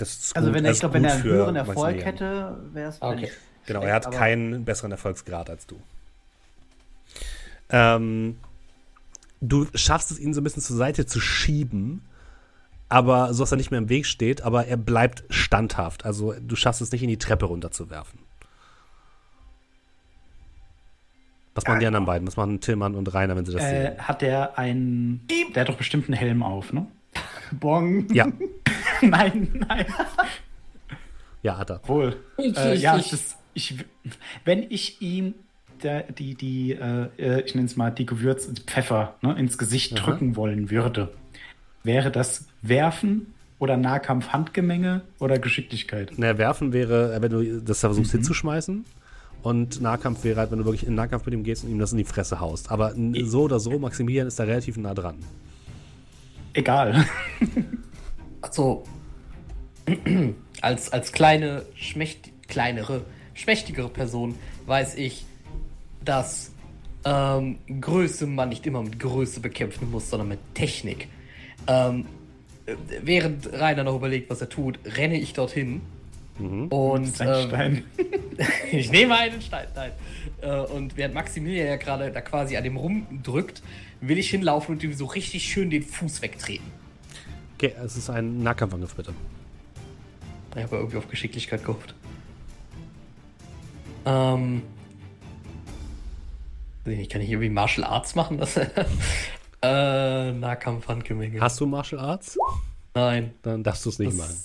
Das 0.00 0.16
ist 0.16 0.36
Also 0.36 0.48
gut- 0.48 0.56
wenn 0.56 0.64
er, 0.64 0.70
ich 0.72 0.80
glaube, 0.80 0.94
wenn 0.94 1.04
er 1.04 1.12
einen 1.12 1.22
für 1.22 1.28
höheren 1.28 1.56
Erfolg 1.56 2.04
hätte, 2.04 2.58
wäre 2.72 2.88
es 2.88 3.02
Okay. 3.02 3.20
nicht 3.22 3.32
Genau, 3.66 3.82
er 3.82 3.94
hat 3.94 4.10
keinen 4.10 4.64
besseren 4.64 4.90
Erfolgsgrad 4.92 5.50
als 5.50 5.66
du. 5.66 5.78
Ähm, 7.68 8.38
du 9.42 9.66
schaffst 9.74 10.10
es, 10.10 10.18
ihn 10.18 10.32
so 10.34 10.40
ein 10.40 10.44
bisschen 10.44 10.62
zur 10.62 10.76
Seite 10.76 11.04
zu 11.06 11.20
schieben, 11.20 12.02
aber 12.88 13.34
so, 13.34 13.42
dass 13.42 13.52
er 13.52 13.58
nicht 13.58 13.70
mehr 13.70 13.78
im 13.78 13.88
Weg 13.90 14.06
steht, 14.06 14.40
aber 14.42 14.66
er 14.66 14.76
bleibt 14.78 15.22
standhaft. 15.28 16.04
Also 16.06 16.32
du 16.40 16.56
schaffst 16.56 16.80
es 16.80 16.90
nicht, 16.90 17.02
in 17.02 17.08
die 17.10 17.18
Treppe 17.18 17.44
runterzuwerfen. 17.44 18.18
Was 21.54 21.66
machen 21.66 21.80
die 21.80 21.86
anderen 21.86 22.06
beiden? 22.06 22.26
Was 22.26 22.36
machen 22.36 22.60
Tillmann 22.60 22.94
und 22.94 23.12
Rainer, 23.12 23.36
wenn 23.36 23.44
sie 23.44 23.52
das 23.52 23.62
Äh, 23.64 23.68
sehen? 23.90 23.98
hat 23.98 24.22
der 24.22 24.58
einen. 24.58 25.26
Der 25.54 25.60
hat 25.62 25.68
doch 25.68 25.76
bestimmt 25.76 26.06
einen 26.06 26.14
Helm 26.16 26.42
auf, 26.42 26.72
ne? 26.72 26.86
Bong. 27.52 28.08
Ja, 28.14 28.26
nein, 29.10 29.64
nein. 29.68 29.86
ja, 31.42 31.58
hat 31.58 31.70
er. 31.70 31.80
Wohl. 31.86 32.16
Ich- 32.38 32.56
Äh, 32.56 32.74
ich- 32.74 32.82
ja, 32.82 32.96
ich- 32.98 33.10
das, 33.10 33.36
ich, 33.54 33.74
wenn 34.44 34.62
ich 34.70 35.00
ihm 35.02 35.34
der, 35.82 36.02
die, 36.12 36.34
die, 36.34 36.72
äh, 36.72 37.06
äh, 37.18 37.40
ich 37.42 37.54
nenne 37.54 37.66
es 37.66 37.76
mal, 37.76 37.90
die 37.90 38.04
Gewürz, 38.06 38.48
Pfeffer 38.66 39.14
ne, 39.22 39.34
ins 39.38 39.56
Gesicht 39.56 39.98
Aha. 39.98 40.04
drücken 40.10 40.36
wollen 40.36 40.70
würde, 40.70 41.08
wäre 41.84 42.10
das 42.10 42.46
Werfen 42.60 43.32
oder 43.58 43.76
Nahkampf-Handgemenge 43.78 45.00
oder 45.18 45.38
Geschicklichkeit? 45.38 46.12
Na, 46.16 46.36
werfen 46.38 46.72
wäre, 46.74 47.14
äh, 47.14 47.22
wenn 47.22 47.30
du 47.30 47.60
das 47.62 47.80
versuchst 47.80 48.12
Mhm. 48.12 48.18
hinzuschmeißen. 48.18 48.84
Und 49.42 49.80
Nahkampf 49.80 50.22
wäre 50.24 50.38
halt, 50.38 50.50
wenn 50.50 50.58
du 50.58 50.66
wirklich 50.66 50.86
in 50.86 50.94
Nahkampf 50.94 51.24
mit 51.24 51.32
ihm 51.32 51.44
gehst 51.44 51.64
und 51.64 51.70
ihm 51.70 51.78
das 51.78 51.92
in 51.92 51.98
die 51.98 52.04
Fresse 52.04 52.40
haust. 52.40 52.70
Aber 52.70 52.92
so 53.24 53.42
oder 53.44 53.58
so, 53.58 53.78
Maximilian 53.78 54.26
ist 54.26 54.38
da 54.38 54.44
relativ 54.44 54.76
nah 54.76 54.92
dran. 54.92 55.14
Egal. 56.52 57.06
Also, 58.42 58.84
als, 60.60 60.92
als 60.92 61.12
kleine, 61.12 61.64
schmächt, 61.74 62.30
kleinere, 62.48 63.04
schmächtigere 63.34 63.88
Person 63.88 64.36
weiß 64.66 64.96
ich, 64.96 65.24
dass 66.04 66.52
ähm, 67.04 67.58
Größe 67.80 68.26
man 68.26 68.50
nicht 68.50 68.66
immer 68.66 68.82
mit 68.82 68.98
Größe 68.98 69.40
bekämpfen 69.40 69.90
muss, 69.90 70.10
sondern 70.10 70.28
mit 70.28 70.38
Technik. 70.54 71.08
Ähm, 71.66 72.06
äh, 72.66 72.74
während 73.02 73.52
Rainer 73.52 73.84
noch 73.84 73.96
überlegt, 73.96 74.30
was 74.30 74.40
er 74.40 74.48
tut, 74.48 74.78
renne 74.84 75.18
ich 75.18 75.32
dorthin. 75.32 75.82
Und 76.40 77.20
Ein 77.20 77.28
ähm, 77.28 77.48
Stein. 77.48 77.84
ich 78.72 78.90
nehme 78.90 79.16
einen 79.16 79.42
Stein, 79.42 79.66
nein. 79.74 79.92
Äh, 80.40 80.60
und 80.72 80.96
während 80.96 81.14
Maximilian 81.14 81.66
ja 81.66 81.76
gerade 81.76 82.10
da 82.10 82.20
quasi 82.22 82.56
an 82.56 82.64
dem 82.64 82.76
rumdrückt, 82.76 83.62
will 84.00 84.18
ich 84.18 84.30
hinlaufen 84.30 84.74
und 84.74 84.82
ihm 84.82 84.94
so 84.94 85.04
richtig 85.04 85.44
schön 85.44 85.68
den 85.68 85.82
Fuß 85.82 86.22
wegtreten. 86.22 86.79
Okay, 87.62 87.74
es 87.84 87.94
ist 87.94 88.08
ein 88.08 88.42
Nahkampfangriff, 88.42 88.94
bitte. 88.94 89.12
Ich 90.56 90.62
habe 90.62 90.76
irgendwie 90.76 90.96
auf 90.96 91.06
Geschicklichkeit 91.08 91.62
gehofft. 91.62 91.94
Ähm. 94.06 94.62
ich 96.86 96.96
nicht, 96.96 97.12
Kann 97.12 97.20
ich 97.20 97.28
irgendwie 97.28 97.50
Martial 97.50 97.86
Arts 97.86 98.14
machen? 98.14 98.38
Das, 98.38 98.56
äh, 99.62 100.32
Nahkampf-Handgemenge. 100.32 101.38
Hast 101.38 101.60
du 101.60 101.66
Martial 101.66 102.00
Arts? 102.00 102.38
Nein. 102.94 103.34
Dann 103.42 103.62
darfst 103.62 103.84
du 103.84 103.90
es 103.90 103.98
nicht 103.98 104.12
Das, 104.12 104.16
machen. 104.16 104.36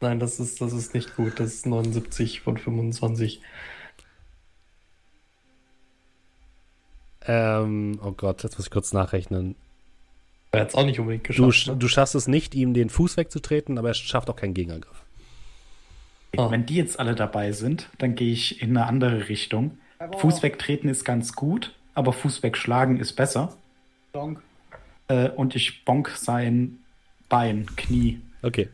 nein, 0.00 0.18
das 0.18 0.40
ist, 0.40 0.60
das 0.60 0.72
ist 0.72 0.94
nicht 0.94 1.14
gut. 1.14 1.38
Das 1.38 1.54
ist 1.54 1.66
79 1.66 2.40
von 2.40 2.58
25. 2.58 3.40
Ähm, 7.26 8.00
oh 8.02 8.10
Gott, 8.10 8.42
jetzt 8.42 8.58
muss 8.58 8.66
ich 8.66 8.72
kurz 8.72 8.92
nachrechnen. 8.92 9.54
Er 10.54 10.60
hat 10.62 10.68
es 10.70 10.74
auch 10.74 10.84
nicht 10.84 10.98
unbedingt 11.00 11.28
Du, 11.28 11.46
geschafft. 11.46 11.66
ne? 11.68 11.76
du 11.76 11.88
schaffst 11.88 12.14
es 12.14 12.26
nicht, 12.28 12.54
ihm 12.54 12.74
den 12.74 12.90
Fuß 12.90 13.16
wegzutreten, 13.16 13.78
aber 13.78 13.88
er 13.88 13.94
schafft 13.94 14.28
auch 14.30 14.36
keinen 14.36 14.54
Gegenangriff. 14.54 15.02
Ah. 16.36 16.50
Wenn 16.50 16.66
die 16.66 16.74
jetzt 16.76 16.98
alle 16.98 17.14
dabei 17.14 17.52
sind, 17.52 17.88
dann 17.98 18.14
gehe 18.14 18.32
ich 18.32 18.60
in 18.60 18.76
eine 18.76 18.86
andere 18.86 19.28
Richtung. 19.28 19.78
Fuß 20.18 20.42
wegtreten 20.42 20.88
ist 20.88 21.04
ganz 21.04 21.34
gut, 21.34 21.72
aber 21.94 22.12
Fuß 22.12 22.42
wegschlagen 22.42 22.98
ist 22.98 23.12
besser. 23.12 23.54
Bong. 24.12 24.38
Äh, 25.08 25.28
und 25.30 25.54
ich 25.54 25.84
bonk 25.84 26.10
sein 26.16 26.78
Bein, 27.28 27.66
Knie. 27.76 28.20
Okay, 28.42 28.68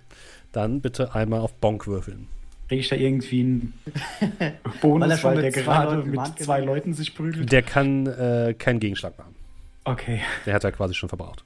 dann 0.53 0.81
bitte 0.81 1.15
einmal 1.15 1.41
auf 1.41 1.53
Bonk 1.55 1.87
würfeln. 1.87 2.27
Kriege 2.69 2.81
ich 2.81 2.89
da 2.89 2.97
irgendwie 2.97 3.41
einen 3.41 3.75
Weil 4.41 4.55
Bonus, 4.81 5.25
weil, 5.25 5.35
mit 5.37 5.45
der 5.45 5.51
gerade 5.63 5.97
mit 6.05 6.39
zwei 6.39 6.61
Leuten 6.61 6.95
sich 6.95 7.15
prügelt? 7.15 7.51
Der 7.53 7.63
kann 7.63 8.07
äh, 8.07 8.55
keinen 8.59 8.81
Gegenschlag 8.81 9.19
machen. 9.19 9.35
Okay. 9.85 10.21
Der 10.47 10.55
hat 10.55 10.65
er 10.65 10.73
quasi 10.73 10.95
schon 10.95 11.09
verbraucht. 11.09 11.45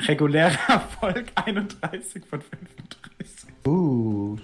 Regulärer 0.00 0.58
Erfolg 0.68 1.26
31 1.34 2.24
von 2.24 2.40
35. 2.40 3.66
Uh. 3.66 4.36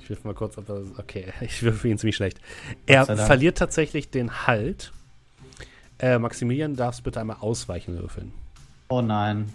Ich 0.00 0.10
würfel 0.10 0.26
mal 0.26 0.34
kurz, 0.34 0.58
ob 0.58 0.68
er. 0.68 0.82
Okay, 0.98 1.32
ich 1.40 1.62
würfel 1.62 1.90
ihn 1.90 1.98
ziemlich 1.98 2.16
schlecht. 2.16 2.40
Er 2.86 3.06
verliert 3.06 3.58
tatsächlich 3.58 4.10
den 4.10 4.46
Halt. 4.46 4.92
Äh, 5.98 6.18
Maximilian, 6.18 6.74
darfst 6.74 7.04
bitte 7.04 7.20
einmal 7.20 7.36
ausweichen 7.40 7.96
würfeln. 7.96 8.32
Oh 8.88 9.00
nein. 9.00 9.54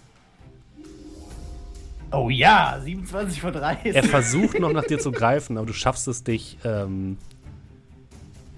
Oh 2.10 2.30
ja, 2.30 2.80
27 2.82 3.42
von 3.42 3.52
30. 3.52 3.94
Er 3.94 4.02
versucht 4.02 4.58
noch 4.58 4.72
nach 4.72 4.84
dir 4.84 4.98
zu 4.98 5.12
greifen, 5.12 5.58
aber 5.58 5.66
du 5.66 5.74
schaffst 5.74 6.08
es, 6.08 6.24
dich, 6.24 6.56
ähm, 6.64 7.18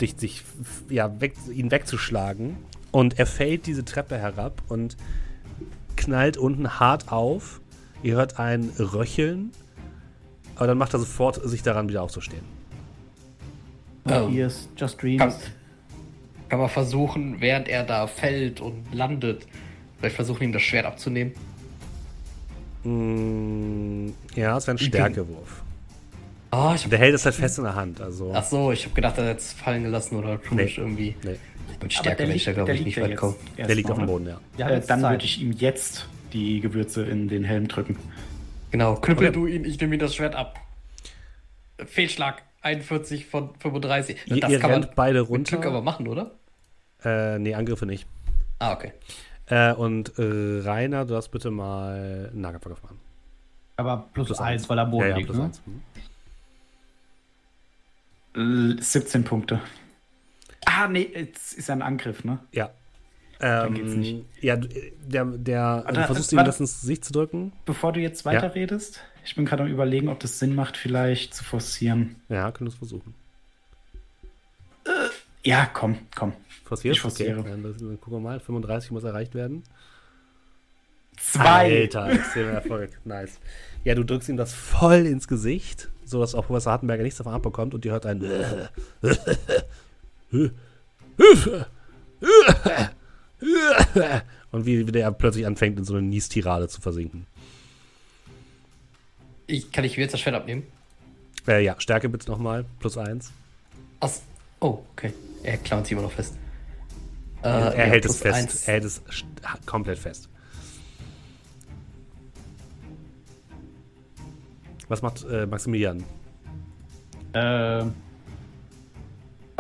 dich, 0.01 0.15
dich 0.15 0.45
ja, 0.89 1.21
weg, 1.21 1.35
ihn 1.53 1.73
wegzuschlagen. 1.73 2.57
Und 2.93 3.19
er 3.19 3.27
fällt 3.27 3.67
diese 3.67 3.85
Treppe 3.85 4.19
herab 4.19 4.63
und 4.69 4.97
knallt 6.01 6.37
unten 6.37 6.81
hart 6.81 7.13
auf. 7.13 7.61
Ihr 8.03 8.15
hört 8.17 8.39
ein 8.39 8.71
Röcheln, 8.79 9.51
aber 10.57 10.67
dann 10.69 10.79
macht 10.79 10.95
er 10.95 10.99
sofort 11.01 11.37
sich 11.49 11.63
daran, 11.63 11.89
wieder 11.89 12.03
aufzustehen. 12.03 12.43
Hier 14.31 14.47
ist 14.47 14.69
Just 14.77 14.99
Kann, 14.99 15.19
Dreams. 15.19 15.37
kann 16.49 16.59
man 16.59 16.69
versuchen, 16.69 17.41
während 17.41 17.69
er 17.69 17.85
da 17.85 18.07
fällt 18.07 18.61
und 18.61 18.93
landet, 18.93 19.47
vielleicht 19.99 20.17
versuchen, 20.17 20.43
ihm 20.45 20.53
das 20.53 20.63
Schwert 20.63 20.87
abzunehmen. 20.87 21.33
Mm, 22.83 24.09
ja, 24.35 24.57
es 24.57 24.67
wäre 24.67 24.75
ein 24.77 24.79
Stärkewurf. 24.79 25.63
Ich 26.53 26.57
hab, 26.85 26.91
Der 26.91 26.99
hält 26.99 27.15
es 27.15 27.25
halt 27.25 27.35
fest 27.37 27.59
in 27.59 27.65
der 27.65 27.77
Hand, 27.77 28.01
also. 28.01 28.33
ach 28.35 28.43
so, 28.43 28.73
ich 28.73 28.85
habe 28.85 28.95
gedacht, 28.95 29.17
er 29.19 29.29
hat 29.31 29.39
es 29.39 29.53
fallen 29.53 29.85
gelassen 29.85 30.17
oder 30.17 30.43
tue 30.43 30.57
Nee. 30.57 30.73
irgendwie. 30.77 31.15
Nee, 31.23 31.37
Bin 31.79 31.91
stärker, 31.91 32.25
wenn 32.25 32.33
ich 32.37 32.45
da, 32.45 32.53
glaube 32.53 32.73
ich, 32.73 32.85
nicht 32.85 32.97
ja 32.97 33.05
weit 33.05 33.17
komme. 33.17 33.37
erst 33.57 33.69
der 33.69 33.77
liegt 33.77 33.91
auf 33.91 33.97
noch, 33.99 34.05
dem? 34.05 34.11
Boden, 34.13 34.27
ja. 34.27 34.41
Ja, 34.59 34.69
Äh, 34.71 34.81
dann 34.87 35.01
Zeit. 35.01 35.11
würde 35.13 35.25
ich 35.25 35.41
ihm 35.41 35.53
jetzt 35.53 36.07
die 36.33 36.61
Gewürze 36.61 37.05
in 37.05 37.29
den 37.29 37.45
Helm 37.45 37.69
drücken. 37.69 37.97
Genau, 38.71 38.95
knüppel 38.97 39.29
Okay. 39.29 39.35
du 39.35 39.47
ihn, 39.47 39.65
ich 39.65 39.81
nehme 39.81 39.95
ihm 39.97 40.01
das 40.01 40.15
Schwert 40.15 40.35
ab. 40.35 40.59
Fehlschlag, 41.87 42.43
41 42.63 43.27
von 43.27 43.51
35. 43.59 44.17
Ihr, 44.27 44.41
das 44.41 44.51
ihr 44.51 44.59
kann 44.59 44.71
man 44.71 44.83
rennt 44.83 44.95
beide 44.95 45.21
mit 45.23 45.31
runter. 45.31 45.57
Glück 45.57 45.67
aber 45.67 45.83
machen, 45.83 46.07
oder? 46.09 46.33
Äh, 47.05 47.39
nee, 47.39 47.55
Angriffe 47.55 47.87
nicht. 47.87 48.07
Ah, 48.59 48.73
okay. 48.75 48.93
Äh, 49.47 49.73
und 49.73 50.13
äh, 50.19 50.61
Rainer, 50.63 51.05
du 51.07 51.15
darfst 51.15 51.33
bitte 51.33 51.51
mal 51.51 52.29
einen 52.31 52.41
Nahkampfangriff 52.43 52.83
machen. 52.83 52.99
Aber 53.77 54.09
plus, 54.13 54.27
Plus 54.29 54.39
eins, 54.41 54.63
eins. 54.63 54.69
weil 54.69 54.79
er 54.79 54.83
am 54.85 54.91
Boden 54.91 55.03
ja, 55.05 55.09
ja, 55.11 55.17
liegt. 55.17 55.27
plus 55.29 55.39
ne? 55.39 55.45
eins. 55.45 55.63
Hm. 55.65 55.81
L 58.77 58.77
17 58.83 59.25
Punkte. 59.25 59.61
Ah, 60.67 60.89
nee, 60.89 61.11
jetzt 61.15 61.55
ist 61.55 61.71
ein 61.71 61.83
Angriff, 61.83 62.25
ne? 62.25 62.39
Ja. 62.53 62.71
Ähm, 63.41 63.75
geht's 63.75 63.95
nicht. 63.95 64.25
Ja, 64.41 64.57
du- 64.57 64.69
der, 65.07 65.25
der 65.25 65.63
also 65.63 65.85
Warte, 65.87 66.01
du 66.01 66.07
versuchst 66.07 66.33
ihm 66.33 66.45
das 66.45 66.61
ins 66.61 66.81
Gesicht 66.83 67.05
zu 67.05 67.13
drücken. 67.13 67.53
Bevor 67.65 67.93
du 67.93 68.01
jetzt 68.01 68.25
weiterredest, 68.27 69.01
ich 69.25 69.35
bin 69.35 69.47
gerade 69.47 69.63
am 69.63 69.69
überlegen, 69.71 70.09
ob 70.09 70.21
das 70.21 70.39
Sinn 70.39 70.55
macht, 70.55 70.77
vielleicht 70.77 71.35
zu 71.35 71.43
forcieren. 71.45 72.17
Ja, 72.29 72.51
könntest 72.53 72.77
du 72.77 72.87
versuchen. 72.87 73.15
Ja, 75.43 75.67
komm, 75.73 75.99
komm. 76.15 76.35
Forcierst? 76.65 76.97
Ich 76.97 77.01
forciere. 77.01 77.41
Okay, 77.41 77.49
dann, 77.51 77.63
dann 77.63 78.01
gucken 78.01 78.13
wir 78.19 78.21
mal. 78.21 78.41
35 78.41 78.91
muss 78.91 79.05
erreicht 79.05 79.35
werden. 79.35 79.63
Zwei. 81.17 81.81
Alter, 81.83 82.11
extremer 82.13 82.51
Erfolg. 82.53 82.91
Nice. 83.05 83.39
Ja, 83.85 83.95
du 83.95 84.05
drückst 84.05 84.29
ihm 84.29 84.37
das 84.37 84.53
voll 84.55 85.07
ins 85.07 85.27
Gesicht, 85.29 85.89
sodass 86.05 86.35
auch 86.35 86.47
Professor 86.47 86.73
Hartenberger 86.73 87.03
nichts 87.03 87.19
davon 87.19 87.33
abbekommt 87.33 87.73
und 87.73 87.85
ihr 87.87 87.93
hört 87.93 88.05
ein 88.05 88.21
und 94.53 94.67
wie, 94.67 94.87
wie 94.87 94.93
der 94.93 95.11
plötzlich 95.13 95.47
anfängt, 95.47 95.79
in 95.79 95.85
so 95.85 95.95
eine 95.95 96.03
Niestirade 96.07 96.69
zu 96.69 96.81
versinken. 96.81 97.27
Ich, 99.47 99.73
kann 99.73 99.85
ich 99.85 99.97
mir 99.97 100.05
jetzt 100.05 100.13
das 100.13 100.21
Schwert 100.21 100.37
abnehmen? 100.37 100.65
Äh, 101.49 101.65
ja, 101.65 101.75
Stärke 101.79 102.09
bitte 102.09 102.31
nochmal, 102.31 102.65
plus 102.79 102.97
eins. 102.97 103.33
Ach, 103.99 104.11
oh, 104.61 104.79
okay. 104.93 105.13
Er 105.43 105.57
klammert 105.57 105.87
sich 105.87 105.93
immer 105.93 106.03
noch 106.03 106.13
fest. 106.13 106.37
Äh, 107.43 107.49
er 107.49 107.77
ja, 107.77 107.85
hält 107.85 108.05
es 108.05 108.19
fest. 108.19 108.35
eins. 108.35 108.69
Er 108.69 108.75
hält 108.75 108.85
es 108.85 109.03
komplett 109.67 109.99
fest. 109.99 110.29
Was 114.89 115.03
macht 115.03 115.25
äh, 115.25 115.47
Maximilian? 115.47 116.05
Äh, 117.33 117.85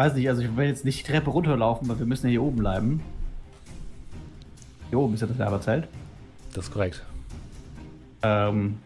weiß 0.01 0.15
nicht, 0.15 0.31
also 0.31 0.41
ich 0.41 0.57
will 0.57 0.65
jetzt 0.67 0.87
nicht 0.87 1.07
die 1.07 1.13
Treppe 1.13 1.29
runterlaufen, 1.29 1.87
weil 1.87 1.99
wir 1.99 2.07
müssen 2.07 2.27
ja 2.29 2.31
hier 2.31 2.43
oben 2.43 2.57
bleiben. 2.57 3.03
Hier 4.89 4.99
oben 4.99 5.13
ist 5.13 5.21
ja 5.21 5.27
das 5.27 5.37
Werberzelt. 5.37 5.89
Das 6.55 6.65
ist 6.65 6.73
korrekt. 6.73 7.05
Ähm, 8.23 8.79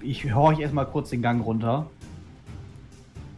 Ich 0.00 0.32
horche 0.32 0.62
erstmal 0.62 0.86
kurz 0.86 1.10
den 1.10 1.22
Gang 1.22 1.44
runter. 1.44 1.86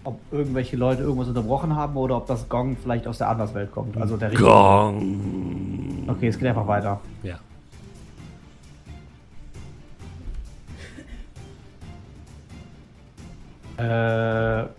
Ob 0.04 0.20
irgendwelche 0.30 0.76
Leute 0.76 1.02
irgendwas 1.04 1.28
unterbrochen 1.28 1.74
haben 1.74 1.96
oder 1.96 2.18
ob 2.18 2.26
das 2.26 2.50
Gong 2.50 2.76
vielleicht 2.76 3.06
aus 3.06 3.16
der 3.16 3.30
Anderswelt 3.30 3.72
kommt. 3.72 3.96
Also 3.96 4.18
der 4.18 4.34
Gong. 4.34 6.04
Okay, 6.06 6.28
es 6.28 6.38
geht 6.38 6.48
einfach 6.48 6.66
weiter. 6.66 7.00
Ja. 7.22 7.38
Äh. 14.64 14.77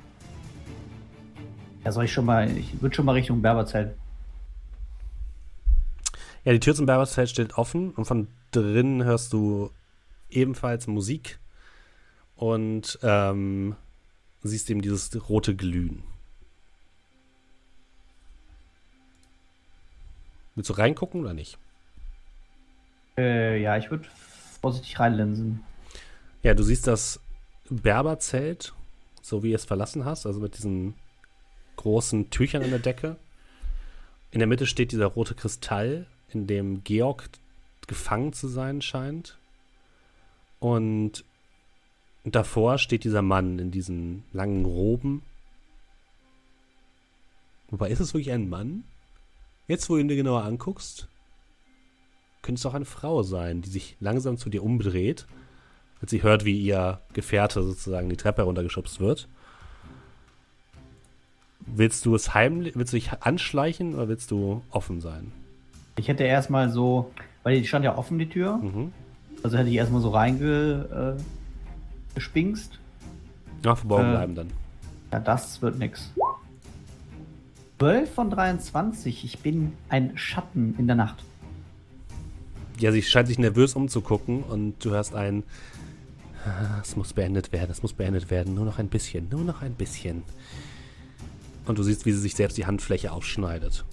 Ja, 1.84 1.92
soll 1.92 2.06
ich 2.06 2.14
schon 2.14 2.26
mal. 2.26 2.50
Ich 2.58 2.82
würde 2.82 2.96
schon 2.96 3.06
mal 3.06 3.14
Richtung 3.14 3.42
Berberzelt. 3.42 3.96
Ja, 6.44 6.54
die 6.54 6.60
Tür 6.60 6.76
zum 6.76 6.86
Berberzelt 6.86 7.30
steht 7.30 7.58
offen 7.58 7.92
und 7.92 8.06
von 8.06 8.28
drinnen 8.52 9.04
hörst 9.04 9.34
du 9.34 9.72
ebenfalls 10.30 10.88
Musik 10.88 11.40
und 12.36 12.98
ähm, 13.04 13.76
siehst 14.44 14.70
eben 14.70 14.82
dieses 14.82 15.30
rote 15.30 15.56
Glühen. 15.56 16.04
Willst 20.56 20.70
du 20.70 20.74
reingucken 20.74 21.22
oder 21.22 21.34
nicht? 21.34 21.58
Äh, 23.18 23.62
ja, 23.62 23.78
ich 23.78 23.92
würde 23.92 24.08
vorsichtig 24.62 25.00
reinlinsen. 25.00 25.62
Ja, 26.44 26.54
du 26.54 26.64
siehst 26.64 26.88
das 26.88 27.20
Berberzelt, 27.70 28.74
so 29.22 29.44
wie 29.44 29.52
ihr 29.52 29.56
es 29.56 29.66
verlassen 29.66 30.06
hast, 30.06 30.26
also 30.26 30.40
mit 30.40 30.58
diesen 30.58 30.96
großen 31.80 32.30
Tüchern 32.30 32.64
an 32.64 32.70
der 32.70 32.80
Decke. 32.80 33.16
In 34.32 34.40
der 34.40 34.48
Mitte 34.48 34.66
steht 34.66 34.92
dieser 34.92 35.08
rote 35.08 35.34
Kristall, 35.34 36.06
in 36.30 36.46
dem 36.46 36.84
Georg 36.84 37.30
gefangen 37.88 38.34
zu 38.34 38.48
sein 38.48 38.82
scheint. 38.82 39.38
Und 40.60 41.24
davor 42.24 42.78
steht 42.78 43.04
dieser 43.04 43.22
Mann 43.22 43.60
in 43.60 43.72
diesen 43.72 44.24
langen 44.34 44.66
Roben. 44.66 45.24
Wobei, 47.70 47.90
ist 47.90 48.00
es 48.00 48.14
wirklich 48.14 48.32
ein 48.32 48.50
Mann? 48.50 48.84
Jetzt, 49.68 49.90
wo 49.90 49.96
du 49.96 50.02
ihn 50.02 50.08
dir 50.08 50.16
genauer 50.16 50.44
anguckst, 50.44 51.08
könnte 52.42 52.60
es 52.60 52.66
auch 52.66 52.74
eine 52.74 52.86
Frau 52.86 53.24
sein, 53.24 53.62
die 53.62 53.70
sich 53.70 53.96
langsam 54.00 54.38
zu 54.38 54.50
dir 54.50 54.64
umdreht 54.64 55.28
als 56.02 56.12
sie 56.12 56.24
hört, 56.24 56.46
wie 56.46 56.60
ihr 56.60 57.02
Gefährte 57.14 57.64
sozusagen 57.64 58.10
die 58.10 58.18
Treppe 58.18 58.44
runtergeschubst 58.44 59.00
wird. 59.00 59.28
Willst 61.76 62.06
du 62.06 62.16
es 62.16 62.34
heimlich, 62.34 62.76
willst 62.76 62.94
du 62.94 62.98
dich 62.98 63.12
anschleichen 63.22 63.96
oder 63.96 64.08
willst 64.08 64.32
du 64.32 64.62
offen 64.72 65.02
sein? 65.02 65.32
Ich 65.98 66.08
hätte 66.08 66.24
erstmal 66.24 66.70
so. 66.70 67.12
Weil 67.44 67.60
die 67.62 67.68
stand 67.68 67.86
ja 67.86 67.98
offen, 67.98 68.20
die 68.20 68.28
Tür. 68.30 68.58
Mhm. 68.58 68.92
Also 69.44 69.58
hätte 69.58 69.70
ich 69.70 69.76
erstmal 69.76 70.02
so 70.02 70.10
reinge. 70.10 71.18
Äh. 71.18 72.20
Ja, 73.64 73.76
verborgen 73.76 74.08
Äh. 74.10 74.12
bleiben 74.12 74.36
dann. 74.36 74.48
Ja, 75.12 75.20
das 75.20 75.62
wird 75.62 75.80
nix. 75.80 76.12
12 77.80 78.14
von 78.14 78.30
23. 78.30 79.24
Ich 79.24 79.40
bin 79.40 79.72
ein 79.88 80.18
Schatten 80.18 80.76
in 80.78 80.88
der 80.88 80.96
Nacht. 80.98 81.24
Ja, 82.78 82.92
sie 82.92 83.02
scheint 83.02 83.28
sich 83.28 83.40
nervös 83.40 83.74
umzugucken 83.76 84.44
und 84.44 84.84
du 84.84 84.92
hörst 84.92 85.16
ein. 85.16 85.44
"Ah, 86.46 86.80
Es 86.82 86.96
muss 86.96 87.14
beendet 87.14 87.52
werden, 87.52 87.72
es 87.72 87.82
muss 87.82 87.94
beendet 87.94 88.30
werden. 88.32 88.54
Nur 88.54 88.66
noch 88.66 88.80
ein 88.80 88.88
bisschen, 88.88 89.28
nur 89.30 89.42
noch 89.44 89.62
ein 89.62 89.74
bisschen. 89.74 90.24
Und 91.70 91.78
du 91.78 91.84
siehst, 91.84 92.08
wie 92.08 92.12
sie 92.12 92.20
sich 92.20 92.34
selbst 92.34 92.58
die 92.58 92.66
Handfläche 92.66 93.12
aufschneidet. 93.12 93.86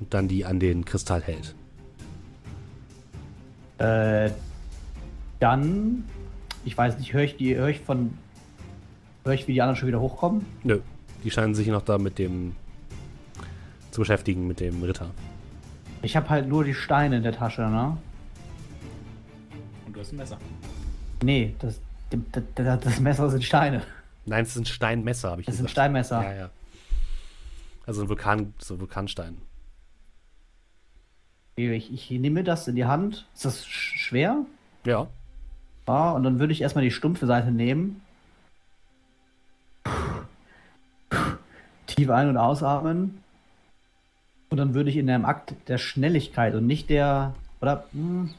Und 0.00 0.14
dann 0.14 0.26
die 0.26 0.46
an 0.46 0.58
den 0.58 0.86
Kristall 0.86 1.22
hält. 1.22 1.54
Äh, 3.76 4.30
dann. 5.38 6.04
Ich 6.64 6.78
weiß 6.78 6.98
nicht, 6.98 7.12
höre 7.12 7.24
ich 7.24 7.36
die, 7.36 7.56
höre 7.56 7.68
ich 7.68 7.80
von. 7.80 8.16
Höre 9.22 9.34
ich, 9.34 9.46
wie 9.46 9.52
die 9.52 9.60
anderen 9.60 9.76
schon 9.76 9.88
wieder 9.88 10.00
hochkommen? 10.00 10.46
Nö, 10.62 10.80
die 11.22 11.30
scheinen 11.30 11.54
sich 11.54 11.68
noch 11.68 11.82
da 11.82 11.98
mit 11.98 12.18
dem. 12.18 12.56
zu 13.90 14.00
beschäftigen, 14.00 14.46
mit 14.46 14.60
dem 14.60 14.82
Ritter. 14.82 15.10
Ich 16.00 16.16
habe 16.16 16.30
halt 16.30 16.48
nur 16.48 16.64
die 16.64 16.72
Steine 16.72 17.18
in 17.18 17.22
der 17.22 17.32
Tasche, 17.32 17.68
ne? 17.68 17.98
Und 19.86 19.94
du 19.94 20.00
hast 20.00 20.10
ein 20.10 20.16
Messer. 20.16 20.38
Nee, 21.22 21.54
das, 21.58 21.80
das, 22.54 22.80
das 22.80 22.98
Messer 23.00 23.28
sind 23.28 23.44
Steine. 23.44 23.82
Nein, 24.24 24.44
es 24.44 24.54
sind 24.54 24.68
Steinmesser, 24.68 25.32
habe 25.32 25.42
ich 25.42 25.46
Das 25.46 25.56
sind 25.56 25.66
gesagt. 25.66 25.72
Steinmesser. 25.72 26.22
Ja, 26.22 26.34
ja. 26.34 26.50
Also 27.86 28.02
ein 28.02 28.08
Vulkan, 28.08 28.54
so 28.58 28.80
Vulkanstein. 28.80 29.38
Ich, 31.56 31.92
ich 31.92 32.10
nehme 32.10 32.42
das 32.42 32.66
in 32.66 32.76
die 32.76 32.84
Hand. 32.86 33.26
Ist 33.34 33.44
das 33.44 33.64
sch- 33.66 33.96
schwer? 33.98 34.44
Ja. 34.84 35.06
Ja, 35.86 36.12
und 36.12 36.22
dann 36.24 36.38
würde 36.38 36.52
ich 36.52 36.62
erstmal 36.62 36.82
die 36.84 36.90
stumpfe 36.90 37.26
Seite 37.26 37.50
nehmen. 37.50 38.00
Tief 41.86 42.10
ein- 42.10 42.28
und 42.28 42.36
ausatmen. 42.36 43.22
Und 44.50 44.58
dann 44.58 44.74
würde 44.74 44.90
ich 44.90 44.96
in 44.96 45.08
einem 45.10 45.24
Akt 45.24 45.54
der 45.68 45.78
Schnelligkeit 45.78 46.54
und 46.54 46.66
nicht 46.66 46.88
der. 46.90 47.34
Oder. 47.60 47.84
Hm, 47.92 48.30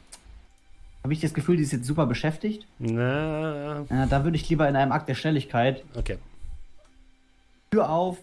Habe 1.04 1.14
ich 1.14 1.20
das 1.22 1.34
Gefühl, 1.34 1.58
die 1.58 1.64
ist 1.64 1.72
jetzt 1.72 1.86
super 1.86 2.06
beschäftigt? 2.08 2.66
Na, 2.80 3.82
Äh, 3.90 4.08
da 4.10 4.24
würde 4.24 4.38
ich 4.38 4.50
lieber 4.50 4.68
in 4.68 4.76
einem 4.76 4.92
Akt 4.92 5.08
der 5.08 5.14
Schnelligkeit 5.16 5.84
okay. 5.96 6.18
Tür 7.72 7.90
auf 7.90 8.18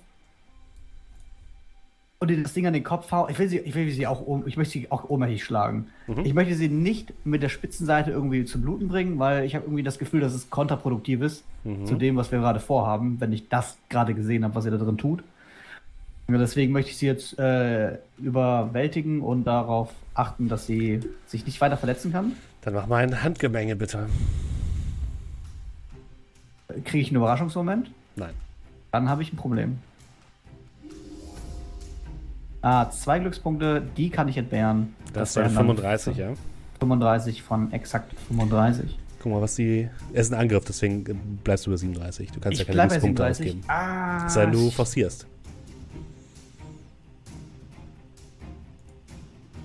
und 2.23 2.31
ihr 2.31 2.43
das 2.43 2.55
Ding 2.55 2.67
an 2.67 2.73
den 2.73 2.85
Kopf 2.85 3.11
hauen. 3.13 3.29
Ich 3.31 3.39
will 3.39 3.49
sie, 3.49 3.59
ich 3.59 3.75
will 3.75 3.91
sie 3.91 4.07
auch 4.07 4.25
ich 4.47 4.57
möchte 4.57 4.73
sie 4.73 4.91
auch 4.91 5.11
ohnmächtig 5.11 5.45
schlagen. 5.45 5.89
Mhm. 6.07 6.21
Ich 6.25 6.33
möchte 6.35 6.55
sie 6.55 6.69
nicht 6.69 7.13
mit 7.27 7.43
der 7.43 7.49
Spitzenseite 7.51 8.11
irgendwie 8.13 8.45
zu 8.45 8.61
bluten 8.61 8.89
bringen, 8.89 9.19
weil 9.19 9.45
ich 9.45 9.55
habe 9.55 9.67
irgendwie 9.67 9.83
das 9.83 9.99
Gefühl, 9.99 10.21
dass 10.21 10.33
es 10.33 10.49
kontraproduktiv 10.49 11.21
ist 11.21 11.45
Mhm. 11.65 11.87
zu 11.87 11.95
dem, 11.95 12.17
was 12.17 12.33
wir 12.33 12.41
gerade 12.41 12.59
vorhaben, 12.59 13.21
wenn 13.21 13.33
ich 13.33 13.49
das 13.49 13.77
gerade 13.89 14.15
gesehen 14.15 14.43
habe, 14.43 14.55
was 14.57 14.65
ihr 14.65 14.73
da 14.73 14.79
drin 14.79 14.99
tut. 14.99 15.23
Ja, 16.29 16.39
deswegen 16.39 16.73
möchte 16.73 16.91
ich 16.91 16.97
sie 16.97 17.07
jetzt 17.07 17.39
äh, 17.39 17.99
überwältigen 18.19 19.21
und 19.21 19.45
darauf 19.45 19.93
achten, 20.15 20.49
dass 20.49 20.67
sie 20.67 21.01
sich 21.27 21.47
nicht 21.47 21.61
weiter 21.61 21.77
verletzen 21.77 22.11
kann. 22.13 22.33
Dann 22.63 22.75
mach 22.75 22.87
mal 22.87 23.03
ein 23.05 23.23
Handgemenge, 23.23 23.77
bitte. 23.77 24.07
Kriege 26.85 26.99
ich 27.03 27.09
einen 27.09 27.17
Überraschungsmoment? 27.17 27.91
Nein. 28.17 28.33
Dann 28.93 29.09
habe 29.09 29.23
ich 29.23 29.33
ein 29.33 29.37
Problem. 29.37 29.79
Ah, 32.63 32.89
zwei 32.91 33.19
Glückspunkte, 33.19 33.83
die 33.97 34.09
kann 34.11 34.29
ich 34.29 34.37
entbehren. 34.39 34.95
Das, 35.13 35.35
wären 35.37 35.47
wäre 35.47 35.55
dann 35.57 35.77
35, 35.77 36.17
ja. 36.17 36.33
35 36.79 37.43
von 37.43 37.73
exakt 37.73 38.15
35. 38.29 38.99
Guck 39.21 39.33
mal, 39.33 39.41
was 39.41 39.57
die. 39.57 39.89
Es 40.13 40.27
ist 40.27 40.33
ein 40.33 40.41
Angriff, 40.41 40.65
deswegen 40.65 41.05
bleibst 41.45 41.67
du 41.67 41.71
über 41.71 41.79
37. 41.79 42.31
Du 42.31 42.41
kannst 42.41 42.61
Ich 42.61 42.67
ja 42.67 42.75
keine 42.75 42.89
bei 42.89 42.99
37. 43.01 43.47
ausgeben. 43.47 43.61
Ah, 43.69 44.29
sei 44.29 44.47
denn, 44.47 44.53
du 44.53 44.71
forcierst. 44.71 45.27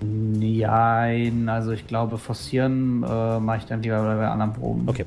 Nein, 0.01 1.49
also 1.49 1.71
ich 1.71 1.87
glaube, 1.87 2.17
forcieren 2.17 3.03
äh, 3.03 3.39
mache 3.39 3.57
ich 3.57 3.65
dann 3.65 3.81
lieber 3.81 4.01
bei 4.03 4.15
bei 4.15 4.27
anderen 4.27 4.53
Proben. 4.53 4.87
Okay. 4.87 5.05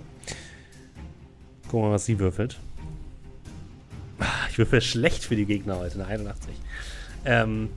Guck 1.69 1.83
mal, 1.83 1.91
was 1.93 2.05
sie 2.05 2.19
würfelt. 2.19 2.59
Ah, 4.19 4.25
Ich 4.51 4.59
würfel 4.59 4.81
schlecht 4.81 5.25
für 5.25 5.37
die 5.37 5.47
Gegner 5.47 5.79
heute, 5.79 5.95
eine 5.95 6.07
81. 6.07 6.51
Ähm, 7.25 7.69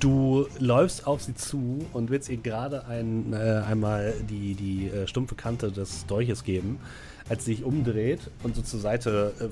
du 0.00 0.46
läufst 0.58 1.06
auf 1.06 1.22
sie 1.22 1.34
zu 1.34 1.86
und 1.92 2.10
willst 2.10 2.28
ihr 2.28 2.36
gerade 2.36 2.86
ein, 2.86 3.32
äh, 3.32 3.62
einmal 3.66 4.14
die, 4.28 4.54
die 4.54 4.88
äh, 4.88 5.06
stumpfe 5.06 5.34
Kante 5.34 5.70
des 5.70 6.06
Dolches 6.06 6.44
geben, 6.44 6.80
als 7.28 7.44
sie 7.44 7.54
sich 7.54 7.64
umdreht 7.64 8.30
und 8.42 8.56
so 8.56 8.62
zur 8.62 8.80
Seite 8.80 9.32
äh, 9.40 9.48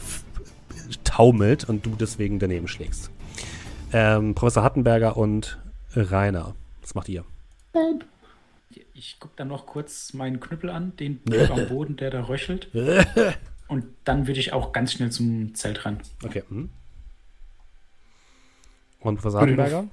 taumelt 1.04 1.68
und 1.68 1.86
du 1.86 1.96
deswegen 1.96 2.38
daneben 2.38 2.68
schlägst. 2.68 3.10
Ähm, 3.92 4.34
Professor 4.34 4.62
Hattenberger 4.62 5.16
und 5.16 5.58
Rainer. 5.94 6.54
Was 6.82 6.94
macht 6.94 7.08
ihr? 7.08 7.24
Ich 8.94 9.20
gucke 9.20 9.34
dann 9.36 9.48
noch 9.48 9.66
kurz 9.66 10.14
meinen 10.14 10.40
Knüppel 10.40 10.70
an, 10.70 10.96
den 10.96 11.20
am 11.50 11.68
Boden, 11.68 11.96
der 11.96 12.10
da 12.10 12.22
röchelt. 12.22 12.70
Und 13.68 13.84
dann 14.04 14.28
würde 14.28 14.38
ich 14.38 14.52
auch 14.52 14.72
ganz 14.72 14.92
schnell 14.92 15.10
zum 15.10 15.54
Zelt 15.54 15.84
ran. 15.84 16.00
Okay. 16.24 16.44
Hm. 16.48 16.70
Und 19.00 19.16
Professor 19.16 19.40
Hattenberger? 19.40 19.88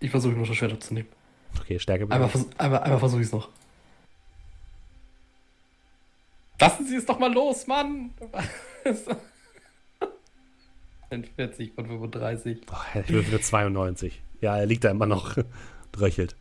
Ich 0.00 0.10
versuche 0.10 0.34
noch 0.34 0.46
das 0.46 0.56
Schwert 0.56 0.72
abzunehmen. 0.72 1.08
Okay, 1.60 1.78
Stärke. 1.78 2.04
Einmal, 2.10 2.28
vers 2.28 2.46
einmal, 2.58 2.80
einmal 2.80 2.98
versuche 2.98 3.20
ich 3.20 3.26
es 3.26 3.32
noch. 3.32 3.48
Lassen 6.60 6.86
Sie 6.86 6.96
es 6.96 7.06
doch 7.06 7.18
mal 7.18 7.32
los, 7.32 7.66
Mann! 7.66 8.10
40 11.36 11.72
von 11.72 11.86
35. 11.86 12.58
Oh, 12.70 12.98
ich 13.00 13.08
würfel 13.08 13.40
92. 13.40 14.20
Ja, 14.40 14.58
er 14.58 14.66
liegt 14.66 14.84
da 14.84 14.90
immer 14.90 15.06
noch. 15.06 15.36
Röchelt. 15.98 16.36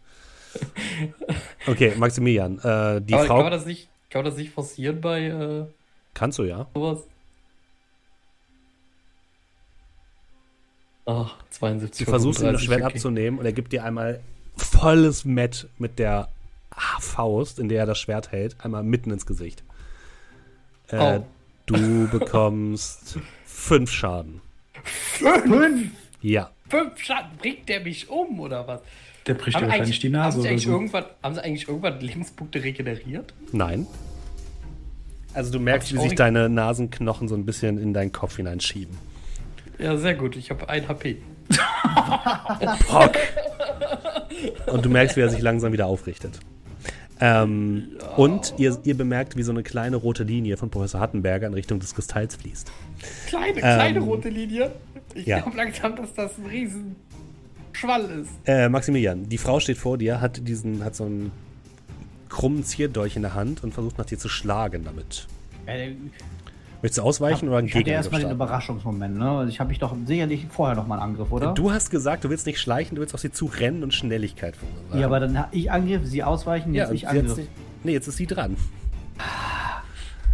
Okay, 1.65 1.93
Maximilian. 1.97 2.59
Äh, 2.59 3.01
die 3.01 3.13
Aber 3.13 3.25
Frau. 3.25 3.35
kann 3.35 3.43
man 3.43 3.51
das 3.51 3.65
nicht, 3.65 3.89
kann 4.09 4.23
man 4.23 4.31
das 4.31 4.38
nicht 4.39 4.51
forcieren 4.51 5.01
bei 5.01 5.27
äh, 5.27 5.65
kannst 6.13 6.39
du 6.39 6.43
ja. 6.43 6.67
sowas? 6.73 7.07
Ach, 11.07 11.35
72 11.51 12.05
Du 12.05 12.11
versuchst 12.11 12.41
ihm 12.41 12.51
das 12.51 12.61
35, 12.61 12.65
Schwert 12.65 12.81
okay. 12.84 12.93
abzunehmen 12.95 13.39
und 13.39 13.45
er 13.45 13.53
gibt 13.53 13.71
dir 13.73 13.84
einmal 13.84 14.19
volles 14.57 15.25
Met 15.25 15.67
mit 15.77 15.97
der 15.99 16.27
Faust, 16.99 17.59
in 17.59 17.69
der 17.69 17.79
er 17.79 17.85
das 17.88 17.97
Schwert 17.97 18.31
hält, 18.31 18.55
einmal 18.63 18.84
mitten 18.84 19.09
ins 19.11 19.25
Gesicht. 19.25 19.63
Äh, 20.89 21.19
Oh. 21.19 21.25
Du 21.65 22.07
bekommst 22.11 23.17
fünf 23.45 23.91
Schaden. 23.91 24.41
Fünf! 24.84 25.91
Ja. 26.21 26.51
Fünf 26.69 26.97
Schaden, 27.01 27.31
bringt 27.39 27.67
der 27.69 27.81
mich 27.81 28.09
um 28.09 28.39
oder 28.39 28.67
was? 28.67 28.81
Der 29.25 29.34
bricht 29.34 29.55
Haben 29.55 29.63
dir 29.63 29.67
wahrscheinlich 29.67 29.88
eigentlich- 29.88 29.99
die 29.99 30.09
Nase 30.09 30.23
haben 30.25 30.34
sie, 30.34 30.39
oder 30.41 30.49
eigentlich 30.49 30.63
so. 30.65 30.71
irgendwann, 30.71 31.05
haben 31.23 31.35
sie 31.35 31.43
eigentlich 31.43 31.67
irgendwann 31.67 31.99
Lebenspunkte 31.99 32.63
regeneriert? 32.63 33.34
Nein. 33.51 33.88
Also 35.34 35.51
du 35.51 35.59
merkst, 35.59 35.93
wie 35.93 35.99
sich 35.99 36.15
deine 36.15 36.47
Nasenknochen 36.49 37.27
so 37.27 37.35
ein 37.35 37.45
bisschen 37.45 37.77
in 37.77 37.93
deinen 37.93 38.11
Kopf 38.11 38.38
hineinschieben. 38.38 38.97
Ja, 39.79 39.97
sehr 39.97 40.15
gut. 40.15 40.35
Ich 40.35 40.49
habe 40.49 40.67
ein 40.69 40.87
HP. 40.87 41.17
Pock. 42.87 43.13
Und 44.67 44.85
du 44.85 44.89
merkst, 44.89 45.15
wie 45.17 45.21
er 45.21 45.29
sich 45.29 45.41
langsam 45.41 45.71
wieder 45.73 45.85
aufrichtet. 45.87 46.39
Ähm, 47.19 47.89
Und 48.15 48.53
ihr, 48.57 48.77
ihr 48.83 48.95
bemerkt, 48.95 49.35
wie 49.37 49.43
so 49.43 49.51
eine 49.51 49.63
kleine 49.63 49.95
rote 49.95 50.23
Linie 50.23 50.57
von 50.57 50.69
Professor 50.69 51.01
Hattenberger 51.01 51.47
in 51.47 51.53
Richtung 51.53 51.79
des 51.79 51.95
Kristalls 51.95 52.35
fließt. 52.35 52.71
Kleine, 53.27 53.59
kleine 53.59 53.97
Ähm, 53.99 54.03
rote 54.03 54.29
Linie. 54.29 54.71
Ich 55.15 55.25
ja. 55.25 55.39
glaube 55.39 55.57
langsam, 55.57 55.95
dass 55.95 56.13
das 56.13 56.37
ein 56.37 56.45
riesen 56.45 56.95
Schwall 57.71 58.05
ist. 58.21 58.29
Äh, 58.45 58.69
Maximilian, 58.69 59.27
die 59.29 59.37
Frau 59.37 59.59
steht 59.59 59.77
vor 59.77 59.97
dir, 59.97 60.21
hat 60.21 60.47
diesen, 60.47 60.83
hat 60.83 60.95
so 60.95 61.05
einen 61.05 61.31
krummen 62.29 62.63
Zierdolch 62.63 63.15
in 63.15 63.21
der 63.23 63.33
Hand 63.33 63.63
und 63.63 63.73
versucht 63.73 63.97
nach 63.97 64.05
dir 64.05 64.19
zu 64.19 64.29
schlagen 64.29 64.83
damit. 64.83 65.27
Äh, 65.65 65.91
Möchtest 66.81 66.99
du 66.99 67.01
ausweichen 67.01 67.47
oder 67.49 67.57
einen 67.57 67.67
ich 67.67 67.75
hatte 67.75 67.89
erstmal 67.89 68.21
den? 68.21 68.31
Überraschungsmoment, 68.31 69.17
ne? 69.17 69.29
Also 69.31 69.49
Ich 69.49 69.59
habe 69.59 69.69
mich 69.69 69.79
doch 69.79 69.95
sicherlich 70.05 70.45
vorher 70.49 70.75
noch 70.75 70.85
mal 70.85 70.99
einen 70.99 71.11
Angriff, 71.11 71.31
oder? 71.31 71.53
Du 71.53 71.71
hast 71.71 71.89
gesagt, 71.89 72.23
du 72.23 72.29
willst 72.29 72.45
nicht 72.45 72.59
schleichen, 72.59 72.95
du 72.95 73.01
willst 73.01 73.15
auf 73.15 73.19
sie 73.21 73.31
zu 73.31 73.45
rennen 73.45 73.81
und 73.83 73.93
Schnelligkeit 73.93 74.55
verursachen. 74.55 74.99
ja, 74.99 75.05
aber 75.07 75.19
dann 75.19 75.45
ich 75.51 75.71
Angriff, 75.71 76.05
sie 76.05 76.23
ausweichen, 76.23 76.73
Ja, 76.73 76.83
jetzt 76.83 76.89
und 76.91 76.95
ich 76.97 77.07
Angriff. 77.07 77.37
nicht- 77.37 77.49
Nee, 77.83 77.93
jetzt 77.93 78.07
ist 78.07 78.17
sie 78.17 78.27
dran. 78.27 78.55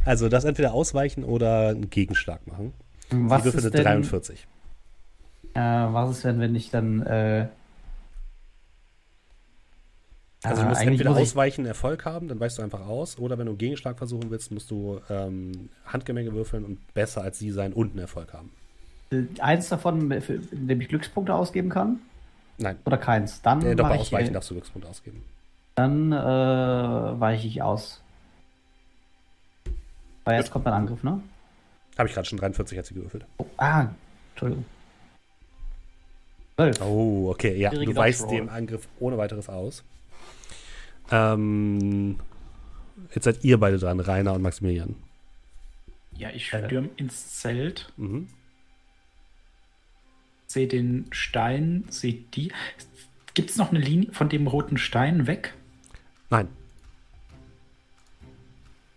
Also, 0.06 0.28
das 0.28 0.44
entweder 0.44 0.74
ausweichen 0.74 1.24
oder 1.24 1.70
einen 1.70 1.90
Gegenschlag 1.90 2.46
machen. 2.48 2.74
Was 3.10 3.44
die 3.44 3.54
Würfel 3.54 3.72
denn, 3.72 3.84
43. 3.84 4.48
Äh, 5.54 5.60
was 5.62 6.12
ist 6.18 6.26
denn, 6.26 6.40
wenn 6.40 6.56
ich 6.56 6.72
dann 6.72 7.02
äh, 7.04 7.48
Also, 10.46 10.62
du 10.62 10.66
äh, 10.66 10.70
musst 10.70 10.82
eigentlich 10.82 10.92
entweder 10.94 11.10
muss 11.12 11.20
ich- 11.20 11.24
ausweichen, 11.30 11.66
Erfolg 11.66 12.06
haben, 12.06 12.28
dann 12.28 12.40
weichst 12.40 12.58
du 12.58 12.62
einfach 12.64 12.86
aus. 12.88 13.18
Oder 13.18 13.38
wenn 13.38 13.46
du 13.46 13.52
einen 13.54 13.58
Gegenschlag 13.58 13.98
versuchen 13.98 14.30
willst, 14.30 14.52
musst 14.52 14.70
du 14.72 15.00
ähm, 15.10 15.70
Handgemenge 15.86 16.34
würfeln 16.34 16.66
und 16.66 16.94
besser 16.94 17.22
als 17.22 17.40
sie 17.40 17.52
sein 17.52 17.74
und 17.74 17.92
einen 17.92 18.00
Erfolg 18.00 18.34
haben. 18.34 18.52
äh, 19.12 19.24
eins 19.40 19.70
davon, 19.70 20.22
für- 20.22 20.34
in 20.52 20.68
dem 20.68 20.82
ich 20.82 20.90
Glückspunkte 20.90 21.34
ausgeben 21.34 21.70
kann? 21.70 22.00
Nein, 22.58 22.78
Oder 22.86 22.98
keins? 22.98 23.42
Dann 23.42 23.62
äh, 23.66 23.76
doch 23.76 23.88
bei 23.88 23.96
ich, 23.96 24.02
Ausweichen 24.02 24.30
äh, 24.30 24.34
darfst 24.34 24.50
du 24.50 24.56
Glückspunkte 24.56 24.90
ausgeben. 24.90 25.24
Dann 25.76 26.12
äh, 26.12 26.16
weiche 26.16 27.48
ich 27.48 27.62
aus. 27.64 28.02
Weil 30.26 30.38
jetzt 30.40 30.52
kommt 30.52 30.66
mein 30.66 30.74
Angriff, 30.74 31.04
ne? 31.04 31.20
Habe 31.98 32.08
ich 32.08 32.14
gerade 32.14 32.28
schon 32.28 32.38
43 32.40 32.78
hat 32.78 32.86
sie 32.86 32.94
gewürfelt. 32.94 33.26
Oh, 33.38 33.46
ah, 33.58 33.88
Entschuldigung. 34.34 34.66
12. 36.56 36.82
Oh, 36.82 37.30
okay, 37.32 37.58
ja. 37.58 37.70
Schwierige 37.70 37.94
Du 37.94 38.00
weichst 38.00 38.30
dem 38.30 38.50
Angriff 38.50 38.88
ohne 39.00 39.18
weiteres 39.18 39.50
aus. 39.50 39.84
Ähm, 41.12 42.20
jetzt 43.14 43.26
seid 43.26 43.44
ihr 43.44 43.60
beide 43.60 43.78
dran, 43.78 44.00
Rainer 44.00 44.34
und 44.34 44.42
Maximilian. 44.42 44.96
Ja, 46.18 46.30
ich 46.30 46.52
Äh. 46.54 46.66
stürm 46.66 46.90
ins 46.96 47.40
Zelt, 47.40 47.92
Mhm. 47.98 48.28
sehe 50.48 50.68
den 50.68 51.08
Stein, 51.12 51.86
sehe 51.90 52.14
die. 52.34 52.52
Gibt 53.34 53.50
es 53.50 53.58
noch 53.58 53.72
eine 53.72 53.80
Linie 53.80 54.12
von 54.12 54.30
dem 54.30 54.46
roten 54.48 54.78
Stein 54.78 55.26
weg? 55.28 55.54
Nein. 56.30 56.48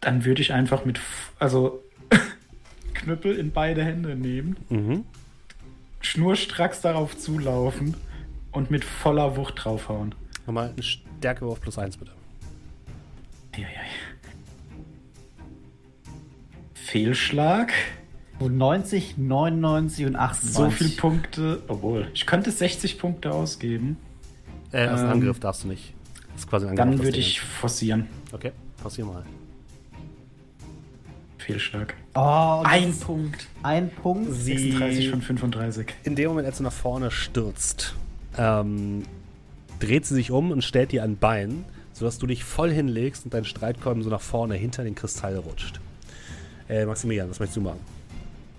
Dann 0.00 0.24
würde 0.24 0.42
ich 0.42 0.52
einfach 0.52 0.84
mit, 0.84 1.00
also 1.38 1.82
Knüppel 2.94 3.36
in 3.36 3.50
beide 3.52 3.82
Hände 3.84 4.14
nehmen, 4.14 4.56
Mhm. 4.68 5.04
schnurstracks 6.00 6.80
darauf 6.82 7.16
zulaufen 7.16 7.96
und 8.52 8.70
mit 8.70 8.84
voller 8.84 9.36
Wucht 9.36 9.64
draufhauen. 9.64 10.14
Nochmal 10.46 10.68
einen 10.70 10.82
Stärkewurf 10.82 11.60
plus 11.60 11.78
1, 11.78 11.96
bitte. 11.96 12.12
Eieiei. 13.54 13.66
Fehlschlag. 16.74 17.72
90, 18.38 19.16
99 19.16 20.06
und 20.06 20.16
98. 20.16 20.52
So 20.54 20.70
viele 20.70 20.90
Punkte. 20.90 21.62
Obwohl, 21.68 22.08
ich 22.12 22.26
könnte 22.26 22.50
60 22.50 22.98
Punkte 22.98 23.32
ausgeben. 23.32 23.96
Äh, 24.72 24.88
aus 24.88 25.00
dem 25.00 25.06
Ähm, 25.06 25.12
Angriff 25.14 25.40
darfst 25.40 25.64
du 25.64 25.68
nicht. 25.68 25.94
Das 26.32 26.42
ist 26.42 26.48
quasi 26.50 26.66
ein 26.66 26.70
Angriff. 26.70 26.84
Dann 26.84 26.94
auf 26.98 27.04
würde 27.04 27.18
ich 27.18 27.40
forcieren. 27.40 28.06
Okay, 28.32 28.52
passier 28.82 29.06
mal. 29.06 29.22
Fehlschlag. 31.38 31.94
Oh, 32.14 32.62
Ein 32.64 32.92
Punkt. 32.98 33.46
ein 33.62 33.88
Punkt. 33.90 34.32
Sie, 34.32 34.56
36 34.72 35.10
von 35.10 35.22
35. 35.22 35.94
in 36.04 36.14
dem 36.16 36.28
Moment, 36.28 36.46
als 36.46 36.58
du 36.58 36.64
nach 36.64 36.72
vorne 36.72 37.10
stürzt, 37.10 37.94
ähm, 38.36 39.04
dreht 39.78 40.06
sie 40.06 40.14
sich 40.14 40.30
um 40.30 40.50
und 40.50 40.62
stellt 40.62 40.92
dir 40.92 41.02
ein 41.02 41.16
Bein, 41.16 41.64
sodass 41.92 42.18
du 42.18 42.26
dich 42.26 42.44
voll 42.44 42.70
hinlegst 42.70 43.24
und 43.24 43.34
dein 43.34 43.44
Streitkolben 43.44 44.02
so 44.02 44.10
nach 44.10 44.20
vorne 44.20 44.54
hinter 44.54 44.84
den 44.84 44.94
Kristall 44.94 45.36
rutscht. 45.36 45.80
Äh, 46.68 46.84
Maximilian, 46.84 47.30
was 47.30 47.38
möchtest 47.40 47.56
du 47.56 47.60
machen? 47.62 47.80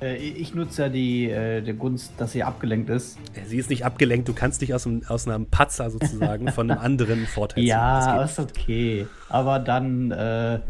Äh, 0.02 0.16
ich 0.18 0.54
nutze 0.54 0.84
ja 0.84 0.90
die, 0.90 1.30
äh, 1.30 1.62
die 1.62 1.74
Gunst, 1.74 2.14
dass 2.18 2.32
sie 2.32 2.44
abgelenkt 2.44 2.90
ist. 2.90 3.18
Äh, 3.34 3.46
Sie 3.48 3.58
ist 3.58 3.70
nicht 3.70 3.86
abgelenkt, 3.86 4.28
du 4.28 4.34
kannst 4.34 4.62
dich 4.62 4.74
aus 4.74 4.86
einem, 4.86 5.02
aus 5.08 5.28
einem 5.28 5.48
Patzer 5.48 5.90
sozusagen 5.90 6.48
von 6.52 6.70
einem 6.70 6.80
anderen 6.80 7.26
Vorteil 7.26 7.64
Ja, 7.64 8.18
Das 8.18 8.34
ist 8.34 8.40
okay. 8.40 9.08
Aber 9.30 9.60
dann 9.60 10.64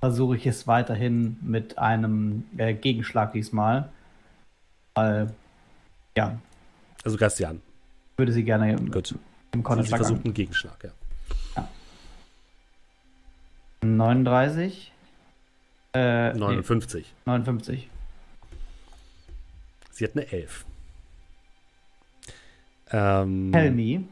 versuche 0.00 0.36
ich 0.36 0.46
es 0.46 0.66
weiterhin 0.66 1.36
mit 1.40 1.78
einem 1.78 2.44
Gegenschlag 2.56 3.32
diesmal. 3.32 3.88
Weil, 4.94 5.32
ja. 6.16 6.38
Also 7.04 7.16
greifst 7.16 7.38
sie 7.38 7.46
an. 7.46 7.60
würde 8.16 8.32
sie 8.32 8.44
gerne 8.44 8.76
Gut. 8.76 9.14
Im 9.54 9.60
Sie 9.60 9.64
Konterschlag 9.64 9.98
versucht 10.00 10.20
an. 10.20 10.24
einen 10.26 10.34
Gegenschlag, 10.34 10.84
ja. 10.84 11.68
39. 13.82 14.92
Äh, 15.94 16.32
nee, 16.32 16.38
59. 16.38 17.12
59. 17.24 17.88
Sie 19.92 20.04
hat 20.04 20.12
eine 20.14 20.30
11. 20.30 20.64
Ähm, 22.90 23.52
Tell 23.52 23.70
me. 23.70 24.04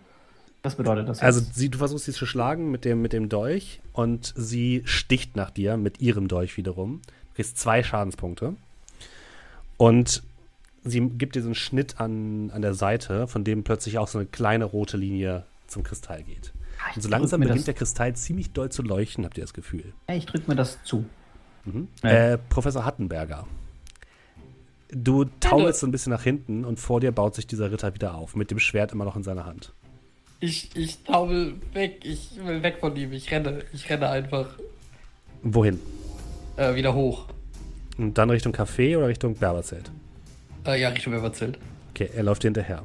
Was 0.63 0.77
bedeutet 0.77 1.09
das? 1.09 1.21
Also 1.21 1.41
jetzt? 1.41 1.57
sie, 1.57 1.71
du 1.71 1.79
versuchst 1.79 2.05
sie 2.05 2.13
zu 2.13 2.25
schlagen 2.25 2.71
mit 2.71 2.85
dem, 2.85 3.03
mit 3.03 3.13
dem 3.13 3.29
Dolch 3.29 3.81
und 3.93 4.33
sie 4.37 4.83
sticht 4.85 5.35
nach 5.35 5.51
dir 5.51 5.77
mit 5.77 6.01
ihrem 6.01 6.29
Dolch 6.29 6.57
wiederum. 6.57 7.03
Du 7.31 7.37
kriegst 7.37 7.59
zwei 7.59 7.83
Schadenspunkte. 7.83 8.55
Und 9.77 10.23
sie 10.85 11.01
gibt 11.01 11.37
dir 11.37 11.43
so 11.43 11.49
einen 11.49 11.55
Schnitt 11.55 12.01
an, 12.01 12.51
an 12.51 12.63
der 12.63 12.75
Seite, 12.75 13.27
von 13.29 13.45
dem 13.45 13.65
plötzlich 13.65 13.99
auch 13.99 14.09
so 14.09 14.19
eine 14.19 14.27
kleine 14.27 14.65
rote 14.65 14.97
Linie 14.97 15.45
zum 15.67 15.83
Kristall 15.83 16.23
geht. 16.23 16.53
Ah, 16.79 16.93
Und 16.97 17.03
so 17.03 17.09
langsam 17.09 17.41
beginnt 17.41 17.67
der 17.67 17.75
Kristall 17.75 18.15
ziemlich 18.17 18.53
doll 18.53 18.71
zu 18.71 18.83
leuchten, 18.83 19.25
habt 19.25 19.39
ihr 19.39 19.45
das 19.45 19.55
Gefühl. 19.55 19.93
Ja, 20.09 20.17
ich 20.17 20.27
drücke 20.27 20.51
mir 20.51 20.57
das 20.57 20.79
zu. 20.85 21.05
Mhm. 21.65 21.89
Ja. 22.03 22.11
Äh, 22.33 22.39
Professor 22.49 22.85
Hattenberger. 22.85 23.47
Du 24.91 25.25
taumelst 25.41 25.81
so 25.81 25.87
ein 25.87 25.93
bisschen 25.93 26.13
nach 26.13 26.23
hinten 26.23 26.65
und 26.65 26.79
vor 26.79 27.01
dir 27.01 27.13
baut 27.13 27.35
sich 27.35 27.47
dieser 27.47 27.71
Ritter 27.73 27.95
wieder 27.95 28.15
auf, 28.15 28.37
mit 28.37 28.51
dem 28.51 28.59
Schwert 28.59 28.93
immer 28.93 29.05
noch 29.05 29.17
in 29.17 29.23
seiner 29.23 29.47
Hand. 29.47 29.73
Ich, 30.41 30.71
ich 30.77 31.03
taumel 31.05 31.55
weg. 31.73 32.01
Ich 32.03 32.33
will 32.45 32.63
weg 32.63 32.79
von 32.81 32.95
ihm. 32.97 33.13
Ich 33.13 33.31
renne. 33.31 33.63
Ich 33.73 33.89
renne 33.89 34.09
einfach 34.11 34.49
Wohin? 35.43 35.79
äh, 36.57 36.75
wieder 36.75 36.95
hoch. 36.95 37.27
Und 37.97 38.19
dann 38.19 38.29
Richtung 38.29 38.53
Café 38.53 38.97
oder 38.99 39.07
Richtung 39.09 39.35
Berberzelt? 39.37 39.91
Äh, 40.67 40.81
ja, 40.81 40.89
Richtung 40.91 41.13
Everzelt. 41.13 41.59
Okay, 41.91 42.11
er 42.15 42.23
läuft 42.23 42.43
dir 42.43 42.49
hinterher. 42.49 42.83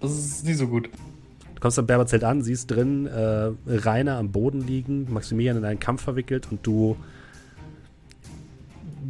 Das 0.00 0.12
ist 0.12 0.44
nie 0.44 0.54
so 0.54 0.68
gut. 0.68 0.88
Du 1.54 1.60
kommst 1.60 1.78
am 1.78 1.86
Berberzelt 1.86 2.22
an, 2.22 2.42
siehst 2.42 2.70
drin 2.70 3.06
äh, 3.06 3.50
Rainer 3.66 4.16
am 4.18 4.30
Boden 4.30 4.64
liegen, 4.64 5.12
Maximilian 5.12 5.56
in 5.56 5.64
einen 5.64 5.80
Kampf 5.80 6.02
verwickelt 6.02 6.48
und 6.50 6.64
du 6.64 6.96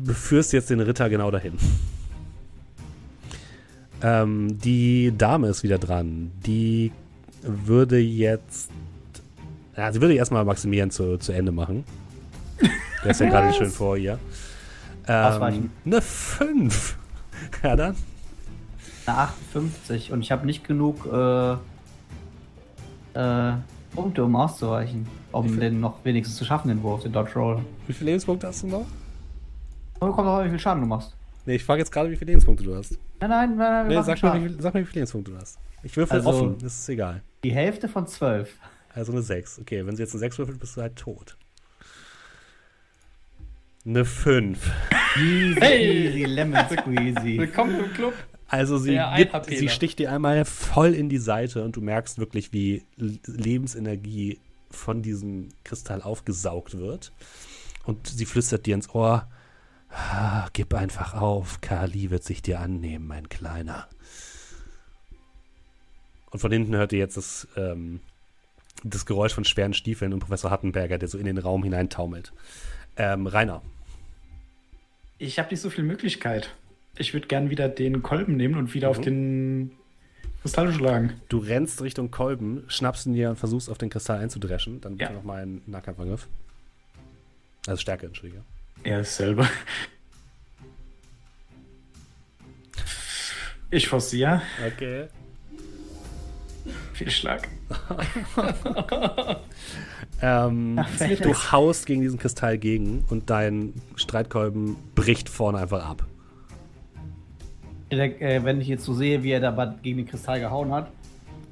führst 0.06 0.52
jetzt 0.54 0.70
den 0.70 0.80
Ritter 0.80 1.10
genau 1.10 1.30
dahin. 1.30 1.54
Ähm, 4.02 4.58
die 4.60 5.12
Dame 5.16 5.48
ist 5.48 5.62
wieder 5.62 5.78
dran. 5.78 6.30
Die 6.46 6.92
würde 7.42 7.98
jetzt. 7.98 8.70
Ja, 9.76 9.92
sie 9.92 10.00
würde 10.00 10.14
erstmal 10.14 10.44
Maximilian 10.44 10.90
zu, 10.90 11.18
zu 11.18 11.32
Ende 11.32 11.52
machen. 11.52 11.84
Der 13.04 13.10
ist 13.10 13.20
ja 13.20 13.28
gerade 13.30 13.52
schön 13.52 13.70
vor 13.70 13.96
ihr. 13.96 14.18
Ähm, 15.06 15.24
Ausweichen. 15.24 15.70
eine 15.84 16.00
5. 16.00 16.96
Ja, 17.62 17.76
dann. 17.76 17.96
Eine 19.06 19.18
58 19.18 20.12
und 20.12 20.20
ich 20.20 20.30
habe 20.32 20.44
nicht 20.46 20.66
genug 20.66 21.06
äh, 21.06 21.52
äh, 23.14 23.52
Punkte, 23.94 24.24
um 24.24 24.36
auszuweichen. 24.36 25.06
Um 25.32 25.60
den 25.60 25.80
noch 25.80 26.04
wenigstens 26.04 26.36
zu 26.38 26.44
schaffen, 26.44 26.68
den 26.68 26.82
Wurf, 26.82 27.02
den 27.02 27.12
Dodge 27.12 27.34
Roll. 27.34 27.62
Wie 27.86 27.92
viele 27.92 28.10
Lebenspunkte 28.12 28.46
hast 28.46 28.62
du 28.62 28.66
noch? 28.68 28.86
Oh, 30.00 30.10
kommt 30.12 30.26
auch, 30.28 30.42
wie 30.44 30.48
viel 30.48 30.58
Schaden 30.58 30.80
du 30.82 30.86
machst. 30.88 31.14
Nee, 31.44 31.56
ich 31.56 31.64
frage 31.64 31.80
jetzt 31.80 31.90
gerade, 31.90 32.10
wie 32.10 32.16
viele 32.16 32.30
Lebenspunkte 32.32 32.64
du 32.64 32.74
hast. 32.74 32.92
Nein, 33.20 33.30
nein, 33.30 33.56
nein, 33.56 33.58
nein 33.58 33.88
Nee, 33.88 33.94
sag 33.96 34.08
mir, 34.08 34.16
Schaden. 34.16 34.58
wie, 34.58 34.62
sag 34.62 34.72
mir, 34.74 34.80
wie 34.80 34.84
viele 34.86 35.00
Lebenspunkte 35.00 35.32
du 35.32 35.36
hast. 35.38 35.58
Ich 35.82 35.96
würfel 35.96 36.16
Also- 36.18 36.30
offen, 36.30 36.58
das 36.62 36.78
ist 36.78 36.88
egal. 36.88 37.22
Die 37.44 37.52
Hälfte 37.52 37.88
von 37.88 38.06
12. 38.06 38.54
Also 38.94 39.12
eine 39.12 39.22
6. 39.22 39.58
Okay, 39.60 39.86
wenn 39.86 39.96
sie 39.96 40.02
jetzt 40.02 40.12
eine 40.14 40.20
6 40.20 40.38
würfelt, 40.38 40.58
bist 40.58 40.76
du 40.76 40.80
halt 40.80 40.96
tot. 40.96 41.36
Eine 43.88 44.04
5. 44.04 44.70
Easy, 45.16 45.60
Hey! 45.60 46.08
easy, 46.08 46.24
lemon 46.26 46.62
squeezy. 46.68 47.38
Willkommen 47.38 47.84
im 47.84 47.90
Club. 47.94 48.12
Also 48.46 48.76
sie, 48.76 49.00
gibt, 49.16 49.46
sie 49.46 49.70
sticht 49.70 49.98
dir 49.98 50.12
einmal 50.12 50.44
voll 50.44 50.92
in 50.92 51.08
die 51.08 51.16
Seite 51.16 51.64
und 51.64 51.74
du 51.74 51.80
merkst 51.80 52.18
wirklich, 52.18 52.52
wie 52.52 52.82
Lebensenergie 52.98 54.40
von 54.70 55.00
diesem 55.00 55.48
Kristall 55.64 56.02
aufgesaugt 56.02 56.76
wird. 56.76 57.12
Und 57.86 58.06
sie 58.08 58.26
flüstert 58.26 58.66
dir 58.66 58.74
ins 58.74 58.94
Ohr, 58.94 59.26
ah, 59.88 60.48
gib 60.52 60.74
einfach 60.74 61.14
auf, 61.14 61.62
Kali 61.62 62.10
wird 62.10 62.24
sich 62.24 62.42
dir 62.42 62.60
annehmen, 62.60 63.06
mein 63.06 63.30
Kleiner. 63.30 63.88
Und 66.30 66.40
von 66.40 66.52
hinten 66.52 66.76
hört 66.76 66.92
ihr 66.92 66.98
jetzt 66.98 67.16
das, 67.16 67.48
ähm, 67.56 68.00
das 68.84 69.06
Geräusch 69.06 69.32
von 69.32 69.46
schweren 69.46 69.72
Stiefeln 69.72 70.12
und 70.12 70.20
Professor 70.20 70.50
Hattenberger, 70.50 70.98
der 70.98 71.08
so 71.08 71.16
in 71.16 71.24
den 71.24 71.38
Raum 71.38 71.62
hineintaumelt. 71.62 72.34
Ähm, 72.98 73.26
Rainer, 73.26 73.62
Ich 75.18 75.38
habe 75.38 75.50
nicht 75.50 75.60
so 75.60 75.70
viel 75.70 75.84
Möglichkeit. 75.84 76.54
Ich 76.96 77.12
würde 77.14 77.26
gern 77.26 77.50
wieder 77.50 77.68
den 77.68 78.02
Kolben 78.02 78.36
nehmen 78.36 78.56
und 78.56 78.74
wieder 78.74 78.88
auf 78.88 78.98
Mhm. 78.98 79.02
den 79.02 79.70
Kristall 80.42 80.72
schlagen. 80.72 81.14
Du 81.28 81.38
rennst 81.38 81.82
Richtung 81.82 82.10
Kolben, 82.10 82.64
schnappst 82.68 83.06
ihn 83.06 83.14
dir 83.14 83.30
und 83.30 83.36
versuchst 83.36 83.68
auf 83.70 83.78
den 83.78 83.90
Kristall 83.90 84.20
einzudreschen. 84.20 84.80
Dann 84.80 84.96
bitte 84.96 85.10
Ja. 85.10 85.16
nochmal 85.16 85.42
einen 85.42 85.62
Nahkampfangriff. 85.66 86.28
Also 87.66 87.80
Stärke, 87.80 88.06
entschuldige. 88.06 88.42
Er 88.84 89.00
ist 89.00 89.16
selber. 89.16 89.48
Ich 93.70 93.88
forciere. 93.88 94.40
Okay. 94.66 95.08
Viel 96.92 97.10
Schlag. 97.10 97.48
Ähm, 100.20 100.80
du 101.22 101.34
haust 101.34 101.86
gegen 101.86 102.00
diesen 102.00 102.18
Kristall 102.18 102.58
gegen 102.58 103.04
und 103.08 103.30
dein 103.30 103.74
Streitkolben 103.94 104.76
bricht 104.94 105.28
vorne 105.28 105.58
einfach 105.58 105.88
ab. 105.88 106.06
Der, 107.90 108.20
äh, 108.20 108.44
wenn 108.44 108.60
ich 108.60 108.68
jetzt 108.68 108.84
so 108.84 108.94
sehe, 108.94 109.22
wie 109.22 109.30
er 109.30 109.40
da 109.40 109.76
gegen 109.82 109.98
den 109.98 110.06
Kristall 110.06 110.40
gehauen 110.40 110.72
hat, 110.72 110.90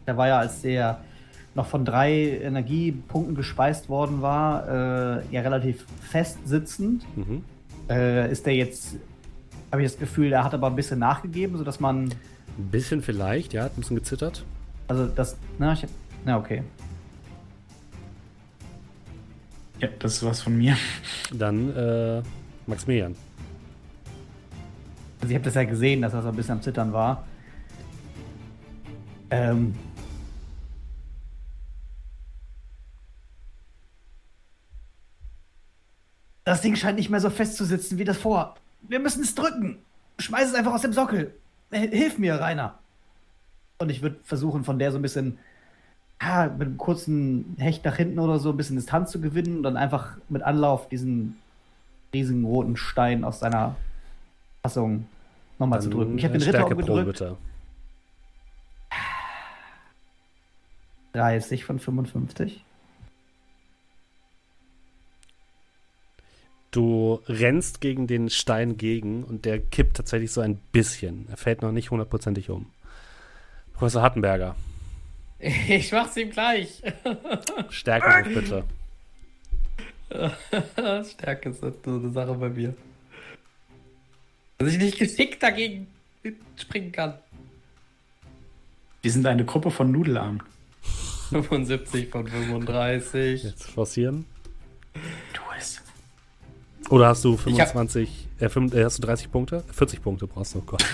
der 0.06 0.16
war 0.16 0.28
ja, 0.28 0.38
als 0.38 0.62
der 0.62 1.00
noch 1.54 1.66
von 1.66 1.84
drei 1.84 2.38
Energiepunkten 2.42 3.34
gespeist 3.34 3.88
worden 3.88 4.20
war, 4.20 4.68
äh, 4.68 5.22
ja 5.30 5.40
relativ 5.40 5.86
fest 6.00 6.38
sitzend. 6.44 7.04
Mhm. 7.16 7.44
Äh, 7.88 8.30
ist 8.30 8.44
der 8.44 8.56
jetzt, 8.56 8.96
habe 9.70 9.82
ich 9.82 9.90
das 9.90 9.98
Gefühl, 9.98 10.30
der 10.30 10.44
hat 10.44 10.52
aber 10.52 10.66
ein 10.66 10.76
bisschen 10.76 10.98
nachgegeben, 10.98 11.56
sodass 11.56 11.80
man, 11.80 12.10
Ein 12.58 12.70
bisschen 12.70 13.00
vielleicht, 13.00 13.52
ja, 13.52 13.62
hat 13.64 13.72
ein 13.72 13.80
bisschen 13.80 13.96
gezittert. 13.96 14.44
Also 14.88 15.06
das, 15.06 15.36
na, 15.58 15.72
ich 15.72 15.82
hab, 15.82 15.90
na 16.24 16.38
okay. 16.38 16.62
Ja, 19.80 19.88
das 19.98 20.14
ist 20.14 20.22
was 20.22 20.40
von 20.40 20.56
mir. 20.56 20.76
Dann 21.32 21.76
äh, 21.76 22.22
Maximilian. 22.66 23.14
Also 25.20 25.30
ich 25.30 25.34
habe 25.34 25.44
das 25.44 25.54
ja 25.54 25.64
gesehen, 25.64 26.02
dass 26.02 26.14
er 26.14 26.22
so 26.22 26.28
ein 26.28 26.36
bisschen 26.36 26.52
am 26.52 26.62
Zittern 26.62 26.92
war. 26.92 27.26
Ähm. 29.30 29.74
Das 36.44 36.62
Ding 36.62 36.76
scheint 36.76 36.96
nicht 36.96 37.10
mehr 37.10 37.20
so 37.20 37.28
fest 37.28 37.56
zu 37.56 37.64
sitzen 37.64 37.98
wie 37.98 38.04
das 38.04 38.18
vor. 38.18 38.54
Wir 38.82 39.00
müssen 39.00 39.22
es 39.24 39.34
drücken. 39.34 39.78
Schmeiß 40.18 40.48
es 40.48 40.54
einfach 40.54 40.72
aus 40.72 40.82
dem 40.82 40.92
Sockel. 40.92 41.34
Hilf 41.72 42.18
mir, 42.18 42.40
Rainer. 42.40 42.78
Und 43.78 43.90
ich 43.90 44.02
würde 44.02 44.16
versuchen, 44.24 44.64
von 44.64 44.78
der 44.78 44.92
so 44.92 44.98
ein 44.98 45.02
bisschen 45.02 45.38
ah, 46.18 46.48
mit 46.48 46.66
einem 46.66 46.78
kurzen 46.78 47.56
Hecht 47.58 47.84
nach 47.84 47.96
hinten 47.96 48.18
oder 48.18 48.38
so 48.38 48.50
ein 48.50 48.56
bisschen 48.56 48.76
Distanz 48.76 49.10
zu 49.10 49.20
gewinnen 49.20 49.58
und 49.58 49.62
dann 49.62 49.76
einfach 49.76 50.16
mit 50.28 50.42
Anlauf 50.42 50.88
diesen 50.88 51.36
riesigen 52.12 52.44
roten 52.44 52.76
Stein 52.76 53.24
aus 53.24 53.40
seiner 53.40 53.76
Fassung 54.62 55.06
nochmal 55.58 55.80
zu 55.80 55.90
drücken. 55.90 56.16
Ich 56.18 56.24
habe 56.24 56.38
den 56.38 56.42
Ritter 56.42 56.66
umgedrückt. 56.66 57.06
bitte. 57.06 57.36
30 61.12 61.64
von 61.64 61.78
55. 61.78 62.62
Du 66.70 67.20
rennst 67.26 67.80
gegen 67.80 68.06
den 68.06 68.28
Stein 68.28 68.76
gegen 68.76 69.24
und 69.24 69.46
der 69.46 69.58
kippt 69.58 69.96
tatsächlich 69.96 70.30
so 70.30 70.42
ein 70.42 70.58
bisschen. 70.72 71.26
Er 71.30 71.38
fällt 71.38 71.62
noch 71.62 71.72
nicht 71.72 71.90
hundertprozentig 71.90 72.50
um. 72.50 72.66
Professor 73.78 74.02
Hattenberger, 74.02 74.54
Ich 75.38 75.92
mach's 75.92 76.16
ihm 76.16 76.30
gleich. 76.30 76.82
Stärke 77.70 78.28
bitte. 78.30 78.64
Stärke 81.10 81.50
ist 81.50 81.60
so 81.60 81.72
eine 81.84 82.10
Sache 82.10 82.34
bei 82.34 82.48
mir. 82.48 82.74
Dass 84.58 84.72
ich 84.72 84.78
nicht 84.78 84.98
geschickt 84.98 85.42
dagegen 85.42 85.86
springen 86.56 86.90
kann. 86.92 87.14
Wir 89.02 89.12
sind 89.12 89.26
eine 89.26 89.44
Gruppe 89.44 89.70
von 89.70 89.92
Nudelarmen. 89.92 90.42
75 91.30 92.08
von 92.08 92.26
35. 92.26 93.42
Jetzt 93.44 93.70
forcieren. 93.70 94.24
Tu 95.34 95.42
es. 95.58 95.82
Oder 96.88 97.08
hast 97.08 97.24
du 97.24 97.34
Ich 97.46 97.60
hab- 97.60 97.68
25, 97.72 98.28
äh, 98.38 98.48
fünf- 98.48 98.72
äh, 98.74 98.84
hast 98.84 98.98
du 98.98 99.02
30 99.02 99.30
Punkte? 99.30 99.62
40 99.72 100.02
Punkte 100.02 100.26
brauchst 100.26 100.54
du, 100.54 100.60
oh 100.60 100.62
Gott. 100.62 100.84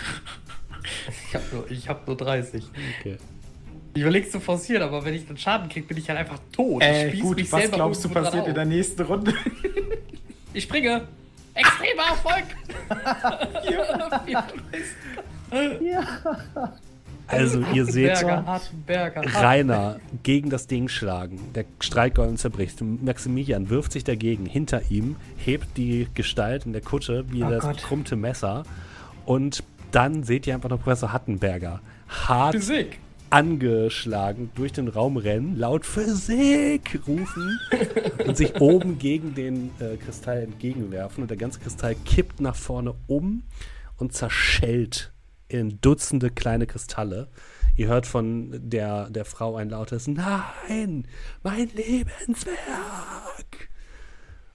Ich 1.28 1.34
hab 1.34 1.52
nur, 1.52 1.70
ich 1.70 1.88
hab 1.88 2.06
nur 2.06 2.16
30. 2.16 2.64
Okay. 3.00 3.16
Ich 3.94 4.00
überleg's 4.02 4.30
zu 4.30 4.40
forcieren, 4.40 4.82
aber 4.82 5.04
wenn 5.04 5.14
ich 5.14 5.26
dann 5.26 5.36
Schaden 5.36 5.68
krieg, 5.68 5.86
bin 5.86 5.98
ich 5.98 6.08
halt 6.08 6.18
einfach 6.18 6.38
tot. 6.50 6.82
Äh, 6.82 7.10
spieß 7.10 7.20
gut, 7.20 7.36
mich 7.36 7.52
was 7.52 7.70
glaubst 7.70 8.04
du 8.04 8.08
passiert 8.08 8.46
in 8.48 8.54
der 8.54 8.64
nächsten 8.64 9.02
Runde? 9.02 9.34
Ich 10.54 10.64
springe. 10.64 11.08
Extremer 11.54 12.02
Erfolg. 12.10 12.44
Also 17.26 17.64
ihr 17.72 17.86
seht. 17.86 18.22
Rainer 19.34 19.96
gegen 20.22 20.50
das 20.50 20.66
Ding 20.66 20.88
schlagen. 20.88 21.40
Der 21.54 21.64
Streitgolden 21.80 22.36
zerbricht. 22.36 22.80
Maximilian 22.82 23.70
wirft 23.70 23.92
sich 23.92 24.04
dagegen. 24.04 24.44
Hinter 24.46 24.82
ihm 24.90 25.16
hebt 25.38 25.76
die 25.76 26.08
Gestalt 26.14 26.66
in 26.66 26.72
der 26.72 26.82
Kutsche 26.82 27.24
wie 27.30 27.42
Oh 27.44 27.48
das 27.50 27.64
Gott. 27.64 27.76
bekrummte 27.76 28.16
Messer. 28.16 28.64
Und 29.24 29.62
dann 29.94 30.24
seht 30.24 30.46
ihr 30.46 30.54
einfach 30.54 30.70
noch 30.70 30.82
Professor 30.82 31.12
Hattenberger 31.12 31.80
hart 32.08 32.54
Physik. 32.56 32.98
angeschlagen 33.30 34.50
durch 34.54 34.72
den 34.72 34.88
Raum 34.88 35.16
rennen, 35.16 35.56
laut 35.56 35.86
Physik 35.86 37.00
rufen 37.06 37.58
und 38.26 38.36
sich 38.36 38.60
oben 38.60 38.98
gegen 38.98 39.34
den 39.34 39.70
äh, 39.78 39.96
Kristall 39.96 40.42
entgegenwerfen. 40.42 41.22
Und 41.22 41.30
der 41.30 41.38
ganze 41.38 41.60
Kristall 41.60 41.94
kippt 42.04 42.40
nach 42.40 42.56
vorne 42.56 42.94
um 43.06 43.42
und 43.96 44.12
zerschellt 44.12 45.12
in 45.48 45.80
Dutzende 45.80 46.30
kleine 46.30 46.66
Kristalle. 46.66 47.28
Ihr 47.76 47.88
hört 47.88 48.06
von 48.06 48.50
der, 48.52 49.08
der 49.10 49.24
Frau 49.24 49.56
ein 49.56 49.70
lautes 49.70 50.06
Nein, 50.08 51.06
mein 51.42 51.68
Lebenswerk. 51.68 52.56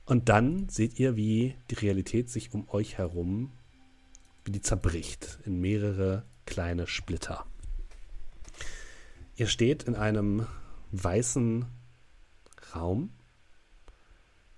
Und 0.06 0.30
dann 0.30 0.70
seht 0.70 1.00
ihr, 1.00 1.16
wie 1.16 1.56
die 1.70 1.76
Realität 1.76 2.30
sich 2.30 2.54
um 2.54 2.70
euch 2.70 2.98
herum, 2.98 3.52
wie 4.48 4.52
die 4.52 4.62
zerbricht 4.62 5.40
in 5.46 5.60
mehrere 5.60 6.24
kleine 6.46 6.88
Splitter. 6.88 7.46
Ihr 9.36 9.48
steht 9.48 9.84
in 9.84 9.96
einem 9.96 10.48
weißen 10.92 11.66
Raum. 12.74 13.12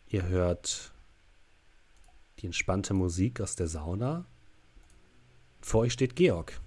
Ihr 0.08 0.28
hört 0.28 0.94
die 2.38 2.46
entspannte 2.46 2.94
Musik 2.94 3.42
aus 3.42 3.56
der 3.56 3.68
Sauna. 3.68 4.26
Vor 5.60 5.82
euch 5.82 5.94
steht 5.94 6.16
Georg, 6.16 6.62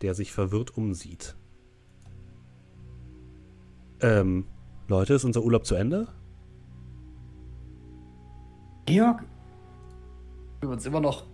der 0.00 0.14
sich 0.14 0.32
verwirrt 0.32 0.76
umsieht. 0.76 1.34
Ähm, 4.00 4.46
Leute, 4.86 5.14
ist 5.14 5.24
unser 5.24 5.42
Urlaub 5.42 5.66
zu 5.66 5.74
Ende? 5.74 6.06
Georg? 8.86 9.24
Bin 10.60 10.70
uns 10.70 10.86
immer 10.86 11.00
noch 11.00 11.26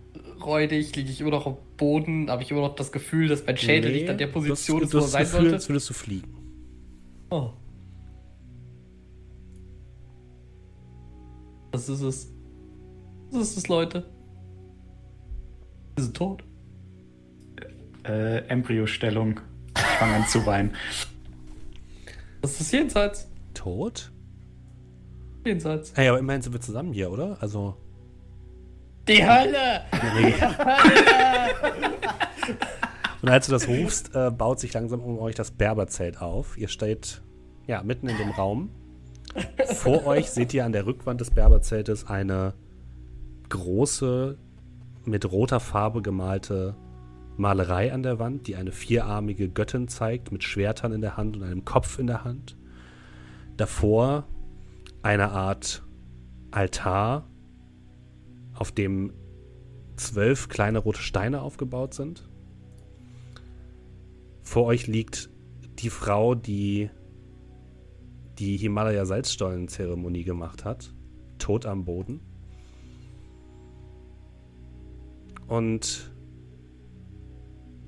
räudig, 0.45 0.95
liege 0.95 1.09
ich 1.09 1.21
immer 1.21 1.31
noch 1.31 1.45
am 1.45 1.57
Boden, 1.77 2.29
habe 2.29 2.43
ich 2.43 2.51
immer 2.51 2.61
noch 2.61 2.75
das 2.75 2.91
Gefühl, 2.91 3.27
dass 3.27 3.45
mein 3.45 3.57
Schädel 3.57 3.91
nicht 3.91 4.09
an 4.09 4.17
der 4.17 4.27
Position 4.27 4.79
du 4.79 4.85
ist, 4.85 4.93
wo 4.93 4.97
du 4.97 5.03
er 5.03 5.03
hast 5.05 5.11
sein 5.11 5.23
das 5.23 5.31
Gefühl, 5.31 5.41
sollte. 5.41 5.55
als 5.55 5.69
würdest 5.69 5.89
du 5.89 5.93
fliegen. 5.93 6.33
Oh. 7.29 7.49
Was 11.71 11.89
ist 11.89 12.01
es? 12.01 12.33
Was 13.31 13.49
ist 13.49 13.57
es, 13.57 13.67
Leute? 13.67 14.05
Wir 15.95 16.03
sind 16.03 16.15
tot. 16.15 16.43
Äh, 18.05 18.47
Embryostellung. 18.47 19.39
Ich 19.75 19.83
fange 19.83 20.15
an 20.15 20.27
zu 20.27 20.45
weinen. 20.45 20.73
Was 22.41 22.61
ist 22.61 22.71
jenseits? 22.71 23.29
Tot? 23.53 24.11
Jenseits. 25.45 25.93
Hey, 25.95 26.07
aber 26.07 26.19
immerhin 26.19 26.41
sind 26.41 26.53
wir 26.53 26.61
zusammen 26.61 26.93
hier, 26.93 27.11
oder? 27.11 27.37
Also. 27.41 27.75
Die 29.07 29.25
Hölle! 29.25 29.81
Und 33.21 33.29
als 33.29 33.47
du 33.47 33.51
das 33.51 33.67
rufst, 33.67 34.15
äh, 34.15 34.31
baut 34.31 34.59
sich 34.59 34.73
langsam 34.73 35.01
um 35.01 35.19
euch 35.19 35.35
das 35.35 35.51
Berberzelt 35.51 36.21
auf. 36.21 36.57
Ihr 36.57 36.67
steht 36.67 37.21
ja 37.65 37.83
mitten 37.83 38.07
in 38.07 38.17
dem 38.17 38.31
Raum. 38.31 38.69
Vor 39.65 40.05
euch 40.05 40.29
seht 40.29 40.53
ihr 40.53 40.65
an 40.65 40.71
der 40.71 40.85
Rückwand 40.85 41.21
des 41.21 41.31
Berberzeltes 41.31 42.07
eine 42.07 42.53
große, 43.49 44.37
mit 45.05 45.31
roter 45.31 45.59
Farbe 45.59 46.01
gemalte 46.01 46.75
Malerei 47.37 47.93
an 47.93 48.03
der 48.03 48.19
Wand, 48.19 48.47
die 48.47 48.55
eine 48.55 48.71
vierarmige 48.71 49.47
Göttin 49.47 49.87
zeigt, 49.87 50.31
mit 50.31 50.43
Schwertern 50.43 50.91
in 50.91 51.01
der 51.01 51.17
Hand 51.17 51.37
und 51.37 51.43
einem 51.43 51.65
Kopf 51.65 51.99
in 51.99 52.07
der 52.07 52.23
Hand. 52.23 52.57
Davor 53.57 54.25
eine 55.03 55.31
Art 55.31 55.83
Altar, 56.51 57.27
auf 58.57 58.71
dem 58.71 59.13
zwölf 59.95 60.49
kleine 60.49 60.79
rote 60.79 61.01
Steine 61.01 61.41
aufgebaut 61.41 61.93
sind. 61.93 62.29
Vor 64.43 64.65
euch 64.65 64.87
liegt 64.87 65.29
die 65.79 65.89
Frau, 65.89 66.35
die 66.35 66.89
die 68.39 68.57
Himalaya-Salzstollen-Zeremonie 68.57 70.23
gemacht 70.23 70.63
hat, 70.63 70.93
tot 71.39 71.65
am 71.65 71.85
Boden. 71.85 72.21
Und 75.47 76.11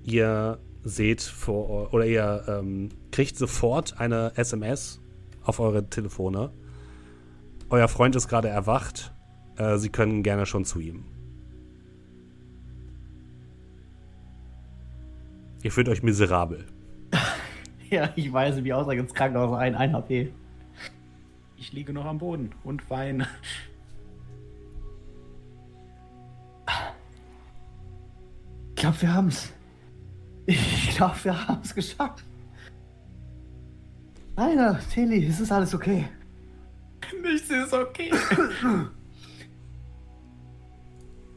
ihr 0.04 0.60
seht 0.84 1.22
vor 1.22 1.94
oder 1.94 2.06
ihr 2.06 2.46
ähm, 2.48 2.90
kriegt 3.12 3.38
sofort 3.38 4.00
eine 4.00 4.32
SMS 4.36 5.02
auf 5.44 5.60
eure 5.60 5.90
Telefone. 5.90 6.52
Euer 7.70 7.88
Freund 7.88 8.16
ist 8.16 8.28
gerade 8.28 8.48
erwacht. 8.48 9.14
Äh, 9.60 9.78
Sie 9.78 9.90
können 9.90 10.24
gerne 10.24 10.46
schon 10.46 10.66
zu 10.66 10.80
ihm. 10.80 11.04
Ihr 15.62 15.72
fühlt 15.72 15.90
euch 15.90 16.02
miserabel. 16.02 16.66
Ja, 17.92 18.14
ich 18.16 18.32
weise 18.32 18.64
wie 18.64 18.72
aussage 18.72 19.00
ins 19.00 19.16
Krankenhaus 19.16 19.58
ein, 19.58 19.74
ein 19.74 19.94
HP. 19.94 20.32
Ich 21.58 21.74
liege 21.74 21.92
noch 21.92 22.06
am 22.06 22.20
Boden 22.20 22.52
und 22.64 22.88
weine. 22.92 23.28
Ich 28.68 28.76
glaube, 28.76 29.02
wir 29.02 29.12
haben's. 29.12 29.52
Ich 30.46 30.96
glaube, 30.96 31.16
wir 31.24 31.48
haben's 31.48 31.74
geschafft. 31.74 32.24
Rainer, 34.38 34.80
Teli, 34.94 35.26
es 35.26 35.40
ist 35.40 35.52
alles 35.52 35.74
okay. 35.74 36.08
Nichts 37.24 37.50
ist 37.50 37.74
okay. 37.74 38.12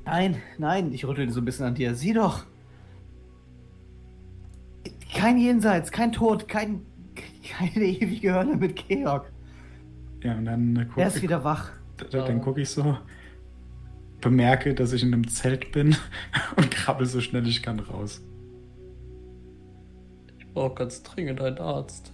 Nein, 0.04 0.36
nein, 0.58 0.92
ich 0.92 1.04
rüttel 1.04 1.30
so 1.30 1.40
ein 1.40 1.44
bisschen 1.44 1.66
an 1.66 1.74
dir. 1.74 1.94
Sieh 1.94 2.12
doch. 2.12 2.44
Kein 5.14 5.38
Jenseits, 5.38 5.92
kein 5.92 6.12
Tod, 6.12 6.48
kein, 6.48 6.82
keine 7.48 7.84
ewige 7.84 8.34
Hölle 8.34 8.56
mit 8.56 8.88
Georg. 8.88 9.30
Ja, 10.22 10.36
und 10.36 10.44
dann 10.46 10.76
äh, 10.76 10.84
guck, 10.86 10.98
Er 10.98 11.08
ist 11.08 11.22
wieder 11.22 11.44
wach. 11.44 11.70
dann, 12.10 12.26
dann 12.26 12.40
gucke 12.40 12.60
ich 12.60 12.70
so, 12.70 12.96
bemerke, 14.20 14.74
dass 14.74 14.92
ich 14.92 15.02
in 15.02 15.12
einem 15.12 15.28
Zelt 15.28 15.72
bin 15.72 15.96
und 16.56 16.70
krabbel 16.70 17.06
so 17.06 17.20
schnell 17.20 17.46
ich 17.46 17.62
kann 17.62 17.78
raus. 17.78 18.22
Ich 20.38 20.48
brauche 20.52 20.74
ganz 20.74 21.02
dringend 21.02 21.40
einen 21.40 21.58
Arzt. 21.58 22.12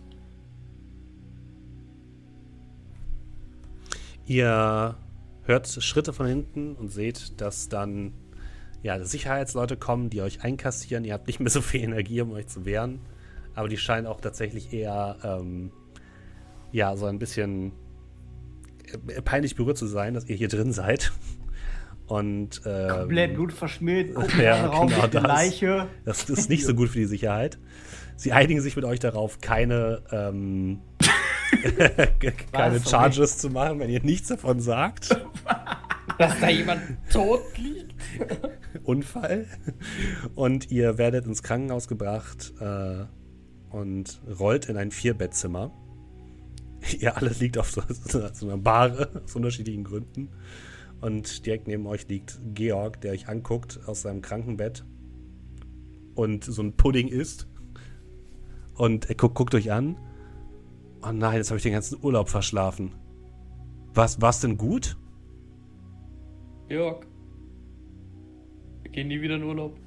Ihr 4.27 4.97
hört 5.49 5.67
Schritte 5.67 6.13
von 6.13 6.27
hinten 6.27 6.75
und 6.75 6.93
seht, 6.93 7.41
dass 7.41 7.69
dann 7.69 8.13
ja, 8.83 9.03
Sicherheitsleute 9.03 9.77
kommen, 9.77 10.11
die 10.11 10.23
euch 10.23 10.45
einkassieren. 10.45 11.05
Ihr 11.05 11.15
habt 11.15 11.27
nicht 11.27 11.41
mehr 11.41 11.51
so 11.51 11.61
viel 11.61 11.83
Energie, 11.83 12.21
um 12.21 12.33
euch 12.33 12.47
zu 12.47 12.65
wehren. 12.65 13.01
Aber 13.55 13.69
die 13.69 13.77
scheinen 13.77 14.07
auch 14.07 14.21
tatsächlich 14.21 14.73
eher, 14.73 15.17
ähm, 15.25 15.73
ja, 16.71 16.97
so 16.97 17.07
ein 17.07 17.19
bisschen 17.19 17.73
äh, 19.09 19.21
peinlich 19.23 19.57
berührt 19.57 19.79
zu 19.79 19.87
sein, 19.87 20.15
dass 20.15 20.29
ihr 20.29 20.37
hier 20.37 20.49
drin 20.49 20.73
seid. 20.73 21.13
Und, 22.07 22.63
ähm, 22.65 22.89
Komplett 22.89 23.37
gucken 24.15 24.39
Ja, 24.39 24.43
ja, 24.43 24.67
rauf 24.67 24.91
genau 24.91 25.07
das. 25.09 25.23
Leiche. 25.23 25.89
Das 26.05 26.31
ist 26.31 26.49
nicht 26.49 26.65
so 26.65 26.75
gut 26.75 26.89
für 26.89 26.99
die 26.99 27.05
Sicherheit. 27.05 27.59
Sie 28.17 28.33
einigen 28.33 28.61
sich 28.61 28.77
mit 28.77 28.85
euch 28.85 29.01
darauf, 29.01 29.41
keine, 29.41 30.03
ähm, 30.11 30.81
keine 32.53 32.77
Was? 32.77 32.91
Charges 32.91 33.39
zu 33.39 33.51
machen, 33.51 33.79
wenn 33.79 33.91
ihr 33.91 34.03
nichts 34.03 34.29
davon 34.29 34.61
sagt. 34.61 35.11
Dass 36.19 36.41
da 36.41 36.49
jemand 36.49 36.83
tot 37.13 37.57
liegt? 37.57 37.95
Unfall. 38.83 39.47
Und 40.35 40.71
ihr 40.71 40.99
werdet 40.99 41.27
ins 41.27 41.43
Krankenhaus 41.43 41.89
gebracht 41.89 42.53
äh, 42.61 43.05
und 43.71 44.21
rollt 44.39 44.67
in 44.67 44.77
ein 44.77 44.91
Vierbettzimmer. 44.91 45.71
Ihr 46.99 47.17
alle 47.17 47.31
liegt 47.31 47.59
auf 47.59 47.71
so, 47.71 47.83
so 48.33 48.47
einer 48.47 48.59
Bahre 48.59 49.23
aus 49.25 49.37
unterschiedlichen 49.37 49.85
Gründen. 49.85 50.31
Und 51.01 51.47
direkt 51.47 51.69
neben 51.69 51.87
euch 51.87 52.09
liegt 52.09 52.41
Georg, 52.55 53.01
der 53.01 53.13
euch 53.13 53.29
anguckt 53.29 53.79
aus 53.87 54.03
seinem 54.03 54.21
Krankenbett 54.21 54.85
und 56.15 56.45
so 56.45 56.63
ein 56.63 56.77
Pudding 56.77 57.07
isst. 57.07 57.47
Und 58.75 59.09
er 59.09 59.15
guckt, 59.15 59.37
guckt 59.37 59.55
euch 59.55 59.71
an. 59.71 59.97
Oh 61.09 61.13
nein, 61.13 61.37
jetzt 61.37 61.51
habe 61.51 61.57
ich 61.57 61.63
den 61.63 61.73
ganzen 61.73 61.99
Urlaub 62.03 62.29
verschlafen. 62.29 62.93
Was, 63.95 64.21
war's 64.21 64.41
denn 64.41 64.59
gut? 64.59 64.97
Jörg. 66.69 67.07
Wir 68.83 68.91
gehen 68.91 69.09
nie 69.09 69.21
wieder 69.21 69.37
in 69.37 69.43
Urlaub. 69.43 69.79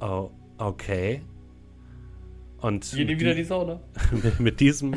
Oh, 0.00 0.30
okay. 0.58 1.22
Und 2.58 2.92
Wir 2.92 3.04
gehen 3.04 3.14
nie 3.14 3.20
wieder 3.20 3.32
in 3.32 3.36
die 3.38 3.44
Sauna. 3.44 3.80
mit, 4.38 4.60
diesem 4.60 4.94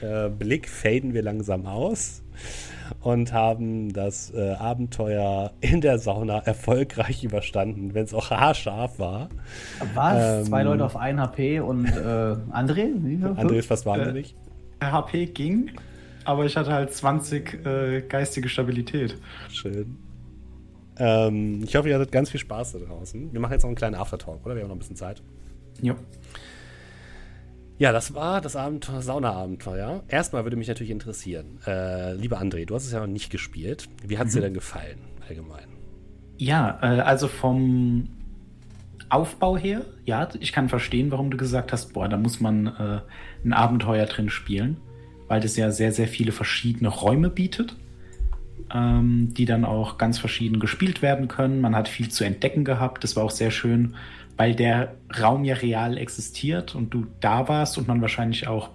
äh, 0.00 0.30
Blick 0.30 0.68
faden 0.70 1.12
wir 1.12 1.22
langsam 1.22 1.66
aus 1.66 2.22
und 3.02 3.32
haben 3.32 3.92
das 3.92 4.32
äh, 4.32 4.52
Abenteuer 4.52 5.52
in 5.60 5.80
der 5.80 5.98
Sauna 5.98 6.38
erfolgreich 6.38 7.24
überstanden, 7.24 7.94
wenn 7.94 8.04
es 8.04 8.14
auch 8.14 8.30
haarscharf 8.30 8.98
war. 8.98 9.28
Was? 9.94 10.40
Ähm, 10.40 10.46
Zwei 10.46 10.62
Leute 10.62 10.84
auf 10.84 10.96
1 10.96 11.20
HP 11.20 11.60
und 11.60 11.86
äh, 11.86 11.90
André? 11.90 12.94
André 13.36 13.54
ist 13.54 13.66
fast 13.66 13.86
wahnsinnig. 13.86 14.34
HP 14.80 15.26
ging, 15.26 15.70
aber 16.24 16.44
ich 16.44 16.56
hatte 16.56 16.72
halt 16.72 16.92
20 16.92 17.66
äh, 17.66 18.00
geistige 18.02 18.48
Stabilität. 18.48 19.16
Schön. 19.48 19.96
Ähm, 20.98 21.62
ich 21.64 21.74
hoffe, 21.74 21.88
ihr 21.88 21.94
hattet 21.94 22.12
ganz 22.12 22.30
viel 22.30 22.40
Spaß 22.40 22.72
da 22.72 22.78
draußen. 22.78 23.32
Wir 23.32 23.40
machen 23.40 23.52
jetzt 23.52 23.62
noch 23.62 23.68
einen 23.68 23.76
kleinen 23.76 23.94
Aftertalk, 23.94 24.44
oder? 24.44 24.54
Wir 24.54 24.62
haben 24.62 24.68
noch 24.68 24.76
ein 24.76 24.80
bisschen 24.80 24.96
Zeit. 24.96 25.22
Jo. 25.80 25.94
Ja, 27.78 27.90
das 27.90 28.14
war 28.14 28.40
das 28.40 28.54
Abenteuer, 28.54 29.02
Sauna-Abenteuer. 29.02 30.04
Erstmal 30.08 30.44
würde 30.44 30.56
mich 30.56 30.68
natürlich 30.68 30.90
interessieren, 30.90 31.58
äh, 31.66 32.14
lieber 32.14 32.40
André, 32.40 32.64
du 32.64 32.74
hast 32.74 32.86
es 32.86 32.92
ja 32.92 33.00
noch 33.00 33.06
nicht 33.06 33.30
gespielt. 33.30 33.88
Wie 34.06 34.18
hat 34.18 34.28
es 34.28 34.34
dir 34.34 34.40
denn 34.40 34.54
gefallen, 34.54 34.98
allgemein? 35.28 35.66
Ja, 36.38 36.78
äh, 36.82 37.00
also 37.00 37.28
vom 37.28 38.08
Aufbau 39.08 39.56
her, 39.56 39.84
ja, 40.04 40.28
ich 40.40 40.52
kann 40.52 40.68
verstehen, 40.68 41.10
warum 41.10 41.30
du 41.30 41.36
gesagt 41.36 41.72
hast, 41.72 41.92
boah, 41.92 42.08
da 42.08 42.16
muss 42.16 42.40
man 42.40 42.66
äh, 42.66 43.00
ein 43.44 43.52
Abenteuer 43.52 44.06
drin 44.06 44.30
spielen, 44.30 44.78
weil 45.28 45.40
das 45.40 45.56
ja 45.56 45.70
sehr, 45.70 45.92
sehr 45.92 46.08
viele 46.08 46.32
verschiedene 46.32 46.88
Räume 46.88 47.28
bietet, 47.28 47.76
ähm, 48.72 49.34
die 49.34 49.44
dann 49.44 49.64
auch 49.64 49.98
ganz 49.98 50.18
verschieden 50.18 50.60
gespielt 50.60 51.02
werden 51.02 51.28
können. 51.28 51.60
Man 51.60 51.76
hat 51.76 51.88
viel 51.88 52.08
zu 52.08 52.24
entdecken 52.24 52.64
gehabt, 52.64 53.04
das 53.04 53.16
war 53.16 53.24
auch 53.24 53.30
sehr 53.30 53.50
schön, 53.50 53.96
weil 54.36 54.54
der 54.54 54.96
Raum 55.20 55.44
ja 55.44 55.54
real 55.54 55.98
existiert 55.98 56.74
und 56.74 56.90
du 56.94 57.06
da 57.20 57.48
warst 57.48 57.78
und 57.78 57.88
man 57.88 58.00
wahrscheinlich 58.00 58.48
auch 58.48 58.70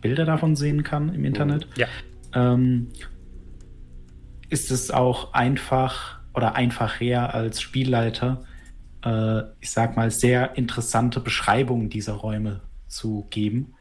Bilder 0.00 0.24
davon 0.24 0.56
sehen 0.56 0.82
kann 0.82 1.14
im 1.14 1.24
Internet 1.24 1.68
Ja. 1.76 1.86
ähm, 2.34 2.88
ist 4.48 4.70
es 4.70 4.90
auch 4.90 5.32
einfach 5.32 6.18
oder 6.34 6.54
einfacher 6.54 7.34
als 7.34 7.60
Spielleiter, 7.60 8.42
äh, 9.04 9.42
ich 9.60 9.70
sag 9.70 9.96
mal, 9.96 10.10
sehr 10.10 10.56
interessante 10.56 11.20
Beschreibungen 11.20 11.90
dieser 11.90 12.14
Räume 12.14 12.60
zu 12.86 13.26
geben, 13.30 13.74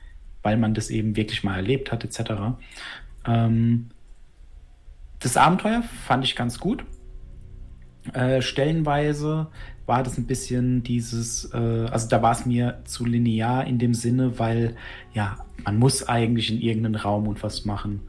weil 0.44 0.57
man 0.57 0.73
das 0.73 0.90
eben 0.90 1.15
wirklich 1.15 1.44
mal 1.44 1.56
erlebt 1.56 1.91
hat, 1.91 2.03
etc. 2.03 2.31
Ähm, 3.26 3.90
das 5.19 5.38
Abenteuer 5.38 5.84
fand 6.06 6.23
ich 6.23 6.36
ganz 6.36 6.60
gut. 6.60 6.86
Äh, 8.14 8.41
stellenweise 8.41 9.48
war 9.89 10.03
das 10.03 10.19
ein 10.19 10.27
bisschen 10.27 10.83
dieses, 10.83 11.51
äh, 11.51 11.57
also 11.57 12.07
da 12.07 12.21
war 12.21 12.31
es 12.31 12.45
mir 12.45 12.79
zu 12.85 13.05
linear 13.05 13.65
in 13.65 13.79
dem 13.79 13.95
Sinne, 13.95 14.37
weil 14.37 14.75
ja, 15.15 15.37
man 15.65 15.79
muss 15.79 16.07
eigentlich 16.07 16.51
in 16.51 16.61
irgendeinen 16.61 16.95
Raum 16.95 17.27
und 17.27 17.41
was 17.41 17.65
machen. 17.65 18.01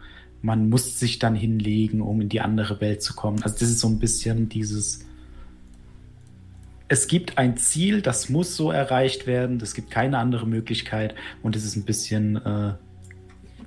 Man 0.43 0.69
muss 0.69 1.01
sich 1.01 1.19
dann 1.19 1.35
hinlegen, 1.35 2.03
um 2.03 2.21
in 2.21 2.29
die 2.29 2.43
andere 2.43 2.83
Welt 2.83 3.03
zu 3.03 3.15
kommen. 3.15 3.43
Also 3.43 3.57
das 3.59 3.71
ist 3.71 3.81
so 3.81 3.89
ein 3.89 3.99
bisschen 3.99 4.51
dieses, 4.51 5.07
es 6.89 7.09
gibt 7.09 7.39
ein 7.39 7.57
Ziel, 7.57 8.03
das 8.03 8.29
muss 8.29 8.57
so 8.57 8.71
erreicht 8.71 9.27
werden, 9.27 9.59
es 9.63 9.73
gibt 9.73 9.91
keine 9.91 10.19
andere 10.19 10.47
Möglichkeit 10.47 11.15
und 11.43 11.57
es 11.57 11.65
ist 11.65 11.77
ein 11.77 11.85
bisschen 11.85 12.37
äh, 12.37 12.75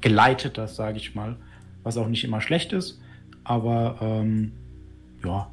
geleiteter, 0.02 0.68
sage 0.68 0.98
ich 0.98 1.16
mal, 1.16 1.36
was 1.82 1.98
auch 1.98 2.08
nicht 2.08 2.24
immer 2.24 2.42
schlecht 2.42 2.74
ist, 2.74 3.02
aber 3.44 3.98
ähm, 4.02 4.52
ja, 5.26 5.52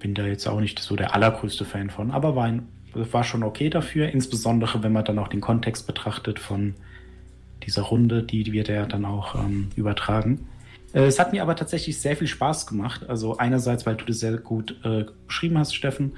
bin 0.00 0.14
da 0.14 0.26
jetzt 0.26 0.48
auch 0.48 0.60
nicht 0.60 0.80
so 0.80 0.96
der 0.96 1.14
allergrößte 1.14 1.64
Fan 1.64 1.90
von, 1.90 2.10
aber 2.10 2.34
war, 2.34 2.46
ein, 2.46 2.66
war 2.94 3.22
schon 3.22 3.44
okay 3.44 3.70
dafür, 3.70 4.08
insbesondere 4.08 4.82
wenn 4.82 4.92
man 4.92 5.04
dann 5.04 5.18
auch 5.18 5.28
den 5.28 5.40
Kontext 5.40 5.86
betrachtet 5.86 6.40
von 6.40 6.74
dieser 7.62 7.82
Runde, 7.82 8.22
die 8.22 8.52
wir 8.52 8.64
da 8.64 8.86
dann 8.86 9.04
auch 9.04 9.34
ähm, 9.36 9.68
übertragen. 9.76 10.48
Äh, 10.92 11.02
es 11.02 11.18
hat 11.18 11.32
mir 11.32 11.42
aber 11.42 11.56
tatsächlich 11.56 12.00
sehr 12.00 12.16
viel 12.16 12.26
Spaß 12.26 12.66
gemacht. 12.66 13.08
Also 13.08 13.36
einerseits, 13.36 13.86
weil 13.86 13.96
du 13.96 14.04
das 14.04 14.20
sehr 14.20 14.38
gut 14.38 14.76
äh, 14.84 15.04
beschrieben 15.26 15.58
hast, 15.58 15.74
Steffen, 15.74 16.12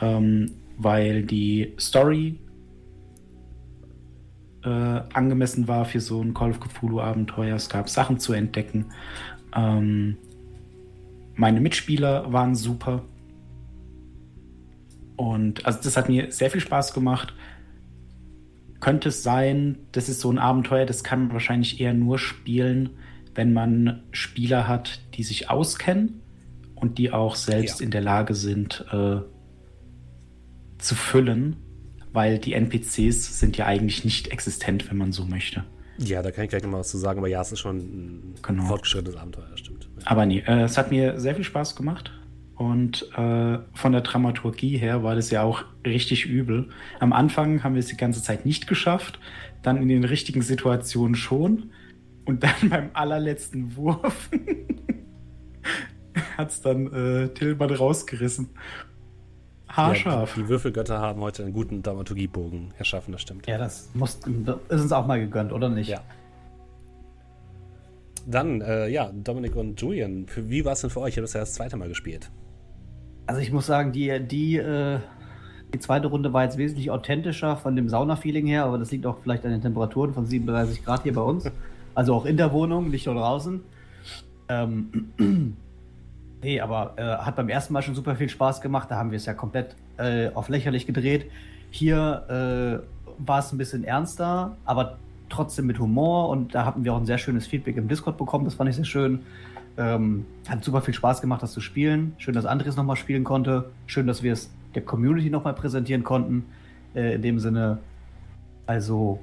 ähm, 0.00 0.52
weil 0.78 1.22
die 1.22 1.72
Story 1.78 2.38
äh, 4.64 4.68
angemessen 4.68 5.66
war 5.68 5.84
für 5.84 6.00
so 6.00 6.20
ein 6.20 6.34
Call 6.34 6.50
of 6.50 6.60
Cthulhu-Abenteuer. 6.60 7.56
Es 7.56 7.68
gab 7.68 7.88
Sachen 7.88 8.18
zu 8.18 8.32
entdecken. 8.32 8.86
Ähm, 9.54 10.16
meine 11.34 11.60
Mitspieler 11.60 12.32
waren 12.32 12.54
super. 12.54 13.02
Und 15.22 15.64
also 15.66 15.78
das 15.80 15.96
hat 15.96 16.08
mir 16.08 16.32
sehr 16.32 16.50
viel 16.50 16.60
Spaß 16.60 16.94
gemacht. 16.94 17.32
Könnte 18.80 19.10
es 19.10 19.22
sein, 19.22 19.78
das 19.92 20.08
ist 20.08 20.18
so 20.18 20.32
ein 20.32 20.38
Abenteuer, 20.40 20.84
das 20.84 21.04
kann 21.04 21.26
man 21.26 21.32
wahrscheinlich 21.32 21.80
eher 21.80 21.94
nur 21.94 22.18
spielen, 22.18 22.90
wenn 23.32 23.52
man 23.52 24.02
Spieler 24.10 24.66
hat, 24.66 25.00
die 25.14 25.22
sich 25.22 25.48
auskennen 25.48 26.22
und 26.74 26.98
die 26.98 27.12
auch 27.12 27.36
selbst 27.36 27.78
ja. 27.78 27.84
in 27.84 27.92
der 27.92 28.00
Lage 28.00 28.34
sind 28.34 28.84
äh, 28.90 29.18
zu 30.78 30.94
füllen, 30.96 31.56
weil 32.12 32.40
die 32.40 32.54
NPCs 32.54 33.38
sind 33.38 33.56
ja 33.56 33.66
eigentlich 33.66 34.04
nicht 34.04 34.32
existent, 34.32 34.90
wenn 34.90 34.96
man 34.96 35.12
so 35.12 35.24
möchte. 35.24 35.62
Ja, 35.98 36.20
da 36.20 36.32
kann 36.32 36.42
ich 36.42 36.50
gleich 36.50 36.64
noch 36.64 36.70
mal 36.70 36.80
was 36.80 36.90
zu 36.90 36.98
sagen, 36.98 37.20
aber 37.20 37.28
ja, 37.28 37.40
es 37.42 37.52
ist 37.52 37.60
schon 37.60 37.76
ein 37.76 38.34
genau. 38.42 38.64
fortgeschrittenes 38.64 39.16
Abenteuer, 39.16 39.56
stimmt. 39.56 39.88
Aber 40.04 40.26
nee, 40.26 40.42
äh, 40.44 40.62
es 40.62 40.76
hat 40.76 40.90
mir 40.90 41.20
sehr 41.20 41.36
viel 41.36 41.44
Spaß 41.44 41.76
gemacht. 41.76 42.10
Und 42.62 43.10
äh, 43.18 43.58
von 43.74 43.90
der 43.90 44.02
Dramaturgie 44.02 44.76
her 44.78 45.02
war 45.02 45.16
das 45.16 45.32
ja 45.32 45.42
auch 45.42 45.64
richtig 45.84 46.26
übel. 46.26 46.68
Am 47.00 47.12
Anfang 47.12 47.64
haben 47.64 47.74
wir 47.74 47.80
es 47.80 47.86
die 47.86 47.96
ganze 47.96 48.22
Zeit 48.22 48.46
nicht 48.46 48.68
geschafft, 48.68 49.18
dann 49.64 49.78
in 49.78 49.88
den 49.88 50.04
richtigen 50.04 50.42
Situationen 50.42 51.16
schon. 51.16 51.72
Und 52.24 52.44
dann 52.44 52.54
beim 52.70 52.90
allerletzten 52.92 53.74
Wurf 53.74 54.30
hat 56.38 56.50
es 56.50 56.60
dann 56.60 56.86
äh, 56.92 57.28
Tillmann 57.30 57.70
rausgerissen. 57.70 58.50
Haarscharf. 59.66 60.36
Ja, 60.36 60.42
die 60.44 60.48
Würfelgötter 60.48 61.00
haben 61.00 61.20
heute 61.20 61.42
einen 61.42 61.54
guten 61.54 61.82
Dramaturgiebogen 61.82 62.74
erschaffen, 62.78 63.10
das 63.10 63.22
stimmt. 63.22 63.48
Ja, 63.48 63.58
das, 63.58 63.90
muss, 63.94 64.20
das 64.20 64.56
ist 64.68 64.82
uns 64.82 64.92
auch 64.92 65.08
mal 65.08 65.18
gegönnt, 65.18 65.52
oder 65.52 65.68
nicht? 65.68 65.88
Ja. 65.88 66.00
Dann, 68.24 68.60
äh, 68.60 68.86
ja, 68.86 69.10
Dominik 69.12 69.56
und 69.56 69.80
Julian, 69.80 70.26
wie 70.36 70.64
war 70.64 70.74
es 70.74 70.82
denn 70.82 70.90
für 70.90 71.00
euch? 71.00 71.14
Ich 71.14 71.16
habe 71.16 71.24
das 71.24 71.32
ja 71.32 71.40
das 71.40 71.54
zweite 71.54 71.76
Mal 71.76 71.88
gespielt. 71.88 72.30
Also 73.26 73.40
ich 73.40 73.52
muss 73.52 73.66
sagen, 73.66 73.92
die, 73.92 74.20
die, 74.20 74.56
äh, 74.56 74.98
die 75.72 75.78
zweite 75.78 76.08
Runde 76.08 76.32
war 76.32 76.44
jetzt 76.44 76.58
wesentlich 76.58 76.90
authentischer 76.90 77.56
von 77.56 77.76
dem 77.76 77.88
Sauna-Feeling 77.88 78.46
her, 78.46 78.64
aber 78.64 78.78
das 78.78 78.90
liegt 78.90 79.06
auch 79.06 79.18
vielleicht 79.22 79.44
an 79.44 79.52
den 79.52 79.62
Temperaturen 79.62 80.12
von 80.12 80.26
37 80.26 80.84
Grad 80.84 81.04
hier 81.04 81.14
bei 81.14 81.22
uns. 81.22 81.44
Also 81.94 82.14
auch 82.14 82.24
in 82.24 82.36
der 82.36 82.52
Wohnung, 82.52 82.90
nicht 82.90 83.06
nur 83.06 83.14
draußen. 83.14 83.60
Ähm, 84.48 85.12
nee, 86.42 86.60
aber 86.60 86.94
äh, 86.96 87.02
hat 87.02 87.36
beim 87.36 87.48
ersten 87.48 87.72
Mal 87.72 87.82
schon 87.82 87.94
super 87.94 88.16
viel 88.16 88.28
Spaß 88.28 88.60
gemacht. 88.60 88.90
Da 88.90 88.96
haben 88.96 89.10
wir 89.10 89.16
es 89.16 89.26
ja 89.26 89.34
komplett 89.34 89.76
äh, 89.98 90.30
auf 90.34 90.48
lächerlich 90.48 90.86
gedreht. 90.86 91.30
Hier 91.70 92.82
äh, 92.82 93.26
war 93.26 93.38
es 93.38 93.52
ein 93.52 93.58
bisschen 93.58 93.84
ernster, 93.84 94.56
aber 94.64 94.98
trotzdem 95.28 95.66
mit 95.66 95.78
Humor 95.78 96.28
und 96.28 96.54
da 96.54 96.64
hatten 96.64 96.84
wir 96.84 96.92
auch 96.92 96.98
ein 96.98 97.06
sehr 97.06 97.18
schönes 97.18 97.46
Feedback 97.46 97.76
im 97.76 97.88
Discord 97.88 98.18
bekommen. 98.18 98.44
Das 98.44 98.54
fand 98.54 98.68
ich 98.68 98.76
sehr 98.76 98.84
schön. 98.84 99.20
Ähm, 99.76 100.26
hat 100.48 100.64
super 100.64 100.82
viel 100.82 100.94
Spaß 100.94 101.20
gemacht, 101.20 101.42
das 101.42 101.52
zu 101.52 101.60
spielen. 101.60 102.14
Schön, 102.18 102.34
dass 102.34 102.44
Andres 102.44 102.76
nochmal 102.76 102.96
spielen 102.96 103.24
konnte. 103.24 103.70
Schön, 103.86 104.06
dass 104.06 104.22
wir 104.22 104.32
es 104.32 104.50
der 104.74 104.82
Community 104.82 105.30
nochmal 105.30 105.54
präsentieren 105.54 106.04
konnten. 106.04 106.44
Äh, 106.94 107.14
in 107.14 107.22
dem 107.22 107.38
Sinne, 107.38 107.78
also 108.66 109.18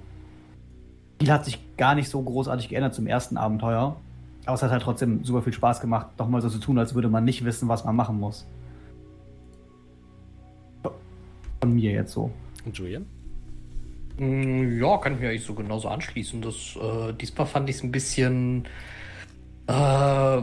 Spiel 1.19 1.33
hat 1.33 1.43
sich 1.43 1.59
gar 1.75 1.95
nicht 1.95 2.07
so 2.07 2.21
großartig 2.21 2.69
geändert 2.69 2.95
zum 2.95 3.05
ersten 3.05 3.35
Abenteuer. 3.35 3.97
Aber 4.45 4.55
es 4.55 4.63
hat 4.63 4.71
halt 4.71 4.81
trotzdem 4.81 5.25
super 5.25 5.41
viel 5.41 5.51
Spaß 5.51 5.81
gemacht, 5.81 6.07
doch 6.15 6.29
mal 6.29 6.41
so 6.41 6.47
zu 6.47 6.59
tun, 6.59 6.79
als 6.79 6.95
würde 6.95 7.09
man 7.09 7.25
nicht 7.25 7.43
wissen, 7.43 7.67
was 7.67 7.83
man 7.83 7.93
machen 7.93 8.17
muss. 8.19 8.47
Von 11.59 11.75
mir 11.75 11.91
jetzt 11.91 12.13
so. 12.13 12.31
Und 12.63 12.77
Julian? 12.77 13.05
Mm, 14.17 14.79
ja, 14.79 14.97
kann 14.97 15.15
ich 15.15 15.19
mir 15.19 15.29
eigentlich 15.29 15.43
so 15.43 15.53
genauso 15.53 15.89
anschließen. 15.89 16.41
Das, 16.41 16.77
äh, 16.81 17.13
diesmal 17.13 17.47
fand 17.47 17.69
ich 17.69 17.75
es 17.75 17.83
ein 17.83 17.91
bisschen. 17.91 18.63
Äh, 19.69 20.41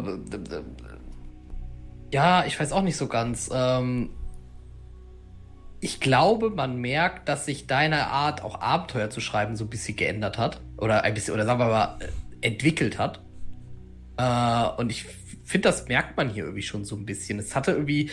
ja, 2.12 2.44
ich 2.46 2.58
weiß 2.58 2.70
auch 2.70 2.82
nicht 2.82 2.96
so 2.96 3.08
ganz. 3.08 3.50
Ähm, 3.52 4.10
ich 5.80 5.98
glaube, 5.98 6.50
man 6.50 6.76
merkt, 6.80 7.28
dass 7.28 7.44
sich 7.44 7.66
deine 7.66 8.06
Art, 8.06 8.42
auch 8.44 8.60
Abenteuer 8.60 9.10
zu 9.10 9.20
schreiben, 9.20 9.56
so 9.56 9.64
ein 9.64 9.70
bisschen 9.70 9.96
geändert 9.96 10.38
hat. 10.38 10.60
Oder 10.78 11.02
ein 11.02 11.14
bisschen, 11.14 11.34
oder 11.34 11.44
sagen 11.44 11.58
wir 11.58 11.66
mal, 11.66 11.98
äh, 12.00 12.46
entwickelt 12.46 12.98
hat. 12.98 13.20
Äh, 14.16 14.80
und 14.80 14.90
ich 14.90 15.04
finde, 15.44 15.68
das 15.68 15.88
merkt 15.88 16.16
man 16.16 16.30
hier 16.30 16.44
irgendwie 16.44 16.62
schon 16.62 16.84
so 16.84 16.94
ein 16.94 17.04
bisschen. 17.04 17.40
Es 17.40 17.56
hatte 17.56 17.72
irgendwie, 17.72 18.10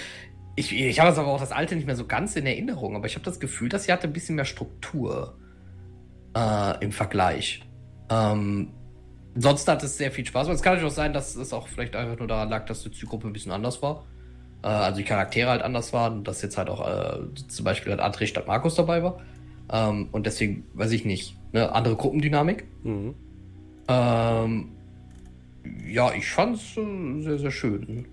ich, 0.56 0.73
ich 0.73 0.99
habe 0.99 1.15
aber 1.15 1.27
auch 1.27 1.40
das 1.40 1.52
alte 1.52 1.76
nicht 1.76 1.85
mehr 1.85 1.95
so 1.95 2.07
ganz 2.07 2.35
in 2.35 2.48
Erinnerung, 2.48 2.95
aber 2.95 3.06
ich 3.06 3.14
habe 3.14 3.26
das 3.26 3.40
Gefühl, 3.40 3.69
dass 3.69 3.84
sie 3.84 3.94
hatte 3.94 4.07
ein 4.07 4.14
bisschen 4.14 4.35
mehr 4.35 4.45
Struktur 4.45 5.38
äh, 6.35 6.84
im 6.84 6.91
Vergleich. 6.91 7.61
Ähm, 8.10 8.73
sonst 9.35 9.68
hat 9.68 9.84
es 9.84 9.97
sehr 9.97 10.11
viel 10.11 10.26
Spaß 10.26 10.47
gemacht. 10.47 10.57
Es 10.57 10.64
kann 10.64 10.73
natürlich 10.73 10.91
auch 10.91 10.95
sein, 10.95 11.14
dass 11.14 11.35
es 11.35 11.53
auch 11.53 11.68
vielleicht 11.68 11.95
einfach 11.95 12.18
nur 12.19 12.27
daran 12.27 12.49
lag, 12.49 12.65
dass 12.65 12.84
die 12.84 12.91
Zielgruppe 12.91 13.27
ein 13.27 13.34
bisschen 13.34 13.51
anders 13.51 13.81
war 13.81 14.05
äh, 14.64 14.68
also 14.68 14.97
die 14.97 15.03
Charaktere 15.03 15.49
halt 15.49 15.61
anders 15.61 15.93
waren, 15.93 16.23
dass 16.23 16.41
jetzt 16.41 16.57
halt 16.57 16.69
auch 16.69 16.88
äh, 16.88 17.19
zum 17.47 17.65
Beispiel 17.65 17.91
halt 17.91 18.01
André 18.01 18.26
statt 18.26 18.47
Markus 18.47 18.76
dabei 18.76 19.03
war. 19.03 19.19
Ähm, 19.72 20.07
und 20.11 20.26
deswegen, 20.26 20.65
weiß 20.73 20.91
ich 20.91 21.05
nicht, 21.05 21.38
ne, 21.51 21.72
andere 21.72 21.95
Gruppendynamik. 21.95 22.65
Mhm. 22.84 23.14
Ähm, 23.88 24.69
ja, 25.88 26.14
ich 26.14 26.27
fand's 26.27 26.77
äh, 26.77 27.22
sehr, 27.22 27.39
sehr 27.39 27.51
schön. 27.51 28.05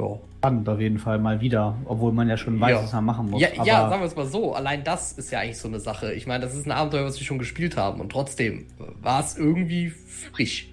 Ja. 0.00 0.18
Spannend 0.38 0.68
auf 0.68 0.80
jeden 0.80 0.98
Fall 0.98 1.18
mal 1.18 1.40
wieder, 1.40 1.76
obwohl 1.84 2.12
man 2.12 2.28
ja 2.28 2.36
schon 2.36 2.58
weiß, 2.58 2.70
ja. 2.70 2.82
was 2.82 2.92
man 2.92 3.04
machen 3.04 3.30
muss. 3.30 3.40
Ja, 3.42 3.48
ja 3.62 3.88
sagen 3.90 4.00
wir 4.00 4.06
es 4.06 4.16
mal 4.16 4.26
so, 4.26 4.54
allein 4.54 4.82
das 4.84 5.12
ist 5.12 5.30
ja 5.30 5.40
eigentlich 5.40 5.58
so 5.58 5.68
eine 5.68 5.80
Sache. 5.80 6.12
Ich 6.14 6.26
meine, 6.26 6.44
das 6.44 6.54
ist 6.54 6.66
ein 6.66 6.72
Abenteuer, 6.72 7.04
was 7.04 7.18
wir 7.18 7.26
schon 7.26 7.38
gespielt 7.38 7.76
haben 7.76 8.00
und 8.00 8.10
trotzdem 8.10 8.66
war 9.02 9.20
es 9.20 9.36
irgendwie 9.36 9.90
frisch. 9.90 10.68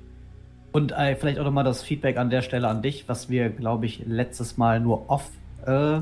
Und 0.71 0.91
äh, 0.91 1.15
vielleicht 1.15 1.39
auch 1.39 1.43
nochmal 1.43 1.63
das 1.63 1.83
Feedback 1.83 2.17
an 2.17 2.29
der 2.29 2.41
Stelle 2.41 2.67
an 2.67 2.81
dich, 2.81 3.09
was 3.09 3.29
wir, 3.29 3.49
glaube 3.49 3.85
ich, 3.85 4.03
letztes 4.05 4.57
Mal 4.57 4.79
nur 4.79 5.09
off, 5.09 5.29
äh, 5.65 5.99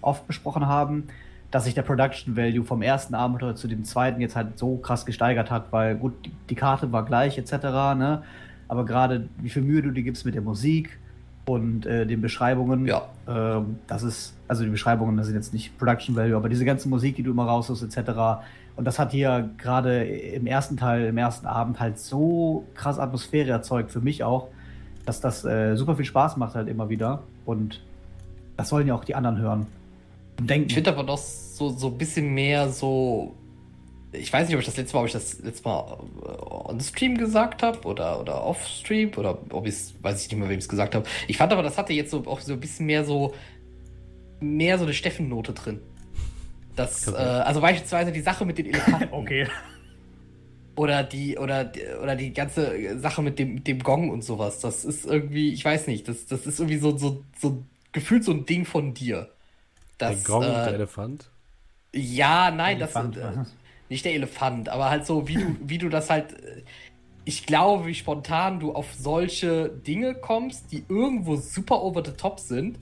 off 0.00 0.22
besprochen 0.22 0.66
haben, 0.66 1.04
dass 1.50 1.64
sich 1.64 1.74
der 1.74 1.82
Production 1.82 2.36
Value 2.36 2.64
vom 2.64 2.82
ersten 2.82 3.14
Abenteuer 3.14 3.54
zu 3.54 3.68
dem 3.68 3.84
zweiten 3.84 4.20
jetzt 4.20 4.36
halt 4.36 4.58
so 4.58 4.76
krass 4.76 5.06
gesteigert 5.06 5.50
hat, 5.50 5.72
weil 5.72 5.94
gut, 5.96 6.12
die, 6.26 6.32
die 6.50 6.54
Karte 6.54 6.92
war 6.92 7.04
gleich 7.04 7.38
etc., 7.38 7.52
ne? 7.96 8.22
aber 8.68 8.84
gerade 8.84 9.28
wie 9.38 9.48
viel 9.48 9.62
Mühe 9.62 9.82
du 9.82 9.90
dir 9.90 10.02
gibst 10.02 10.26
mit 10.26 10.34
der 10.34 10.42
Musik 10.42 10.98
und 11.48 11.86
äh, 11.86 12.06
den 12.06 12.20
Beschreibungen, 12.20 12.86
ja. 12.86 13.08
Ähm, 13.26 13.78
das 13.86 14.02
ist, 14.02 14.34
also 14.46 14.64
die 14.64 14.70
Beschreibungen, 14.70 15.16
das 15.16 15.26
sind 15.26 15.34
jetzt 15.34 15.52
nicht 15.52 15.78
Production 15.78 16.14
Value, 16.14 16.36
aber 16.36 16.48
diese 16.48 16.64
ganze 16.64 16.88
Musik, 16.88 17.16
die 17.16 17.22
du 17.22 17.30
immer 17.30 17.46
raussuchst 17.46 17.82
etc., 17.82 18.42
und 18.76 18.84
das 18.84 19.00
hat 19.00 19.10
hier 19.10 19.50
gerade 19.58 20.04
im 20.04 20.46
ersten 20.46 20.76
Teil, 20.76 21.06
im 21.06 21.18
ersten 21.18 21.48
Abend 21.48 21.80
halt 21.80 21.98
so 21.98 22.64
krass 22.74 23.00
Atmosphäre 23.00 23.50
erzeugt, 23.50 23.90
für 23.90 24.00
mich 24.00 24.22
auch, 24.22 24.50
dass 25.04 25.20
das 25.20 25.44
äh, 25.44 25.74
super 25.74 25.96
viel 25.96 26.04
Spaß 26.04 26.36
macht 26.36 26.54
halt 26.54 26.68
immer 26.68 26.88
wieder. 26.88 27.24
Und 27.44 27.82
das 28.56 28.68
sollen 28.68 28.86
ja 28.86 28.94
auch 28.94 29.02
die 29.02 29.16
anderen 29.16 29.38
hören. 29.38 29.66
Und 30.38 30.48
denken. 30.48 30.68
Ich 30.68 30.74
finde 30.74 30.92
aber 30.92 31.02
doch 31.02 31.18
so, 31.18 31.70
so 31.70 31.88
ein 31.88 31.98
bisschen 31.98 32.32
mehr 32.32 32.68
so. 32.68 33.34
Ich 34.12 34.32
weiß 34.32 34.48
nicht, 34.48 34.54
ob 34.54 34.60
ich 34.60 34.66
das 34.66 34.76
letzte 34.76 34.96
Mal, 34.96 35.00
ob 35.00 35.06
ich 35.06 35.12
das 35.12 35.38
letzte 35.40 35.68
Mal 35.68 35.98
äh, 36.24 36.70
on 36.70 36.80
Stream 36.80 37.18
gesagt 37.18 37.62
habe 37.62 37.86
oder, 37.86 38.20
oder 38.20 38.42
off 38.42 38.66
Stream 38.66 39.10
oder 39.16 39.38
ob 39.50 39.66
ich 39.66 39.74
es, 39.74 39.94
weiß 40.02 40.24
ich 40.24 40.30
nicht 40.30 40.38
mehr, 40.38 40.48
wem 40.48 40.58
ich 40.58 40.64
es 40.64 40.68
gesagt 40.68 40.94
habe. 40.94 41.06
Ich 41.26 41.36
fand 41.36 41.52
aber, 41.52 41.62
das 41.62 41.76
hatte 41.76 41.92
jetzt 41.92 42.10
so 42.10 42.24
auch 42.26 42.40
so 42.40 42.54
ein 42.54 42.60
bisschen 42.60 42.86
mehr 42.86 43.04
so, 43.04 43.34
mehr 44.40 44.78
so 44.78 44.84
eine 44.84 44.94
Steffen-Note 44.94 45.52
drin. 45.52 45.80
Das, 46.74 47.08
äh, 47.08 47.16
also 47.16 47.60
beispielsweise 47.60 48.12
die 48.12 48.20
Sache 48.20 48.46
mit 48.46 48.56
den 48.56 48.66
Elefanten. 48.66 49.08
okay. 49.12 49.46
Oder 50.76 51.02
die, 51.02 51.36
oder, 51.36 51.72
oder 52.00 52.14
die 52.14 52.32
ganze 52.32 52.98
Sache 53.00 53.20
mit 53.20 53.38
dem, 53.38 53.64
dem 53.64 53.82
Gong 53.82 54.10
und 54.10 54.22
sowas. 54.22 54.60
Das 54.60 54.84
ist 54.84 55.04
irgendwie, 55.04 55.52
ich 55.52 55.64
weiß 55.64 55.88
nicht, 55.88 56.06
das, 56.06 56.26
das 56.26 56.46
ist 56.46 56.60
irgendwie 56.60 56.78
so, 56.78 56.96
so, 56.96 57.24
so 57.36 57.64
gefühlt 57.92 58.22
so 58.22 58.32
ein 58.32 58.46
Ding 58.46 58.64
von 58.64 58.94
dir. 58.94 59.28
Das, 59.98 60.22
der 60.22 60.32
Gong, 60.32 60.44
äh, 60.44 60.46
der 60.46 60.74
Elefant? 60.74 61.30
Ja, 61.92 62.52
nein, 62.52 62.76
Elefant, 62.76 63.16
das 63.16 63.36
äh, 63.38 63.50
nicht 63.88 64.04
der 64.04 64.14
Elefant, 64.14 64.68
aber 64.68 64.90
halt 64.90 65.06
so, 65.06 65.28
wie 65.28 65.34
du, 65.34 65.56
wie 65.64 65.78
du 65.78 65.88
das 65.88 66.10
halt. 66.10 66.32
Äh, 66.32 66.62
ich 67.24 67.44
glaube, 67.44 67.84
wie 67.84 67.94
spontan 67.94 68.58
du 68.58 68.72
auf 68.72 68.94
solche 68.94 69.68
Dinge 69.68 70.14
kommst, 70.14 70.72
die 70.72 70.84
irgendwo 70.88 71.36
super 71.36 71.82
over 71.82 72.02
the 72.02 72.12
top 72.12 72.40
sind 72.40 72.78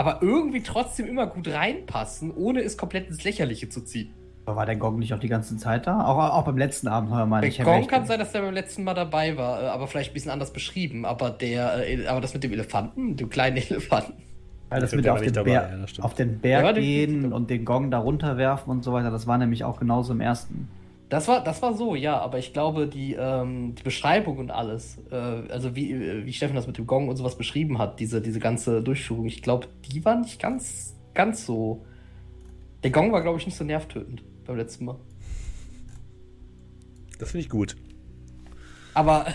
aber 0.00 0.22
irgendwie 0.22 0.62
trotzdem 0.62 1.06
immer 1.06 1.26
gut 1.26 1.46
reinpassen, 1.48 2.32
ohne 2.34 2.62
es 2.62 2.78
komplett 2.78 3.08
ins 3.08 3.22
Lächerliche 3.22 3.68
zu 3.68 3.82
ziehen. 3.82 4.14
War 4.46 4.64
der 4.64 4.76
Gong 4.76 4.98
nicht 4.98 5.12
auch 5.12 5.18
die 5.18 5.28
ganze 5.28 5.58
Zeit 5.58 5.86
da? 5.86 6.06
Auch, 6.06 6.16
auch 6.16 6.44
beim 6.46 6.56
letzten 6.56 6.88
Abenteuer 6.88 7.26
meine 7.26 7.46
ich. 7.46 7.56
Der 7.56 7.66
Gong 7.66 7.86
kann 7.86 8.06
sein, 8.06 8.18
dass 8.18 8.32
der 8.32 8.40
beim 8.40 8.54
letzten 8.54 8.82
Mal 8.82 8.94
dabei 8.94 9.36
war, 9.36 9.62
äh, 9.62 9.66
aber 9.66 9.86
vielleicht 9.86 10.12
ein 10.12 10.14
bisschen 10.14 10.30
anders 10.30 10.54
beschrieben. 10.54 11.04
Aber 11.04 11.28
der, 11.28 11.86
äh, 11.86 12.06
aber 12.06 12.22
das 12.22 12.32
mit 12.32 12.42
dem 12.42 12.50
Elefanten, 12.50 13.16
dem 13.16 13.28
kleinen 13.28 13.56
Elefanten. 13.68 14.14
Weil 14.70 14.80
das 14.80 14.94
mit 14.94 15.08
auf 15.08 15.20
den, 15.20 15.32
dabei, 15.32 15.50
Bär, 15.50 15.84
ja, 15.84 16.04
auf 16.04 16.14
den, 16.14 16.38
Berg 16.38 16.64
ja, 16.64 16.72
gehen 16.72 17.32
und 17.32 17.50
den 17.50 17.64
Gong 17.64 17.90
da 17.90 17.98
runterwerfen 17.98 18.70
und 18.70 18.84
so 18.84 18.92
weiter, 18.92 19.10
das 19.10 19.26
war 19.26 19.36
nämlich 19.36 19.64
auch 19.64 19.80
genauso 19.80 20.12
im 20.12 20.20
ersten. 20.20 20.68
Das 21.08 21.26
war, 21.26 21.42
das 21.42 21.60
war 21.60 21.74
so, 21.74 21.96
ja, 21.96 22.20
aber 22.20 22.38
ich 22.38 22.52
glaube, 22.52 22.86
die, 22.86 23.16
ähm, 23.18 23.74
die 23.74 23.82
Beschreibung 23.82 24.38
und 24.38 24.52
alles, 24.52 24.98
äh, 25.10 25.16
also 25.16 25.74
wie, 25.74 25.90
äh, 25.90 26.24
wie 26.24 26.32
Steffen 26.32 26.54
das 26.54 26.68
mit 26.68 26.78
dem 26.78 26.86
Gong 26.86 27.08
und 27.08 27.16
sowas 27.16 27.36
beschrieben 27.36 27.78
hat, 27.78 27.98
diese, 27.98 28.22
diese 28.22 28.38
ganze 28.38 28.80
Durchführung, 28.80 29.26
ich 29.26 29.42
glaube, 29.42 29.66
die 29.90 30.04
war 30.04 30.14
nicht 30.14 30.40
ganz, 30.40 30.94
ganz 31.14 31.44
so. 31.44 31.84
Der 32.84 32.92
Gong 32.92 33.10
war, 33.10 33.22
glaube 33.22 33.38
ich, 33.38 33.46
nicht 33.46 33.56
so 33.56 33.64
nervtötend 33.64 34.22
beim 34.46 34.56
letzten 34.56 34.84
Mal. 34.84 34.96
Das 37.18 37.32
finde 37.32 37.44
ich 37.44 37.50
gut. 37.50 37.74
Aber, 38.94 39.26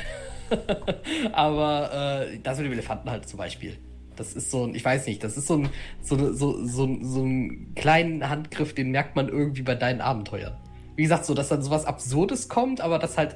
aber 1.34 2.22
äh, 2.24 2.40
das 2.42 2.58
mit 2.58 2.68
dem 2.68 2.74
Elefanten 2.74 3.10
halt 3.10 3.28
zum 3.28 3.38
Beispiel. 3.38 3.78
Das 4.16 4.34
ist 4.34 4.52
so 4.52 4.66
ein, 4.66 4.76
ich 4.76 4.84
weiß 4.84 5.08
nicht, 5.08 5.24
das 5.24 5.38
ist 5.38 5.48
so 5.48 5.58
ein, 5.58 5.70
so, 6.02 6.34
so, 6.34 6.66
so, 6.66 6.98
so 7.02 7.24
ein 7.24 7.74
kleinen 7.76 8.30
Handgriff, 8.30 8.74
den 8.74 8.92
merkt 8.92 9.16
man 9.16 9.30
irgendwie 9.30 9.62
bei 9.62 9.76
deinen 9.76 10.02
Abenteuern. 10.02 10.56
Wie 10.96 11.04
gesagt, 11.04 11.26
so, 11.26 11.34
dass 11.34 11.50
dann 11.50 11.62
sowas 11.62 11.86
Absurdes 11.86 12.50
kommt, 12.50 12.82
aber 12.82 13.00
das 13.00 13.18
halt. 13.18 13.36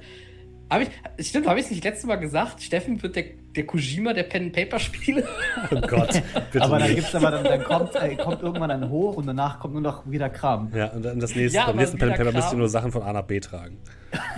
Hab 0.69 0.81
ich, 0.81 1.27
stimmt, 1.27 1.47
habe 1.47 1.59
ich 1.59 1.65
es 1.65 1.71
nicht 1.71 1.83
letztes 1.83 2.05
Mal 2.05 2.17
gesagt? 2.17 2.61
Steffen 2.61 3.01
wird 3.01 3.15
der, 3.15 3.25
der 3.55 3.65
Kojima 3.65 4.13
der 4.13 4.21
Pen 4.21 4.51
Paper 4.51 4.77
Spiele. 4.77 5.27
Oh 5.71 5.81
Gott. 5.81 6.21
Bitte 6.51 6.63
aber 6.63 6.77
dann 6.77 6.93
gibt's 6.93 7.15
aber 7.15 7.31
dann, 7.31 7.43
dann 7.43 7.63
kommt, 7.63 7.95
äh, 7.95 8.15
kommt 8.15 8.43
irgendwann 8.43 8.69
dann 8.69 8.87
hoch 8.87 9.17
und 9.17 9.25
danach 9.25 9.59
kommt 9.59 9.73
nur 9.73 9.81
noch 9.81 10.07
wieder 10.09 10.29
Kram. 10.29 10.71
Ja, 10.75 10.91
und 10.91 11.03
dann 11.03 11.19
das 11.19 11.35
nächste, 11.35 11.57
ja, 11.57 11.65
beim 11.65 11.77
nächsten 11.77 11.97
Pen 11.97 12.09
Paper 12.09 12.31
müsst 12.31 12.53
ihr 12.53 12.57
nur 12.59 12.69
Sachen 12.69 12.91
von 12.91 13.01
A 13.01 13.11
nach 13.11 13.23
B 13.23 13.39
tragen. 13.39 13.77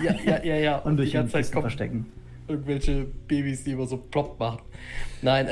Ja, 0.02 0.16
ja, 0.24 0.42
ja, 0.42 0.56
ja. 0.56 0.78
Und, 0.78 0.92
und 0.92 0.98
durch 0.98 1.10
die 1.10 1.18
ganze 1.18 1.34
Zeit 1.34 1.48
verstecken. 1.48 2.06
Irgendwelche 2.48 3.06
Babys, 3.28 3.66
die 3.66 3.72
immer 3.72 3.86
so 3.86 3.98
plopp 3.98 4.40
machen. 4.40 4.62
Nein. 5.22 5.50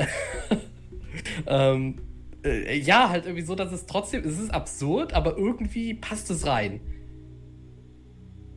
Ähm, 1.46 1.96
äh, 2.44 2.78
ja, 2.78 3.08
halt 3.08 3.26
irgendwie 3.26 3.44
so, 3.44 3.54
dass 3.54 3.72
es 3.72 3.86
trotzdem, 3.86 4.24
es 4.24 4.38
ist 4.38 4.50
absurd, 4.50 5.12
aber 5.12 5.36
irgendwie 5.36 5.94
passt 5.94 6.30
es 6.30 6.46
rein 6.46 6.80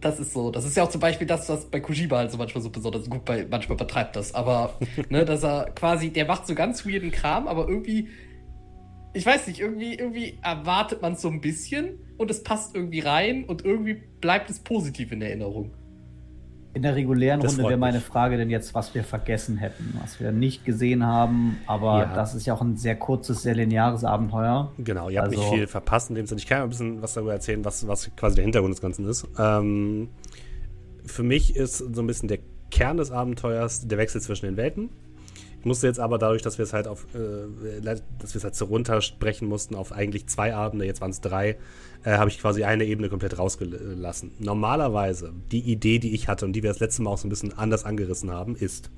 das 0.03 0.19
ist 0.19 0.33
so. 0.33 0.51
Das 0.51 0.65
ist 0.65 0.75
ja 0.75 0.83
auch 0.83 0.89
zum 0.89 1.01
Beispiel 1.01 1.27
das, 1.27 1.49
was 1.49 1.65
bei 1.65 1.79
Kujiba 1.79 2.17
halt 2.17 2.31
so 2.31 2.37
manchmal 2.37 2.61
so 2.61 2.69
besonders 2.69 3.09
gut 3.09 3.25
bei, 3.25 3.47
manchmal 3.49 3.75
übertreibt 3.75 4.15
das. 4.15 4.35
Aber, 4.35 4.77
ne, 5.09 5.25
dass 5.25 5.43
er 5.43 5.71
quasi, 5.75 6.09
der 6.09 6.25
macht 6.25 6.47
so 6.47 6.55
ganz 6.55 6.85
weirden 6.85 7.11
Kram, 7.11 7.47
aber 7.47 7.67
irgendwie, 7.67 8.09
ich 9.13 9.25
weiß 9.25 9.47
nicht, 9.47 9.59
irgendwie, 9.59 9.95
irgendwie 9.95 10.37
erwartet 10.41 11.01
man 11.01 11.13
es 11.13 11.21
so 11.21 11.29
ein 11.29 11.41
bisschen 11.41 11.99
und 12.17 12.31
es 12.31 12.43
passt 12.43 12.75
irgendwie 12.75 12.99
rein 12.99 13.45
und 13.45 13.63
irgendwie 13.63 14.01
bleibt 14.21 14.49
es 14.49 14.59
positiv 14.59 15.11
in 15.11 15.21
Erinnerung. 15.21 15.71
In 16.75 16.81
der 16.81 16.95
regulären 16.95 17.39
das 17.39 17.53
Runde 17.53 17.69
wäre 17.69 17.77
meine 17.77 18.01
Frage 18.01 18.35
denn 18.35 18.49
jetzt, 18.49 18.73
was 18.73 18.95
wir 18.95 19.03
vergessen 19.03 19.57
hätten, 19.57 19.95
was 20.01 20.19
wir 20.19 20.31
nicht 20.31 20.65
gesehen 20.65 21.05
haben. 21.05 21.57
Aber 21.67 21.99
ja. 21.99 22.15
das 22.15 22.33
ist 22.33 22.47
ja 22.47 22.55
auch 22.55 22.61
ein 22.61 22.77
sehr 22.77 22.95
kurzes, 22.95 23.43
sehr 23.43 23.53
lineares 23.53 24.03
Abenteuer. 24.03 24.71
Genau, 24.79 25.09
ihr 25.09 25.19
habt 25.21 25.29
also, 25.29 25.39
nicht 25.39 25.53
viel 25.53 25.67
verpasst 25.67 26.09
in 26.09 26.15
dem 26.15 26.25
Sinne. 26.25 26.39
Ich 26.39 26.47
kann 26.47 26.57
ja 26.57 26.63
ein 26.63 26.69
bisschen 26.69 27.01
was 27.01 27.13
darüber 27.13 27.33
erzählen, 27.33 27.63
was, 27.63 27.87
was 27.87 28.09
quasi 28.15 28.35
der 28.35 28.43
Hintergrund 28.45 28.73
des 28.73 28.81
Ganzen 28.81 29.07
ist. 29.07 29.27
Ähm, 29.37 30.09
für 31.05 31.23
mich 31.23 31.55
ist 31.55 31.77
so 31.77 32.01
ein 32.01 32.07
bisschen 32.07 32.27
der 32.27 32.39
Kern 32.71 32.97
des 32.97 33.11
Abenteuers 33.11 33.87
der 33.87 33.99
Wechsel 33.99 34.19
zwischen 34.19 34.47
den 34.47 34.57
Welten. 34.57 34.89
Ich 35.63 35.65
musste 35.65 35.87
jetzt 35.87 36.01
aber 36.01 36.17
dadurch, 36.17 36.41
dass 36.41 36.57
wir 36.57 36.63
es 36.63 36.73
halt 36.73 36.89
auf, 36.89 37.07
äh, 37.15 37.79
dass 37.81 38.33
wir 38.33 38.35
es 38.35 38.43
halt 38.43 38.53
so 38.53 38.65
runtersprechen 38.65 39.47
mussten 39.47 39.75
auf 39.75 39.93
eigentlich 39.93 40.27
zwei 40.27 40.53
Abende, 40.53 40.83
jetzt 40.83 40.99
waren 40.99 41.11
es 41.11 41.21
drei, 41.21 41.55
äh, 42.03 42.17
habe 42.17 42.29
ich 42.29 42.37
quasi 42.41 42.65
eine 42.65 42.83
Ebene 42.83 43.07
komplett 43.07 43.39
rausgelassen. 43.39 44.33
Normalerweise, 44.39 45.31
die 45.53 45.61
Idee, 45.61 45.99
die 45.99 46.15
ich 46.15 46.27
hatte 46.27 46.43
und 46.43 46.51
die 46.51 46.63
wir 46.63 46.69
das 46.69 46.81
letzte 46.81 47.01
Mal 47.01 47.11
auch 47.11 47.17
so 47.17 47.27
ein 47.27 47.29
bisschen 47.29 47.57
anders 47.57 47.85
angerissen 47.85 48.29
haben, 48.29 48.57
ist, 48.57 48.91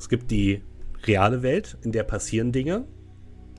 es 0.00 0.08
gibt 0.08 0.32
die 0.32 0.62
reale 1.04 1.44
Welt, 1.44 1.78
in 1.82 1.92
der 1.92 2.02
passieren 2.02 2.50
Dinge 2.50 2.86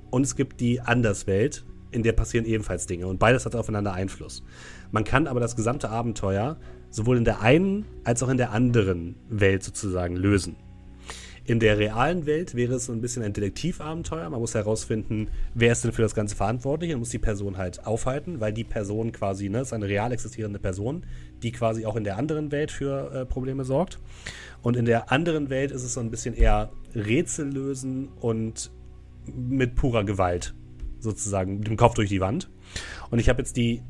und 0.10 0.24
es 0.24 0.36
gibt 0.36 0.60
die 0.60 0.82
Anderswelt, 0.82 1.64
in 1.92 2.04
der 2.04 2.12
passieren 2.12 2.46
ebenfalls 2.46 2.86
Dinge 2.86 3.08
und 3.08 3.18
beides 3.18 3.46
hat 3.46 3.56
aufeinander 3.56 3.94
Einfluss. 3.94 4.44
Man 4.92 5.06
kann 5.06 5.28
aber 5.28 5.40
das 5.40 5.56
gesamte 5.56 5.90
Abenteuer 5.90 6.58
sowohl 6.90 7.16
in 7.16 7.24
der 7.24 7.40
einen 7.40 7.86
als 8.04 8.22
auch 8.24 8.30
in 8.30 8.36
der 8.36 8.52
anderen 8.52 9.16
Welt 9.30 9.64
sozusagen 9.64 10.18
lösen. 10.18 10.58
In 11.44 11.60
der 11.60 11.78
realen 11.80 12.26
Welt 12.28 12.54
wäre 12.56 12.76
es 12.76 12.86
so 12.86 12.94
ein 12.94 13.02
bisschen 13.02 13.24
ein 13.24 13.34
Detektivabenteuer. 13.34 14.30
Man 14.30 14.40
muss 14.40 14.54
herausfinden, 14.54 15.30
wer 15.56 15.72
ist 15.72 15.84
denn 15.84 15.92
für 15.92 16.04
das 16.04 16.14
Ganze 16.14 16.36
verantwortlich 16.36 16.94
und 16.94 17.00
muss 17.00 17.10
die 17.10 17.18
Person 17.18 17.58
halt 17.58 17.86
aufhalten, 17.86 18.40
weil 18.40 18.54
die 18.54 18.64
Person 18.64 19.12
quasi, 19.12 19.50
ne, 19.50 19.62
ist 19.62 19.74
eine 19.74 19.88
real 19.88 20.12
existierende 20.12 20.60
Person, 20.60 21.04
die 21.42 21.52
quasi 21.52 21.86
auch 21.86 21.96
in 21.96 22.04
der 22.04 22.18
anderen 22.18 22.52
Welt 22.52 22.72
für 22.72 23.12
äh, 23.12 23.26
Probleme 23.26 23.66
sorgt. 23.66 24.00
Und 24.62 24.78
in 24.78 24.86
der 24.86 25.12
anderen 25.12 25.50
Welt 25.50 25.72
ist 25.72 25.84
es 25.84 25.96
so 25.96 26.00
ein 26.00 26.12
bisschen 26.12 26.36
eher 26.36 26.72
Rätsel 26.94 27.52
lösen 27.52 28.10
und 28.20 28.72
mit 29.26 29.76
purer 29.76 30.04
Gewalt 30.04 30.54
sozusagen, 31.00 31.58
mit 31.58 31.68
dem 31.68 31.78
Kopf 31.78 31.96
durch 31.96 32.10
die 32.10 32.22
Wand. 32.22 32.50
Und 33.10 33.20
ich 33.20 33.30
habe 33.30 33.40
jetzt 33.40 33.58
die 33.58 33.82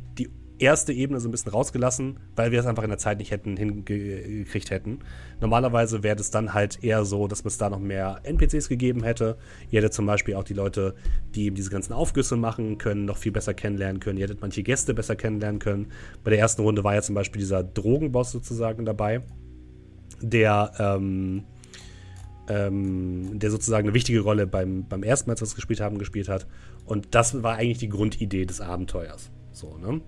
erste 0.62 0.94
Ebene 0.94 1.20
so 1.20 1.28
ein 1.28 1.32
bisschen 1.32 1.52
rausgelassen, 1.52 2.20
weil 2.36 2.52
wir 2.52 2.60
es 2.60 2.66
einfach 2.66 2.84
in 2.84 2.90
der 2.90 2.98
Zeit 2.98 3.18
nicht 3.18 3.32
hätten 3.32 3.58
hingekriegt 3.58 4.70
hätten. 4.70 5.00
Normalerweise 5.40 6.04
wäre 6.04 6.18
es 6.18 6.32
dann 6.32 6.54
halt 6.54 6.84
eher 6.84 7.04
so, 7.06 7.28
dass 7.28 7.44
es 7.44 7.58
da 7.58 7.70
noch 7.70 7.80
mehr 7.80 8.20
NPCs 8.24 8.70
gegeben 8.70 9.04
hätte. 9.04 9.38
Ihr 9.70 9.80
hättet 9.80 9.94
zum 9.94 10.06
Beispiel 10.06 10.36
auch 10.36 10.44
die 10.44 10.54
Leute, 10.54 10.96
die 11.36 11.46
eben 11.46 11.56
diese 11.56 11.70
ganzen 11.70 11.94
Aufgüsse 11.94 12.36
machen 12.36 12.78
können, 12.78 13.06
noch 13.06 13.18
viel 13.18 13.32
besser 13.32 13.54
kennenlernen 13.54 14.00
können. 14.00 14.18
Ihr 14.18 14.26
hättet 14.26 14.42
manche 14.42 14.64
Gäste 14.64 14.94
besser 14.94 15.16
kennenlernen 15.16 15.60
können. 15.60 15.92
Bei 16.24 16.32
der 16.32 16.40
ersten 16.40 16.62
Runde 16.62 16.84
war 16.84 16.94
ja 16.94 17.02
zum 17.02 17.16
Beispiel 17.16 17.40
dieser 17.40 17.64
Drogenboss 17.64 18.32
sozusagen 18.32 18.86
dabei, 18.86 19.22
der 20.22 20.72
ähm, 20.80 21.44
ähm, 22.48 23.40
der 23.40 23.52
sozusagen 23.52 23.88
eine 23.88 23.94
wichtige 23.94 24.20
Rolle 24.22 24.48
beim, 24.48 24.86
beim 24.88 25.04
ersten 25.04 25.30
Mal, 25.30 25.34
als 25.34 25.42
wir 25.42 25.46
es 25.46 25.56
gespielt 25.56 25.80
haben, 25.80 25.98
gespielt 25.98 26.28
hat. 26.28 26.48
Und 26.86 27.16
das 27.16 27.44
war 27.44 27.56
eigentlich 27.56 27.78
die 27.78 27.90
Grundidee 27.90 28.46
des 28.46 28.62
Abenteuers. 28.62 29.32
So, 29.54 29.78
ne? 29.78 30.02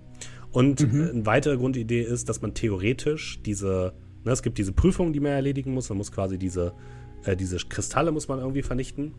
Und 0.54 0.80
mhm. 0.92 1.10
eine 1.10 1.26
weitere 1.26 1.56
Grundidee 1.56 2.02
ist, 2.02 2.28
dass 2.28 2.40
man 2.40 2.54
theoretisch 2.54 3.40
diese, 3.44 3.92
ne, 4.22 4.30
es 4.30 4.40
gibt 4.40 4.56
diese 4.56 4.70
Prüfungen, 4.70 5.12
die 5.12 5.18
man 5.18 5.32
erledigen 5.32 5.74
muss. 5.74 5.88
Man 5.88 5.98
muss 5.98 6.12
quasi 6.12 6.38
diese, 6.38 6.72
äh, 7.24 7.36
diese 7.36 7.56
Kristalle 7.56 8.12
muss 8.12 8.28
man 8.28 8.38
irgendwie 8.38 8.62
vernichten. 8.62 9.14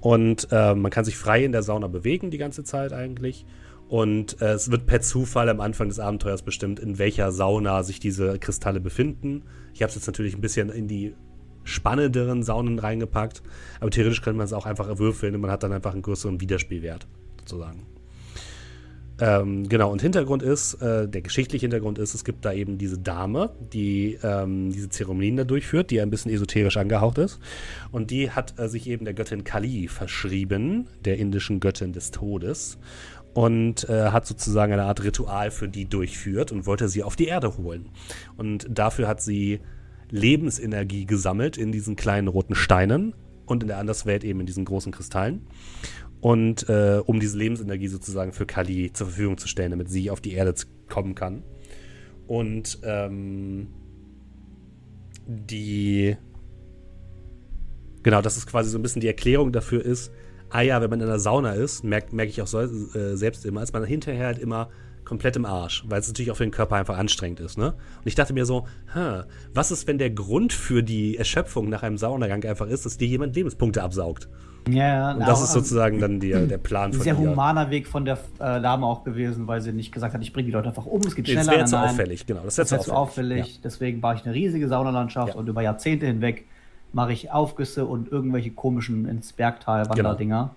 Und 0.00 0.48
äh, 0.50 0.74
man 0.74 0.90
kann 0.90 1.06
sich 1.06 1.16
frei 1.16 1.44
in 1.46 1.52
der 1.52 1.62
Sauna 1.62 1.86
bewegen 1.86 2.30
die 2.30 2.36
ganze 2.36 2.62
Zeit 2.62 2.92
eigentlich. 2.92 3.46
Und 3.88 4.40
äh, 4.42 4.52
es 4.52 4.70
wird 4.70 4.84
per 4.84 5.00
Zufall 5.00 5.48
am 5.48 5.60
Anfang 5.60 5.88
des 5.88 5.98
Abenteuers 5.98 6.42
bestimmt, 6.42 6.78
in 6.78 6.98
welcher 6.98 7.32
Sauna 7.32 7.82
sich 7.82 7.98
diese 7.98 8.38
Kristalle 8.38 8.80
befinden. 8.80 9.44
Ich 9.72 9.80
habe 9.80 9.88
es 9.88 9.94
jetzt 9.94 10.08
natürlich 10.08 10.34
ein 10.34 10.42
bisschen 10.42 10.68
in 10.68 10.88
die 10.88 11.14
spannenderen 11.64 12.42
Saunen 12.42 12.78
reingepackt. 12.78 13.42
Aber 13.80 13.88
theoretisch 13.88 14.20
könnte 14.20 14.36
man 14.36 14.44
es 14.44 14.52
auch 14.52 14.66
einfach 14.66 14.98
würfeln 14.98 15.34
und 15.34 15.40
man 15.40 15.50
hat 15.50 15.62
dann 15.62 15.72
einfach 15.72 15.94
einen 15.94 16.02
größeren 16.02 16.38
Wiederspielwert, 16.38 17.06
sozusagen. 17.38 17.86
Ähm, 19.20 19.68
genau, 19.68 19.92
und 19.92 20.00
Hintergrund 20.00 20.42
ist, 20.42 20.74
äh, 20.74 21.06
der 21.06 21.20
geschichtliche 21.20 21.64
Hintergrund 21.64 21.98
ist, 21.98 22.14
es 22.14 22.24
gibt 22.24 22.44
da 22.44 22.52
eben 22.52 22.78
diese 22.78 22.98
Dame, 22.98 23.50
die 23.72 24.18
ähm, 24.22 24.72
diese 24.72 24.88
Zeremonien 24.88 25.36
da 25.36 25.44
durchführt, 25.44 25.90
die 25.90 26.00
ein 26.00 26.08
bisschen 26.08 26.32
esoterisch 26.32 26.78
angehaucht 26.78 27.18
ist. 27.18 27.38
Und 27.92 28.10
die 28.10 28.30
hat 28.30 28.58
äh, 28.58 28.68
sich 28.68 28.88
eben 28.88 29.04
der 29.04 29.12
Göttin 29.12 29.44
Kali 29.44 29.88
verschrieben, 29.88 30.88
der 31.04 31.18
indischen 31.18 31.60
Göttin 31.60 31.92
des 31.92 32.10
Todes. 32.10 32.78
Und 33.34 33.88
äh, 33.88 34.10
hat 34.10 34.26
sozusagen 34.26 34.72
eine 34.72 34.84
Art 34.84 35.04
Ritual 35.04 35.52
für 35.52 35.68
die 35.68 35.84
durchführt 35.84 36.50
und 36.50 36.66
wollte 36.66 36.88
sie 36.88 37.04
auf 37.04 37.14
die 37.14 37.26
Erde 37.26 37.56
holen. 37.58 37.90
Und 38.36 38.66
dafür 38.68 39.06
hat 39.06 39.20
sie 39.20 39.60
Lebensenergie 40.10 41.04
gesammelt 41.04 41.56
in 41.56 41.70
diesen 41.70 41.94
kleinen 41.94 42.26
roten 42.26 42.56
Steinen 42.56 43.14
und 43.46 43.62
in 43.62 43.68
der 43.68 43.78
Anderswelt 43.78 44.24
eben 44.24 44.40
in 44.40 44.46
diesen 44.46 44.64
großen 44.64 44.90
Kristallen 44.90 45.46
und 46.20 46.68
äh, 46.68 47.00
um 47.04 47.20
diese 47.20 47.38
Lebensenergie 47.38 47.88
sozusagen 47.88 48.32
für 48.32 48.46
Kali 48.46 48.92
zur 48.92 49.08
Verfügung 49.08 49.38
zu 49.38 49.48
stellen, 49.48 49.70
damit 49.70 49.90
sie 49.90 50.10
auf 50.10 50.20
die 50.20 50.32
Erde 50.32 50.54
kommen 50.88 51.14
kann. 51.14 51.42
Und 52.26 52.78
ähm, 52.84 53.68
die 55.26 56.16
genau, 58.02 58.22
das 58.22 58.36
ist 58.36 58.46
quasi 58.46 58.70
so 58.70 58.78
ein 58.78 58.82
bisschen 58.82 59.00
die 59.00 59.08
Erklärung 59.08 59.52
dafür 59.52 59.84
ist, 59.84 60.12
ah 60.50 60.60
ja, 60.60 60.80
wenn 60.80 60.90
man 60.90 61.00
in 61.00 61.06
der 61.06 61.18
Sauna 61.18 61.52
ist, 61.52 61.84
merke 61.84 62.14
merk 62.14 62.28
ich 62.28 62.42
auch 62.42 62.46
so, 62.46 62.60
äh, 62.60 63.16
selbst 63.16 63.46
immer, 63.46 63.62
ist 63.62 63.72
man 63.72 63.84
hinterher 63.84 64.26
halt 64.26 64.38
immer 64.38 64.70
komplett 65.04 65.36
im 65.36 65.44
Arsch, 65.44 65.84
weil 65.88 66.00
es 66.00 66.08
natürlich 66.08 66.30
auch 66.30 66.36
für 66.36 66.44
den 66.44 66.52
Körper 66.52 66.76
einfach 66.76 66.98
anstrengend 66.98 67.40
ist. 67.40 67.58
Ne? 67.58 67.72
Und 67.72 68.06
ich 68.06 68.14
dachte 68.14 68.32
mir 68.32 68.46
so, 68.46 68.66
huh, 68.94 69.24
was 69.54 69.70
ist, 69.70 69.86
wenn 69.86 69.98
der 69.98 70.10
Grund 70.10 70.52
für 70.52 70.82
die 70.82 71.16
Erschöpfung 71.16 71.68
nach 71.68 71.82
einem 71.82 71.98
Saunagang 71.98 72.44
einfach 72.44 72.68
ist, 72.68 72.86
dass 72.86 72.96
dir 72.96 73.08
jemand 73.08 73.34
Lebenspunkte 73.34 73.82
absaugt? 73.82 74.28
Ja, 74.68 75.12
und 75.12 75.20
das 75.20 75.42
ist 75.42 75.52
sozusagen 75.52 76.00
dann 76.00 76.20
die, 76.20 76.30
der 76.30 76.58
Plan 76.58 76.92
von 76.92 77.02
sehr 77.02 77.14
ihr. 77.14 77.18
humaner 77.18 77.70
Weg 77.70 77.86
von 77.86 78.04
der 78.04 78.18
äh, 78.38 78.60
Dame 78.60 78.86
auch 78.86 79.04
gewesen, 79.04 79.46
weil 79.46 79.60
sie 79.60 79.72
nicht 79.72 79.92
gesagt 79.92 80.14
hat, 80.14 80.22
ich 80.22 80.32
bringe 80.32 80.46
die 80.46 80.52
Leute 80.52 80.68
einfach 80.68 80.86
um, 80.86 81.00
es 81.00 81.14
geht 81.14 81.28
schneller. 81.28 81.44
Das 81.44 81.56
wäre 81.56 81.64
zu 81.64 81.78
auffällig, 81.78 82.26
genau. 82.26 82.42
Das 82.44 82.58
wäre 82.58 82.68
zu, 82.68 82.78
zu 82.78 82.92
auffällig. 82.92 83.54
Ja. 83.54 83.60
Deswegen 83.64 84.00
baue 84.00 84.14
ich 84.16 84.24
eine 84.24 84.34
riesige 84.34 84.68
Saunalandschaft 84.68 85.34
ja. 85.34 85.34
und 85.34 85.48
über 85.48 85.62
Jahrzehnte 85.62 86.06
hinweg 86.06 86.46
mache 86.92 87.12
ich 87.12 87.30
Aufgüsse 87.30 87.86
und 87.86 88.10
irgendwelche 88.10 88.50
komischen 88.50 89.08
ins 89.08 89.32
Bergtal 89.32 89.88
Wanderdinger. 89.88 90.42
Genau. 90.42 90.54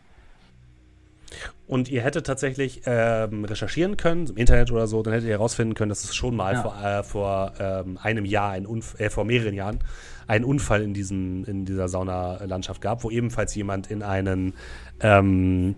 Und 1.66 1.90
ihr 1.90 2.02
hättet 2.02 2.28
tatsächlich 2.28 2.82
ähm, 2.86 3.46
recherchieren 3.46 3.98
können, 3.98 4.28
im 4.28 4.38
Internet 4.38 4.72
oder 4.72 4.86
so, 4.86 5.02
dann 5.02 5.14
hättet 5.14 5.28
ihr 5.28 5.36
herausfinden 5.36 5.74
können, 5.74 5.90
dass 5.90 6.04
es 6.04 6.14
schon 6.14 6.36
mal 6.36 6.54
ja. 6.54 6.62
vor, 6.62 6.84
äh, 6.84 7.04
vor 7.04 7.54
ähm, 7.60 7.98
einem 8.02 8.26
Jahr, 8.26 8.52
ein 8.52 8.66
Unf 8.66 9.00
äh, 9.00 9.10
vor 9.10 9.26
mehreren 9.26 9.54
Jahren, 9.54 9.80
einen 10.28 10.46
Unfall 10.46 10.82
in, 10.82 10.94
diesem, 10.94 11.44
in 11.46 11.66
dieser 11.66 11.88
Saunalandschaft 11.88 12.82
gab, 12.82 13.04
wo 13.04 13.10
ebenfalls 13.10 13.54
jemand 13.56 13.90
in 13.92 14.04
einen, 14.04 14.54
ähm, 15.00 15.76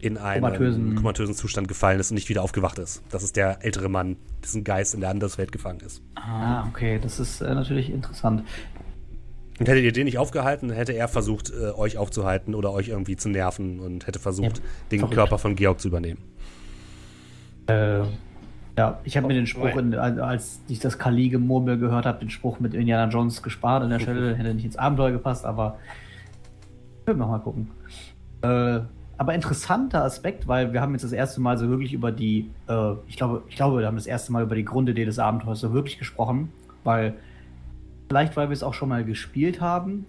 in 0.00 0.18
einen 0.18 0.44
Komatösen- 0.44 0.94
komatösen 0.96 1.34
Zustand 1.34 1.68
gefallen 1.68 2.00
ist 2.00 2.10
und 2.10 2.16
nicht 2.16 2.28
wieder 2.28 2.42
aufgewacht 2.42 2.78
ist. 2.78 3.02
Das 3.10 3.22
ist 3.22 3.36
der 3.36 3.64
ältere 3.64 3.88
Mann, 3.88 4.16
dessen 4.42 4.64
Geist 4.64 4.94
in 4.94 5.00
der 5.00 5.10
Anderswelt 5.10 5.52
gefangen 5.52 5.80
ist. 5.80 6.02
Ah, 6.16 6.66
okay, 6.68 6.98
das 7.00 7.20
ist 7.20 7.40
äh, 7.40 7.54
natürlich 7.54 7.90
interessant. 7.90 8.42
Und 9.60 9.68
hättet 9.68 9.84
ihr 9.84 9.92
den 9.92 10.06
nicht 10.06 10.18
aufgehalten, 10.18 10.70
hätte 10.70 10.92
er 10.92 11.06
versucht, 11.06 11.50
äh, 11.50 11.70
euch 11.72 11.98
aufzuhalten 11.98 12.54
oder 12.54 12.72
euch 12.72 12.88
irgendwie 12.88 13.16
zu 13.16 13.28
nerven 13.28 13.78
und 13.78 14.06
hätte 14.08 14.18
versucht, 14.18 14.58
Ja, 14.58 14.64
den 14.90 14.98
verrückt. 15.00 15.14
Körper 15.14 15.38
von 15.38 15.54
Georg 15.54 15.78
zu 15.80 15.88
übernehmen. 15.88 16.18
Äh, 17.66 18.00
ja, 18.76 19.00
ich 19.04 19.16
habe 19.16 19.26
mir 19.26 19.34
den 19.34 19.46
Spruch, 19.46 19.76
in, 19.76 19.94
als 19.94 20.62
ich 20.68 20.78
das 20.78 20.98
Kali-Gemurmel 20.98 21.78
gehört 21.78 22.06
habe, 22.06 22.20
den 22.20 22.30
Spruch 22.30 22.58
mit 22.58 22.72
Indiana 22.72 23.10
Jones 23.10 23.42
gespart 23.42 23.82
an 23.82 23.90
der 23.90 23.98
Stelle. 24.00 24.34
Hätte 24.34 24.54
nicht 24.54 24.64
ins 24.64 24.76
Abenteuer 24.76 25.12
gepasst, 25.12 25.44
aber 25.44 25.78
können 27.04 27.18
wir 27.18 27.26
mal 27.26 27.38
gucken. 27.38 27.70
Äh, 28.40 28.80
aber 29.18 29.34
interessanter 29.34 30.02
Aspekt, 30.04 30.48
weil 30.48 30.72
wir 30.72 30.80
haben 30.80 30.92
jetzt 30.92 31.04
das 31.04 31.12
erste 31.12 31.40
Mal 31.40 31.58
so 31.58 31.68
wirklich 31.68 31.92
über 31.92 32.10
die, 32.10 32.50
äh, 32.66 32.92
ich 33.06 33.16
glaube, 33.16 33.42
ich 33.48 33.56
glaube, 33.56 33.78
wir 33.78 33.86
haben 33.86 33.96
das 33.96 34.06
erste 34.06 34.32
Mal 34.32 34.42
über 34.42 34.54
die 34.54 34.64
Grundidee 34.64 35.04
des 35.04 35.18
Abenteuers 35.18 35.60
so 35.60 35.72
wirklich 35.72 35.98
gesprochen, 35.98 36.50
weil 36.82 37.14
vielleicht, 38.08 38.36
weil 38.36 38.48
wir 38.48 38.54
es 38.54 38.62
auch 38.62 38.74
schon 38.74 38.88
mal 38.88 39.04
gespielt 39.04 39.60
haben 39.60 40.06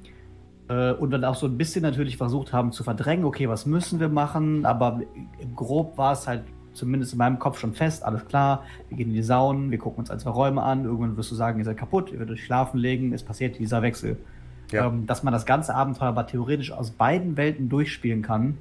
äh, 0.69 0.93
und 0.93 1.11
dann 1.11 1.25
auch 1.25 1.35
so 1.35 1.47
ein 1.47 1.57
bisschen 1.57 1.81
natürlich 1.81 2.15
versucht 2.17 2.53
haben 2.53 2.71
zu 2.71 2.83
verdrängen, 2.83 3.25
okay, 3.25 3.49
was 3.49 3.65
müssen 3.65 3.99
wir 3.99 4.09
machen, 4.09 4.65
aber 4.65 5.01
grob 5.53 5.97
war 5.97 6.13
es 6.13 6.27
halt 6.27 6.43
zumindest 6.73 7.13
in 7.13 7.19
meinem 7.19 7.39
Kopf 7.39 7.59
schon 7.59 7.73
fest, 7.73 8.03
alles 8.03 8.25
klar, 8.25 8.63
wir 8.89 8.97
gehen 8.97 9.09
in 9.09 9.13
die 9.13 9.23
Saunen, 9.23 9.71
wir 9.71 9.77
gucken 9.77 9.99
uns 9.99 10.09
ein, 10.09 10.19
zwei 10.19 10.31
Räume 10.31 10.61
an, 10.63 10.85
irgendwann 10.85 11.17
wirst 11.17 11.31
du 11.31 11.35
sagen, 11.35 11.59
ihr 11.59 11.65
seid 11.65 11.77
kaputt, 11.77 12.11
ihr 12.11 12.19
werdet 12.19 12.35
euch 12.35 12.43
schlafen 12.43 12.77
legen, 12.77 13.13
es 13.13 13.23
passiert 13.23 13.59
dieser 13.59 13.81
Wechsel. 13.81 14.17
Ja. 14.71 14.87
Ähm, 14.87 15.05
dass 15.05 15.23
man 15.23 15.33
das 15.33 15.45
ganze 15.45 15.75
Abenteuer 15.75 16.09
aber 16.09 16.25
theoretisch 16.25 16.71
aus 16.71 16.91
beiden 16.91 17.37
Welten 17.37 17.69
durchspielen 17.69 18.21
kann 18.23 18.57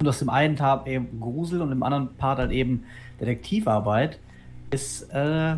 und 0.00 0.08
aus 0.08 0.18
dem 0.18 0.28
einen 0.28 0.56
Part 0.56 0.86
eben 0.86 1.20
Grusel 1.20 1.62
und 1.62 1.72
im 1.72 1.82
anderen 1.82 2.14
Part 2.16 2.38
halt 2.38 2.52
eben 2.52 2.84
Detektivarbeit, 3.20 4.18
ist 4.70 5.02
äh, 5.12 5.56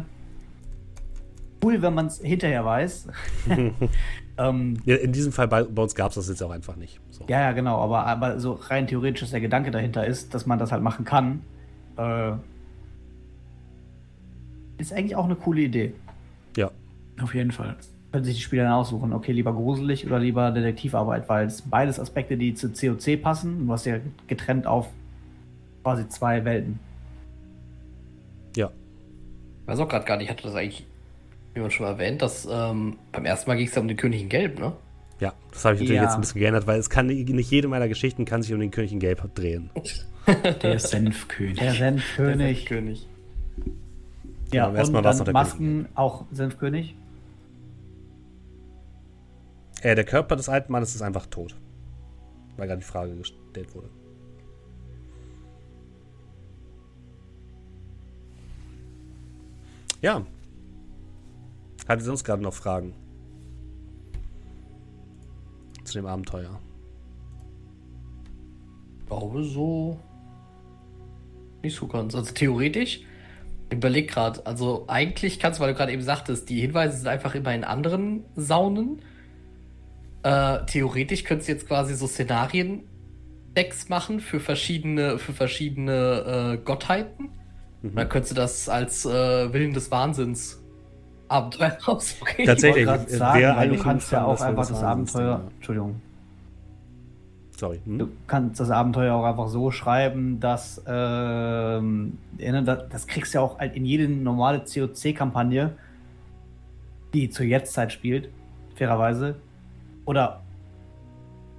cool, 1.65 1.83
wenn 1.83 1.95
man 1.95 2.07
es 2.07 2.21
hinterher 2.21 2.65
weiß. 2.65 3.09
ähm, 4.39 4.77
Ja, 4.85 4.97
in 4.97 5.13
diesem 5.13 5.33
Fall 5.33 5.49
bei, 5.49 5.63
bei 5.63 5.83
uns 5.83 5.95
gab 5.95 6.11
es 6.11 6.17
das 6.17 6.29
jetzt 6.29 6.43
auch 6.43 6.51
einfach 6.51 6.77
nicht. 6.77 7.01
So. 7.11 7.25
ja, 7.29 7.41
ja, 7.41 7.53
genau, 7.53 7.81
aber, 7.81 8.07
aber 8.07 8.41
so 8.41 8.53
rein 8.53 8.87
theoretisch, 8.87 9.21
dass 9.21 9.31
der 9.31 9.41
Gedanke 9.41 9.71
dahinter 9.71 10.07
ist, 10.07 10.35
dass 10.35 10.47
man 10.47 10.59
das 10.59 10.73
halt 10.73 10.83
machen 10.83 11.05
kann, 11.05 11.43
äh, 11.97 12.33
ist 14.79 14.93
eigentlich 14.93 15.17
auch 15.17 15.25
eine 15.27 15.37
coole 15.37 15.63
Idee. 15.63 15.93
ja. 16.57 16.71
Auf 17.21 17.35
jeden 17.35 17.53
Fall. 17.53 17.77
Können 18.11 18.25
sich 18.25 18.37
die 18.37 18.43
Spieler 18.43 18.65
dann 18.65 18.73
aussuchen, 18.73 19.13
okay, 19.13 19.33
lieber 19.33 19.53
gruselig 19.53 20.07
oder 20.07 20.19
lieber 20.19 20.51
Detektivarbeit, 20.51 21.29
weil 21.29 21.47
es 21.47 21.59
sind 21.59 21.71
beides 21.71 22.01
Aspekte, 22.01 22.37
die 22.37 22.55
zu 22.55 22.71
COC 22.73 23.21
passen. 23.23 23.61
und 23.61 23.67
Du 23.67 23.73
hast 23.73 23.85
ja 23.87 23.99
getrennt 24.27 24.67
auf 24.67 24.89
quasi 25.83 26.09
zwei 26.09 26.45
Welten. 26.45 26.79
Ja. 28.57 28.71
Ich 29.63 29.69
weiß 29.69 29.79
auch 29.81 29.89
gerade 29.89 30.05
gar 30.05 30.17
nicht, 30.17 30.31
hatte 30.31 30.43
das 30.43 30.55
eigentlich 30.55 30.87
jemand 31.55 31.73
schon 31.75 31.85
mal 31.87 31.93
erwähnt, 31.93 32.23
dass 32.23 32.49
ähm, 32.51 32.97
beim 33.13 33.25
ersten 33.25 33.49
Mal 33.51 33.57
ging 33.57 33.67
es 33.67 33.75
ja 33.75 33.81
um 33.81 33.89
den 33.89 33.97
König 33.97 34.23
in 34.23 34.29
Gelb, 34.29 34.59
ne? 34.59 34.73
Ja, 35.21 35.33
das 35.53 35.65
habe 35.65 35.75
ich 35.77 35.81
natürlich 35.83 35.97
Ja. 35.99 36.05
jetzt 36.05 36.15
ein 36.15 36.21
bisschen 36.23 36.41
geändert, 36.41 36.67
weil 36.67 36.79
es 36.81 36.91
kann 36.91 37.07
nicht 37.07 37.51
jede 37.51 37.69
meiner 37.69 37.89
Geschichten 37.89 38.25
kann 38.25 38.43
sich 38.43 38.53
um 38.53 38.61
den 38.61 38.71
König 38.71 38.93
in 38.93 38.99
Gelb 39.01 39.35
drehen. 39.35 39.71
Der 40.27 40.79
Senfkönig. 40.79 41.59
Der 41.59 41.73
Senfkönig. 41.73 42.67
König. 42.67 43.09
Ja, 44.53 44.67
beim 44.67 44.77
ersten 44.77 44.97
und 44.97 45.03
dann 45.03 45.25
der 45.25 45.33
Masken 45.33 45.89
auch 45.95 46.27
Senfkönig. 46.31 46.95
Äh, 49.81 49.95
der 49.95 50.05
Körper 50.05 50.37
des 50.37 50.49
alten 50.49 50.71
Mannes 50.71 50.95
ist 50.95 51.03
einfach 51.03 51.27
tot. 51.27 51.57
Weil 52.57 52.69
gerade 52.69 52.81
die 52.81 52.87
Frage 52.87 53.17
gestellt 53.17 53.75
wurde. 53.75 53.89
Ja. 60.03 60.25
Hattet 61.89 62.03
ihr 62.03 62.07
sonst 62.07 62.25
gerade 62.25 62.43
noch 62.43 62.55
Fragen? 62.55 62.95
Zu 65.85 65.95
dem 65.95 66.07
Abenteuer. 66.07 66.61
Ich 69.01 69.07
glaube 69.07 69.45
so. 69.45 69.99
Nicht 71.63 71.77
so 71.77 71.87
ganz. 71.87 72.15
Also 72.15 72.33
theoretisch, 72.33 73.01
ich 73.71 73.77
überleg 73.77 74.11
gerade, 74.11 74.45
also 74.47 74.85
eigentlich 74.89 75.39
kannst 75.39 75.59
du, 75.59 75.63
weil 75.65 75.73
du 75.73 75.79
gerade 75.79 75.93
eben 75.93 76.03
sagtest, 76.03 76.49
die 76.49 76.61
Hinweise 76.61 76.97
sind 76.97 77.07
einfach 77.09 77.35
immer 77.35 77.55
in 77.55 77.65
anderen 77.65 78.25
Saunen. 78.37 79.03
Äh, 80.23 80.65
theoretisch 80.67 81.25
könntest 81.25 81.49
du 81.49 81.53
jetzt 81.53 81.67
quasi 81.67 81.95
so 81.95 82.07
Szenarien-Decks 82.07 83.89
machen 83.89 84.21
für 84.21 84.41
verschiedene, 84.41 85.19
für 85.19 85.33
verschiedene 85.33 86.59
äh, 86.59 86.65
Gottheiten. 86.65 87.31
Und 87.83 87.97
dann 87.97 88.09
könntest 88.09 88.33
du 88.33 88.37
das 88.37 88.69
als 88.69 89.05
äh, 89.05 89.53
Willen 89.53 89.73
des 89.73 89.91
Wahnsinns 89.91 90.63
Abenteuer 91.29 91.77
rausbringen. 91.89 92.47
Tatsächlich. 92.47 92.87
Äh, 92.87 93.09
sagen, 93.09 93.41
wäre 93.41 93.57
weil 93.57 93.69
du 93.71 93.79
kannst 93.79 94.13
ja 94.13 94.25
auch 94.25 94.41
einfach 94.41 94.69
das 94.69 94.83
Wahnsinns, 94.83 95.17
Abenteuer. 95.17 95.39
ja. 95.39 95.51
Entschuldigung. 95.57 96.01
Sorry. 97.63 97.79
Hm? 97.85 97.97
Du 97.97 98.09
kannst 98.27 98.59
das 98.59 98.71
Abenteuer 98.71 99.15
auch 99.15 99.23
einfach 99.25 99.47
so 99.47 99.71
schreiben, 99.71 100.41
dass 100.41 100.83
ähm, 100.85 102.19
ne, 102.37 102.65
das, 102.65 102.89
das 102.89 103.07
kriegst 103.07 103.33
du 103.33 103.39
ja 103.39 103.45
auch 103.45 103.61
halt 103.61 103.77
in 103.77 103.85
jede 103.85 104.09
normale 104.09 104.65
COC-Kampagne, 104.65 105.71
die 107.15 107.31
zur 107.31 107.47
Jetztzeit 107.47 107.93
spielt, 107.93 108.31
fairerweise. 108.75 109.37
Oder 110.07 110.41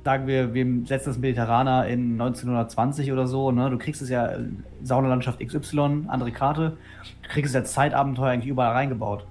sagen 0.03 0.27
wir, 0.27 0.53
wir 0.53 0.65
setzen 0.85 1.11
das 1.11 1.19
Mediterraner 1.19 1.88
in 1.88 2.19
1920 2.19 3.13
oder 3.13 3.25
so, 3.25 3.53
ne? 3.53 3.69
Du 3.69 3.77
kriegst 3.77 4.01
es 4.01 4.09
ja 4.09 4.30
Saunalandschaft 4.84 5.39
XY, 5.39 6.07
andere 6.09 6.34
Karte. 6.34 6.75
Du 7.21 7.30
kriegst 7.30 7.51
es 7.51 7.55
als 7.55 7.71
Zeitabenteuer 7.71 8.31
eigentlich 8.31 8.49
überall 8.49 8.73
reingebaut. 8.73 9.25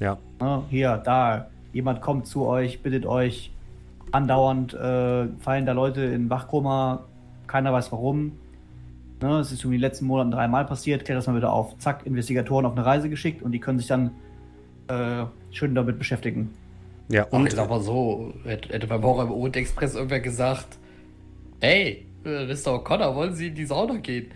Ja. 0.00 0.18
Ne, 0.38 0.64
hier, 0.68 0.98
da, 0.98 1.46
jemand 1.72 2.02
kommt 2.02 2.26
zu 2.26 2.44
euch, 2.44 2.82
bittet 2.82 3.06
euch, 3.06 3.53
andauernd 4.14 4.74
äh, 4.74 5.26
fallen 5.38 5.66
da 5.66 5.72
Leute 5.72 6.02
in 6.02 6.30
Wachkoma, 6.30 7.04
keiner 7.46 7.72
weiß 7.72 7.90
warum. 7.92 8.38
Ne, 9.20 9.38
es 9.38 9.52
ist 9.52 9.64
in 9.64 9.70
den 9.70 9.80
letzten 9.80 10.06
Monaten 10.06 10.30
dreimal 10.30 10.64
passiert, 10.64 11.04
klärt 11.04 11.18
das 11.18 11.26
mal 11.26 11.36
wieder 11.36 11.52
auf. 11.52 11.76
Zack, 11.78 12.06
Investigatoren 12.06 12.66
auf 12.66 12.72
eine 12.72 12.84
Reise 12.84 13.08
geschickt 13.08 13.42
und 13.42 13.52
die 13.52 13.60
können 13.60 13.78
sich 13.78 13.88
dann 13.88 14.12
äh, 14.88 15.24
schön 15.50 15.74
damit 15.74 15.98
beschäftigen. 15.98 16.50
Ja, 17.08 17.24
Und 17.24 17.40
und 17.40 17.46
ich 17.48 17.54
sag 17.54 17.68
mal 17.68 17.80
so, 17.80 18.32
hätte, 18.44 18.70
hätte 18.70 18.86
beim 18.86 19.02
Horror 19.02 19.24
im 19.24 19.32
Orient 19.32 19.56
Express 19.56 19.94
irgendwer 19.94 20.20
gesagt, 20.20 20.78
hey, 21.60 22.06
äh, 22.24 22.46
Mr. 22.46 22.74
O'Connor, 22.74 23.14
wollen 23.14 23.34
Sie 23.34 23.48
in 23.48 23.54
die 23.54 23.66
Sauna 23.66 23.96
gehen? 23.96 24.30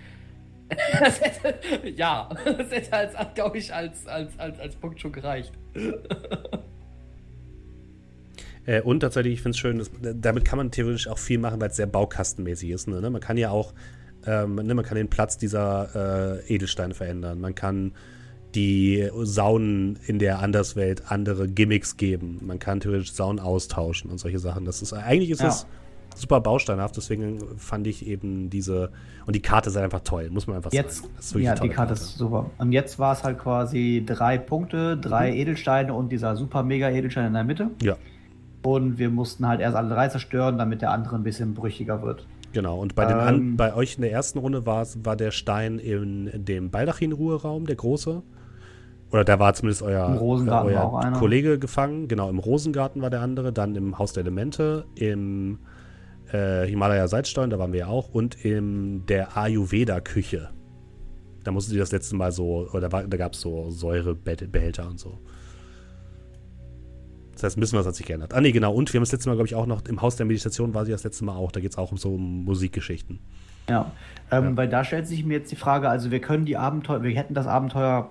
Das 1.00 1.20
hätte, 1.20 1.88
ja, 1.88 2.28
das 2.44 2.70
hätte 2.70 2.92
als, 2.92 3.14
glaube 3.34 3.56
ich, 3.56 3.72
als, 3.72 4.06
als, 4.06 4.38
als, 4.38 4.60
als 4.60 4.76
Punkt 4.76 5.00
schon 5.00 5.12
gereicht. 5.12 5.52
Äh, 8.68 8.82
und 8.82 9.00
tatsächlich, 9.00 9.34
ich 9.34 9.42
finde 9.42 9.54
es 9.54 9.58
schön, 9.58 9.78
dass, 9.78 9.90
damit 10.02 10.44
kann 10.44 10.58
man 10.58 10.70
theoretisch 10.70 11.08
auch 11.08 11.18
viel 11.18 11.38
machen, 11.38 11.60
weil 11.60 11.70
es 11.70 11.76
sehr 11.76 11.86
baukastenmäßig 11.86 12.70
ist. 12.70 12.86
Ne? 12.86 13.00
Man 13.08 13.20
kann 13.20 13.38
ja 13.38 13.50
auch, 13.50 13.72
ähm, 14.26 14.56
ne, 14.56 14.74
man 14.74 14.84
kann 14.84 14.96
den 14.96 15.08
Platz 15.08 15.38
dieser 15.38 16.42
äh, 16.46 16.54
Edelsteine 16.54 16.92
verändern. 16.92 17.40
Man 17.40 17.54
kann 17.54 17.92
die 18.54 19.08
Saunen 19.22 19.98
in 20.06 20.18
der 20.18 20.40
Anderswelt 20.40 21.10
andere 21.10 21.48
Gimmicks 21.48 21.96
geben. 21.96 22.40
Man 22.42 22.58
kann 22.58 22.80
theoretisch 22.80 23.12
Saunen 23.12 23.40
austauschen 23.40 24.10
und 24.10 24.18
solche 24.18 24.38
Sachen. 24.38 24.66
Das 24.66 24.82
ist 24.82 24.92
eigentlich 24.92 25.30
ist 25.30 25.40
Ja. 25.40 25.46
das 25.46 25.66
super 26.14 26.40
bausteinhaft. 26.40 26.96
Deswegen 26.96 27.38
fand 27.56 27.86
ich 27.86 28.06
eben 28.06 28.50
diese 28.50 28.90
und 29.26 29.34
die 29.34 29.42
Karte 29.42 29.70
ist 29.70 29.76
halt 29.76 29.84
einfach 29.84 30.00
toll, 30.00 30.28
muss 30.30 30.46
man 30.46 30.56
einfach 30.56 30.72
Jetzt, 30.72 31.04
sagen. 31.18 31.42
Ja, 31.42 31.54
die 31.54 31.60
tolle 31.60 31.72
Karte 31.72 31.92
ist 31.94 32.16
super. 32.18 32.50
Und 32.58 32.72
jetzt 32.72 32.98
war 32.98 33.12
es 33.12 33.22
halt 33.22 33.38
quasi 33.38 34.02
drei 34.04 34.36
Punkte, 34.36 34.96
drei 34.98 35.34
Edelsteine 35.34 35.94
und 35.94 36.10
dieser 36.10 36.36
super 36.36 36.62
mega 36.62 36.90
Edelstein 36.90 37.26
in 37.26 37.34
der 37.34 37.44
Mitte. 37.44 37.70
Ja, 37.82 37.96
Und 38.62 38.98
wir 38.98 39.08
mussten 39.10 39.46
halt 39.46 39.60
erst 39.60 39.76
alle 39.76 39.88
drei 39.88 40.08
zerstören, 40.08 40.58
damit 40.58 40.82
der 40.82 40.90
andere 40.90 41.16
ein 41.16 41.22
bisschen 41.22 41.54
brüchiger 41.54 42.02
wird. 42.02 42.26
genau. 42.52 42.78
Und 42.78 42.94
bei, 42.94 43.04
Ähm. 43.04 43.18
an, 43.18 43.56
bei 43.56 43.74
euch 43.74 43.96
in 43.96 44.02
der 44.02 44.12
ersten 44.12 44.38
Runde 44.38 44.66
war, 44.66 44.86
war 45.04 45.16
der 45.16 45.30
Stein 45.30 45.78
in 45.78 46.30
dem 46.34 46.70
Baldachin-Ruheraum, 46.70 47.66
der 47.66 47.76
große. 47.76 48.22
Oder 49.10 49.24
da 49.24 49.38
war 49.38 49.54
zumindest 49.54 49.82
euer, 49.82 50.20
euer. 50.20 51.12
Kollege 51.18 51.58
gefangen. 51.58 52.08
Genau, 52.08 52.28
im 52.28 52.38
Rosengarten 52.38 53.00
war 53.00 53.10
der 53.10 53.20
andere. 53.22 53.52
Dann 53.52 53.74
im 53.74 53.98
Haus 53.98 54.12
der 54.12 54.22
Elemente, 54.22 54.84
im 54.96 55.60
äh, 56.32 56.66
Himalaya-Salzstein, 56.66 57.48
da 57.48 57.58
waren 57.58 57.72
wir 57.72 57.80
ja 57.80 57.86
auch. 57.86 58.10
Und 58.10 58.44
in 58.44 59.06
der 59.06 59.36
Ayurveda-Küche. 59.36 60.50
Da 61.44 61.52
mussten 61.52 61.72
die 61.72 61.78
das 61.78 61.92
letzte 61.92 62.16
Mal 62.16 62.32
so, 62.32 62.68
oder 62.72 62.92
war, 62.92 63.04
da 63.04 63.16
gab 63.16 63.32
es 63.32 63.40
so 63.40 63.70
Säurebehälter 63.70 64.86
und 64.86 64.98
so. 65.00 65.18
Das 67.38 67.44
heißt, 67.50 67.56
ein 67.56 67.60
bisschen 67.60 67.78
was 67.78 67.86
hat 67.86 67.94
sich 67.94 68.06
geändert. 68.06 68.34
Ah, 68.34 68.40
nee, 68.40 68.52
genau. 68.52 68.72
Und 68.72 68.92
wir 68.92 68.98
haben 68.98 69.02
das 69.04 69.12
letzte 69.12 69.28
Mal, 69.28 69.34
glaube 69.36 69.46
ich, 69.48 69.54
auch 69.54 69.66
noch 69.66 69.84
im 69.86 70.02
Haus 70.02 70.16
der 70.16 70.26
Meditation 70.26 70.74
war 70.74 70.84
sie 70.84 70.90
das 70.92 71.04
letzte 71.04 71.24
Mal 71.24 71.36
auch. 71.36 71.52
Da 71.52 71.60
geht 71.60 71.70
es 71.72 71.78
auch 71.78 71.92
um 71.92 71.98
so 71.98 72.14
um 72.14 72.44
Musikgeschichten. 72.44 73.18
Ja, 73.68 73.92
ähm, 74.30 74.44
Ja. 74.44 74.56
weil 74.56 74.68
da 74.68 74.82
stellt 74.84 75.06
sich 75.06 75.24
mir 75.24 75.34
jetzt 75.38 75.50
die 75.52 75.56
Frage, 75.56 75.88
also 75.88 76.10
wir 76.10 76.20
können 76.20 76.44
die 76.46 76.56
Abenteuer, 76.56 77.02
wir 77.02 77.10
hätten 77.14 77.34
das 77.34 77.46
Abenteuer 77.46 78.10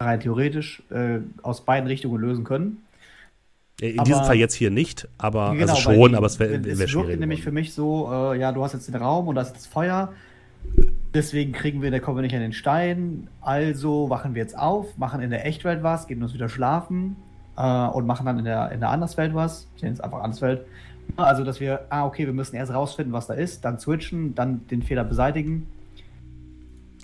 rein 0.00 0.20
theoretisch 0.20 0.82
äh, 0.90 1.18
aus 1.42 1.64
beiden 1.64 1.86
Richtungen 1.88 2.20
lösen 2.20 2.44
können. 2.44 2.78
In 3.80 3.98
Aber- 3.98 4.06
diesem 4.06 4.24
Fall 4.24 4.36
jetzt 4.36 4.54
hier 4.54 4.70
nicht, 4.70 5.08
aber 5.18 5.52
Genau, 5.52 5.72
also 5.72 5.76
schon, 5.82 6.10
die- 6.12 6.16
aber 6.16 6.26
es 6.26 6.38
wäre 6.38 6.54
es 6.54 6.78
wär 6.78 6.88
schwierig. 6.88 7.18
nämlich 7.20 7.42
für 7.42 7.50
mich 7.52 7.74
so, 7.74 8.08
äh, 8.32 8.38
ja, 8.38 8.52
du 8.52 8.62
hast 8.62 8.72
jetzt 8.72 8.86
den 8.88 8.94
Raum 8.94 9.26
und 9.28 9.34
da 9.34 9.42
ist 9.42 9.52
jetzt 9.54 9.66
Feuer. 9.66 10.12
Deswegen 11.12 11.52
kriegen 11.52 11.82
wir, 11.82 11.90
da 11.90 11.98
kommen 11.98 12.16
wir 12.18 12.22
nicht 12.22 12.34
an 12.34 12.40
den 12.40 12.52
Stein. 12.52 13.28
Also 13.40 14.08
wachen 14.10 14.34
wir 14.34 14.42
jetzt 14.42 14.56
auf, 14.58 14.96
machen 14.96 15.20
in 15.20 15.30
der 15.30 15.44
Echtwelt 15.44 15.82
was, 15.82 16.06
gehen 16.06 16.22
uns 16.22 16.34
wieder 16.34 16.48
schlafen 16.48 17.16
äh, 17.56 17.86
und 17.88 18.06
machen 18.06 18.26
dann 18.26 18.38
in 18.38 18.44
der, 18.44 18.72
in 18.72 18.80
der 18.80 18.90
Anderswelt 18.90 19.34
was. 19.34 19.68
Ich 19.76 19.82
nenne 19.82 19.94
es 19.94 20.00
einfach 20.00 20.20
Anderswelt. 20.20 20.66
Also, 21.16 21.44
dass 21.44 21.60
wir, 21.60 21.86
ah, 21.90 22.06
okay, 22.06 22.26
wir 22.26 22.32
müssen 22.32 22.56
erst 22.56 22.72
rausfinden, 22.72 23.12
was 23.12 23.26
da 23.26 23.34
ist, 23.34 23.64
dann 23.64 23.78
switchen, 23.78 24.34
dann 24.34 24.66
den 24.68 24.82
Fehler 24.82 25.04
beseitigen. 25.04 25.66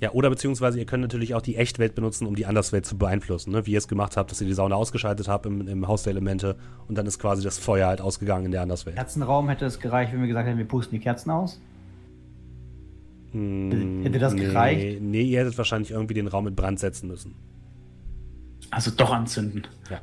Ja, 0.01 0.13
oder 0.13 0.31
beziehungsweise 0.31 0.79
ihr 0.79 0.87
könnt 0.87 1.03
natürlich 1.03 1.35
auch 1.35 1.43
die 1.43 1.57
Echtwelt 1.57 1.95
benutzen, 1.95 2.27
um 2.27 2.35
die 2.35 2.47
Anderswelt 2.47 2.87
zu 2.87 2.97
beeinflussen, 2.97 3.51
ne? 3.53 3.67
wie 3.67 3.73
ihr 3.73 3.79
es 3.79 3.87
gemacht 3.87 4.17
habt, 4.17 4.31
dass 4.31 4.41
ihr 4.41 4.47
die 4.47 4.55
Sauna 4.55 4.75
ausgeschaltet 4.75 5.29
habt 5.29 5.45
im, 5.45 5.69
im 5.69 5.87
Haus 5.87 6.05
der 6.05 6.13
Elemente 6.13 6.57
und 6.89 6.97
dann 6.97 7.05
ist 7.05 7.19
quasi 7.19 7.43
das 7.43 7.59
Feuer 7.59 7.87
halt 7.87 8.01
ausgegangen 8.01 8.47
in 8.47 8.51
der 8.51 8.63
Anderswelt. 8.63 8.97
Kerzenraum 8.97 9.51
hätte 9.51 9.67
es 9.67 9.79
gereicht, 9.79 10.15
wenn 10.15 10.23
wir 10.23 10.29
gesagt 10.29 10.49
hätten, 10.49 10.57
wir 10.57 10.67
pusten 10.67 10.97
die 10.99 11.05
Kerzen 11.05 11.31
aus. 11.31 11.61
Hm, 13.33 14.03
Hätte 14.03 14.19
das 14.19 14.33
nee, 14.33 14.41
gereicht? 14.41 15.03
Nee, 15.03 15.23
ihr 15.23 15.41
hättet 15.41 15.57
wahrscheinlich 15.57 15.91
irgendwie 15.91 16.15
den 16.15 16.27
Raum 16.27 16.47
in 16.49 16.55
Brand 16.57 16.81
setzen 16.81 17.07
müssen. 17.07 17.35
Also 18.71 18.91
doch 18.91 19.13
anzünden. 19.13 19.67
Ja. 19.91 20.01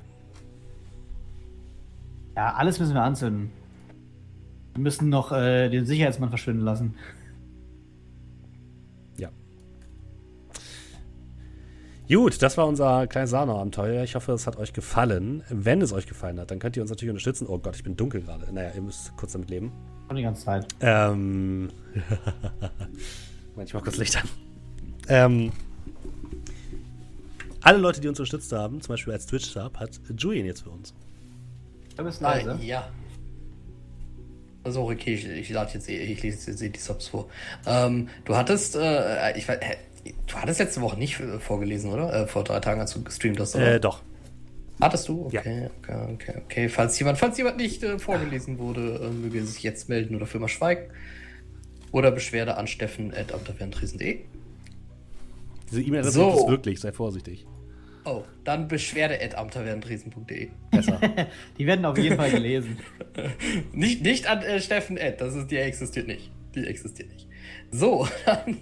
Ja, 2.37 2.53
alles 2.53 2.79
müssen 2.79 2.93
wir 2.93 3.01
anzünden. 3.01 3.49
Wir 4.75 4.83
müssen 4.83 5.09
noch 5.09 5.31
äh, 5.31 5.69
den 5.69 5.87
Sicherheitsmann 5.87 6.29
verschwinden 6.29 6.61
lassen. 6.61 6.93
Ja. 9.17 9.31
Gut, 12.07 12.39
das 12.43 12.55
war 12.59 12.67
unser 12.67 13.07
kleines 13.07 13.31
Sauna-Abenteuer. 13.31 14.03
Ich 14.03 14.13
hoffe, 14.13 14.33
es 14.33 14.45
hat 14.45 14.57
euch 14.57 14.73
gefallen. 14.73 15.43
Wenn 15.49 15.81
es 15.81 15.91
euch 15.93 16.05
gefallen 16.05 16.39
hat, 16.39 16.51
dann 16.51 16.59
könnt 16.59 16.77
ihr 16.77 16.83
uns 16.83 16.91
natürlich 16.91 17.09
unterstützen. 17.09 17.47
Oh 17.49 17.57
Gott, 17.57 17.75
ich 17.75 17.83
bin 17.83 17.97
dunkel 17.97 18.21
gerade. 18.21 18.53
Naja, 18.53 18.69
ihr 18.75 18.83
müsst 18.83 19.17
kurz 19.17 19.31
damit 19.31 19.49
leben. 19.49 19.71
Schon 20.05 20.17
die 20.17 20.21
ganze 20.21 20.45
Zeit. 20.45 20.67
Ähm. 20.79 21.71
Moment, 23.55 23.69
ich 23.69 23.73
mach 23.73 23.81
kurz 23.81 23.97
Licht 23.97 24.15
an. 24.15 24.29
Ähm. 25.07 25.51
Alle 27.61 27.79
Leute, 27.79 27.99
die 27.99 28.07
uns 28.07 28.19
unterstützt 28.19 28.51
haben, 28.51 28.79
zum 28.79 28.93
Beispiel 28.93 29.13
als 29.13 29.25
Twitch-Stab, 29.25 29.79
hat 29.79 29.99
Julian 30.15 30.45
jetzt 30.45 30.61
für 30.61 30.69
uns. 30.69 30.93
Du 31.97 32.03
bist 32.03 32.21
Äh, 32.21 32.55
ja. 32.63 32.89
Also 34.63 34.89
okay, 34.89 35.13
ich, 35.13 35.25
ich 35.27 35.49
lade 35.49 35.71
jetzt, 35.73 35.89
eh- 35.89 35.97
ich 35.97 36.21
lese 36.21 36.51
jetzt 36.51 36.61
eh 36.61 36.69
die 36.69 36.79
Subs 36.79 37.07
vor. 37.07 37.27
Ähm, 37.65 38.09
du 38.25 38.35
hattest, 38.35 38.75
äh, 38.75 39.37
ich 39.37 39.47
weiß, 39.47 39.59
du 40.27 40.35
hattest 40.35 40.59
letzte 40.59 40.81
Woche 40.81 40.97
nicht 40.99 41.19
äh, 41.19 41.39
vorgelesen, 41.39 41.91
oder? 41.91 42.13
Äh, 42.13 42.27
vor 42.27 42.43
drei 42.43 42.59
Tagen, 42.59 42.81
als 42.81 42.93
du 42.93 43.01
gestreamt 43.03 43.39
hast, 43.39 43.55
oder? 43.55 43.75
Äh, 43.75 43.79
doch. 43.79 44.01
Hattest 44.81 45.07
du? 45.07 45.29
Ja. 45.31 45.39
Okay, 45.39 45.69
okay, 45.81 46.13
okay, 46.13 46.33
okay. 46.45 46.69
Falls 46.69 46.99
jemand, 46.99 47.17
falls 47.17 47.37
jemand 47.37 47.57
nicht 47.57 47.81
äh, 47.81 47.97
vorgelesen 47.97 48.59
wurde, 48.59 48.99
äh, 49.03 49.09
möge 49.09 49.43
sich 49.43 49.63
jetzt 49.63 49.89
melden 49.89 50.15
oder 50.15 50.27
für 50.27 50.39
mal 50.39 50.47
schweigen. 50.49 50.91
Oder 51.93 52.11
Beschwerde 52.11 52.57
an 52.57 52.67
steffen.amtaverntresen.de. 52.67 54.19
Diese 55.71 55.81
E-Mail-Adresse 55.81 56.19
So. 56.19 56.27
gibt 56.29 56.39
es 56.41 56.47
wirklich, 56.47 56.79
sei 56.81 56.91
vorsichtig. 56.91 57.45
Oh, 58.07 58.23
dann 58.45 58.69
beschwerde.amtaverntresen.de. 58.69 60.47
Besser. 60.71 61.01
Die 61.57 61.67
werden 61.67 61.83
auf 61.83 61.97
jeden 61.97 62.15
Fall 62.15 62.31
gelesen. 62.31 62.77
Nicht, 63.73 64.01
nicht 64.01 64.27
an 64.27 64.41
äh, 64.43 64.61
Steffen 64.61 64.95
Ed, 64.95 65.19
das 65.19 65.35
ist, 65.35 65.51
die 65.51 65.57
existiert 65.57 66.07
nicht. 66.07 66.31
Die 66.55 66.65
existiert 66.65 67.09
nicht. 67.11 67.27
So, 67.71 68.07
dann 68.25 68.57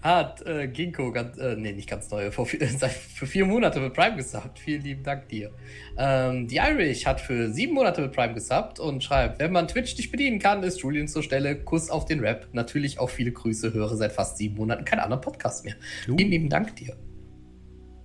hat 0.00 0.46
äh, 0.46 0.68
Ginkgo 0.68 1.12
ganz, 1.12 1.36
äh, 1.36 1.56
nee, 1.56 1.72
nicht 1.72 1.88
ganz 1.88 2.10
neu, 2.10 2.30
vor 2.30 2.46
für 2.46 3.26
vier 3.26 3.44
Monate 3.44 3.80
mit 3.80 3.92
Prime 3.92 4.16
gesubbt. 4.16 4.58
Vielen 4.58 4.82
lieben 4.82 5.02
Dank 5.02 5.28
dir. 5.28 5.50
Ähm, 5.98 6.46
die 6.48 6.56
Irish 6.56 7.04
hat 7.04 7.20
für 7.20 7.52
sieben 7.52 7.74
Monate 7.74 8.00
mit 8.02 8.12
Prime 8.12 8.34
gesubbt 8.34 8.78
und 8.78 9.02
schreibt, 9.04 9.38
wenn 9.40 9.52
man 9.52 9.68
Twitch 9.68 9.96
nicht 9.96 10.10
bedienen 10.10 10.38
kann, 10.38 10.62
ist 10.62 10.80
Julian 10.80 11.08
zur 11.08 11.22
Stelle. 11.22 11.56
Kuss 11.56 11.90
auf 11.90 12.06
den 12.06 12.20
Rap. 12.20 12.48
Natürlich 12.52 12.98
auch 13.00 13.10
viele 13.10 13.32
Grüße, 13.32 13.74
höre 13.74 13.96
seit 13.96 14.12
fast 14.12 14.38
sieben 14.38 14.56
Monaten 14.56 14.84
keinen 14.84 15.00
anderen 15.00 15.20
Podcast 15.20 15.64
mehr. 15.64 15.74
Vielen 16.04 16.30
lieben 16.30 16.48
Dank 16.48 16.76
dir. 16.76 16.96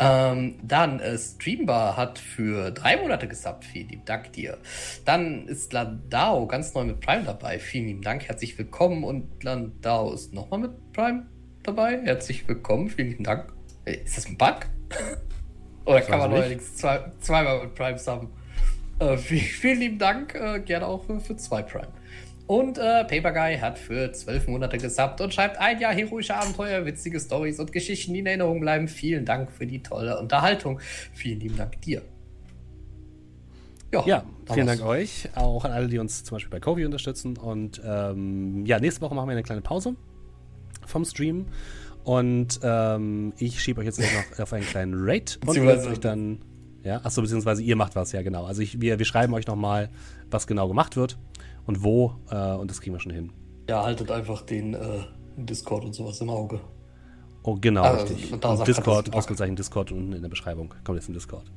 Ähm, 0.04 0.56
dann 0.64 1.00
äh, 1.00 1.16
Streambar 1.16 1.96
hat 1.96 2.18
für 2.18 2.72
drei 2.72 2.98
Monate 2.98 3.28
gesubbt. 3.28 3.66
Vielen 3.66 3.88
lieben 3.88 4.06
Dank 4.06 4.34
dir. 4.34 4.58
Dann 5.06 5.48
ist 5.48 5.74
Landau 5.74 6.48
ganz 6.48 6.74
neu 6.74 6.86
mit 6.86 7.02
Prime 7.02 7.24
dabei. 7.24 7.60
Vielen 7.60 7.86
lieben 7.86 8.02
Dank, 8.02 8.28
herzlich 8.28 8.58
willkommen. 8.58 9.04
Und 9.04 9.44
Landau 9.44 10.12
ist 10.12 10.34
nochmal 10.34 10.62
mit 10.62 10.92
Prime 10.94 11.28
dabei. 11.62 12.02
Herzlich 12.02 12.48
willkommen, 12.48 12.90
vielen 12.90 13.10
lieben 13.10 13.24
Dank. 13.24 13.54
Äh, 13.86 13.98
Ist 13.98 14.18
das 14.18 14.26
ein 14.26 14.38
Bug? 14.38 14.62
Oder 15.86 16.02
kann 16.02 16.18
man 16.18 16.32
neuerdings 16.32 16.76
zwei, 16.78 17.12
zweimal 17.20 17.62
mit 17.62 17.76
Prime 17.76 18.00
subben? 18.00 18.30
Äh, 18.98 19.18
vielen, 19.18 19.42
vielen 19.42 19.80
lieben 19.80 20.00
Dank, 20.00 20.34
äh, 20.34 20.62
gerne 20.62 20.88
auch 20.88 21.06
für, 21.06 21.20
für 21.20 21.38
zwei 21.38 21.62
Prime. 21.62 21.88
Und 22.52 22.78
äh, 22.78 23.06
Paper 23.06 23.32
Guy 23.32 23.60
hat 23.60 23.80
für 23.80 24.12
zwölf 24.12 24.46
Monate 24.46 24.78
gesubbt 24.78 25.22
und 25.22 25.34
schreibt 25.34 25.58
ein 25.58 25.80
Jahr 25.80 25.94
heroische 25.94 26.36
Abenteuer, 26.36 26.86
witzige 26.86 27.18
Stories 27.18 27.62
und 27.62 27.72
Geschichten, 27.72 28.14
die 28.14 28.20
in 28.20 28.26
Erinnerung 28.26 28.60
bleiben. 28.60 28.90
Vielen 28.90 29.24
Dank 29.24 29.50
für 29.54 29.66
die 29.66 29.82
tolle 29.82 30.20
Unterhaltung. 30.20 30.82
Vielen 31.14 31.40
lieben 31.40 31.56
Dank 31.56 31.82
dir. 31.82 32.02
Ja, 33.94 34.02
vielen 34.02 34.68
damals. 34.68 34.80
Dank 34.80 34.82
euch. 34.82 35.30
Auch 35.36 35.64
an 35.64 35.72
alle, 35.72 35.88
die 35.88 35.98
uns 35.98 36.26
zum 36.26 36.36
Beispiel 36.36 36.50
bei 36.50 36.60
Kofi 36.60 36.84
unterstützen. 36.84 37.38
Und 37.38 37.82
ähm, 37.86 38.66
ja, 38.66 38.82
nächste 38.82 39.00
Woche 39.00 39.16
machen 39.16 39.30
wir 39.30 39.32
eine 39.32 39.44
kleine 39.44 39.62
Pause 39.62 39.96
vom 40.86 41.06
Stream. 41.06 41.46
Und 42.04 42.60
ähm, 42.64 43.32
ich 43.38 43.62
schiebe 43.62 43.80
euch 43.80 43.86
jetzt 43.86 44.02
noch 44.02 44.40
auf 44.40 44.52
einen 44.52 44.66
kleinen 44.66 44.96
Raid. 44.98 45.40
Und 45.46 45.58
euch 45.58 46.02
dann. 46.02 46.40
Ja, 46.84 47.00
achso, 47.02 47.22
beziehungsweise 47.22 47.62
ihr 47.62 47.78
macht 47.78 47.96
was, 47.96 48.12
ja, 48.12 48.24
genau. 48.24 48.44
Also 48.44 48.62
ich, 48.62 48.82
wir, 48.82 49.00
wir 49.00 49.06
schreiben 49.06 49.34
euch 49.36 49.48
nochmal, 49.48 49.90
was 50.30 50.48
genau 50.48 50.68
gemacht 50.68 50.98
wird 50.98 51.18
und 51.72 51.84
wo. 51.84 52.16
Äh, 52.30 52.56
und 52.56 52.70
das 52.70 52.82
kriegen 52.82 52.96
wir 52.96 53.00
schon 53.00 53.14
hin. 53.14 53.32
Ja, 53.70 53.84
haltet 53.84 54.12
einfach 54.12 54.42
den 54.42 54.74
äh, 54.74 54.80
Discord 55.38 55.86
und 55.86 55.94
sowas 55.94 56.20
im 56.20 56.30
Auge. 56.30 56.60
Oh, 57.44 57.56
genau, 57.60 57.84
Also, 57.84 58.14
richtig. 58.14 58.30
da 58.40 58.52
Und 58.52 58.58
sagt 58.58 58.70
das 58.70 58.76
Discord, 58.76 59.14
ausgezeichnet 59.14 59.58
Discord 59.58 59.92
unten 59.92 60.14
in 60.14 60.22
der 60.22 60.30
Beschreibung. 60.30 60.74
Kommt 60.84 60.98
jetzt 60.98 61.08
im 61.08 61.14
Discord. 61.14 61.52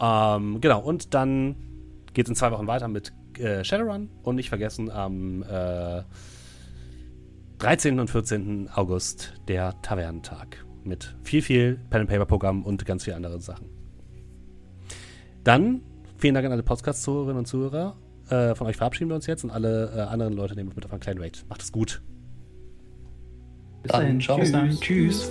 Ähm, 0.00 0.60
genau, 0.60 0.80
und 0.80 1.12
dann 1.14 1.56
geht 2.14 2.26
es 2.26 2.30
in 2.30 2.36
zwei 2.36 2.50
Wochen 2.52 2.66
weiter 2.66 2.88
mit 2.88 3.12
äh, 3.38 3.64
Shadowrun 3.64 4.10
und 4.22 4.36
nicht 4.36 4.48
vergessen 4.48 4.90
am 4.90 5.42
äh, 5.42 6.02
13. 7.58 8.00
und 8.00 8.08
14. 8.08 8.70
August 8.74 9.34
der 9.48 9.80
Tavernentag 9.82 10.64
mit 10.84 11.14
viel, 11.22 11.42
viel 11.42 11.80
Pen-and-Paper-Programm 11.90 12.64
und 12.64 12.84
ganz 12.86 13.04
viel 13.04 13.14
andere 13.14 13.40
Sachen. 13.40 13.66
Dann 15.44 15.82
vielen 16.16 16.34
Dank 16.34 16.46
an 16.46 16.52
alle 16.52 16.62
Podcast-Zuhörerinnen 16.62 17.38
und 17.38 17.46
Zuhörer. 17.46 17.96
Äh, 18.30 18.54
von 18.54 18.66
euch 18.66 18.76
verabschieden 18.76 19.10
wir 19.10 19.16
uns 19.16 19.26
jetzt 19.26 19.44
und 19.44 19.50
alle 19.50 19.92
äh, 19.94 20.00
anderen 20.00 20.32
Leute 20.32 20.54
nehmen 20.54 20.70
wir 20.70 20.76
mit 20.76 20.84
auf 20.84 20.92
einen 20.92 21.00
kleinen 21.00 21.20
Raid. 21.20 21.44
Macht 21.48 21.62
es 21.62 21.72
gut. 21.72 22.02
Bis 23.82 23.92
Dann 23.92 24.00
dahin. 24.02 24.20
ciao. 24.20 24.38
Bis 24.38 24.52
dann. 24.52 24.70
Tschüss. 24.70 25.30